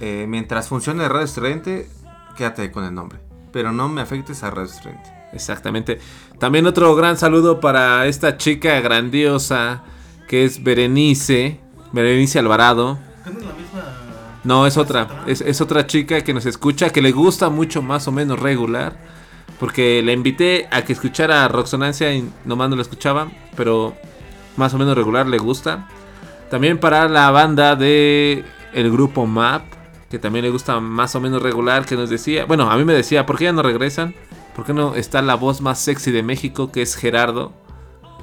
eh, 0.00 0.26
mientras 0.28 0.68
funcione 0.68 1.08
Radio 1.08 1.24
Estridente, 1.24 1.88
quédate 2.36 2.70
con 2.70 2.84
el 2.84 2.92
nombre. 2.94 3.20
Pero 3.52 3.72
no 3.72 3.88
me 3.88 4.00
afectes 4.00 4.42
a 4.42 4.48
Estridente. 4.62 5.18
Exactamente. 5.32 5.98
También 6.38 6.66
otro 6.66 6.94
gran 6.94 7.16
saludo 7.16 7.60
para 7.60 8.06
esta 8.06 8.36
chica 8.36 8.80
grandiosa 8.80 9.82
que 10.28 10.44
es 10.44 10.62
Berenice, 10.62 11.58
Berenice 11.92 12.38
Alvarado. 12.38 12.98
¿No 13.24 13.30
es 13.32 13.46
la 13.46 13.52
misma? 13.54 13.98
No, 14.44 14.66
es 14.66 14.76
otra. 14.76 15.24
Es, 15.26 15.40
es 15.40 15.60
otra 15.60 15.86
chica 15.86 16.22
que 16.22 16.34
nos 16.34 16.46
escucha, 16.46 16.90
que 16.90 17.02
le 17.02 17.12
gusta 17.12 17.48
mucho 17.50 17.82
más 17.82 18.06
o 18.08 18.12
menos 18.12 18.38
regular. 18.38 18.96
Porque 19.58 20.02
le 20.02 20.12
invité 20.12 20.68
a 20.70 20.82
que 20.82 20.92
escuchara 20.92 21.48
Roxonancia 21.48 22.14
y 22.14 22.30
nomás 22.44 22.70
no 22.70 22.76
la 22.76 22.82
escuchaba. 22.82 23.28
Pero 23.56 23.96
más 24.56 24.72
o 24.74 24.78
menos 24.78 24.96
regular 24.96 25.26
le 25.26 25.38
gusta. 25.38 25.88
También 26.50 26.78
para 26.78 27.08
la 27.08 27.30
banda 27.30 27.74
de 27.74 28.44
el 28.72 28.90
grupo 28.90 29.26
MAP. 29.26 29.77
Que 30.10 30.18
también 30.18 30.44
le 30.44 30.50
gusta 30.50 30.80
más 30.80 31.14
o 31.14 31.20
menos 31.20 31.42
regular. 31.42 31.84
Que 31.84 31.96
nos 31.96 32.08
decía. 32.10 32.44
Bueno, 32.46 32.70
a 32.70 32.76
mí 32.76 32.84
me 32.84 32.94
decía, 32.94 33.26
¿por 33.26 33.36
qué 33.38 33.44
ya 33.44 33.52
no 33.52 33.62
regresan? 33.62 34.14
¿Por 34.56 34.64
qué 34.64 34.72
no 34.72 34.94
está 34.94 35.20
la 35.22 35.34
voz 35.34 35.60
más 35.60 35.78
sexy 35.78 36.10
de 36.10 36.22
México? 36.22 36.72
Que 36.72 36.82
es 36.82 36.96
Gerardo. 36.96 37.52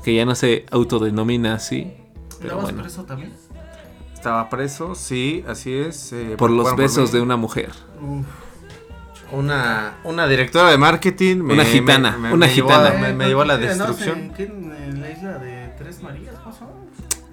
Que 0.03 0.15
ya 0.15 0.25
no 0.25 0.35
se 0.35 0.65
autodenomina 0.71 1.53
así. 1.55 1.93
Pero 2.39 2.43
¿Estabas 2.43 2.63
bueno. 2.65 2.81
preso 2.81 3.03
también? 3.05 3.33
Estaba 4.13 4.49
preso, 4.49 4.95
sí, 4.95 5.43
así 5.47 5.71
es. 5.73 6.11
eh, 6.13 6.35
Por 6.37 6.49
los 6.49 6.63
bueno, 6.63 6.77
besos 6.77 7.11
de 7.11 7.21
una 7.21 7.35
mujer. 7.37 7.69
Uf. 8.01 8.25
Una, 9.31 9.97
una 10.03 10.27
directora 10.27 10.69
de 10.69 10.77
marketing. 10.77 11.37
me- 11.37 11.53
Una 11.53 11.65
gitana, 11.65 12.11
me- 12.11 12.29
me- 12.29 12.33
una 12.33 12.47
me 12.47 12.53
llevó 12.53 12.69
gitana. 12.69 12.89
a- 12.89 13.01
me, 13.01 13.13
me 13.13 13.27
llevó 13.27 13.41
a 13.41 13.45
la 13.45 13.59
¿Qué 13.59 13.69
andabas 13.69 13.97
destrucción. 13.97 14.25
¿En, 14.29 14.33
qué? 14.33 14.43
en 14.45 15.01
la 15.01 15.11
isla 15.11 15.37
de 15.39 15.73
Tres 15.77 16.01
Marías? 16.03 16.35
¿Cómo 16.43 16.53
se 16.55 16.61
llama? 16.61 16.71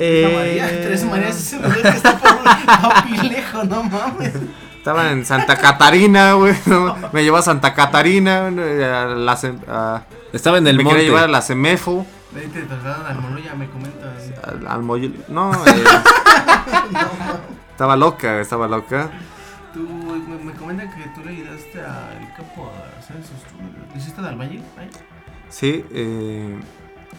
Eh, 0.05 0.33
María, 0.35 0.67
Tres 0.83 1.05
Marías 1.05 1.37
es 1.37 1.53
un 1.53 1.63
lugar 1.63 1.83
que 1.83 1.89
está 1.89 2.19
por 2.19 2.43
Papilejo, 2.45 3.65
no 3.69 3.83
mames. 3.85 4.33
Estaba 4.77 5.13
en 5.13 5.25
Santa 5.25 5.57
Catarina, 5.57 6.33
güey. 6.33 6.55
¿no? 6.67 6.97
Me 7.13 7.23
llevó 7.23 7.37
a 7.37 7.43
Santa 7.43 7.73
Catarina. 7.73 8.49
eh, 8.49 8.85
A 8.85 9.05
la, 9.07 9.39
a- 9.69 10.03
Estaba 10.33 10.59
en 10.59 10.67
el 10.67 10.77
me 10.79 10.83
monte. 10.85 10.97
quería 10.99 11.11
llevar 11.11 11.25
a 11.29 11.33
la 11.33 11.41
Semefo. 11.43 12.05
Ahí 12.35 12.49
te 12.49 12.63
trasladan 12.63 13.07
al 13.07 13.21
Moloya, 13.21 13.55
me 13.55 13.69
comentan. 13.69 14.11
Al, 14.43 14.67
al 14.67 14.83
Moyul- 14.83 15.25
No, 15.29 15.53
eh, 15.67 15.85
estaba 17.71 17.97
loca, 17.97 18.41
estaba 18.41 18.67
loca. 18.69 19.11
Tú, 19.75 19.81
me, 19.81 20.45
me 20.45 20.53
comentan 20.55 20.91
que 20.91 21.09
tú 21.15 21.21
le 21.25 21.31
ayudaste 21.33 21.81
al 21.81 22.35
campo 22.37 22.71
a 22.71 22.99
hacer 22.99 23.17
sus 23.23 23.37
estudios. 23.37 23.71
¿Lo 23.95 24.01
hiciste 24.01 24.21
de 24.23 24.29
albañil? 24.29 24.63
ahí? 24.79 24.89
Sí, 25.49 25.85
eh, 25.93 26.59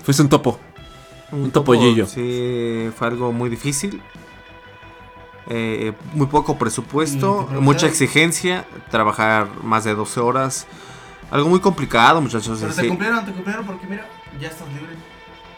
Fuiste 0.03 0.21
un 0.23 0.29
topo. 0.29 0.59
Un 1.33 1.51
topollillo. 1.51 2.05
Sí, 2.05 2.89
fue 2.95 3.07
algo 3.07 3.31
muy 3.31 3.49
difícil. 3.49 4.01
Eh, 5.49 5.91
muy 6.13 6.27
poco 6.27 6.53
¿Y 6.53 6.55
presupuesto, 6.55 7.19
preguntaron? 7.19 7.63
mucha 7.63 7.87
exigencia, 7.87 8.65
trabajar 8.89 9.47
más 9.63 9.83
de 9.83 9.93
12 9.93 10.19
horas. 10.19 10.67
Algo 11.31 11.49
muy 11.49 11.59
complicado, 11.59 12.21
muchachos. 12.21 12.59
Pero 12.61 12.73
te 12.73 12.81
sí. 12.81 12.87
cumplieron, 12.87 13.25
te 13.25 13.31
cumplieron 13.31 13.65
porque 13.65 13.87
mira, 13.87 14.07
ya 14.39 14.47
estás 14.47 14.67
libre. 14.69 14.93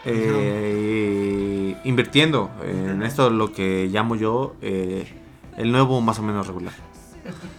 Eh, 0.08 1.76
invirtiendo 1.84 2.50
en 2.64 3.02
esto 3.02 3.28
lo 3.28 3.52
que 3.52 3.88
llamo 3.90 4.14
yo 4.14 4.54
eh, 4.62 5.12
el 5.56 5.72
nuevo 5.72 6.00
más 6.00 6.18
o 6.18 6.22
menos 6.22 6.46
regular. 6.46 6.72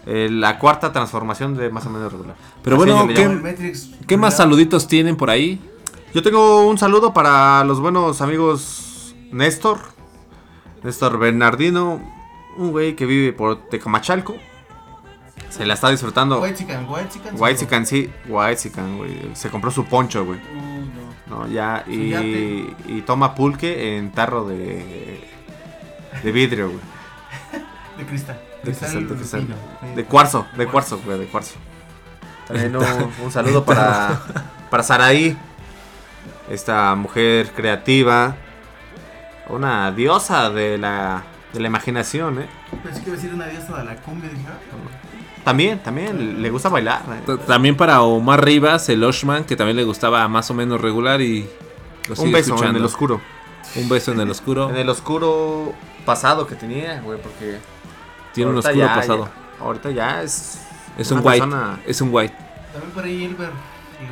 Eh, 0.05 0.29
la 0.31 0.57
cuarta 0.57 0.93
transformación 0.93 1.55
de 1.55 1.69
más 1.69 1.85
o 1.85 1.89
menos 1.89 2.11
regular. 2.11 2.35
Pero 2.63 2.77
Así 2.77 2.85
bueno, 2.89 3.07
¿qué-. 3.13 3.73
¿Qué 4.07 4.17
más 4.17 4.37
saluditos 4.37 4.87
tienen 4.87 5.17
por 5.17 5.29
ahí? 5.29 5.59
Yo 6.13 6.23
tengo 6.23 6.67
un 6.67 6.77
saludo 6.77 7.13
para 7.13 7.63
los 7.63 7.79
buenos 7.79 8.21
amigos 8.21 9.13
Néstor, 9.31 9.79
Néstor 10.83 11.19
Bernardino, 11.19 12.01
un 12.57 12.71
güey 12.71 12.95
que 12.95 13.05
vive 13.05 13.33
por 13.33 13.67
Tecamachalco. 13.69 14.35
Se 15.49 15.65
la 15.65 15.73
está 15.73 15.89
disfrutando. 15.89 16.41
White 16.41 16.57
Chicken, 16.57 16.87
White 16.89 17.09
Chicken. 17.09 17.35
White 17.37 17.59
Chicken, 17.59 17.85
sí, 17.85 18.09
White 18.27 18.71
güey. 18.97 19.35
Se 19.35 19.49
compró 19.49 19.69
su 19.69 19.85
poncho, 19.85 20.25
güey. 20.25 20.39
No. 20.39 20.77
No, 21.29 21.47
ya, 21.47 21.83
y, 21.87 23.03
toma 23.05 23.35
pulque 23.35 23.97
en 23.97 24.11
tarro 24.11 24.47
de, 24.47 25.21
de 26.23 26.31
vidrio, 26.31 26.69
güey. 26.69 26.79
De 27.97 28.05
cristal. 28.05 28.39
De 28.63 28.71
cristal, 28.73 29.07
de 29.07 29.15
cristal. 29.15 29.41
fino. 29.41 29.95
De 29.95 30.05
cuarzo, 30.05 30.45
de 30.55 30.67
cuarzo, 30.67 31.01
güey, 31.03 31.17
de 31.17 31.25
cuarzo. 31.25 31.55
También 32.47 32.75
un, 32.77 32.85
un 33.23 33.31
saludo 33.31 33.65
para, 33.65 34.21
para 34.69 34.83
Saraí, 34.83 35.35
esta 36.49 36.95
mujer 36.95 37.51
creativa, 37.51 38.35
una 39.49 39.91
diosa 39.91 40.49
de 40.49 40.77
la 40.77 41.23
de 41.53 41.59
la 41.61 41.67
imaginación, 41.67 42.39
¿eh? 42.39 42.47
Pensé 42.83 43.01
que 43.01 43.09
iba 43.09 43.13
a 43.17 43.21
decir 43.21 43.33
una 43.33 43.45
diosa 43.47 43.77
de 43.77 43.85
la 43.85 43.95
cumbia. 43.95 44.29
Dije, 44.29 44.43
ah, 44.49 44.57
También, 45.45 45.79
también 45.79 46.41
le 46.41 46.49
gusta 46.49 46.67
bailar. 46.69 47.01
¿eh? 47.27 47.37
También 47.47 47.77
para 47.77 48.01
Omar 48.01 48.43
Rivas, 48.43 48.89
el 48.89 49.03
Oshman, 49.03 49.45
que 49.45 49.55
también 49.55 49.77
le 49.77 49.83
gustaba 49.85 50.27
más 50.27 50.51
o 50.51 50.53
menos 50.53 50.79
regular 50.81 51.21
y 51.21 51.47
lo 52.09 52.15
Un 52.21 52.31
beso 52.31 52.49
escuchando. 52.53 52.71
en 52.71 52.75
el 52.75 52.83
oscuro. 52.85 53.21
Un 53.75 53.87
beso 53.89 54.11
en 54.11 54.19
el 54.19 54.29
oscuro. 54.29 54.69
En 54.69 54.75
el 54.75 54.89
oscuro 54.89 55.73
pasado 56.05 56.45
que 56.47 56.55
tenía, 56.55 56.99
güey, 57.01 57.19
porque... 57.21 57.59
Tiene 58.33 58.51
un 58.51 58.57
oscuro 58.57 58.75
ya- 58.77 58.93
pasado. 58.95 59.25
ya- 59.25 59.63
ahorita 59.63 59.91
ya 59.91 60.21
es... 60.21 60.61
Es 60.97 61.11
un 61.11 61.19
white. 61.19 61.39
persona- 61.39 61.79
Es 61.87 62.01
un 62.01 62.09
white. 62.11 62.35
También 62.73 62.91
por 62.93 63.03
ahí 63.05 63.23
Elber. 63.25 63.49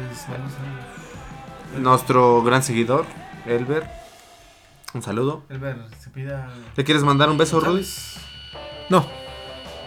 Les. 0.09 0.25
Nuestro 1.79 2.41
gran 2.43 2.63
seguidor, 2.63 3.05
Elber. 3.45 3.89
Un 4.93 5.01
saludo. 5.01 5.43
Elber 5.49 5.77
se 5.99 6.09
pida. 6.09 6.49
¿Le 6.75 6.83
quieres 6.83 7.03
mandar 7.03 7.29
un 7.29 7.37
beso, 7.37 7.59
Rudy? 7.59 7.85
No. 8.89 9.05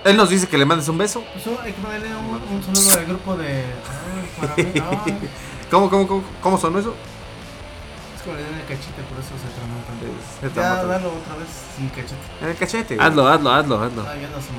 Él 0.05 0.16
nos 0.16 0.28
dice 0.28 0.47
que 0.48 0.59
le 0.59 0.65
mandes 0.65 0.89
un 0.89 0.98
beso. 0.98 1.23
Pues 1.32 1.59
hay 1.60 1.73
que 1.73 1.81
mandarle 1.81 2.09
un, 2.15 2.56
un 2.56 2.62
saludo 2.62 2.98
al 2.98 3.06
grupo 3.06 3.36
de. 3.36 3.65
Ay, 3.65 4.31
para 4.40 4.56
mí. 4.56 4.73
Ay, 4.74 5.19
¿Cómo, 5.70 5.90
cómo, 5.90 6.06
cómo, 6.06 6.24
cómo 6.43 6.59
sonó 6.59 6.78
eso? 6.78 6.94
es 8.16 8.27
me 8.27 8.32
le 8.35 8.39
dieron 8.39 8.59
el 8.59 8.66
cachete, 8.66 9.02
por 9.02 9.19
eso 9.19 9.31
se 9.36 9.48
tramó 9.55 9.81
tanto. 9.86 10.60
Ya, 10.60 10.85
dalo 10.85 11.09
otra 11.09 11.36
vez 11.36 11.48
sin 11.77 11.89
cachete. 11.89 12.16
En 12.40 12.48
el 12.48 12.56
cachete. 12.56 12.97
Hazlo, 13.01 13.28
hazlo, 13.28 13.51
hazlo, 13.52 13.82
hazlo. 13.82 14.02
Ah, 14.06 14.15
ya 14.16 14.28
no 14.28 14.40
se 14.40 14.52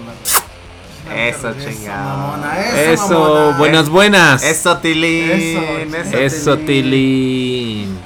Eso, 1.15 1.53
chingado. 1.53 2.17
mamona, 2.17 2.59
eso, 2.59 2.91
Eso, 3.05 3.09
mamona. 3.19 3.57
buenas, 3.57 3.89
buenas. 3.89 4.43
Eso, 4.43 4.77
Tilín. 4.77 5.31
Eso, 5.31 5.97
Eso, 5.97 6.17
Eso, 6.17 6.57
Tilín. 6.57 7.97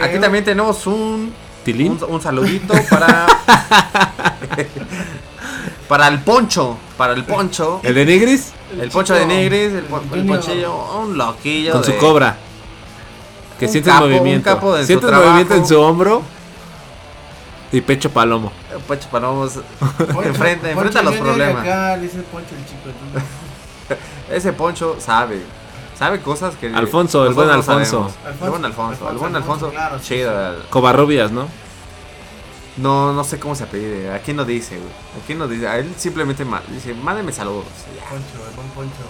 Aquí 0.00 0.16
Eh, 0.16 0.20
también 0.20 0.44
tenemos 0.44 0.86
un, 0.86 1.32
¿Tilín? 1.64 1.92
un, 1.92 2.14
un 2.14 2.20
saludito 2.22 2.74
para... 2.88 3.26
para 5.88 6.08
el 6.08 6.20
poncho. 6.20 6.76
Para 6.96 7.12
el 7.14 7.24
poncho. 7.24 7.80
¿El 7.82 7.94
de 7.94 8.06
Nigris? 8.06 8.52
El 8.80 8.90
poncho 8.90 9.14
de 9.14 9.26
Negris, 9.26 9.72
el, 9.72 9.76
el 9.78 9.84
Junior. 9.88 10.26
ponchillo, 10.40 11.00
un 11.00 11.18
loquillo. 11.18 11.72
Con 11.72 11.84
su 11.84 11.96
cobra. 11.98 12.36
Que 13.58 13.68
siente 13.68 13.90
el 13.90 13.96
un 13.96 14.02
movimiento. 14.10 14.44
capo 14.54 14.74
de 14.74 14.80
su 14.82 14.86
siente 14.86 15.06
el 15.06 15.10
trabajo. 15.10 15.30
movimiento 15.32 15.54
en 15.54 15.66
su 15.66 15.80
hombro. 15.80 16.22
Y 17.72 17.80
pecho 17.80 18.10
palomo. 18.10 18.52
Palomos 19.10 19.52
Poncho- 19.78 20.22
enfrenta, 20.24 20.68
Poncho 20.74 20.80
enfrenta 20.88 21.02
los 21.02 21.14
problemas. 21.16 21.62
Acá 21.62 21.96
le 21.96 22.02
dice 22.02 22.18
Poncho 22.22 22.54
el 22.54 22.66
chico. 22.66 22.88
entonces- 22.88 23.28
Ese 24.30 24.52
poncho 24.52 24.96
sabe. 25.00 25.42
Sabe 25.98 26.20
cosas 26.20 26.54
que. 26.56 26.66
Alfonso, 26.74 27.26
el 27.26 27.34
buen 27.34 27.48
Alfonso. 27.50 28.10
El 28.26 28.48
buen 28.50 28.64
Alfonso. 28.64 29.08
El 29.10 29.16
buen 29.18 29.34
Alfonso, 29.36 29.66
Alfonso. 29.66 29.70
claro, 29.70 29.98
sí, 29.98 30.04
chido. 30.16 30.62
Covarrubias, 30.70 31.30
¿no? 31.30 31.48
No, 32.76 33.12
no 33.12 33.22
sé 33.24 33.38
cómo 33.38 33.54
se 33.54 33.64
apellide. 33.64 34.12
Aquí 34.12 34.32
no 34.32 34.44
dice, 34.44 34.78
güey. 34.78 34.90
Aquí 35.22 35.34
no 35.34 35.46
dice. 35.46 35.68
A 35.68 35.78
él 35.78 35.92
simplemente 35.96 36.44
ma- 36.44 36.62
dice, 36.68 36.94
mándeme 36.94 37.32
saludos. 37.32 37.64
ya. 37.96 38.02
Poncho, 38.08 38.48
el 38.48 38.56
buen 38.56 38.68
Poncho. 38.68 39.02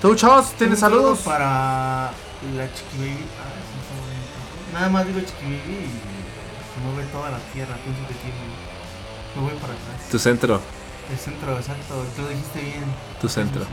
¿Tú, 0.00 0.14
Chos, 0.14 0.52
tienes 0.58 0.78
saludos? 0.78 1.20
para 1.20 2.10
la 2.56 2.72
Chiqui 2.74 2.98
Baby. 2.98 3.26
Ah, 3.40 3.50
sí, 3.58 3.78
está 3.80 3.94
bonito. 4.00 4.72
Nada 4.72 4.88
más 4.90 5.06
digo 5.06 5.20
Chiqui 5.20 5.44
Baby 5.44 5.90
y 5.90 6.13
se 6.74 6.80
mueve 6.80 7.04
toda 7.12 7.30
la 7.30 7.38
tierra. 7.52 7.76
Pienso 7.84 8.02
que 8.08 8.14
tiene. 8.14 8.36
Me 9.36 9.42
voy 9.42 9.52
para 9.60 9.72
atrás. 9.74 10.08
Tu 10.10 10.18
centro. 10.18 10.60
El 11.10 11.18
centro, 11.18 11.56
exacto. 11.58 12.04
Tú 12.16 12.22
lo 12.22 12.28
dijiste 12.28 12.60
bien. 12.60 12.84
Tu 13.20 13.28
centro. 13.28 13.64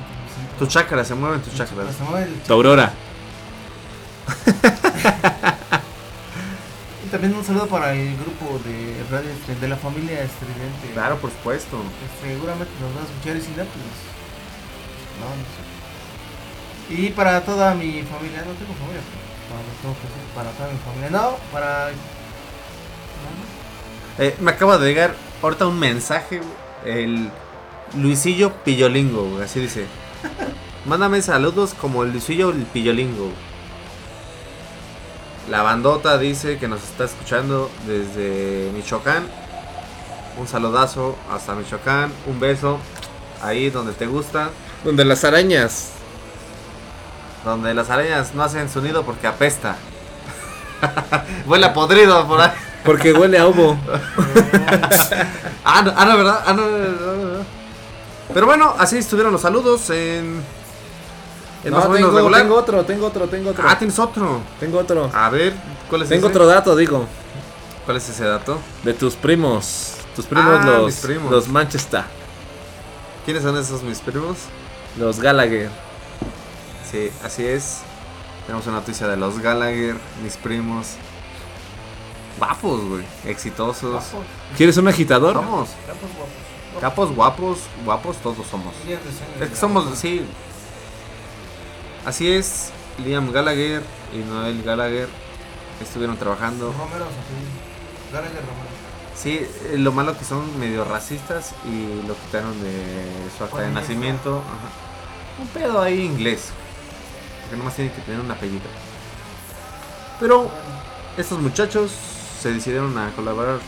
Tu 0.59 0.67
chakra, 0.67 1.03
se 1.05 1.15
mueven 1.15 1.41
tus 1.41 1.53
chakras. 1.55 1.95
Se 1.95 2.03
mueve 2.03 2.25
el 2.27 2.33
Tu 2.41 2.53
aurora. 2.53 2.91
Y 7.05 7.09
también 7.09 7.33
un 7.35 7.43
saludo 7.43 7.67
para 7.67 7.93
el 7.93 8.15
grupo 8.17 8.59
de 8.63 9.03
radio 9.09 9.29
Estridente- 9.31 9.59
de 9.59 9.67
la 9.67 9.75
familia 9.75 10.21
Estridente. 10.23 10.91
Claro, 10.93 11.17
por 11.17 11.31
supuesto. 11.31 11.77
Que 11.77 12.29
seguramente 12.29 12.71
nos 12.79 12.93
van 12.93 13.03
a 13.03 13.07
escuchar 13.07 13.35
y 13.37 13.41
si 13.41 13.49
no, 13.49 13.65
pues. 13.65 13.97
No, 15.19 15.27
no 15.35 15.43
sé. 15.51 15.61
Y 16.93 17.09
para 17.09 17.41
toda 17.41 17.73
mi 17.73 18.03
familia, 18.03 18.43
no 18.45 18.53
tengo 18.53 18.73
familia, 18.77 19.01
pero 19.01 19.23
para, 19.49 19.61
lo 19.65 19.73
tengo 19.81 19.95
que 19.99 20.07
decir, 20.07 20.27
para 20.35 20.49
toda 20.51 20.69
mi 20.71 20.77
familia. 20.79 21.09
No, 21.09 21.37
para. 21.51 21.89
Eh, 24.19 24.35
me 24.39 24.51
acaba 24.51 24.77
de 24.77 24.87
llegar 24.87 25.15
ahorita 25.41 25.67
un 25.67 25.79
mensaje, 25.79 26.41
el 26.85 27.29
Luisillo 27.95 28.53
Pillolingo, 28.63 29.39
así 29.43 29.59
dice. 29.59 29.85
Mándame 30.85 31.21
saludos 31.21 31.73
como 31.79 32.03
el 32.03 32.11
Luisillo 32.11 32.49
el 32.49 32.63
Pillolingo. 32.63 33.31
La 35.49 35.63
bandota 35.63 36.17
dice 36.17 36.57
que 36.57 36.67
nos 36.67 36.83
está 36.83 37.05
escuchando 37.05 37.69
desde 37.87 38.71
Michoacán. 38.73 39.25
Un 40.37 40.47
saludazo 40.47 41.17
hasta 41.31 41.55
Michoacán, 41.55 42.11
un 42.27 42.39
beso 42.39 42.79
ahí 43.41 43.69
donde 43.69 43.93
te 43.93 44.05
gusta, 44.05 44.49
Donde 44.83 45.03
las 45.03 45.23
arañas. 45.23 45.91
donde 47.43 47.73
las 47.73 47.89
arañas 47.89 48.33
no 48.35 48.43
hacen 48.43 48.69
su 48.69 48.81
nido 48.81 49.03
porque 49.03 49.27
apesta. 49.27 49.75
Vuela 51.45 51.73
podrido 51.73 52.27
por 52.27 52.41
ahí. 52.41 52.51
Porque 52.83 53.13
huele 53.13 53.37
a 53.37 53.47
ovo. 53.47 53.77
Ah, 55.63 55.83
no, 55.83 55.93
ah, 55.95 56.05
no, 56.05 56.17
¿verdad? 56.17 56.43
Ah, 56.45 56.53
no. 56.53 56.63
Pero 58.33 58.45
bueno, 58.47 58.73
así 58.79 58.97
estuvieron 58.97 59.31
los 59.31 59.41
saludos 59.41 59.89
en. 59.91 60.41
en 61.63 61.71
más 61.71 61.85
o 61.85 61.89
menos 61.89 62.13
regular. 62.13 62.49
otro, 62.49 62.83
tengo 62.83 63.05
otro, 63.05 63.27
tengo 63.27 63.51
otro. 63.51 63.63
Ah, 63.67 63.77
tienes 63.77 63.99
otro. 63.99 64.41
Tengo 64.59 64.79
otro. 64.79 65.11
A 65.13 65.29
ver, 65.29 65.53
¿cuál 65.89 66.01
es 66.01 66.09
Tengo 66.09 66.27
ese? 66.27 66.35
otro 66.35 66.47
dato, 66.47 66.75
digo. 66.75 67.05
¿Cuál 67.85 67.97
es 67.97 68.09
ese 68.09 68.25
dato? 68.25 68.57
De 68.83 68.93
tus 68.95 69.13
primos. 69.15 69.97
Tus 70.15 70.25
primos 70.25 70.59
Ah, 70.61 70.65
los, 70.65 70.85
mis 70.87 70.95
primos. 70.97 71.31
los 71.31 71.47
Manchester. 71.47 72.03
¿Quiénes 73.23 73.43
son 73.43 73.55
esos 73.57 73.83
mis 73.83 73.99
primos? 73.99 74.37
Los 74.97 75.19
Gallagher. 75.19 75.69
Sí, 76.91 77.11
así 77.23 77.45
es. 77.45 77.81
Tenemos 78.45 78.65
una 78.67 78.77
noticia 78.77 79.07
de 79.07 79.17
los 79.17 79.39
Gallagher, 79.39 79.95
mis 80.23 80.37
primos. 80.37 80.95
Guapos, 82.37 82.83
güey. 82.85 83.03
Exitosos. 83.25 83.91
Guapos. 83.91 84.25
¿Quieres 84.57 84.77
un 84.77 84.87
agitador? 84.87 85.35
Somos. 85.35 85.69
capos 85.85 86.09
guapos. 86.15 86.81
Capos 86.81 87.15
guapos, 87.15 87.59
guapos 87.85 88.17
todos 88.17 88.47
somos. 88.47 88.73
Es 89.39 89.49
que 89.49 89.55
somos, 89.55 89.97
sí. 89.97 90.25
Así 92.05 92.31
es. 92.31 92.71
Liam 92.97 93.31
Gallagher 93.31 93.83
y 94.13 94.17
Noel 94.17 94.63
Gallagher 94.63 95.07
estuvieron 95.81 96.17
trabajando. 96.17 96.67
Romero, 96.67 97.05
Zapatero. 97.05 98.11
Gallagher 98.11 98.41
Romero. 98.41 98.71
Sí, 99.15 99.39
eh, 99.39 99.77
lo 99.77 99.91
malo 99.91 100.17
que 100.17 100.25
son 100.25 100.59
medio 100.59 100.83
racistas 100.83 101.53
y 101.65 102.07
lo 102.07 102.15
quitaron 102.15 102.59
de 102.61 102.83
su 103.37 103.43
acta 103.43 103.61
de 103.61 103.71
nacimiento. 103.71 104.37
Ajá. 104.39 105.41
Un 105.41 105.47
pedo 105.49 105.81
ahí 105.81 106.01
inglés. 106.01 106.51
Porque 107.51 107.59
nomás 107.59 107.75
tiene 107.75 107.91
que 107.91 107.99
tener 108.03 108.21
un 108.21 108.31
apellido. 108.31 108.61
Pero 110.21 110.49
estos 111.17 111.37
muchachos 111.37 111.91
se 112.39 112.53
decidieron 112.53 112.97
a 112.97 113.09
colaborar 113.09 113.59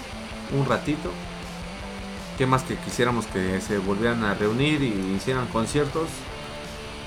un 0.58 0.66
ratito. 0.66 1.12
¿Qué 2.38 2.46
más 2.46 2.64
que 2.64 2.78
quisiéramos 2.78 3.26
que 3.26 3.60
se 3.60 3.80
volvieran 3.80 4.24
a 4.24 4.36
reunir 4.36 4.82
y 4.82 5.16
hicieran 5.18 5.48
conciertos? 5.48 6.08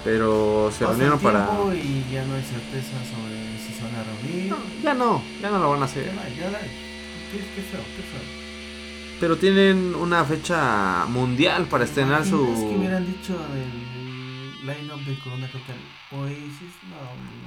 Pero 0.05 0.71
se 0.71 0.85
Pasa 0.85 0.93
el 0.93 0.99
reunieron 0.99 1.19
para... 1.21 1.49
Y 1.75 2.07
ya 2.13 2.27
no 2.27 2.35
hay 2.35 2.43
certeza 2.43 2.93
sobre 3.11 3.59
si 3.59 3.73
se 3.73 3.83
van 3.83 3.95
a 3.95 4.05
reunir. 4.05 4.51
No, 4.51 4.59
ya 4.83 4.93
no, 4.93 5.23
ya 5.41 5.49
no 5.49 5.59
lo 5.59 5.71
van 5.71 5.81
a 5.81 5.87
hacer. 5.87 6.05
Ya 6.05 6.13
no 6.13 6.21
hay, 6.21 6.37
ya 6.37 6.51
no 6.51 6.57
hay. 6.59 6.69
Qué, 7.33 7.39
qué 7.39 7.63
feo, 7.63 7.81
qué 7.97 8.03
feo. 8.03 9.19
Pero 9.19 9.39
tienen 9.39 9.95
una 9.95 10.27
fecha 10.27 11.07
mundial 11.07 11.69
para 11.69 11.85
estrenar 11.85 12.27
¿Imaginas 12.27 12.51
que 12.51 12.57
su... 12.57 12.77
hubieran 12.77 13.07
dicho 13.07 13.33
del 13.33 14.67
line-up 14.67 15.01
de 15.07 15.19
Corona 15.21 15.47
Capital? 15.51 15.77
Oasis, 16.13 16.73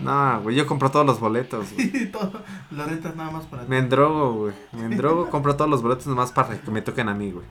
no. 0.03 0.36
No, 0.36 0.41
güey, 0.41 0.56
yo 0.56 0.68
compro 0.68 0.91
todos 0.91 1.06
los 1.06 1.19
boletos. 1.19 1.68
güey. 1.73 2.11
Todo, 2.11 2.44
lo 2.72 2.86
rentas 2.86 3.15
nada 3.15 3.31
más 3.31 3.45
para 3.45 3.64
Me 3.64 3.77
endrogo, 3.77 4.34
güey. 4.34 4.53
Me 4.73 4.86
endrogo, 4.86 5.30
compro 5.31 5.56
todos 5.56 5.69
los 5.69 5.81
boletos 5.81 6.07
nomás 6.07 6.31
para 6.31 6.60
que 6.60 6.72
me 6.72 6.81
toquen 6.81 7.07
a 7.10 7.14
mí, 7.14 7.31
güey. 7.31 7.45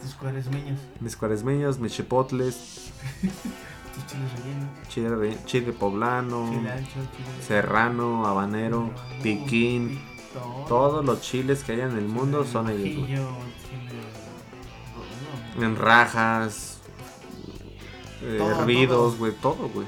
tus 0.00 0.14
cuaresmeños, 0.14 0.80
Mis 1.00 1.16
cuaresmeños, 1.16 1.78
mis 1.78 1.92
chipotles, 1.92 2.92
tus 3.22 4.06
chiles 4.06 4.32
rellenos, 4.32 4.88
chile, 4.88 5.38
chile 5.44 5.72
poblano, 5.72 6.48
chile 6.50 6.70
ancho, 6.72 6.90
chile 7.16 7.42
serrano, 7.46 8.26
habanero, 8.26 8.90
piquín. 9.22 9.90
pi- 9.90 10.00
todo. 10.32 10.64
Todos 10.66 11.04
los 11.04 11.20
chiles 11.20 11.62
que 11.62 11.72
hay 11.72 11.80
en 11.82 11.96
el 11.98 12.08
mundo 12.08 12.44
son 12.44 12.68
ellos, 12.70 12.98
güey. 13.06 13.20
En 15.60 15.76
rajas, 15.76 16.80
eh, 18.22 18.38
hervidos, 18.40 19.18
güey, 19.18 19.32
todo, 19.32 19.68
güey. 19.68 19.86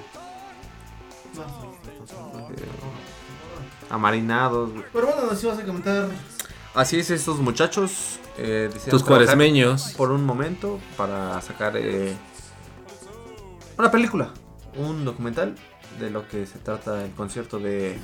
Amarinados, 3.90 4.72
güey. 4.72 4.84
Pero 4.92 5.06
bueno, 5.06 5.26
nos 5.30 5.42
ibas 5.44 5.58
a 5.58 5.64
comentar. 5.64 6.08
Así 6.74 6.98
es, 6.98 7.10
estos 7.10 7.38
muchachos. 7.38 8.18
Eh, 8.36 8.68
decidieron 8.72 8.90
Tus 8.90 9.04
trabajar 9.04 9.26
cuaresmeños. 9.26 9.94
Por 9.96 10.10
un 10.10 10.24
momento 10.24 10.80
para 10.96 11.40
sacar 11.40 11.76
eh, 11.76 12.16
una 13.78 13.90
película, 13.90 14.32
un 14.76 15.04
documental 15.04 15.54
de 16.00 16.10
lo 16.10 16.26
que 16.26 16.46
se 16.46 16.58
trata 16.58 17.04
el 17.04 17.12
concierto 17.12 17.60
de 17.60 17.96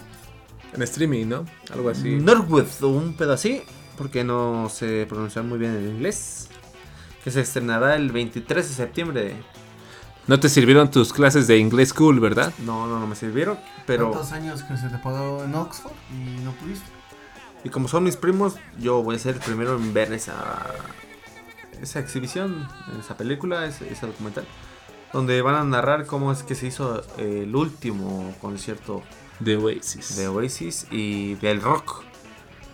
En 0.73 0.83
streaming, 0.83 1.27
¿no? 1.27 1.47
Algo 1.73 1.91
así. 1.91 2.17
Northwood 2.17 2.67
o 2.83 2.89
un 2.89 3.15
pedo 3.15 3.33
así. 3.33 3.63
porque 3.99 4.23
no 4.25 4.69
sé 4.71 5.05
pronunciar 5.09 5.45
muy 5.45 5.59
bien 5.59 5.73
el 5.75 5.89
inglés. 5.89 6.49
Que 7.25 7.31
se 7.31 7.41
estrenará 7.41 7.97
el 7.97 8.13
23 8.13 8.69
de 8.69 8.75
septiembre. 8.75 9.37
No 10.31 10.39
te 10.39 10.49
sirvieron 10.49 10.93
tus 10.93 11.13
clases 11.13 11.49
de 11.49 11.59
inglés 11.59 11.93
cool, 11.93 12.21
¿verdad? 12.21 12.53
No, 12.59 12.87
no, 12.87 13.01
no 13.01 13.07
me 13.09 13.17
sirvieron. 13.17 13.59
Pero. 13.85 14.11
¿Cuántos 14.11 14.31
años 14.31 14.63
que 14.63 14.77
se 14.77 14.89
te 14.89 14.97
pagó 14.99 15.43
en 15.43 15.53
Oxford 15.57 15.91
y 16.13 16.41
no 16.45 16.53
pudiste? 16.53 16.87
Y 17.65 17.69
como 17.69 17.89
son 17.89 18.05
mis 18.05 18.15
primos, 18.15 18.55
yo 18.79 19.03
voy 19.03 19.17
a 19.17 19.19
ser 19.19 19.35
el 19.35 19.41
primero 19.41 19.75
en 19.75 19.93
ver 19.93 20.13
esa. 20.13 20.67
Esa 21.83 21.99
exhibición, 21.99 22.69
esa 23.01 23.17
película, 23.17 23.67
ese, 23.67 23.93
ese 23.93 24.07
documental. 24.07 24.45
Donde 25.13 25.43
van 25.43 25.57
a 25.57 25.65
narrar 25.65 26.07
cómo 26.07 26.31
es 26.31 26.45
que 26.45 26.55
se 26.55 26.69
hizo 26.69 27.03
el 27.19 27.57
último 27.57 28.33
concierto 28.41 29.03
De 29.41 29.57
Oasis. 29.57 30.17
de 30.17 30.29
Oasis 30.29 30.87
y 30.93 31.35
del 31.35 31.61
rock. 31.61 32.05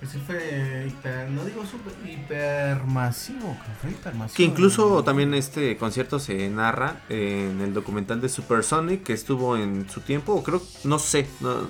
Ese 0.02 0.18
fue 0.18 0.86
hiper, 0.88 1.30
no 1.30 1.44
digo 1.44 1.64
super, 1.64 1.92
hipermasivo, 2.08 3.56
fue 3.80 3.90
hipermasivo. 3.90 4.36
Que 4.36 4.42
incluso 4.44 5.02
también 5.02 5.34
este 5.34 5.76
concierto 5.76 6.18
se 6.18 6.48
narra 6.50 7.00
en 7.08 7.60
el 7.60 7.72
documental 7.72 8.20
de 8.20 8.28
Supersonic 8.28 9.02
que 9.02 9.14
estuvo 9.14 9.56
en 9.56 9.88
su 9.88 10.02
tiempo, 10.02 10.34
o 10.34 10.42
creo, 10.42 10.62
no 10.84 10.98
sé, 10.98 11.26
no, 11.40 11.62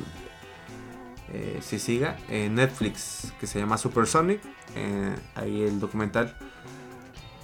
eh, 1.32 1.61
si 1.62 1.78
siga, 1.78 2.19
en 2.28 2.57
Netflix, 2.57 3.32
que 3.40 3.47
se 3.47 3.59
llama 3.59 3.78
Supersonic. 3.78 4.40
eh, 4.74 5.15
ahí 5.35 5.62
el 5.62 5.81
documental 5.81 6.36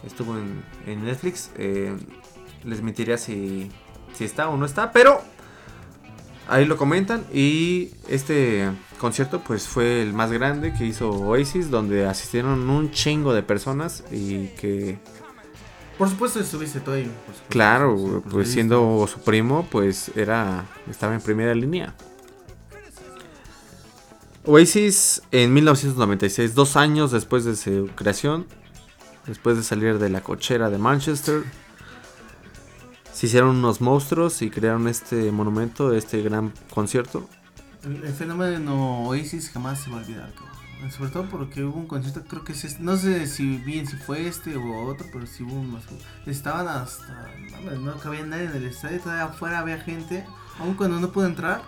estuvo 0.05 0.37
en, 0.37 0.65
en 0.87 1.05
Netflix. 1.05 1.51
eh, 1.57 1.97
les 2.65 2.81
mentiría 2.83 3.19
si, 3.19 3.71
si 4.15 4.25
está 4.25 4.49
o 4.49 4.57
no 4.57 4.67
está, 4.67 4.93
pero 4.93 5.21
ahí 6.48 6.64
lo 6.64 6.77
comentan. 6.77 7.24
Y 7.32 7.90
este 8.09 8.70
concierto, 8.98 9.40
pues 9.40 9.66
fue 9.69 10.02
el 10.02 10.12
más 10.12 10.32
grande 10.32 10.73
que 10.73 10.85
hizo 10.85 11.10
Oasis, 11.10 11.70
donde 11.70 12.06
asistieron 12.06 12.69
un 12.69 12.90
chingo 12.90 13.35
de 13.35 13.43
personas 13.43 14.05
y 14.10 14.48
que. 14.59 14.98
Por 15.98 16.09
supuesto 16.09 16.40
estuviste 16.40 16.81
tú 16.81 16.93
ahí. 16.93 17.10
Claro, 17.48 17.97
Sí, 17.97 18.05
pues 18.05 18.32
pues, 18.32 18.51
siendo 18.51 19.06
su 19.06 19.20
primo, 19.20 19.66
pues 19.70 20.10
era 20.16 20.66
estaba 20.90 21.14
en 21.14 21.20
primera 21.20 21.55
línea. 21.55 21.94
Oasis 24.44 25.23
en 25.31 25.55
1996, 25.55 26.55
dos 26.56 26.77
años 26.77 27.12
después 27.12 27.44
de 27.44 27.55
su 27.55 27.89
creación, 27.94 28.47
después 29.27 29.56
de 29.56 29.62
salir 29.62 29.98
de 29.98 30.09
la 30.09 30.23
cochera 30.23 30.69
de 30.69 30.78
Manchester, 30.78 31.44
se 33.12 33.26
hicieron 33.26 33.56
unos 33.56 33.80
monstruos 33.80 34.40
y 34.43 34.51
crearon 34.51 34.89
este 34.89 35.30
monumento, 35.32 35.93
este 35.94 36.22
gran 36.22 36.52
concierto. 36.74 37.28
El, 37.84 38.02
el 38.05 38.12
fenómeno 38.12 39.05
Oasis 39.09 39.51
jamás 39.51 39.80
se 39.80 39.90
va 39.90 39.98
a 39.98 40.01
olvidar, 40.01 40.32
cabrón. 40.34 40.52
Sobre 40.90 41.10
todo 41.10 41.26
porque 41.30 41.62
hubo 41.62 41.78
un 41.78 41.86
concierto, 41.86 42.22
creo 42.28 42.43
que 42.43 42.52
es 42.55 42.64
este, 42.64 42.82
no 42.82 42.97
sé 42.97 43.28
si 43.28 43.56
bien 43.59 43.86
si 43.86 43.97
fue 43.97 44.26
este 44.26 44.56
o 44.56 44.86
otro, 44.89 45.06
pero 45.12 45.26
sí 45.28 45.44
hubo 45.44 45.55
unos. 45.55 45.84
Estaban 46.26 46.66
hasta. 46.66 47.28
No, 47.64 47.70
no 47.93 47.98
cabía 47.98 48.24
nadie 48.26 48.44
en 48.47 48.56
el 48.56 48.66
estadio, 48.66 48.98
todavía 48.98 49.26
afuera 49.26 49.60
había 49.60 49.78
gente, 49.78 50.24
aun 50.59 50.74
cuando 50.74 50.98
no 50.98 51.12
pude 51.12 51.26
entrar, 51.26 51.62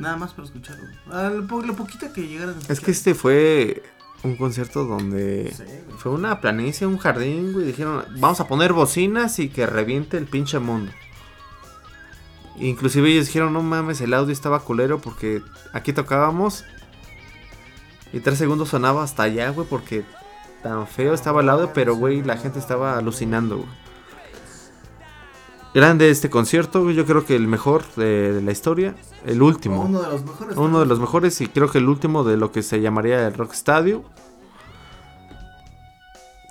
nada 0.00 0.16
más 0.16 0.32
para 0.32 0.46
escucharlo. 0.46 0.84
Lo, 1.06 1.46
po- 1.46 1.62
lo 1.62 1.76
poquito 1.76 2.12
que 2.12 2.26
llegaron. 2.26 2.56
a 2.68 2.72
Es 2.72 2.80
que 2.80 2.90
este 2.90 3.14
fue 3.14 3.84
un 4.22 4.36
concierto 4.36 4.84
donde 4.84 5.52
Sí, 5.56 5.64
fue 5.98 6.12
una 6.12 6.40
planicie, 6.40 6.86
un 6.86 6.98
jardín, 6.98 7.52
güey. 7.52 7.66
Dijeron, 7.66 8.04
vamos 8.18 8.40
a 8.40 8.48
poner 8.48 8.72
bocinas 8.72 9.38
y 9.38 9.48
que 9.48 9.66
reviente 9.66 10.16
el 10.16 10.26
pinche 10.26 10.58
mundo. 10.58 10.92
Inclusive 12.56 13.10
ellos 13.10 13.26
dijeron, 13.26 13.52
no 13.52 13.62
mames, 13.62 14.00
el 14.00 14.12
audio 14.12 14.32
estaba 14.32 14.60
culero 14.60 15.00
porque 15.00 15.42
aquí 15.72 15.92
tocábamos. 15.92 16.64
Y 18.12 18.20
tres 18.20 18.38
segundos 18.38 18.68
sonaba 18.68 19.02
hasta 19.02 19.22
allá, 19.22 19.50
güey, 19.50 19.66
porque 19.68 20.04
tan 20.62 20.86
feo 20.86 21.14
estaba 21.14 21.40
el 21.40 21.48
audio, 21.48 21.72
pero, 21.72 21.94
güey, 21.94 22.22
la 22.22 22.36
gente 22.36 22.58
estaba 22.58 22.98
alucinando, 22.98 23.58
güey. 23.58 23.68
Grande 25.72 26.10
este 26.10 26.30
concierto, 26.30 26.90
yo 26.90 27.06
creo 27.06 27.24
que 27.24 27.36
el 27.36 27.46
mejor 27.46 27.84
de, 27.94 28.32
de 28.32 28.42
la 28.42 28.50
historia. 28.50 28.96
El 29.24 29.40
último. 29.42 29.82
Uno 29.82 30.02
de 30.02 30.08
los 30.08 30.24
mejores. 30.24 30.56
Uno 30.56 30.80
de 30.80 30.86
los 30.86 30.98
mejores 30.98 31.40
y 31.40 31.46
creo 31.46 31.70
que 31.70 31.78
el 31.78 31.88
último 31.88 32.24
de 32.24 32.36
lo 32.36 32.50
que 32.50 32.62
se 32.62 32.80
llamaría 32.80 33.26
el 33.26 33.34
Rock 33.34 33.52
Stadio. 33.52 34.04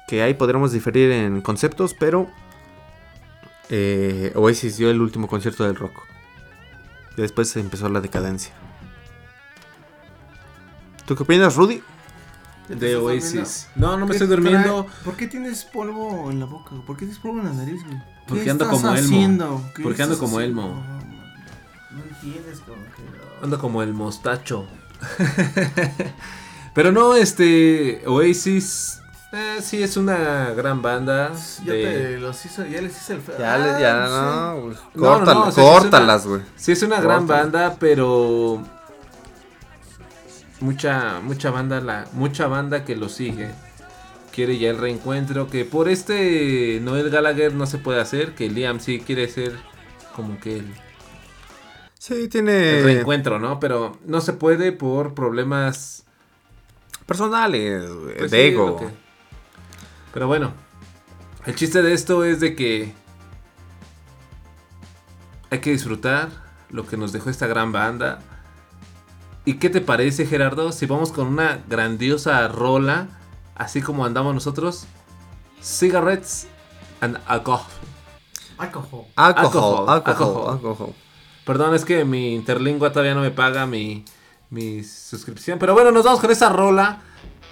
Que 0.07 0.23
ahí 0.23 0.33
podremos 0.33 0.71
diferir 0.71 1.11
en 1.11 1.41
conceptos, 1.41 1.93
pero 1.93 2.29
eh, 3.69 4.31
Oasis 4.35 4.77
dio 4.77 4.89
el 4.89 5.01
último 5.01 5.27
concierto 5.27 5.63
del 5.63 5.75
rock. 5.75 6.01
Y 7.17 7.21
después 7.21 7.49
se 7.49 7.59
empezó 7.59 7.89
la 7.89 8.01
decadencia. 8.01 8.53
¿Tú 11.05 11.15
qué 11.15 11.23
opinas, 11.23 11.55
Rudy? 11.55 11.83
¿Te 12.67 12.75
De 12.75 12.95
Oasis. 12.95 13.67
No, 13.75 13.97
no 13.97 14.05
me 14.05 14.11
¿Qué 14.11 14.17
estoy 14.17 14.27
durmiendo. 14.27 14.87
¿Por 15.03 15.15
qué 15.15 15.27
tienes 15.27 15.65
polvo 15.65 16.31
en 16.31 16.39
la 16.39 16.45
boca? 16.45 16.71
¿Por 16.85 16.95
qué 16.95 17.05
tienes 17.05 17.19
polvo 17.19 17.39
en 17.39 17.45
la 17.45 17.53
nariz, 17.53 17.83
güey? 17.83 17.97
Porque 18.29 18.43
¿Qué 18.45 18.49
ando 18.51 18.67
como 18.69 18.89
Elmo. 18.89 18.99
haciendo? 19.07 19.61
¿Qué 19.75 19.83
Porque 19.83 20.03
ando 20.03 20.17
como 20.17 20.37
haciendo? 20.37 20.61
Elmo. 20.61 20.83
No, 21.91 21.97
no 21.97 22.03
entiendes, 22.03 22.59
como 22.59 22.81
que... 22.83 23.43
Ando 23.43 23.59
como 23.59 23.83
el 23.83 23.93
mostacho. 23.93 24.65
Pero 26.73 26.91
no, 26.91 27.15
este. 27.15 28.03
Oasis. 28.05 29.01
eh, 29.31 29.57
sí, 29.61 29.81
es 29.81 29.97
una 29.97 30.51
gran 30.51 30.81
banda. 30.81 31.31
Ya, 31.65 31.73
de- 31.73 31.83
te 31.83 32.17
los 32.19 32.45
hizo, 32.45 32.65
ya 32.65 32.81
les 32.81 32.95
hice 32.95 33.13
el 33.13 33.21
feo. 33.21 33.35
Ya, 33.39 33.57
le- 33.57 33.69
Ah, 33.71 33.79
ya, 33.79 34.05
sí. 34.07 34.13
no, 34.13 34.61
güey. 34.61 34.75
No, 34.95 35.19
no, 35.19 35.19
no, 35.19 35.25
Córtala- 35.25 35.39
o 35.39 35.51
sea, 35.51 35.51
sí 35.53 35.61
es 35.61 35.67
córtalas, 35.81 36.27
güey. 36.27 36.41
Sí, 36.55 36.71
es 36.73 36.83
una 36.83 37.01
gran 37.01 37.27
banda, 37.27 37.75
pero. 37.79 38.61
Mucha, 40.61 41.21
mucha 41.23 41.51
banda, 41.51 41.79
la, 41.79 42.05
mucha 42.13 42.47
banda 42.47 42.83
que 42.83 42.95
lo 42.95 43.07
sigue. 43.09 43.49
Quiere 44.33 44.57
ya 44.57 44.69
el 44.69 44.77
reencuentro. 44.77 45.47
Que 45.47 45.65
por 45.65 45.89
este 45.89 46.79
Noel 46.81 47.09
Gallagher 47.09 47.53
no 47.53 47.65
se 47.65 47.77
puede 47.77 47.99
hacer. 48.01 48.35
Que 48.35 48.49
Liam 48.49 48.79
sí 48.79 48.99
quiere 48.99 49.27
ser 49.27 49.53
como 50.15 50.39
que 50.39 50.57
el, 50.57 50.73
Sí, 51.97 52.13
el 52.13 52.29
tiene 52.29 52.81
reencuentro, 52.81 53.39
¿no? 53.39 53.59
Pero 53.59 53.97
no 54.05 54.21
se 54.21 54.33
puede 54.33 54.71
por 54.71 55.13
problemas 55.13 56.05
personales, 57.05 57.83
Pues 58.17 58.31
de 58.31 58.37
sí, 58.41 58.47
ego. 58.53 58.77
que- 58.77 58.87
Pero 60.13 60.27
bueno, 60.27 60.53
el 61.45 61.55
chiste 61.55 61.81
de 61.81 61.93
esto 61.93 62.23
es 62.23 62.39
de 62.39 62.55
que 62.55 62.93
hay 65.49 65.59
que 65.59 65.71
disfrutar 65.71 66.29
lo 66.69 66.85
que 66.85 66.97
nos 66.97 67.11
dejó 67.11 67.29
esta 67.29 67.47
gran 67.47 67.71
banda. 67.71 68.19
¿Y 69.45 69.55
qué 69.55 69.69
te 69.69 69.81
parece, 69.81 70.25
Gerardo, 70.25 70.71
si 70.71 70.85
vamos 70.85 71.11
con 71.11 71.27
una 71.27 71.63
grandiosa 71.67 72.47
rola, 72.47 73.07
así 73.59 73.81
como 73.83 74.05
andamos 74.05 74.33
nosotros? 74.33 74.85
Cigarettes 75.61 76.47
and 77.01 77.19
alcohol. 77.27 77.61
Alcohol. 78.57 79.05
Alcohol, 79.15 79.45
Alcohol, 79.45 79.89
alcohol, 79.89 80.49
alcohol. 80.49 80.71
alcohol. 80.71 80.93
Perdón, 81.45 81.73
es 81.75 81.85
que 81.85 82.05
mi 82.05 82.35
interlingua 82.35 82.91
todavía 82.91 83.15
no 83.15 83.21
me 83.21 83.31
paga 83.31 83.65
mi, 83.65 84.05
mi 84.49 84.83
suscripción. 84.83 85.59
Pero 85.59 85.73
bueno, 85.73 85.91
nos 85.91 86.05
vamos 86.05 86.19
con 86.19 86.31
esa 86.31 86.49
rola. 86.49 87.01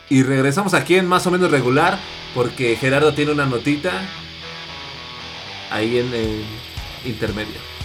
Y 0.10 0.24
regresamos 0.24 0.74
aquí 0.74 0.96
en 0.96 1.08
más 1.08 1.26
o 1.28 1.32
menos 1.32 1.52
regular. 1.52 2.00
Porque 2.36 2.76
Gerardo 2.76 3.14
tiene 3.14 3.32
una 3.32 3.46
notita. 3.46 3.92
Ahí 5.72 5.98
en 5.98 6.14
el 6.14 6.46
intermedio. 7.06 7.77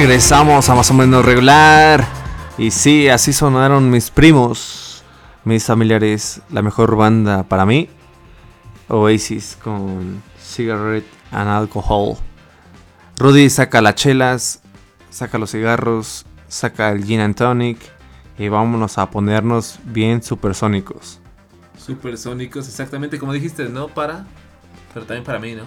Regresamos 0.00 0.66
a 0.70 0.74
más 0.74 0.90
o 0.90 0.94
menos 0.94 1.22
regular. 1.22 2.06
Y 2.56 2.70
sí, 2.70 3.10
así 3.10 3.34
sonaron 3.34 3.90
mis 3.90 4.10
primos, 4.10 5.04
mis 5.44 5.66
familiares, 5.66 6.40
la 6.48 6.62
mejor 6.62 6.96
banda 6.96 7.42
para 7.42 7.66
mí. 7.66 7.90
Oasis 8.88 9.58
con 9.62 10.22
Cigarette 10.42 11.06
and 11.30 11.50
Alcohol. 11.50 12.16
Rudy 13.18 13.50
saca 13.50 13.82
las 13.82 13.94
chelas, 13.96 14.62
saca 15.10 15.36
los 15.36 15.50
cigarros, 15.50 16.24
saca 16.48 16.92
el 16.92 17.04
gin 17.04 17.20
and 17.20 17.36
tonic 17.36 17.78
y 18.38 18.48
vámonos 18.48 18.96
a 18.96 19.10
ponernos 19.10 19.80
bien 19.84 20.22
supersónicos. 20.22 21.20
Supersónicos, 21.76 22.66
exactamente 22.68 23.18
como 23.18 23.34
dijiste, 23.34 23.68
no 23.68 23.88
para, 23.88 24.24
pero 24.94 25.04
también 25.04 25.24
para 25.24 25.38
mí, 25.38 25.54
¿no? 25.54 25.64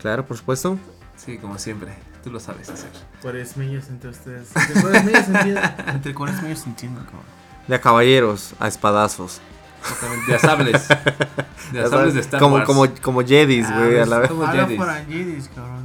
Claro, 0.00 0.24
por 0.24 0.38
supuesto. 0.38 0.78
Sí, 1.16 1.36
como 1.36 1.58
siempre, 1.58 1.92
tú 2.26 2.32
lo 2.32 2.40
sabes 2.40 2.68
hacer. 2.68 2.90
Cuaresmeños 3.22 3.88
entre 3.88 4.10
ustedes. 4.10 4.48
Entre 4.56 4.82
cuaresmeños 4.82 5.28
entiendo. 5.28 5.60
Entre 5.86 6.12
cuaresmeños 6.14 6.66
entiendo, 6.66 7.00
cabrón. 7.04 7.22
De 7.68 7.74
a 7.76 7.80
caballeros 7.80 8.54
a 8.58 8.66
espadazos. 8.66 9.40
Exactamente, 9.80 10.26
de 10.26 10.34
a 10.34 10.38
sables. 10.40 10.88
De 11.72 11.80
a 11.80 11.88
sables 11.88 12.14
de 12.14 12.20
Star 12.20 12.40
como, 12.40 12.56
Wars. 12.56 12.66
como, 12.66 12.86
como 13.00 13.22
Jedis, 13.22 13.66
Ah, 13.68 13.78
güey, 13.78 13.94
a 13.94 13.98
pues, 13.98 14.08
la 14.08 14.18
vez. 14.18 14.28
Como 14.30 14.44
Habla 14.44 14.64
Jedis. 14.64 14.78
para 14.78 14.94
Jedis, 15.04 15.50
cabrón. 15.54 15.84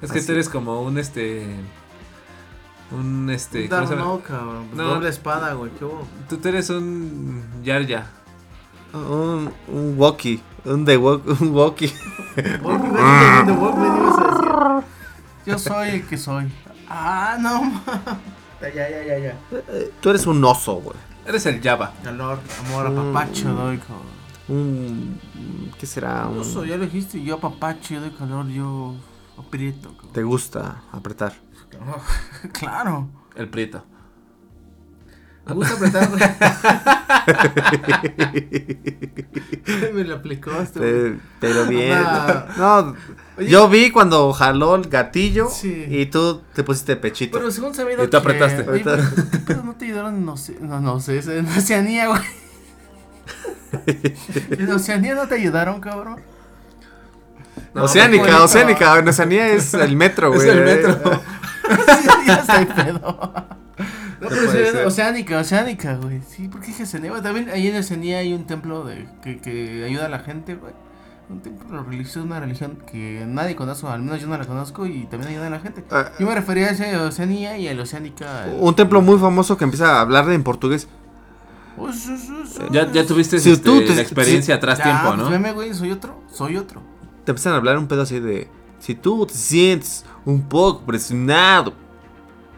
Es 0.00 0.10
que 0.12 0.18
Así. 0.18 0.26
tú 0.26 0.32
eres 0.32 0.48
como 0.48 0.80
un 0.82 0.96
este. 0.98 1.46
Un 2.90 3.28
este. 3.30 3.68
¿cómo 3.68 3.76
Darth 3.80 3.88
se 3.90 3.94
llama? 3.96 4.06
Maul, 4.08 4.22
cabrón. 4.22 4.68
No. 4.74 4.84
Doble 4.84 5.08
espada, 5.10 5.52
güey. 5.52 5.70
Tú 5.72 5.92
tú 6.28 6.48
eres 6.48 6.70
un 6.70 7.42
Yarya. 7.62 8.06
Un, 8.94 9.52
un 9.68 9.94
walkie. 9.98 10.42
Un 10.64 10.84
de 10.86 10.96
walk, 10.96 11.22
un 11.40 11.54
walkie. 11.54 11.92
Walk- 12.62 14.25
Yo 15.46 15.58
soy 15.58 15.88
el 15.90 16.06
que 16.06 16.16
soy. 16.18 16.52
Ah, 16.88 17.36
no. 17.40 17.82
Ya, 18.60 18.70
ya, 18.88 19.04
ya, 19.04 19.18
ya. 19.18 19.36
Tú 20.00 20.10
eres 20.10 20.26
un 20.26 20.42
oso, 20.44 20.74
güey. 20.76 20.96
Eres 21.26 21.44
el 21.46 21.60
Java. 21.62 21.92
Calor, 22.02 22.38
amor, 22.66 22.90
Mm. 22.90 22.98
apapacho, 23.10 23.48
doy 23.52 23.78
cabrón. 23.78 24.16
Un. 24.48 25.20
¿Qué 25.78 25.86
será? 25.86 26.26
Un- 26.26 26.38
Oso, 26.40 26.64
ya 26.64 26.76
lo 26.76 26.84
dijiste. 26.84 27.22
Yo 27.22 27.34
apapacho, 27.36 27.94
yo 27.94 28.00
doy 28.00 28.10
calor, 28.10 28.46
yo 28.48 28.94
aprieto, 29.38 29.90
cabrón. 29.94 30.12
Te 30.12 30.22
gusta 30.22 30.82
apretar. 30.92 31.32
Claro. 32.52 33.08
El 33.34 33.48
Prieto. 33.48 33.84
Me 35.46 35.54
gusta 35.54 35.74
apretar, 35.74 36.08
güey. 36.08 36.20
Me 39.94 40.04
lo 40.04 40.16
aplicó 40.16 40.50
este. 40.60 41.08
Eh, 41.08 41.18
pero 41.40 41.66
bien. 41.66 41.92
Anda. 41.92 42.48
No, 42.56 42.94
Oye. 43.38 43.48
yo 43.48 43.68
vi 43.68 43.90
cuando 43.90 44.32
jaló 44.32 44.74
el 44.76 44.88
gatillo 44.88 45.48
Sí. 45.48 45.86
y 45.88 46.06
tú 46.06 46.42
te 46.54 46.62
pusiste 46.64 46.96
pechito. 46.96 47.38
Pero 47.38 47.50
según 47.50 47.74
sabido 47.74 48.04
Y 48.04 48.08
tú 48.08 48.16
apretaste. 48.16 48.68
Oye, 48.68 48.82
pero, 48.84 49.02
¿qué 49.30 49.38
pedo 49.38 49.62
no 49.64 49.74
te 49.74 49.86
ayudaron 49.86 50.16
en 50.16 50.26
Oce- 50.26 50.58
no, 50.60 50.80
no 50.80 51.00
sé, 51.00 51.18
en 51.18 51.46
Oceanía, 51.46 52.08
güey. 52.08 52.22
en 54.50 54.72
Oceanía 54.72 55.14
no 55.14 55.26
te 55.28 55.34
ayudaron, 55.36 55.80
cabrón. 55.80 56.20
Oceánica, 57.74 58.24
bonito. 58.24 58.44
Oceánica. 58.44 58.98
En 58.98 59.08
Oceanía 59.08 59.48
es 59.48 59.74
el 59.74 59.96
metro, 59.96 60.32
Es 60.34 60.44
güey. 60.44 60.58
el 60.58 60.64
metro. 60.64 61.00
sí, 62.00 62.08
ya 62.26 62.34
estoy 62.36 62.66
pedo. 62.66 63.55
No, 64.30 64.36
pero 64.36 64.50
puede 64.50 64.66
sí, 64.66 64.72
ser. 64.72 64.86
Oceánica, 64.86 65.38
Oceánica, 65.38 65.96
güey. 65.96 66.20
Sí, 66.28 66.48
porque 66.48 66.68
dije 66.68 66.82
Oceanía, 66.84 67.10
güey. 67.10 67.22
También 67.22 67.50
ahí 67.50 67.68
en 67.68 67.76
Oceanía 67.76 68.18
hay 68.18 68.32
un 68.32 68.46
templo 68.46 68.84
de, 68.84 69.06
que, 69.22 69.38
que 69.38 69.84
ayuda 69.84 70.06
a 70.06 70.08
la 70.08 70.18
gente, 70.20 70.54
güey. 70.56 70.72
Un 71.28 71.40
templo 71.40 71.82
religioso, 71.82 72.22
una 72.22 72.38
religión 72.38 72.78
que 72.90 73.24
nadie 73.26 73.56
conoce, 73.56 73.84
al 73.88 74.00
menos 74.00 74.20
yo 74.20 74.28
no 74.28 74.38
la 74.38 74.44
conozco 74.44 74.86
y 74.86 75.06
también 75.06 75.32
ayuda 75.32 75.48
a 75.48 75.50
la 75.50 75.58
gente. 75.58 75.84
Ah. 75.90 76.12
Yo 76.20 76.26
me 76.26 76.34
refería 76.34 76.66
a 76.66 76.70
ese 76.70 76.96
Oceanía 76.96 77.58
y 77.58 77.66
el 77.66 77.80
Oceánica. 77.80 78.44
el- 78.46 78.58
Un 78.60 78.76
templo 78.76 79.00
muy 79.02 79.18
famoso 79.18 79.56
que 79.56 79.64
empieza 79.64 79.96
a 79.96 80.00
hablar 80.02 80.30
en 80.30 80.42
portugués. 80.44 80.86
Ya, 82.70 82.90
ya 82.90 83.06
tuviste 83.06 83.38
Si 83.38 83.50
este, 83.52 83.64
tú 83.64 83.80
te- 83.84 83.94
la 83.94 84.00
experiencia 84.02 84.54
atrás 84.54 84.78
Ya, 84.78 84.84
tiempo, 84.84 85.08
pues 85.08 85.18
¿no? 85.18 85.30
veme, 85.30 85.52
güey, 85.52 85.74
soy 85.74 85.90
otro, 85.92 86.22
soy 86.32 86.56
otro. 86.56 86.80
Te 87.24 87.32
empiezan 87.32 87.52
a 87.52 87.56
hablar 87.56 87.76
un 87.78 87.86
pedo 87.86 88.02
así 88.02 88.18
de. 88.20 88.48
Si 88.78 88.94
tú 88.94 89.26
te 89.26 89.34
sientes 89.34 90.04
un 90.24 90.42
poco 90.42 90.82
presionado, 90.86 91.72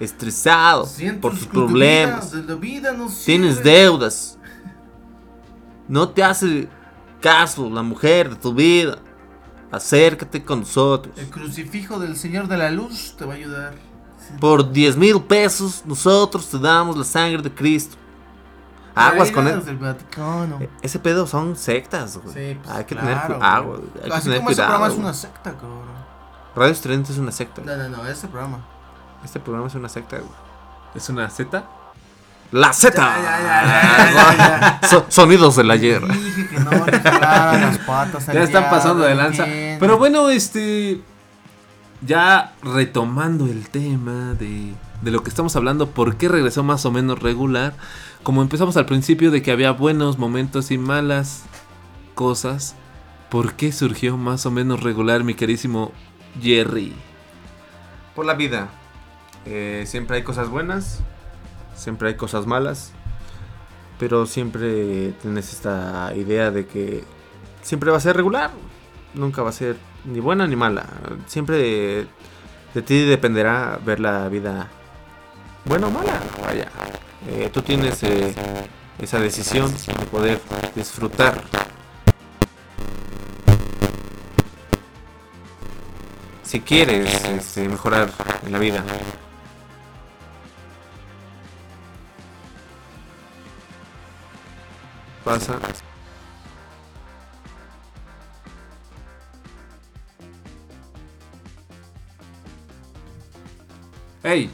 estresado 0.01 0.89
por 1.20 1.33
tus 1.33 1.47
problemas, 1.47 2.31
de 2.31 2.43
la 2.43 2.55
vida 2.55 2.93
no 2.93 3.09
tienes 3.09 3.62
deudas, 3.62 4.39
no 5.89 6.09
te 6.09 6.23
hace 6.23 6.69
caso 7.20 7.69
la 7.69 7.83
mujer 7.83 8.31
de 8.31 8.37
tu 8.37 8.55
vida, 8.55 8.99
acércate 9.70 10.45
con 10.45 10.61
nosotros. 10.61 11.16
El 11.19 11.29
crucifijo 11.31 11.99
del 11.99 12.16
Señor 12.16 12.49
de 12.49 12.59
la 12.59 12.70
Luz 12.70 13.15
te 13.16 13.25
va 13.25 13.35
a 13.35 13.37
ayudar. 13.37 13.75
Por 14.41 14.70
10 14.70 14.97
mil 14.97 15.23
pesos 15.23 15.83
nosotros 15.87 16.49
te 16.49 16.59
damos 16.59 16.97
la 16.97 17.05
sangre 17.05 17.43
de 17.43 17.53
Cristo. 17.53 17.97
Aguas 18.95 19.31
con 19.31 19.47
él. 19.47 19.65
del 19.65 19.77
Vaticano. 19.77 20.59
Ese 20.83 20.99
pedo 20.99 21.27
son 21.27 21.57
sectas, 21.57 22.19
güey. 22.19 22.35
Sí, 22.35 22.59
pues, 22.61 22.77
hay 22.77 22.85
que 22.85 22.97
claro, 22.97 23.07
tener 23.07 23.27
cuidado. 23.27 23.83
Hay 24.03 24.11
que 24.11 24.20
tener 24.20 24.39
como 24.39 24.51
ese 24.51 24.57
cuidado. 24.57 24.69
programa 24.70 24.87
es 24.89 24.99
una 24.99 25.15
secta, 25.15 25.53
cabrón. 25.53 25.99
Radio 26.57 26.73
Estridente 26.73 27.12
es 27.12 27.19
una 27.19 27.31
secta. 27.31 27.62
No, 27.65 27.77
no, 27.77 27.89
no, 27.89 28.09
este 28.09 28.27
programa. 28.27 28.59
Este 29.24 29.40
programa 29.40 29.69
es 29.69 29.74
una 29.74 29.89
secta, 29.89 30.19
güey. 30.19 30.31
¿Es 30.95 31.09
una 31.09 31.28
Z? 31.28 31.65
¡La 32.51 32.73
Z! 32.73 34.78
So- 34.89 35.07
sonidos 35.09 35.57
del 35.57 35.70
ayer. 35.70 36.07
Dije 36.07 36.49
que 36.49 36.61
no 36.61 36.70
le 36.70 37.01
jalaran 37.01 37.61
las 37.61 37.78
patas 37.78 38.28
al 38.28 38.35
Ya 38.36 38.43
están 38.43 38.70
pasando 38.70 39.05
de 39.05 39.15
lanza. 39.15 39.45
Pero 39.78 39.99
bueno, 39.99 40.31
este. 40.31 41.03
ya 42.01 42.55
retomando 42.62 43.47
el 43.47 43.69
tema 43.69 44.35
de, 44.35 44.73
de 45.03 45.11
lo 45.11 45.23
que 45.23 45.28
estamos 45.31 45.55
hablando, 45.57 45.90
¿por 45.90 46.16
qué 46.16 46.28
regresó 46.28 46.62
más 46.62 46.85
o 46.86 46.90
menos 46.90 47.19
regular? 47.19 47.74
Como 48.23 48.40
empezamos 48.43 48.77
al 48.77 48.86
principio 48.86 49.31
de 49.31 49.43
que 49.43 49.53
había 49.53 49.73
buenos 49.73 50.19
momentos 50.19 50.70
y 50.70 50.78
malas 50.78 51.43
cosas, 52.15 52.77
¿por 53.28 53.55
qué 53.55 53.73
surgió 53.73 54.16
más 54.16 54.47
o 54.47 54.51
menos 54.51 54.82
regular 54.82 55.23
mi 55.23 55.35
querísimo 55.35 55.93
Jerry? 56.40 56.95
Por 58.15 58.24
la 58.27 58.35
vida. 58.35 58.69
Eh, 59.51 59.85
siempre 59.87 60.16
hay 60.16 60.23
cosas 60.23 60.51
buenas, 60.51 61.01
siempre 61.75 62.09
hay 62.09 62.16
cosas 62.16 62.47
malas, 62.47 62.93
pero 63.99 64.27
siempre 64.27 65.12
tienes 65.23 65.55
esta 65.55 66.12
idea 66.15 66.51
de 66.51 66.66
que 66.66 67.03
siempre 67.62 67.91
va 67.91 67.97
a 67.97 68.01
ser 68.01 68.15
regular, 68.15 68.51
nunca 69.15 69.43
va 69.43 69.49
a 69.49 69.53
ser 69.53 69.77
ni 70.05 70.20
buena 70.20 70.47
ni 70.47 70.55
mala. 70.55 70.85
Siempre 71.27 71.57
de, 71.57 72.07
de 72.75 72.83
ti 72.83 73.07
dependerá 73.07 73.79
ver 73.83 74.01
la 74.01 74.29
vida 74.29 74.69
buena 75.65 75.87
o 75.87 75.91
mala. 75.91 76.20
Vaya, 76.43 76.69
Eh, 77.27 77.51
tú 77.53 77.62
tienes 77.62 78.03
eh, 78.05 78.35
esa 78.99 79.19
decisión 79.19 79.73
de 79.73 80.07
poder 80.07 80.41
disfrutar. 80.75 81.43
Si 86.43 86.61
quieres 86.61 87.25
este, 87.25 87.69
mejorar 87.69 88.11
en 88.47 88.53
la 88.53 88.59
vida. 88.59 88.85
Pasa. 95.29 95.59
¡Ey! 104.23 104.51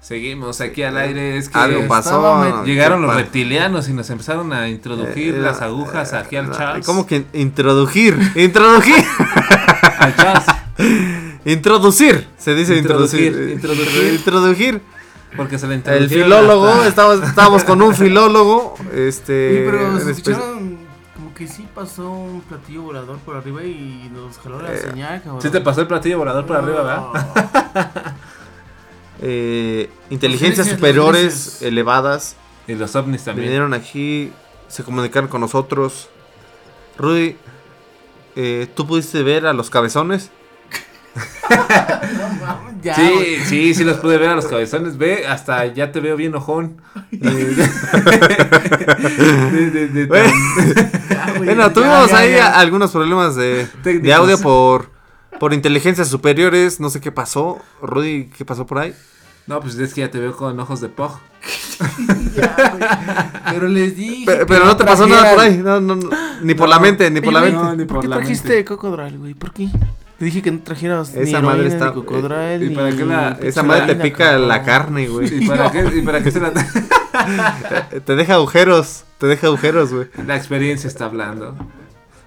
Seguimos 0.00 0.60
aquí 0.60 0.84
al 0.84 0.96
aire. 0.98 1.36
Es 1.36 1.48
que 1.48 1.58
Algo 1.58 1.88
pasó. 1.88 2.64
Llegaron 2.64 3.00
¿Qué 3.00 3.06
los 3.08 3.16
reptilianos 3.16 3.88
y 3.88 3.92
nos 3.92 4.08
empezaron 4.10 4.52
a 4.52 4.68
introducir 4.68 5.34
Eh, 5.34 5.40
las 5.40 5.60
eh, 5.60 5.64
agujas 5.64 6.12
aquí 6.12 6.36
al 6.36 6.52
Charles. 6.52 6.86
¿Cómo 6.86 7.04
que 7.04 7.24
introducir? 7.32 8.16
Introducir. 8.36 8.94
Al 9.98 10.14
Charles. 10.14 10.44
Introducir. 11.44 12.28
Se 12.38 12.54
dice 12.54 12.76
introducir. 12.76 13.32
Introducir, 13.32 13.52
introducir. 13.52 14.14
Introducir. 14.14 14.80
Porque 15.36 15.58
se 15.58 15.66
le 15.66 15.74
El 15.84 16.08
filólogo. 16.08 16.66
hasta- 16.68 16.88
Estábamos, 16.88 17.28
estábamos 17.28 17.64
con 17.64 17.82
un 17.82 17.94
filólogo. 17.94 18.74
Este. 18.94 19.50
Sí, 19.64 19.70
pero 19.70 20.00
se 20.00 20.10
escucharon 20.12 20.78
como 21.14 21.34
que 21.34 21.46
sí 21.46 21.66
pasó 21.74 22.10
un 22.10 22.40
platillo 22.42 22.82
volador 22.82 23.18
por 23.18 23.36
arriba 23.36 23.62
y 23.64 24.10
nos 24.12 24.38
jaló 24.38 24.62
la 24.62 24.72
Eh, 24.72 24.78
señal, 24.78 25.22
cabrón. 25.22 25.42
Sí 25.42 25.50
te 25.50 25.60
pasó 25.60 25.80
el 25.82 25.86
platillo 25.86 26.18
volador 26.18 26.46
por 26.46 26.56
arriba, 26.56 26.82
¿verdad? 26.82 28.14
eh, 29.20 29.90
inteligencias 30.10 30.66
superiores 30.68 31.60
elevadas 31.62 32.36
Y 32.66 32.74
los 32.74 32.94
ovnis 32.96 33.24
también. 33.24 33.46
vinieron 33.48 33.74
aquí, 33.74 34.32
se 34.68 34.82
comunicaron 34.84 35.28
con 35.28 35.40
nosotros. 35.40 36.08
Rudy, 36.96 37.36
eh, 38.36 38.68
¿tú 38.74 38.86
pudiste 38.86 39.22
ver 39.22 39.46
a 39.46 39.52
los 39.52 39.70
cabezones? 39.70 40.30
Ya, 42.82 42.94
Sí, 42.94 43.36
sí, 43.46 43.74
sí 43.74 43.84
los 43.84 43.96
pude 43.98 44.18
ver 44.18 44.28
a 44.30 44.34
los 44.36 44.46
cabezones. 44.46 44.98
Ve, 44.98 45.26
hasta 45.26 45.66
ya 45.66 45.90
te 45.92 46.00
veo 46.00 46.16
bien 46.16 46.34
ojón. 46.34 46.80
De- 49.52 49.70
de- 49.70 49.88
de- 49.88 50.06
Bueno, 51.38 51.72
tuvimos 51.72 52.10
ya, 52.10 52.18
ahí 52.18 52.34
algunos 52.36 52.90
problemas 52.90 53.34
de, 53.36 53.66
de 53.84 54.12
audio 54.14 54.38
por, 54.40 54.90
por 55.40 55.52
inteligencias 55.54 56.08
superiores. 56.08 56.80
No 56.80 56.90
sé 56.90 57.00
qué 57.00 57.12
pasó. 57.12 57.58
Rudy, 57.82 58.30
¿qué 58.36 58.44
pasó 58.44 58.66
por 58.66 58.78
ahí? 58.78 58.94
No, 59.46 59.60
pues 59.60 59.78
es 59.78 59.94
que 59.94 60.02
ya 60.02 60.10
te 60.10 60.18
veo 60.18 60.36
con 60.36 60.58
ojos 60.60 60.80
de 60.80 60.88
poj. 60.88 61.18
Ya, 62.34 62.54
güey. 62.72 62.84
Pero 63.54 63.68
les 63.68 63.96
dije. 63.96 64.24
Pero, 64.46 64.64
no 64.64 64.76
te 64.76 64.84
pasó 64.84 65.06
nada 65.06 65.30
por 65.34 65.40
ahí. 65.40 65.56
No, 65.58 65.80
no, 65.80 65.96
no, 65.96 66.10
ni 66.42 66.54
por 66.54 66.68
No. 66.68 66.74
la 66.74 66.80
mente, 66.80 67.10
ni 67.10 67.20
por 67.20 67.32
la 67.32 67.40
mente. 67.40 67.56
No, 67.56 67.74
ni 67.74 67.84
¿Por 67.84 67.94
por 67.96 68.02
qué 68.02 68.08
la 68.08 68.16
trajiste 68.16 68.48
mente. 68.48 68.64
cocodral, 68.64 69.18
güey? 69.18 69.34
¿Por 69.34 69.52
qué? 69.52 69.68
Te 70.18 70.24
dije 70.24 70.42
que 70.42 70.50
no 70.50 70.58
trajeras 70.60 71.14
ni 71.14 71.22
Esa 71.22 71.40
madre 71.40 71.68
está- 71.68 71.86
ni 71.90 71.92
cocodral, 71.94 72.60
¿y 72.62 72.70
para 72.70 72.90
ni 72.90 72.96
qué 72.96 73.04
la- 73.04 73.38
Esa 73.40 73.62
madre 73.62 73.94
te 73.94 74.02
pica 74.02 74.30
cabrón. 74.30 74.48
la 74.48 74.62
carne, 74.64 75.06
güey. 75.08 75.44
¿Y 75.44 75.46
para 75.46 75.70
qué, 75.70 75.84
y 75.94 76.02
para 76.02 76.22
qué 76.22 76.30
se 76.32 76.40
la... 76.40 76.52
Te 78.04 78.16
deja 78.16 78.34
agujeros. 78.34 79.04
Te 79.18 79.26
deja 79.28 79.46
agujeros, 79.46 79.92
güey. 79.92 80.08
la 80.26 80.36
experiencia 80.36 80.88
está 80.88 81.04
hablando? 81.06 81.54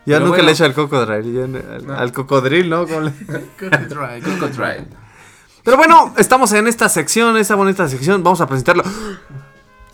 Ya 0.06 0.16
Pero 0.16 0.20
nunca 0.22 0.30
bueno. 0.38 0.46
le 0.46 0.52
echo 0.54 0.66
al 0.66 0.74
cocodril. 0.74 1.40
al, 1.42 1.86
No. 1.88 1.94
al 1.94 2.12
cocodril, 2.14 2.70
¿no? 2.70 2.88
¿Cómo 2.88 3.02
le- 3.02 3.12
Cocodral, 3.60 4.22
Cocodrile. 4.24 4.88
Pero 5.64 5.78
bueno, 5.78 6.14
estamos 6.18 6.52
en 6.54 6.68
esta 6.68 6.90
sección, 6.90 7.38
esa 7.38 7.56
bonita 7.56 7.88
sección. 7.88 8.24
Vamos 8.24 8.42
a 8.42 8.48
presentarlo. 8.48 8.84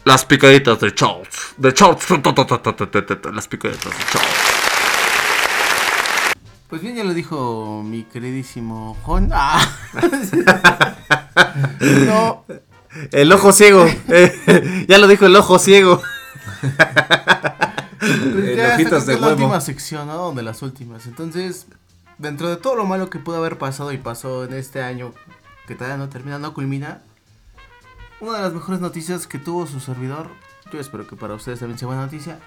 Las 0.06 0.24
picaditas 0.24 0.80
de 0.80 0.93
Charles. 0.95 1.27
De 1.58 1.74
Charles. 1.74 2.06
Las 2.09 3.48
picaditas 3.48 3.84
de 3.84 4.06
Charles. 4.11 4.67
Pues 6.68 6.82
bien, 6.82 6.96
ya 6.96 7.06
lo 7.06 7.14
dijo 7.14 7.82
mi 7.86 8.04
queridísimo 8.04 8.98
Juan. 9.04 9.30
Ah. 9.34 9.66
no, 12.06 12.44
El 13.12 13.32
ojo 13.32 13.54
ciego. 13.54 13.86
Eh, 14.10 14.86
ya 14.90 14.98
lo 14.98 15.08
dijo 15.08 15.26
el 15.26 15.36
ojo 15.38 15.60
ciego. 15.60 16.02
pues 18.00 18.50
El 18.50 18.56
ya 18.58 18.76
esta 18.76 19.00
de 19.00 19.14
es 19.14 19.22
la 19.22 19.30
última 19.30 19.62
sección, 19.62 20.08
¿no? 20.08 20.34
De 20.34 20.44
las 20.44 20.62
últimas. 20.62 21.06
Entonces, 21.06 21.68
dentro 22.18 22.50
de 22.50 22.58
todo 22.58 22.76
lo 22.76 22.86
malo 22.86 23.10
que 23.10 23.20
pudo 23.20 23.38
haber 23.38 23.58
pasado 23.58 23.94
y 23.94 23.98
pasó 23.98 24.44
en 24.44 24.54
este 24.54 24.82
año, 24.82 25.14
que 25.68 25.76
todavía 25.76 25.98
no 25.98 26.10
termina, 26.10 26.38
no 26.38 26.54
culmina, 26.54 27.02
una 28.20 28.38
de 28.38 28.42
las 28.42 28.54
mejores 28.54 28.82
noticias 28.82 29.26
que 29.26 29.40
tuvo 29.40 29.68
su 29.68 29.80
servidor, 29.80 30.32
yo 30.74 30.82
espero 30.82 31.08
que 31.08 31.16
para 31.16 31.36
ustedes 31.36 31.60
también 31.60 31.80
sea 31.80 31.88
buena 31.88 32.04
noticia. 32.04 32.40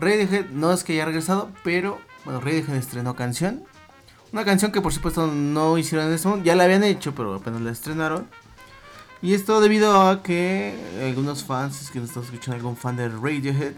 Radiohead 0.00 0.46
no 0.50 0.72
es 0.72 0.82
que 0.84 0.94
haya 0.94 1.04
regresado, 1.04 1.50
pero 1.62 2.00
bueno, 2.24 2.40
Radiohead 2.40 2.76
estrenó 2.76 3.14
canción. 3.16 3.62
Una 4.32 4.44
canción 4.44 4.72
que 4.72 4.80
por 4.80 4.92
supuesto 4.92 5.26
no 5.26 5.76
hicieron 5.76 6.08
en 6.08 6.14
este 6.14 6.26
momento, 6.28 6.46
ya 6.46 6.56
la 6.56 6.64
habían 6.64 6.84
hecho, 6.84 7.14
pero 7.14 7.34
apenas 7.34 7.60
la 7.60 7.70
estrenaron. 7.70 8.26
Y 9.20 9.34
esto 9.34 9.60
debido 9.60 10.08
a 10.08 10.22
que 10.22 10.74
algunos 11.04 11.44
fans, 11.44 11.80
es 11.82 11.90
que 11.90 12.00
nos 12.00 12.08
están 12.08 12.24
escuchando 12.24 12.56
algún 12.56 12.76
fan 12.76 12.96
de 12.96 13.08
Radiohead, 13.08 13.74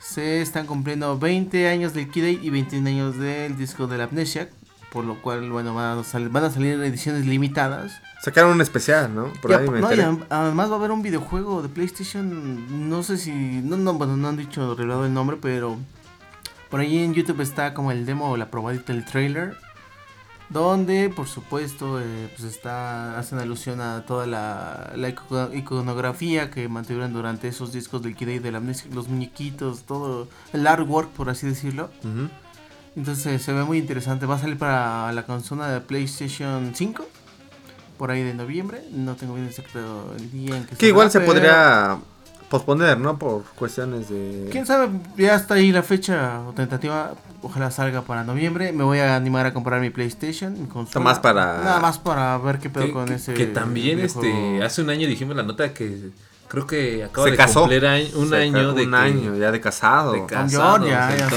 se 0.00 0.42
están 0.42 0.66
cumpliendo 0.66 1.18
20 1.18 1.68
años 1.68 1.94
del 1.94 2.10
Kid 2.10 2.24
y 2.42 2.50
21 2.50 2.88
años 2.88 3.16
del 3.18 3.56
disco 3.56 3.86
de 3.86 3.98
la 3.98 4.04
Amnesia. 4.04 4.50
Por 4.92 5.04
lo 5.04 5.20
cual, 5.20 5.50
bueno, 5.50 5.74
van 5.74 5.98
a, 5.98 6.02
sal- 6.04 6.30
van 6.30 6.44
a 6.44 6.50
salir 6.50 6.80
ediciones 6.82 7.26
limitadas. 7.26 7.92
Sacaron 8.22 8.52
un 8.52 8.62
especial, 8.62 9.14
¿no? 9.14 9.30
Por 9.42 9.50
Y 9.50 9.54
ahí 9.54 9.68
me 9.68 9.80
no, 9.80 9.94
y 9.94 10.00
además 10.30 10.70
va 10.70 10.74
a 10.74 10.78
haber 10.78 10.92
un 10.92 11.02
videojuego 11.02 11.60
de 11.60 11.68
PlayStation. 11.68 12.88
No 12.88 13.02
sé 13.02 13.18
si. 13.18 13.30
No, 13.30 13.76
no, 13.76 13.92
bueno, 13.94 14.16
no 14.16 14.28
han 14.28 14.38
dicho 14.38 14.74
revelado 14.74 15.04
el 15.04 15.12
nombre, 15.12 15.36
pero. 15.40 15.76
Por 16.70 16.80
ahí 16.80 16.98
en 16.98 17.14
YouTube 17.14 17.40
está 17.40 17.72
como 17.74 17.92
el 17.92 18.04
demo 18.06 18.30
o 18.30 18.36
la 18.36 18.50
probadita 18.50 18.92
del 18.92 19.04
trailer. 19.04 19.56
Donde, 20.50 21.10
por 21.10 21.28
supuesto, 21.28 22.00
eh, 22.00 22.30
pues 22.34 22.44
está. 22.50 23.18
Hacen 23.18 23.38
alusión 23.38 23.82
a 23.82 24.06
toda 24.06 24.26
la, 24.26 24.92
la 24.96 25.08
ico- 25.10 25.54
iconografía 25.54 26.50
que 26.50 26.68
mantuvieron 26.70 27.12
durante 27.12 27.48
esos 27.48 27.70
discos 27.72 28.02
del 28.02 28.16
Kid 28.16 28.26
Day 28.28 28.38
de 28.38 28.50
la 28.52 28.60
Los 28.92 29.08
muñequitos, 29.08 29.82
todo. 29.82 30.26
El 30.54 30.66
artwork, 30.66 31.10
por 31.10 31.28
así 31.28 31.46
decirlo. 31.46 31.90
Entonces 32.96 33.42
se 33.42 33.52
ve 33.52 33.62
muy 33.64 33.76
interesante. 33.76 34.24
Va 34.24 34.36
a 34.36 34.38
salir 34.38 34.56
para 34.56 35.12
la 35.12 35.24
consola 35.26 35.68
de 35.68 35.80
PlayStation 35.82 36.72
5. 36.74 37.06
Por 37.98 38.10
ahí 38.10 38.22
de 38.22 38.32
noviembre. 38.32 38.82
No 38.90 39.16
tengo 39.16 39.34
bien 39.34 39.46
exacto 39.48 40.14
el 40.16 40.30
día 40.30 40.56
en 40.56 40.64
que 40.64 40.76
Que 40.76 40.88
igual 40.88 41.10
se 41.10 41.20
pero 41.20 41.32
podría 41.32 41.98
posponer, 42.48 42.98
¿no? 42.98 43.18
Por 43.18 43.42
cuestiones 43.54 44.08
de... 44.08 44.48
Quién 44.50 44.66
sabe, 44.66 44.88
ya 45.16 45.34
está 45.34 45.54
ahí 45.54 45.70
la 45.72 45.82
fecha 45.82 46.40
o 46.48 46.52
tentativa. 46.52 47.12
Ojalá 47.42 47.70
salga 47.70 48.02
para 48.02 48.24
noviembre. 48.24 48.72
Me 48.72 48.82
voy 48.84 48.98
a 48.98 49.14
animar 49.16 49.46
a 49.46 49.54
comprar 49.54 49.80
mi 49.80 49.90
PlayStation. 49.90 50.60
Mi 50.60 50.66
consola. 50.66 51.04
Más 51.04 51.18
para- 51.20 51.58
Nada 51.62 51.80
más 51.80 51.98
para 51.98 52.36
ver 52.38 52.58
qué 52.58 52.68
pedo 52.70 52.86
Que, 52.86 52.92
con 52.92 53.06
que- 53.06 53.14
ese. 53.14 53.34
que 53.34 53.46
también 53.46 54.00
este 54.00 54.62
hace 54.62 54.82
un 54.82 54.90
año 54.90 55.06
dijimos 55.06 55.36
la 55.36 55.42
nota 55.44 55.72
que 55.72 56.10
creo 56.48 56.66
que 56.66 57.04
acaba 57.04 57.26
Se 57.26 57.30
de 57.32 57.36
casó. 57.36 57.60
cumplir 57.60 57.84
un 58.16 58.28
Se 58.30 58.36
año 58.36 58.72
de 58.72 58.84
un 58.86 58.90
que- 58.90 58.96
año 58.96 59.36
ya 59.36 59.52
de 59.52 59.60
casado. 59.60 60.12
de 60.12 60.18
York, 60.48 60.84
ya, 60.86 61.16
ya 61.16 61.28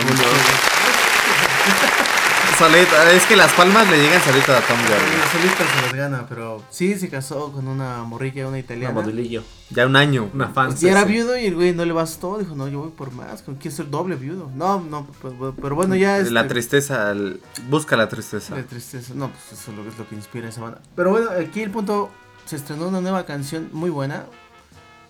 Solito, 2.62 2.96
es 3.14 3.26
que 3.26 3.36
las 3.36 3.52
palmas 3.54 3.90
le 3.90 3.98
llegan 3.98 4.22
solito 4.22 4.54
a 4.54 4.62
Tom 4.62 4.78
Sí, 4.78 4.90
York. 4.92 5.02
solito 5.32 5.56
se 5.58 5.82
las 5.82 5.94
gana, 5.94 6.26
pero 6.30 6.64
sí 6.70 6.96
se 6.98 7.10
casó 7.10 7.52
con 7.52 7.68
una 7.68 8.04
morrilla, 8.04 8.44
una 8.44 8.54
Un 8.54 8.60
italiana. 8.60 8.94
modulillo, 8.94 9.44
Ya 9.72 9.88
un 9.88 9.96
año. 9.96 10.30
una 10.34 10.50
fan. 10.50 10.76
Y 10.80 10.86
era 10.88 11.04
viudo 11.04 11.36
y 11.38 11.48
el 11.48 11.56
güey 11.56 11.74
no 11.74 11.84
le 11.86 11.92
bastó. 11.94 12.38
Dijo, 12.38 12.54
no, 12.56 12.68
yo 12.68 12.80
voy 12.82 12.92
por 12.92 13.12
más. 13.14 13.42
¿Con 13.42 13.56
quién 13.56 13.74
ser 13.74 13.90
doble 13.90 14.16
viudo? 14.16 14.52
No, 14.56 14.80
no, 14.80 15.08
pues, 15.22 15.34
pues, 15.40 15.54
pero 15.60 15.76
bueno, 15.76 15.96
ya. 15.96 16.20
La 16.20 16.42
este, 16.42 16.54
tristeza, 16.54 17.10
el- 17.12 17.42
busca 17.68 17.98
la 17.98 18.08
tristeza. 18.08 18.56
La 18.56 18.64
tristeza. 18.64 19.14
No, 19.16 19.30
pues 19.32 19.60
eso 19.60 19.72
es 19.72 19.78
lo, 19.78 19.88
es 19.90 19.98
lo 19.98 20.08
que 20.08 20.14
inspira 20.16 20.48
esa 20.50 20.62
banda. 20.62 20.82
Pero 20.96 21.10
bueno, 21.10 21.30
aquí 21.40 21.62
el 21.62 21.72
punto. 21.72 22.12
Se 22.46 22.56
estrenó 22.58 22.88
una 22.90 23.02
nueva 23.02 23.26
canción 23.26 23.70
muy 23.72 23.90
buena. 23.90 24.26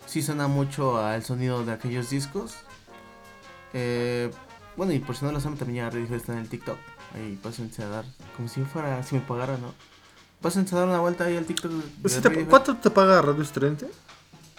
Sí 0.05 0.21
suena 0.21 0.47
mucho 0.47 0.97
al 1.03 1.23
sonido 1.23 1.65
de 1.65 1.71
aquellos 1.73 2.09
discos. 2.09 2.53
Eh, 3.73 4.29
bueno, 4.77 4.93
y 4.93 4.99
por 4.99 5.15
si 5.15 5.25
no 5.25 5.31
lo 5.31 5.39
saben, 5.39 5.57
también 5.57 5.83
ya 5.85 5.89
Radiohead 5.89 6.13
está 6.17 6.33
en 6.33 6.39
el 6.39 6.49
TikTok. 6.49 6.77
Ahí 7.15 7.37
pásense 7.41 7.83
a 7.83 7.87
dar. 7.87 8.05
Como 8.35 8.47
si 8.47 8.61
fuera. 8.63 9.01
Si 9.03 9.15
me 9.15 9.21
pagaran, 9.21 9.61
¿no? 9.61 9.73
Pásense 10.41 10.75
a 10.75 10.79
dar 10.79 10.87
una 10.87 10.99
vuelta 10.99 11.25
ahí 11.25 11.37
al 11.37 11.45
TikTok. 11.45 11.71
de 11.71 12.21
te- 12.21 12.45
¿Cuánto 12.45 12.75
te 12.77 12.89
paga 12.89 13.21
Radio 13.21 13.41
Estridente? 13.43 13.87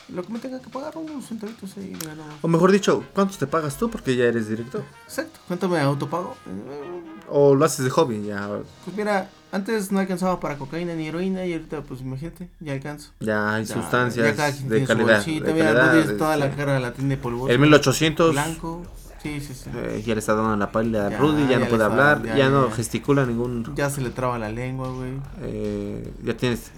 Lo 0.09 0.23
que 0.25 0.33
me 0.33 0.39
tenga 0.41 0.61
que 0.61 0.69
pagar, 0.69 0.97
unos 0.97 1.27
centavitos 1.27 1.77
ahí 1.77 1.95
le 1.95 2.07
ganamos. 2.07 2.35
O 2.43 2.49
mejor 2.49 2.71
dicho, 2.73 3.05
¿cuántos 3.15 3.39
te 3.39 3.47
pagas 3.47 3.79
tú? 3.79 3.89
Porque 3.89 4.15
ya 4.15 4.25
eres 4.25 4.49
director. 4.49 4.85
Exacto. 5.05 5.41
¿Cuánto 5.49 5.69
me 5.69 5.79
autopago? 5.81 6.37
Eh, 6.47 7.01
O 7.31 7.55
lo 7.55 7.65
haces 7.65 7.85
de 7.85 7.91
hobby, 7.91 8.23
ya, 8.27 8.47
Pues 8.85 8.95
mira, 8.97 9.31
antes 9.53 9.91
no 9.91 10.01
alcanzaba 10.01 10.39
para 10.39 10.59
cocaína 10.59 10.95
ni 10.95 11.07
heroína 11.09 11.47
y 11.47 11.55
ahorita 11.55 11.81
pues 11.83 12.01
imagínate, 12.03 12.51
ya 12.61 12.73
alcanzo. 12.75 13.11
ya 13.21 13.55
hay 13.55 13.65
Ya, 13.65 13.75
sustancias 13.75 14.27
ya 14.27 14.37
cada 14.37 14.53
quien 14.53 14.69
de 14.69 14.77
tiene 14.81 14.87
su 14.87 14.93
calidad. 14.93 15.15
bolsita, 15.17 15.47
de 15.47 15.59
calidad, 15.59 16.05
Rudy, 16.05 16.19
toda 16.19 16.37
la 16.37 16.51
cara 16.51 16.79
la 16.81 16.93
tiene 16.93 17.17
polvosa. 17.17 17.53
El 17.53 17.59
1800 17.61 18.33
Blanco. 18.33 18.83
Sí, 19.23 19.41
sí, 19.41 19.55
sí. 19.55 19.71
eh, 19.75 20.03
ya 20.05 20.15
le 20.15 20.19
está 20.19 20.35
dando 20.35 20.57
la 20.57 20.73
pálida 20.73 21.07
a 21.07 21.11
Rudy, 21.11 21.45
ya, 21.45 21.51
ya 21.51 21.59
no 21.61 21.67
puede 21.67 21.85
está- 21.85 21.87
hablar, 21.87 22.23
ya, 22.25 22.37
ya, 22.37 22.49
no 22.49 22.71
gesticula 22.73 23.25
ningún... 23.25 23.73
Ya 23.77 23.89
se 23.89 24.01
le 24.01 24.11
traba 24.11 24.37
la 24.39 24.51
lengua, 24.51 24.89
güey. 24.91 25.13
eh, 25.43 26.13
ya 26.25 26.37
tienes, 26.37 26.73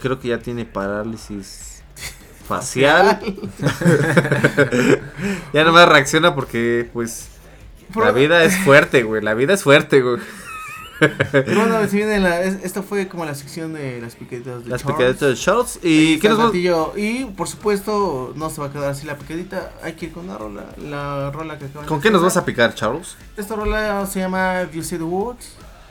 creo 0.00 0.20
que 0.20 0.28
ya 0.28 0.38
tiene 0.38 0.64
parálisis 0.64 1.82
facial. 2.46 3.18
ya 5.52 5.64
no 5.64 5.72
más 5.72 5.88
reacciona 5.88 6.34
porque, 6.34 6.88
pues, 6.92 7.28
la 7.96 8.10
vida 8.12 8.44
es 8.44 8.56
fuerte, 8.58 9.02
güey, 9.02 9.22
la 9.22 9.34
vida 9.34 9.54
es 9.54 9.62
fuerte, 9.62 10.00
güey. 10.02 10.18
Pero 10.98 11.60
bueno, 11.60 11.86
si 11.88 11.96
viene 11.96 12.18
la, 12.20 12.42
es- 12.42 12.64
esta 12.64 12.82
fue 12.82 13.08
como 13.08 13.24
la 13.24 13.34
sección 13.34 13.72
de 13.74 14.00
las 14.00 14.16
piqueditas 14.16 14.64
de 14.64 14.70
Las 14.70 14.82
Charles. 14.82 14.96
picaditas 14.98 15.28
de 15.28 15.34
Charles. 15.36 15.78
¿Y 15.82 16.18
qué 16.18 16.28
nos 16.28 16.38
va-. 16.40 16.98
Y 16.98 17.24
por 17.36 17.48
supuesto, 17.48 18.32
no 18.36 18.50
se 18.50 18.60
va 18.60 18.68
a 18.68 18.72
quedar 18.72 18.90
así 18.90 19.06
la 19.06 19.16
picadita. 19.16 19.72
Hay 19.82 19.92
que 19.94 20.06
ir 20.06 20.12
con 20.12 20.24
una 20.24 20.38
rola. 20.38 20.64
La 20.78 21.30
rola 21.30 21.58
que 21.58 21.66
acaban 21.66 21.86
¿Con 21.86 21.98
de 21.98 22.02
qué 22.02 22.10
nos 22.10 22.22
vas 22.22 22.36
a 22.36 22.44
picar, 22.44 22.74
Charles? 22.74 23.16
Esta 23.36 23.54
rola 23.56 24.06
se 24.06 24.20
llama 24.20 24.70
You 24.72 24.82
Say 24.82 24.98
the 24.98 25.04
Words. 25.04 25.46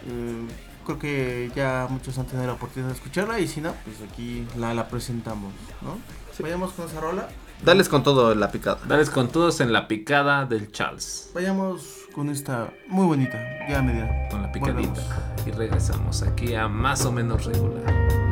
Eh, 0.07 0.47
creo 0.85 0.99
que 0.99 1.51
ya 1.55 1.87
muchos 1.89 2.17
han 2.17 2.25
tenido 2.25 2.47
la 2.47 2.53
oportunidad 2.53 2.89
de 2.91 2.95
escucharla. 2.95 3.39
Y 3.39 3.47
si 3.47 3.61
no, 3.61 3.73
pues 3.85 3.97
aquí 4.09 4.45
la, 4.57 4.73
la 4.73 4.87
presentamos, 4.87 5.53
¿no? 5.81 5.97
Vayamos 6.39 6.71
con 6.73 6.85
esa 6.87 6.99
rola. 6.99 7.27
Dales 7.63 7.89
con 7.89 8.03
todo 8.03 8.35
la 8.35 8.51
picada. 8.51 8.77
Dales 8.87 9.09
con 9.09 9.29
todos 9.29 9.59
en 9.61 9.73
la 9.73 9.87
picada 9.87 10.45
del 10.45 10.71
Charles. 10.71 11.31
Vayamos 11.33 11.96
con 12.17 12.31
esta 12.31 12.73
muy 12.87 13.05
bonita. 13.05 13.39
Ya 13.69 13.79
me 13.83 13.93
dirán. 13.93 14.27
Con 14.31 14.41
la 14.41 14.51
picadita. 14.51 14.89
Volvemos. 14.89 15.45
Y 15.45 15.51
regresamos 15.51 16.23
aquí 16.23 16.55
a 16.55 16.67
más 16.67 17.05
o 17.05 17.11
menos 17.11 17.45
regular. 17.45 18.26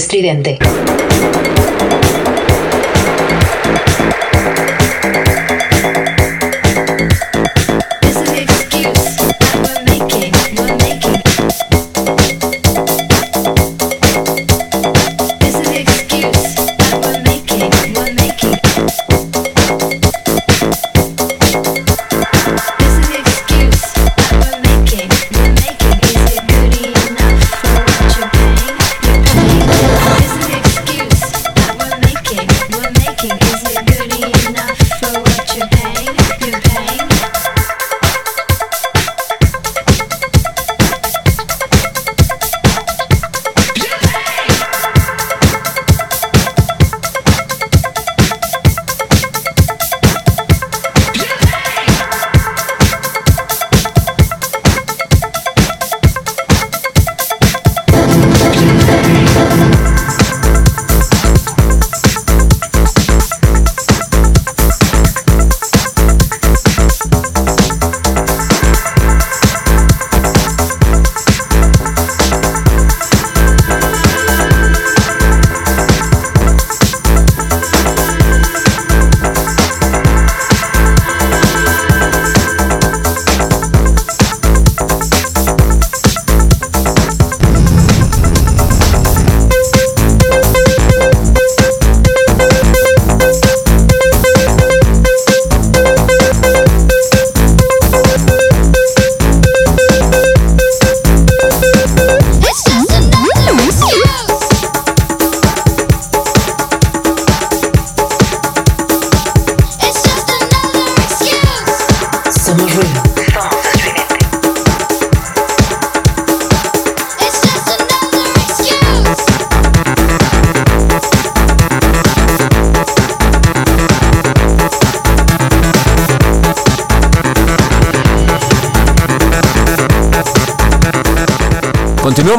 Estridente. 0.00 0.58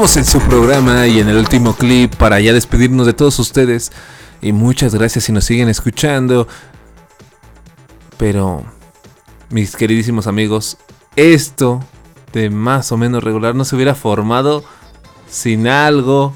En 0.02 0.26
su 0.26 0.40
programa 0.40 1.06
y 1.06 1.20
en 1.20 1.30
el 1.30 1.38
último 1.38 1.76
clip 1.76 2.16
para 2.16 2.40
ya 2.40 2.54
despedirnos 2.54 3.06
de 3.06 3.14
todos 3.14 3.38
ustedes. 3.38 3.92
Y 4.42 4.52
muchas 4.52 4.96
gracias 4.96 5.26
si 5.26 5.32
nos 5.32 5.46
siguen 5.46 5.70
escuchando. 5.70 6.48
Pero, 8.18 8.64
mis 9.52 9.76
queridísimos 9.76 10.26
amigos, 10.26 10.78
esto 11.16 11.82
de 12.34 12.50
más 12.50 12.92
o 12.92 12.98
menos 12.98 13.24
regular 13.24 13.54
no 13.54 13.64
se 13.64 13.76
hubiera 13.76 13.94
formado 13.94 14.64
sin 15.30 15.68
algo 15.68 16.34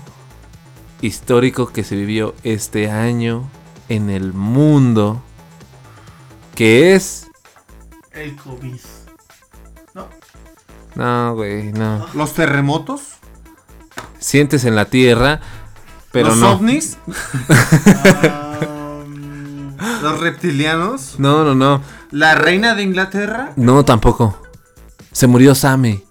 histórico 1.02 1.66
que 1.74 1.84
se 1.84 1.95
vivió 1.95 2.35
este 2.44 2.92
año 2.92 3.50
en 3.90 4.11
el 4.11 4.32
mundo. 4.32 5.24
Que 6.53 6.94
es... 6.94 7.32
El 8.11 8.35
COVID. 8.35 8.80
No. 9.95 10.08
No, 10.94 11.35
güey, 11.35 11.74
no. 11.74 12.06
Los 12.14 12.34
terremotos, 12.34 13.15
Sientes 14.19 14.66
en 14.66 14.76
la 14.76 14.85
tierra, 14.85 15.40
pero 16.11 16.30
los 16.30 16.38
no. 16.38 16.52
ovnis, 16.53 16.98
Um, 18.66 19.76
los 20.02 20.19
reptilianos, 20.19 21.16
No, 21.19 21.44
no, 21.44 21.56
no. 21.56 21.82
la 22.11 22.35
reina 22.35 22.76
de 22.76 22.84
Inglaterra. 22.84 23.53
No, 23.56 23.84
tampoco. 23.85 24.42
Se 25.11 25.27
murió 25.27 25.56
Sammy. 25.56 26.03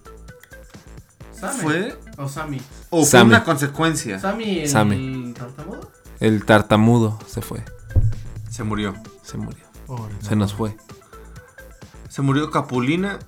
Sammy. 1.39 1.59
¿Fue? 1.61 1.97
O 2.17 2.27
Sammy. 2.29 2.61
¿O 2.89 3.05
fue 3.05 3.21
una 3.21 3.43
consecuencia? 3.43 4.19
Sammy 4.19 4.59
el 4.59 4.69
Sammy. 4.69 5.33
tartamudo. 5.37 5.91
El 6.19 6.45
tartamudo 6.45 7.19
se 7.27 7.41
fue. 7.41 7.63
Se 8.49 8.63
murió. 8.63 8.95
Se 9.21 9.37
murió. 9.37 9.63
Pobre, 9.85 10.13
Se 10.21 10.35
nos 10.35 10.53
fue. 10.53 10.75
Se 12.09 12.21
murió 12.21 12.49
Capulina 12.49 13.19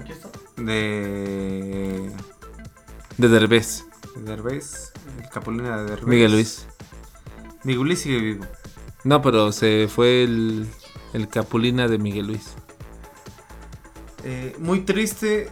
Aquí 0.00 0.12
está. 0.12 0.28
de... 0.56 2.10
De 3.20 3.28
Derbez. 3.28 3.84
de 4.16 4.22
Derbez. 4.22 4.92
el 5.20 5.28
Capulina 5.28 5.76
de 5.76 5.90
Derbez. 5.90 6.06
Miguel 6.06 6.32
Luis. 6.32 6.66
Miguel 7.64 7.84
Luis 7.84 8.00
sigue 8.00 8.18
vivo. 8.18 8.46
No, 9.04 9.20
pero 9.20 9.52
se 9.52 9.88
fue 9.94 10.24
el, 10.24 10.66
el 11.12 11.28
Capulina 11.28 11.86
de 11.86 11.98
Miguel 11.98 12.28
Luis. 12.28 12.54
Eh, 14.24 14.56
muy 14.58 14.80
triste, 14.80 15.50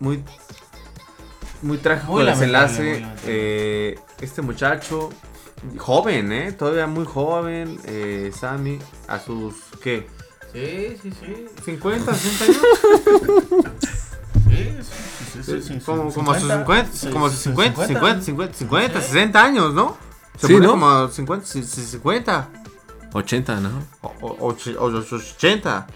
muy 0.00 0.24
muy 1.62 1.78
trágico 1.78 2.12
Muy 2.12 2.22
el 2.22 2.26
desenlace. 2.26 3.06
Eh, 3.26 3.98
este 4.20 4.42
muchacho, 4.42 5.10
joven, 5.78 6.32
¿eh? 6.32 6.52
Todavía 6.52 6.86
muy 6.88 7.04
joven, 7.04 7.78
eh, 7.86 8.32
Sammy, 8.38 8.80
a 9.06 9.18
sus, 9.20 9.54
¿qué? 9.80 10.06
Sí, 10.52 10.96
sí, 11.02 11.12
sí. 11.20 11.46
¿50, 11.72 12.14
60 12.14 12.44
años? 12.44 12.58
Sí, 14.54 14.68
sí, 14.82 15.23
como, 15.84 16.12
como 16.12 16.32
a 16.32 16.38
sus 16.40 16.48
50, 16.50 16.92
sí, 16.92 17.08
como 17.10 17.26
a 17.26 17.30
sus 17.30 17.38
sí, 17.38 17.44
50, 17.50 17.86
50, 17.86 18.22
50, 18.24 18.54
50, 18.58 19.00
60 19.00 19.44
años, 19.44 19.74
¿no? 19.74 19.96
Se 20.38 20.46
Sí, 20.48 20.52
pone 20.54 20.66
¿no? 20.66 20.72
como 20.72 20.88
a 20.90 21.10
50, 21.10 21.46
sí, 21.46 21.62
sí, 21.62 21.82
50, 21.82 22.48
80, 23.12 23.60
¿no? 23.60 23.82
o, 24.02 24.08
o, 24.20 24.52
och- 24.52 24.76
o- 24.78 24.90
och- 24.90 25.12
80. 25.12 25.86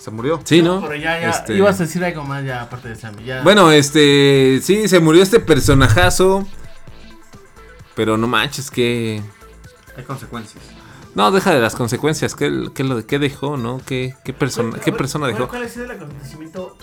Se 0.00 0.10
murió. 0.10 0.40
Sí, 0.42 0.60
¿no? 0.60 0.80
Pero 0.80 0.96
ya, 0.96 1.20
ya. 1.20 1.30
Este- 1.30 1.54
Ibas 1.56 1.78
a 1.80 1.84
decir 1.84 2.04
algo 2.04 2.24
más 2.24 2.44
ya 2.44 2.62
aparte 2.62 2.88
de 2.88 2.96
Sammy. 2.96 3.24
Ya. 3.24 3.42
Bueno, 3.42 3.70
este. 3.70 4.58
Sí, 4.60 4.88
se 4.88 4.98
murió 4.98 5.22
este 5.22 5.38
personajazo. 5.38 6.44
Pero 7.94 8.16
no 8.16 8.26
manches, 8.26 8.70
que. 8.72 9.22
Hay 9.96 10.02
consecuencias. 10.02 10.64
No, 11.14 11.30
deja 11.30 11.54
de 11.54 11.60
las 11.60 11.76
consecuencias. 11.76 12.34
¿Qué, 12.34 12.70
qué, 12.74 12.82
lo, 12.82 13.06
qué 13.06 13.20
dejó, 13.20 13.56
no? 13.56 13.80
¿Qué, 13.86 14.16
qué, 14.24 14.32
persona, 14.32 14.70
¿Cuál- 14.70 14.80
qué 14.82 14.90
persona 14.92 15.26
dejó? 15.28 15.46
¿Cuál 15.46 15.62
ha 15.62 15.68
sido 15.68 15.84
el 15.84 15.92
acontecimiento 15.92 16.76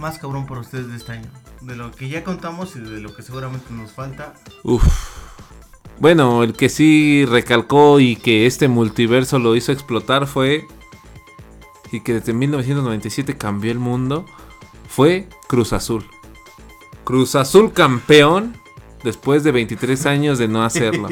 más 0.00 0.18
cabrón 0.18 0.46
para 0.46 0.60
ustedes 0.60 0.88
de 0.88 0.96
este 0.96 1.12
año? 1.12 1.28
De 1.60 1.76
lo 1.76 1.92
que 1.92 2.08
ya 2.08 2.24
contamos 2.24 2.74
y 2.74 2.80
de 2.80 3.00
lo 3.00 3.14
que 3.14 3.22
seguramente 3.22 3.72
nos 3.72 3.92
falta. 3.92 4.34
Uf. 4.64 4.84
Bueno, 5.98 6.42
el 6.42 6.54
que 6.54 6.70
sí 6.70 7.26
recalcó 7.26 8.00
y 8.00 8.16
que 8.16 8.46
este 8.46 8.68
multiverso 8.68 9.38
lo 9.38 9.54
hizo 9.54 9.70
explotar 9.70 10.26
fue. 10.26 10.66
Y 11.92 12.00
que 12.00 12.14
desde 12.14 12.32
1997 12.32 13.36
cambió 13.36 13.70
el 13.70 13.78
mundo. 13.78 14.24
Fue 14.88 15.28
Cruz 15.46 15.72
Azul. 15.72 16.06
Cruz 17.04 17.34
Azul 17.34 17.72
campeón. 17.72 18.56
Después 19.04 19.44
de 19.44 19.52
23 19.52 20.06
años 20.06 20.38
de 20.38 20.48
no 20.48 20.62
hacerlo. 20.64 21.08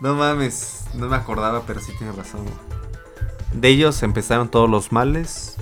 No 0.00 0.14
mames, 0.14 0.84
no 0.94 1.08
me 1.08 1.16
acordaba, 1.16 1.62
pero 1.66 1.80
sí 1.80 1.92
tienes 1.98 2.16
razón. 2.16 2.40
De 3.52 3.68
ellos 3.68 4.02
empezaron 4.02 4.48
todos 4.48 4.68
los 4.68 4.92
males 4.92 5.56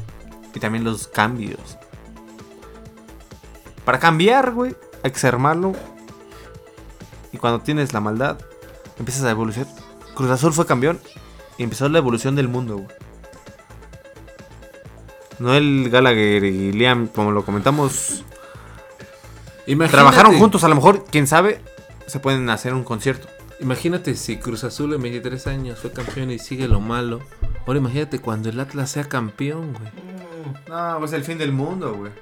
y 0.54 0.60
también 0.60 0.84
los 0.84 1.08
cambios. 1.08 1.78
Para 3.88 3.98
cambiar, 4.00 4.50
güey, 4.50 4.76
hay 5.02 5.10
que 5.10 5.18
ser 5.18 5.38
malo. 5.38 5.72
Y 7.32 7.38
cuando 7.38 7.60
tienes 7.60 7.94
la 7.94 8.00
maldad, 8.00 8.36
empiezas 8.98 9.24
a 9.24 9.30
evolucionar. 9.30 9.72
Cruz 10.14 10.28
Azul 10.28 10.52
fue 10.52 10.66
campeón 10.66 11.00
y 11.56 11.62
empezó 11.62 11.88
la 11.88 11.96
evolución 11.96 12.36
del 12.36 12.48
mundo, 12.48 12.76
güey. 12.76 12.88
Noel 15.38 15.88
Gallagher 15.88 16.44
y 16.44 16.70
Liam, 16.72 17.06
como 17.06 17.30
lo 17.30 17.46
comentamos 17.46 18.24
Imagínate- 19.66 19.90
trabajaron 19.90 20.38
juntos, 20.38 20.64
a 20.64 20.68
lo 20.68 20.74
mejor, 20.74 21.06
quién 21.10 21.26
sabe, 21.26 21.62
se 22.06 22.20
pueden 22.20 22.50
hacer 22.50 22.74
un 22.74 22.84
concierto. 22.84 23.26
Imagínate 23.58 24.16
si 24.16 24.36
Cruz 24.36 24.64
Azul 24.64 24.92
en 24.92 25.00
23 25.00 25.46
años 25.46 25.78
fue 25.78 25.92
campeón 25.92 26.30
y 26.30 26.38
sigue 26.38 26.68
lo 26.68 26.80
malo. 26.80 27.20
Ahora 27.66 27.78
imagínate 27.78 28.18
cuando 28.18 28.50
el 28.50 28.60
Atlas 28.60 28.90
sea 28.90 29.04
campeón, 29.04 29.72
güey. 29.72 29.90
No, 30.68 31.02
es 31.02 31.12
el 31.14 31.24
fin 31.24 31.38
del 31.38 31.52
mundo, 31.52 31.94
güey. 31.94 32.12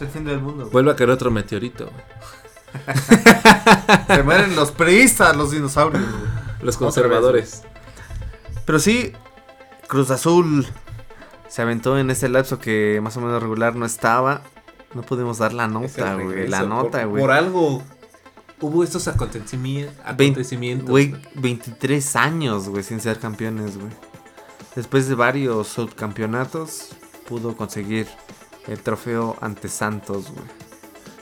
Es 0.00 0.06
el 0.06 0.08
fin 0.08 0.24
del 0.24 0.40
mundo. 0.40 0.62
güey. 0.62 0.72
Vuelve 0.72 0.92
a 0.92 0.96
caer 0.96 1.10
otro 1.10 1.30
meteorito, 1.30 1.90
güey. 1.90 2.04
Se 4.06 4.22
mueren 4.22 4.56
los 4.56 4.72
priistas, 4.72 5.36
los 5.36 5.50
dinosaurios, 5.50 6.02
güey. 6.02 6.30
Los 6.62 6.78
conservadores. 6.78 7.62
Pero 8.64 8.78
sí, 8.78 9.12
Cruz 9.88 10.10
Azul 10.10 10.66
se 11.48 11.60
aventó 11.60 11.98
en 11.98 12.10
ese 12.10 12.30
lapso 12.30 12.58
que 12.58 12.98
más 13.02 13.14
o 13.18 13.20
menos 13.20 13.42
regular 13.42 13.76
no 13.76 13.84
estaba. 13.84 14.40
No 14.94 15.02
pudimos 15.02 15.36
dar 15.38 15.52
la 15.52 15.68
nota, 15.68 16.14
güey. 16.14 16.48
La 16.48 16.62
nota, 16.62 17.04
güey. 17.04 17.20
Por 17.20 17.30
algo 17.30 17.82
hubo 18.60 18.82
estos 18.84 19.06
acontecimientos 19.08 20.88
Güey, 20.88 21.14
23 21.34 22.16
años, 22.16 22.68
güey, 22.68 22.82
sin 22.82 23.00
ser 23.00 23.18
campeones, 23.18 23.76
güey. 23.76 23.92
Después 24.74 25.08
de 25.08 25.14
varios 25.14 25.68
subcampeonatos, 25.68 26.90
pudo 27.28 27.54
conseguir 27.56 28.06
el 28.70 28.80
trofeo 28.80 29.36
ante 29.40 29.68
Santos, 29.68 30.30
güey. 30.32 30.44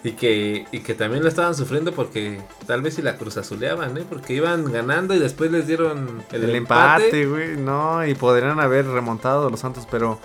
Y 0.05 0.13
que, 0.13 0.65
y 0.71 0.79
que 0.81 0.95
también 0.95 1.25
lo 1.25 1.29
estaban 1.29 1.57
sufriendo 1.57 1.93
porque 1.93 2.41
tal 2.67 2.83
vez 2.83 2.95
si 2.95 3.03
la 3.03 3.17
Cruz 3.17 3.37
Azuleaban, 3.37 3.99
¿eh? 3.99 4.05
Porque 4.09 4.33
iban 4.35 4.71
ganando 4.71 5.13
y 5.15 5.19
después 5.19 5.51
les 5.51 5.67
dieron 5.67 6.23
el, 6.31 6.45
El, 6.45 6.55
empate. 6.55 7.27
güey, 7.27 7.57
no, 7.57 8.07
y 8.07 8.15
podrían 8.15 8.61
haber 8.61 8.87
remontado 8.87 9.51
los 9.51 9.59
Santos, 9.59 9.89
pero 9.91 10.21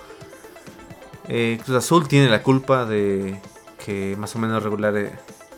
eh, 1.28 1.60
Cruz 1.66 1.78
Azul 1.78 2.08
tiene 2.08 2.30
la 2.30 2.44
culpa 2.44 2.86
de 2.86 3.40
que 3.84 4.16
más 4.20 4.36
o 4.36 4.40
menos 4.40 4.62
regular 4.62 4.96
eh, 4.96 5.12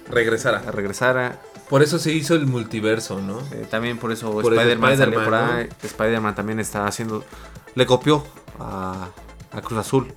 Regresara. 0.10 0.60
regresara. 0.72 1.42
Por 1.70 1.82
eso 1.84 2.00
se 2.00 2.14
hizo 2.14 2.36
el 2.36 2.46
multiverso, 2.46 3.20
¿no? 3.22 3.40
Eh, 3.52 3.68
también 3.70 3.98
por 3.98 4.12
eso 4.12 4.40
Spider-Man 4.40 4.98
por 5.26 5.34
ahí. 5.34 5.68
Spider-Man 5.84 6.36
también 6.36 6.60
está 6.60 6.88
haciendo. 6.88 7.26
Le 7.74 7.86
copió 7.86 8.24
a, 8.60 9.10
a 9.52 9.62
Cruz 9.62 9.80
Azul. 9.80 10.14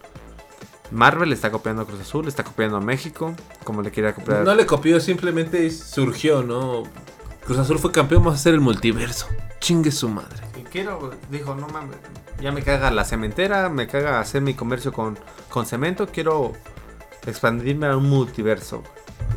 Marvel 0.91 1.33
está 1.33 1.51
copiando 1.51 1.83
a 1.83 1.87
Cruz 1.87 2.01
Azul, 2.01 2.29
está 2.29 2.45
copiando 2.45 2.77
a 2.77 2.81
México, 2.81 3.35
como 3.65 3.83
le 3.83 3.91
quiera 3.91 4.15
copiar. 4.15 4.45
No 4.45 4.55
le 4.55 4.67
copió, 4.67 5.01
simplemente 5.01 5.71
surgió, 5.71 6.43
¿no? 6.43 6.85
Cruz 7.45 7.59
Azul 7.59 7.79
fue 7.79 7.93
campeón, 7.93 8.23
vamos 8.23 8.39
a 8.39 8.41
hacer 8.41 8.55
el 8.55 8.61
multiverso. 8.61 9.27
Chingue 9.61 9.91
su 9.91 10.09
madre. 10.09 10.43
Y 10.59 10.63
Quiero, 10.63 11.13
dijo, 11.31 11.55
no 11.55 11.67
mames, 11.69 11.97
ya 12.41 12.53
me 12.53 12.63
caga 12.63 12.91
la 12.91 13.05
cementera, 13.05 13.69
me 13.69 13.87
caga 13.87 14.21
hacer 14.21 14.43
mi 14.43 14.55
comercio 14.55 14.93
con, 14.93 15.19
con 15.49 15.67
cemento, 15.67 16.07
quiero 16.07 16.53
expandirme 17.27 17.87
a 17.87 17.97
un 17.97 18.09
multiverso. 18.09 18.83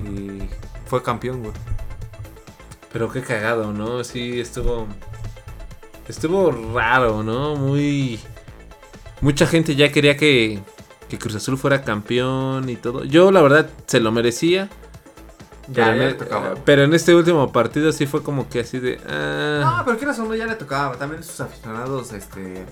Y 0.05 0.41
fue 0.85 1.01
campeón, 1.01 1.41
güey. 1.41 1.53
Pero 2.91 3.11
qué 3.11 3.21
cagado, 3.21 3.71
¿no? 3.71 4.03
Sí, 4.03 4.39
estuvo. 4.39 4.87
Estuvo 6.07 6.51
raro, 6.73 7.23
¿no? 7.23 7.55
Muy. 7.55 8.19
Mucha 9.21 9.47
gente 9.47 9.75
ya 9.75 9.91
quería 9.91 10.17
que, 10.17 10.59
que 11.11 11.19
Cruz 11.19 11.35
Azul 11.35 11.57
fuera 11.57 11.81
campeón 11.83 12.69
y 12.69 12.77
todo. 12.77 13.03
Yo, 13.03 13.31
la 13.31 13.41
verdad, 13.41 13.69
se 13.85 13.99
lo 13.99 14.13
merecía. 14.13 14.69
Ya, 15.67 15.73
pero, 15.73 15.85
ya 15.87 15.91
en, 15.91 15.99
le 15.99 16.09
e- 16.09 16.13
tocaba. 16.13 16.53
pero 16.63 16.83
en 16.83 16.93
este 16.93 17.13
último 17.13 17.51
partido 17.51 17.91
sí 17.91 18.05
fue 18.07 18.23
como 18.23 18.47
que 18.47 18.61
así 18.61 18.79
de. 18.79 18.97
ah. 19.09 19.59
No, 19.79 19.85
pero 19.85 19.99
que 19.99 20.21
uno 20.21 20.35
ya 20.35 20.45
le 20.47 20.55
tocaba. 20.55 20.95
También 20.95 21.21
sus 21.21 21.41
aficionados, 21.41 22.13
este. 22.13 22.65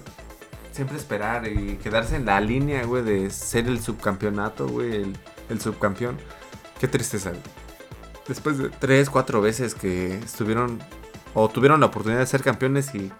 Siempre 0.72 0.96
esperar 0.98 1.46
y 1.48 1.76
quedarse 1.84 2.16
en 2.16 2.26
la 2.26 2.40
línea, 2.40 2.86
güey, 2.86 3.04
de 3.04 3.30
ser 3.30 3.68
el 3.68 3.82
subcampeonato, 3.82 4.70
güey, 4.70 4.96
el, 4.96 5.18
el 5.50 5.60
subcampeón. 5.60 6.18
Qué 6.80 6.88
tristeza, 6.88 7.32
güey. 7.32 7.42
Después 8.26 8.58
de 8.58 8.70
tres, 8.70 9.10
cuatro 9.10 9.42
veces 9.42 9.76
que 9.76 10.18
estuvieron 10.20 10.80
o 11.34 11.50
tuvieron 11.50 11.82
la 11.82 11.88
oportunidad 11.88 12.22
de 12.22 12.28
ser 12.28 12.42
campeones 12.42 12.96
y 12.96 13.12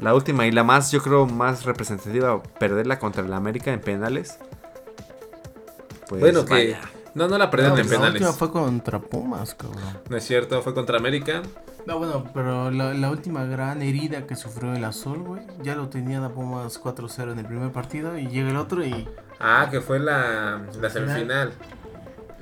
la 0.00 0.14
última 0.14 0.46
y 0.46 0.52
la 0.52 0.64
más, 0.64 0.90
yo 0.92 1.02
creo, 1.02 1.26
más 1.26 1.64
representativa, 1.64 2.42
perderla 2.58 2.98
contra 2.98 3.24
el 3.24 3.32
América 3.32 3.72
en 3.72 3.80
penales. 3.80 4.38
Pues, 6.08 6.20
bueno, 6.20 6.44
que. 6.44 6.52
vaya. 6.54 6.80
No, 7.14 7.28
no 7.28 7.36
la 7.36 7.50
perdieron 7.50 7.76
No, 7.76 7.82
en 7.82 7.88
la 7.90 7.94
penales. 7.96 8.14
última 8.22 8.32
fue 8.32 8.50
contra 8.50 8.98
Pumas, 8.98 9.54
cabrón. 9.54 9.82
No 10.08 10.16
es 10.16 10.24
cierto, 10.24 10.62
fue 10.62 10.72
contra 10.74 10.96
América. 10.96 11.42
No, 11.86 11.98
bueno, 11.98 12.24
pero 12.32 12.70
la, 12.70 12.94
la 12.94 13.10
última 13.10 13.44
gran 13.44 13.82
herida 13.82 14.26
que 14.26 14.34
sufrió 14.36 14.72
el 14.72 14.84
Azul, 14.84 15.18
güey, 15.18 15.42
ya 15.62 15.74
lo 15.74 15.88
tenían 15.88 16.22
a 16.24 16.30
Pumas 16.30 16.80
4-0 16.80 17.32
en 17.32 17.38
el 17.40 17.46
primer 17.46 17.72
partido 17.72 18.16
y 18.16 18.28
llega 18.28 18.50
el 18.50 18.56
otro 18.56 18.84
y... 18.84 19.08
Ah, 19.40 19.68
que 19.70 19.80
fue 19.80 19.98
la, 19.98 20.62
la 20.80 20.88
semifinal. 20.90 21.52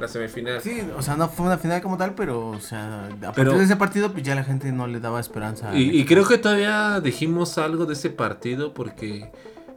La 0.00 0.08
semifinal. 0.08 0.60
Sí, 0.62 0.82
o 0.96 1.02
sea, 1.02 1.16
no 1.16 1.28
fue 1.28 1.44
una 1.46 1.58
final 1.58 1.82
como 1.82 1.96
tal, 1.98 2.14
pero, 2.14 2.48
o 2.48 2.60
sea, 2.60 3.06
a 3.06 3.08
Pero- 3.10 3.32
partir 3.34 3.58
de 3.58 3.64
ese 3.64 3.76
partido, 3.76 4.10
pues 4.12 4.22
ya 4.24 4.34
la 4.34 4.44
gente 4.44 4.72
no 4.72 4.86
le 4.86 4.98
daba 5.00 5.20
esperanza. 5.20 5.76
Y, 5.76 5.90
y 5.90 6.04
creo 6.06 6.26
que 6.26 6.38
todavía 6.38 7.00
dijimos 7.00 7.58
algo 7.58 7.84
de 7.86 7.92
ese 7.92 8.08
partido 8.10 8.72
porque 8.72 9.30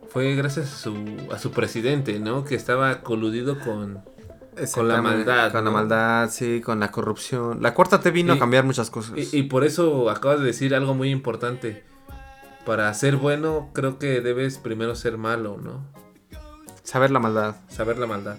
fue 0.10 0.36
gracias 0.36 0.72
a 0.72 0.76
su, 0.78 0.96
a 1.34 1.40
su 1.40 1.52
presidente, 1.52 2.20
¿no? 2.20 2.46
Que 2.46 2.56
estaba 2.56 3.02
coludido 3.02 3.60
con, 3.60 4.02
con 4.74 4.88
la 4.88 5.02
maldad. 5.02 5.52
Con 5.52 5.66
la 5.66 5.72
maldad, 5.72 6.30
sí, 6.30 6.62
con 6.62 6.80
la 6.80 6.90
corrupción. 6.92 7.62
La 7.62 7.74
cuarta 7.74 8.00
T 8.00 8.12
vino 8.12 8.34
Y- 8.34 8.38
a 8.38 8.40
cambiar 8.40 8.64
muchas 8.64 8.90
cosas. 8.90 9.18
Y, 9.18 9.38
y 9.40 9.44
por 9.44 9.66
eso 9.66 10.10
acabas 10.10 10.40
de 10.40 10.46
decir 10.46 10.74
algo 10.74 10.94
muy 10.94 11.10
importante. 11.10 11.84
Para 12.66 12.94
ser 12.94 13.18
bueno, 13.18 13.72
creo 13.74 14.00
que 14.00 14.22
debes 14.22 14.58
primero 14.58 14.96
ser 14.96 15.18
malo, 15.18 15.58
¿no? 15.62 15.84
Saber 16.84 17.12
la 17.12 17.20
maldad. 17.20 17.56
Saber 17.68 17.98
la 17.98 18.06
maldad. 18.08 18.38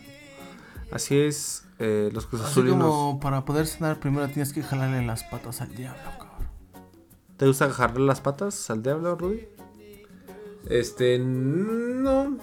Así 0.91 1.19
es, 1.19 1.64
eh, 1.79 2.11
los 2.13 2.27
Cruz 2.27 2.43
Así 2.43 2.51
Azulinos. 2.53 2.83
como 2.83 3.21
para 3.21 3.45
poder 3.45 3.67
cenar 3.67 3.99
primero 4.01 4.29
tienes 4.29 4.53
que 4.53 4.63
jalarle 4.63 5.05
las 5.05 5.25
patas 5.25 5.61
al 5.61 5.75
diablo, 5.75 6.03
cabrón. 6.19 6.49
¿Te 7.37 7.47
gusta 7.47 7.71
jalarle 7.71 8.07
las 8.07 8.21
patas 8.21 8.71
al 8.71 8.83
diablo, 8.83 9.17
Rudy? 9.17 9.49
Este, 10.69 11.19
no. 11.19 12.39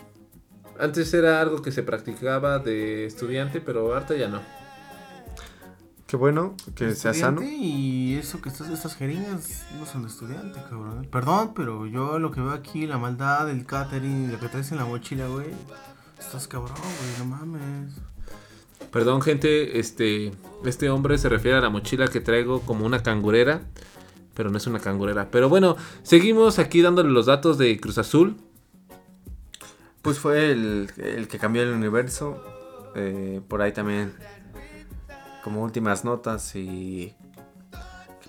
Antes 0.79 1.13
era 1.13 1.41
algo 1.41 1.61
que 1.61 1.71
se 1.71 1.83
practicaba 1.83 2.59
de 2.59 3.05
estudiante, 3.05 3.61
pero 3.61 3.93
ahorita 3.93 4.15
ya 4.15 4.27
no. 4.27 4.41
Qué 6.07 6.17
bueno 6.17 6.55
que 6.75 6.93
sea 6.93 7.13
sano. 7.13 7.41
Y 7.41 8.15
eso 8.15 8.41
que 8.41 8.49
estas, 8.49 8.69
estas 8.69 8.95
jeringas 8.95 9.65
no 9.79 9.85
son 9.85 10.01
de 10.01 10.09
estudiante, 10.09 10.59
cabrón. 10.69 11.07
Perdón, 11.09 11.53
pero 11.55 11.85
yo 11.85 12.19
lo 12.19 12.31
que 12.31 12.41
veo 12.41 12.51
aquí, 12.51 12.85
la 12.85 12.97
maldad, 12.97 13.49
el 13.49 13.65
catering, 13.65 14.29
lo 14.29 14.37
que 14.37 14.49
traes 14.49 14.71
en 14.73 14.77
la 14.79 14.85
mochila, 14.85 15.27
güey. 15.27 15.47
Estás 16.19 16.49
cabrón, 16.49 16.75
güey, 16.75 17.17
no 17.19 17.25
mames. 17.25 17.93
Perdón, 18.91 19.21
gente, 19.21 19.79
este, 19.79 20.31
este 20.65 20.89
hombre 20.89 21.17
se 21.17 21.29
refiere 21.29 21.57
a 21.57 21.61
la 21.61 21.69
mochila 21.69 22.07
que 22.07 22.19
traigo 22.19 22.61
como 22.61 22.85
una 22.85 23.01
cangurera, 23.01 23.61
pero 24.33 24.49
no 24.49 24.57
es 24.57 24.67
una 24.67 24.79
cangurera. 24.79 25.29
Pero 25.31 25.47
bueno, 25.49 25.77
seguimos 26.03 26.59
aquí 26.59 26.81
dándole 26.81 27.09
los 27.09 27.25
datos 27.25 27.57
de 27.57 27.79
Cruz 27.79 27.97
Azul. 27.97 28.35
Pues 30.01 30.19
fue 30.19 30.51
el, 30.51 30.91
el 30.97 31.27
que 31.27 31.39
cambió 31.39 31.63
el 31.63 31.71
universo. 31.71 32.43
Eh, 32.95 33.39
por 33.47 33.61
ahí 33.61 33.71
también, 33.71 34.13
como 35.43 35.63
últimas 35.63 36.03
notas 36.03 36.55
y 36.55 37.15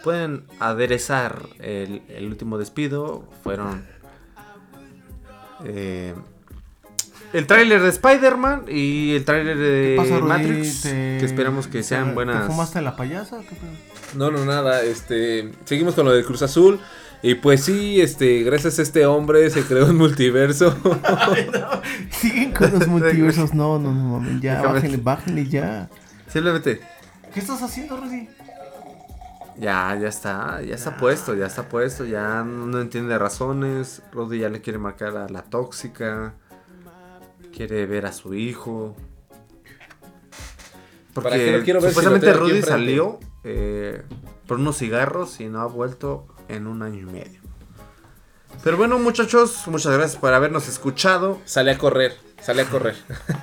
pueden 0.03 0.45
aderezar 0.61 1.49
el, 1.59 2.03
el 2.09 2.27
último 2.27 2.59
despido, 2.59 3.29
fueron 3.43 3.85
eh, 5.65 6.15
el 7.33 7.47
tráiler 7.47 7.81
de 7.83 7.89
Spider-Man 7.89 8.65
y 8.69 9.15
el 9.17 9.25
tráiler 9.25 9.57
de 9.59 9.97
¿Qué 9.99 10.11
pasa? 10.11 10.25
Matrix, 10.25 10.83
Te- 10.83 10.91
que 11.19 11.25
esperamos 11.25 11.67
que 11.67 11.83
sean 11.83 12.09
¿Te 12.09 12.15
buenas. 12.15 12.47
fumaste 12.47 12.81
la 12.83 12.97
payasa? 12.97 13.41
No, 14.15 14.31
no, 14.31 14.45
nada, 14.45 14.83
este, 14.83 15.53
seguimos 15.65 15.95
con 15.95 16.05
lo 16.07 16.13
de 16.13 16.25
Cruz 16.25 16.43
Azul. 16.43 16.81
Y 17.25 17.37
pues 17.37 17.63
sí, 17.65 18.01
este, 18.01 18.43
gracias 18.43 18.79
a 18.81 18.83
este 18.83 19.07
hombre 19.07 19.49
se 19.51 19.63
creó 19.63 19.87
un 19.87 19.97
multiverso. 19.97 20.77
Siguen 22.11 22.53
con 22.53 22.73
los 22.73 22.87
multiversos. 22.89 23.55
No, 23.55 23.79
no, 23.79 23.93
no, 23.93 24.19
mames. 24.19 24.41
Ya, 24.41 24.61
Déjame- 24.61 24.73
bájenle, 24.75 24.97
bájenle 24.99 25.47
ya. 25.49 25.89
Simplemente 26.29 26.81
¿Qué 27.33 27.41
estás 27.41 27.63
haciendo, 27.63 27.97
Rudy? 27.97 28.29
Ya, 29.59 29.97
ya 30.01 30.09
está, 30.09 30.61
ya 30.63 30.75
está 30.75 30.97
puesto, 30.97 31.35
ya 31.35 31.47
está 31.47 31.69
puesto, 31.69 32.05
ya 32.05 32.43
no 32.43 32.81
entiende 32.81 33.17
razones. 33.19 34.03
Roddy 34.13 34.41
ya 34.41 34.49
le 34.49 34.61
quiere 34.61 34.79
marcar 34.79 35.17
a 35.17 35.29
la 35.29 35.43
tóxica. 35.43 36.35
Quiere 37.55 37.87
ver 37.87 38.07
a 38.07 38.13
su 38.13 38.35
hijo. 38.35 38.97
¿Para 41.15 41.29
Porque 41.31 41.59
lo 41.59 41.65
quiero 41.65 41.81
ver 41.81 41.91
si 41.93 41.97
lo 41.97 42.03
supuestamente 42.03 42.33
Rudy 42.33 42.63
salió 42.63 43.21
eh, 43.45 44.03
por 44.47 44.59
unos 44.59 44.79
cigarros 44.79 45.41
y 45.41 45.47
no 45.49 45.61
ha 45.61 45.67
vuelto 45.67 46.27
en 46.49 46.67
un 46.67 46.83
año 46.83 47.01
y 47.01 47.13
medio. 47.13 47.41
Pero 48.65 48.77
bueno, 48.77 48.99
muchachos, 48.99 49.63
muchas 49.67 49.93
gracias 49.93 50.19
por 50.21 50.33
habernos 50.33 50.69
escuchado. 50.69 51.39
sale 51.45 51.73
a 51.73 51.79
correr, 51.79 52.17
sale 52.41 52.63
a 52.63 52.67
correr. 52.67 52.95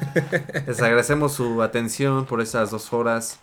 Les 0.68 0.82
agradecemos 0.82 1.34
su 1.34 1.62
atención 1.62 2.26
por 2.26 2.42
esas 2.42 2.72
dos 2.72 2.92
horas. 2.94 3.40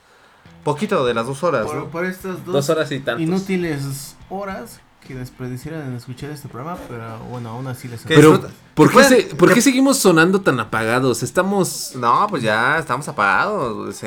Poquito 0.64 1.04
de 1.06 1.14
las 1.14 1.26
dos 1.26 1.44
horas, 1.44 1.66
Por, 1.66 1.76
¿no? 1.76 1.90
por 1.90 2.04
estas 2.04 2.44
dos, 2.44 2.54
Dos 2.54 2.70
horas 2.70 2.90
y 2.90 2.98
tantos. 3.00 3.22
inútiles 3.22 4.16
horas 4.30 4.80
que 5.06 5.14
desperdiciaran 5.14 5.88
en 5.88 5.94
escuchar 5.96 6.30
este 6.30 6.48
programa, 6.48 6.78
pero 6.88 7.18
bueno, 7.30 7.50
aún 7.50 7.66
así 7.66 7.88
les 7.88 8.02
Pero, 8.02 8.40
¿por, 8.74 8.90
qué 8.90 9.04
se- 9.04 9.22
por 9.36 9.52
qué 9.52 9.60
seguimos 9.60 9.98
sonando 9.98 10.40
tan 10.40 10.58
apagados? 10.60 11.22
Estamos... 11.22 11.92
No, 11.94 12.26
pues 12.28 12.42
ya 12.42 12.78
estamos 12.78 13.06
apagados. 13.08 14.00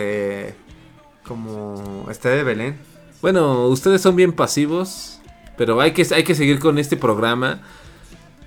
Como 1.25 2.07
este 2.09 2.29
de 2.29 2.43
Belén. 2.43 2.77
Bueno, 3.21 3.67
ustedes 3.67 4.01
son 4.01 4.15
bien 4.15 4.33
pasivos, 4.33 5.19
pero 5.57 5.79
hay 5.81 5.91
que, 5.91 6.05
hay 6.13 6.23
que 6.23 6.35
seguir 6.35 6.59
con 6.59 6.77
este 6.77 6.97
programa. 6.97 7.61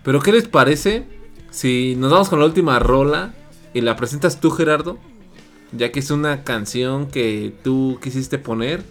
Pero 0.02 0.20
¿qué 0.20 0.32
les 0.32 0.48
parece 0.48 1.06
si 1.50 1.94
nos 1.96 2.10
vamos 2.10 2.28
con 2.28 2.40
la 2.40 2.46
última 2.46 2.78
rola 2.78 3.34
y 3.72 3.80
la 3.82 3.96
presentas 3.96 4.40
tú, 4.40 4.50
Gerardo? 4.50 4.98
Ya 5.72 5.92
que 5.92 6.00
es 6.00 6.10
una 6.10 6.42
canción 6.44 7.06
que 7.06 7.54
tú 7.62 7.98
quisiste 8.02 8.38
poner, 8.38 8.82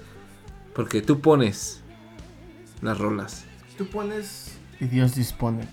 porque 0.73 1.01
tú 1.01 1.19
pones 1.19 1.81
las 2.81 2.97
rolas. 2.97 3.45
Tú 3.81 3.87
pones 3.87 4.59
y 4.79 4.85
Dios 4.85 5.15
dispone. 5.15 5.67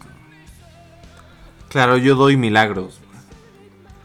Claro, 1.69 1.99
yo 1.99 2.15
doy 2.15 2.39
milagros. 2.39 3.01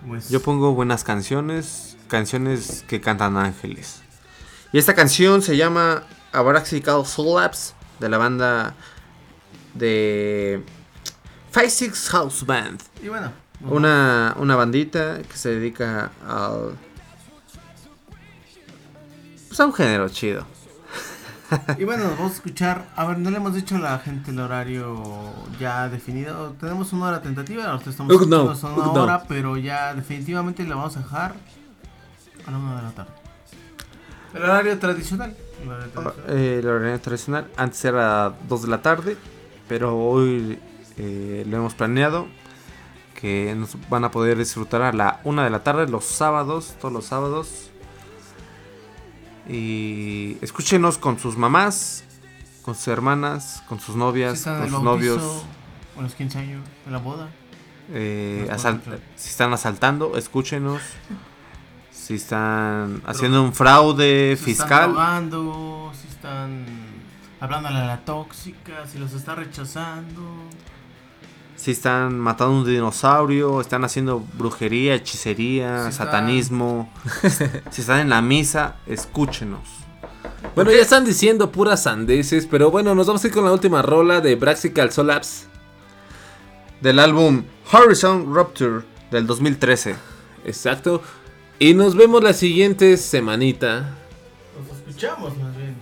Pues, 0.05 0.27
Yo 0.27 0.41
pongo 0.41 0.73
buenas 0.73 1.05
canciones, 1.05 1.95
canciones 2.09 2.83
que 2.85 2.99
cantan 2.99 3.37
ángeles. 3.37 4.01
Y 4.73 4.77
esta 4.77 4.93
canción 4.93 5.41
se 5.41 5.55
llama 5.55 6.03
Abraxical 6.33 7.05
Soul 7.05 7.41
Labs 7.41 7.75
de 8.01 8.09
la 8.09 8.17
banda 8.17 8.75
de 9.73 10.61
Five 11.51 11.69
Six 11.69 12.09
House 12.09 12.45
Band. 12.45 12.81
Y 13.01 13.07
bueno, 13.07 13.31
Una, 13.61 14.35
una 14.37 14.57
bandita 14.57 15.21
que 15.21 15.37
se 15.37 15.51
dedica 15.51 16.11
al... 16.27 16.75
Pues 19.47 19.57
a 19.61 19.65
un 19.65 19.73
género 19.73 20.09
chido. 20.09 20.45
Y 21.77 21.83
bueno, 21.83 22.05
nos 22.05 22.17
vamos 22.17 22.31
a 22.31 22.35
escuchar. 22.35 22.85
A 22.95 23.05
ver, 23.05 23.17
no 23.17 23.29
le 23.29 23.37
hemos 23.37 23.53
dicho 23.53 23.75
a 23.75 23.79
la 23.79 23.99
gente 23.99 24.31
el 24.31 24.39
horario 24.39 25.01
ya 25.59 25.89
definido. 25.89 26.55
Tenemos 26.59 26.93
una 26.93 27.07
hora 27.07 27.21
tentativa, 27.21 27.63
nosotros 27.63 27.93
estamos 27.93 28.27
no, 28.27 28.51
escuchando 28.51 28.75
una 28.75 28.93
no. 28.93 29.03
hora, 29.03 29.23
pero 29.27 29.57
ya 29.57 29.93
definitivamente 29.93 30.63
la 30.63 30.75
vamos 30.75 30.97
a 30.97 31.01
dejar 31.01 31.35
a 32.45 32.51
la 32.51 32.57
una 32.57 32.75
de 32.77 32.81
la 32.81 32.91
tarde. 32.91 33.11
El 34.33 34.43
horario 34.43 34.79
tradicional. 34.79 35.35
el 35.61 35.69
horario 35.69 35.91
tradicional. 35.91 36.35
Eh, 36.35 36.59
el 36.59 36.67
horario 36.67 36.99
tradicional. 37.01 37.47
Antes 37.55 37.85
era 37.85 38.33
2 38.47 38.61
de 38.63 38.67
la 38.67 38.81
tarde, 38.81 39.17
pero 39.67 39.97
hoy 39.97 40.59
eh, 40.97 41.45
lo 41.47 41.57
hemos 41.57 41.73
planeado. 41.75 42.27
Que 43.19 43.55
nos 43.55 43.77
van 43.89 44.03
a 44.03 44.11
poder 44.11 44.37
disfrutar 44.37 44.81
a 44.81 44.91
la 44.91 45.21
1 45.23 45.43
de 45.43 45.49
la 45.49 45.63
tarde 45.63 45.87
los 45.87 46.03
sábados, 46.03 46.75
todos 46.81 46.93
los 46.93 47.05
sábados. 47.05 47.69
Y 49.47 50.37
escúchenos 50.41 50.97
con 50.97 51.19
sus 51.19 51.37
mamás, 51.37 52.03
con 52.61 52.75
sus 52.75 52.87
hermanas, 52.87 53.63
con 53.67 53.79
sus 53.79 53.95
novias, 53.95 54.33
están 54.35 54.61
con 54.61 54.69
sus 54.69 54.83
novios. 54.83 55.21
O 55.95 55.99
en 55.99 56.03
los 56.03 56.15
15 56.15 56.39
años, 56.39 56.61
en 56.85 56.91
la 56.91 56.99
boda. 56.99 57.29
Eh, 57.91 58.49
si 59.15 59.29
están 59.29 59.53
asaltando, 59.53 60.17
escúchenos. 60.17 60.81
Si 61.91 62.15
están 62.15 63.01
haciendo 63.05 63.43
un 63.43 63.53
fraude 63.53 64.35
Si 64.35 64.51
están 64.51 64.67
fiscal, 64.67 64.91
drogando, 64.91 65.91
si 66.01 66.07
están 66.07 66.65
hablándole 67.39 67.77
a 67.77 67.85
la 67.85 68.03
tóxica, 68.03 68.87
si 68.87 68.97
los 68.97 69.13
está 69.13 69.35
rechazando. 69.35 70.21
Si 71.63 71.71
están 71.71 72.19
matando 72.19 72.57
un 72.57 72.65
dinosaurio, 72.65 73.61
están 73.61 73.85
haciendo 73.85 74.19
brujería, 74.33 74.95
hechicería, 74.95 75.83
Si 75.83 75.89
están- 75.91 76.07
satanismo, 76.07 76.91
si 77.71 77.79
están 77.81 77.99
en 78.01 78.09
la 78.09 78.21
misa, 78.21 78.75
escúchenos. 78.85 79.61
Bueno, 80.55 80.71
ya 80.71 80.81
están 80.81 81.05
diciendo 81.05 81.51
puras 81.53 81.83
sandeces, 81.83 82.45
pero 82.51 82.69
bueno, 82.69 82.93
nos 82.95 83.07
vamos 83.07 83.23
a 83.23 83.27
ir 83.27 83.33
con 83.33 83.45
la 83.45 83.53
última 83.53 83.81
rola 83.81 84.19
de 84.19 84.35
Braxical 84.35 84.91
Solapse. 84.91 85.45
Del 86.81 86.99
álbum 86.99 87.43
Horizon 87.71 88.33
Rupture 88.33 88.81
del 89.09 89.25
2013. 89.25 89.95
Exacto. 90.43 91.01
Y 91.59 91.73
nos 91.75 91.95
vemos 91.95 92.21
la 92.21 92.33
siguiente 92.33 92.97
semanita. 92.97 93.95
Los 94.67 94.77
escuchamos 94.79 95.37
más 95.37 95.55
bien. 95.55 95.75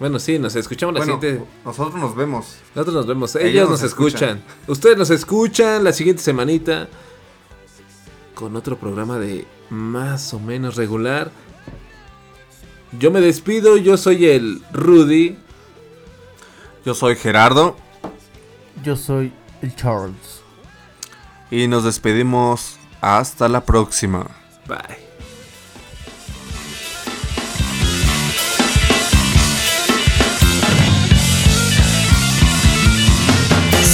Bueno, 0.00 0.18
sí, 0.18 0.38
nos 0.38 0.56
escuchamos 0.56 0.94
la 0.94 1.00
Bueno, 1.00 1.20
siguiente. 1.20 1.44
nosotros 1.64 1.94
nos 2.00 2.16
vemos. 2.16 2.56
Nosotros 2.74 2.94
nos 2.96 3.06
vemos. 3.06 3.36
Ellos, 3.36 3.48
Ellos 3.50 3.70
nos 3.70 3.82
nos 3.82 3.82
escuchan. 3.90 4.42
Ustedes 4.66 4.96
nos 4.96 5.10
escuchan 5.10 5.84
la 5.84 5.92
siguiente 5.92 6.22
semanita. 6.22 6.88
Con 8.34 8.56
otro 8.56 8.76
programa 8.78 9.18
de 9.18 9.46
más 9.68 10.32
o 10.34 10.40
menos 10.40 10.76
regular. 10.76 11.30
Yo 12.98 13.10
me 13.10 13.20
despido. 13.20 13.76
Yo 13.76 13.96
soy 13.98 14.24
el 14.26 14.62
Rudy. 14.72 15.36
Yo 16.84 16.94
soy 16.94 17.14
Gerardo 17.14 17.76
Yo 18.82 18.96
soy 18.96 19.34
el 19.60 19.76
Charles. 19.76 20.40
y 21.50 21.68
nos 21.68 21.84
despedimos 21.84 22.78
hasta 23.02 23.50
la 23.50 23.66
próxima. 23.66 24.26
Bye. 24.66 25.09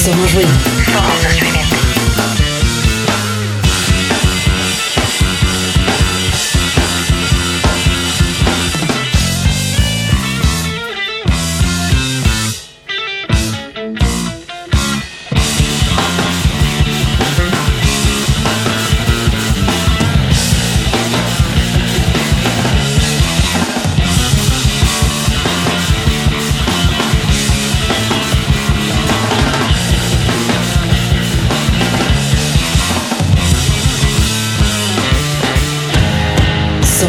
Somos 0.07 0.35
ruido. 0.35 0.76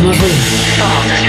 Somos 0.07 0.21
ruido. 0.21 0.35
Somos 0.77 1.26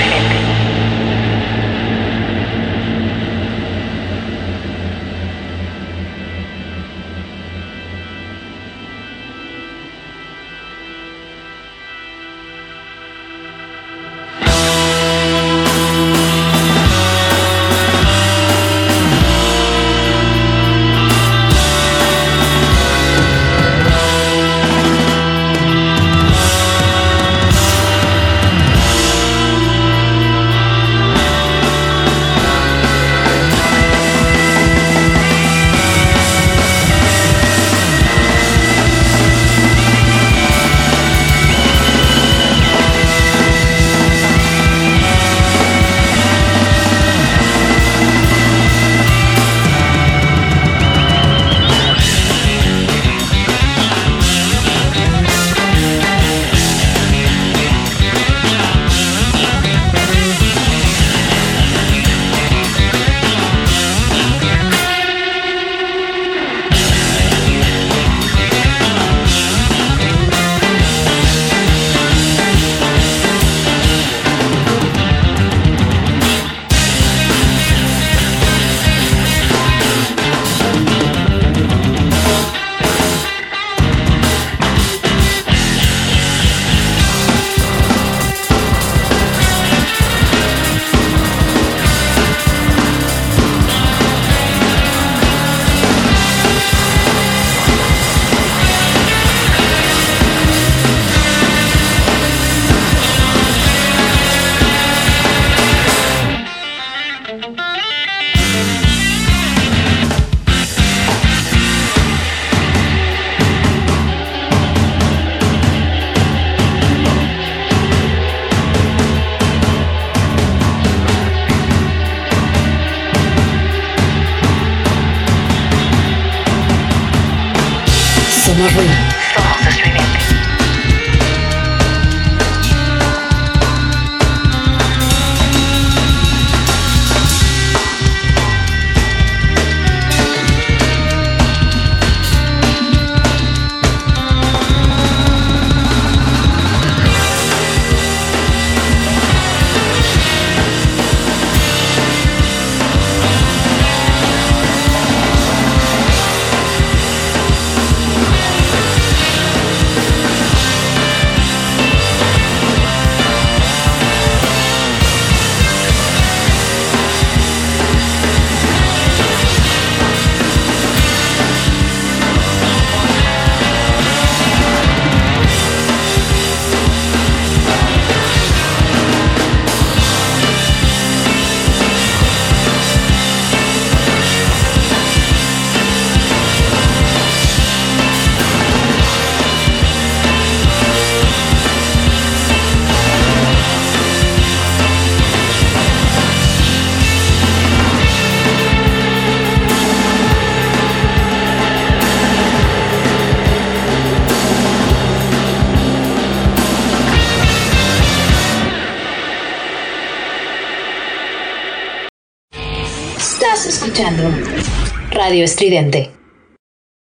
Estridente. 215.44 216.17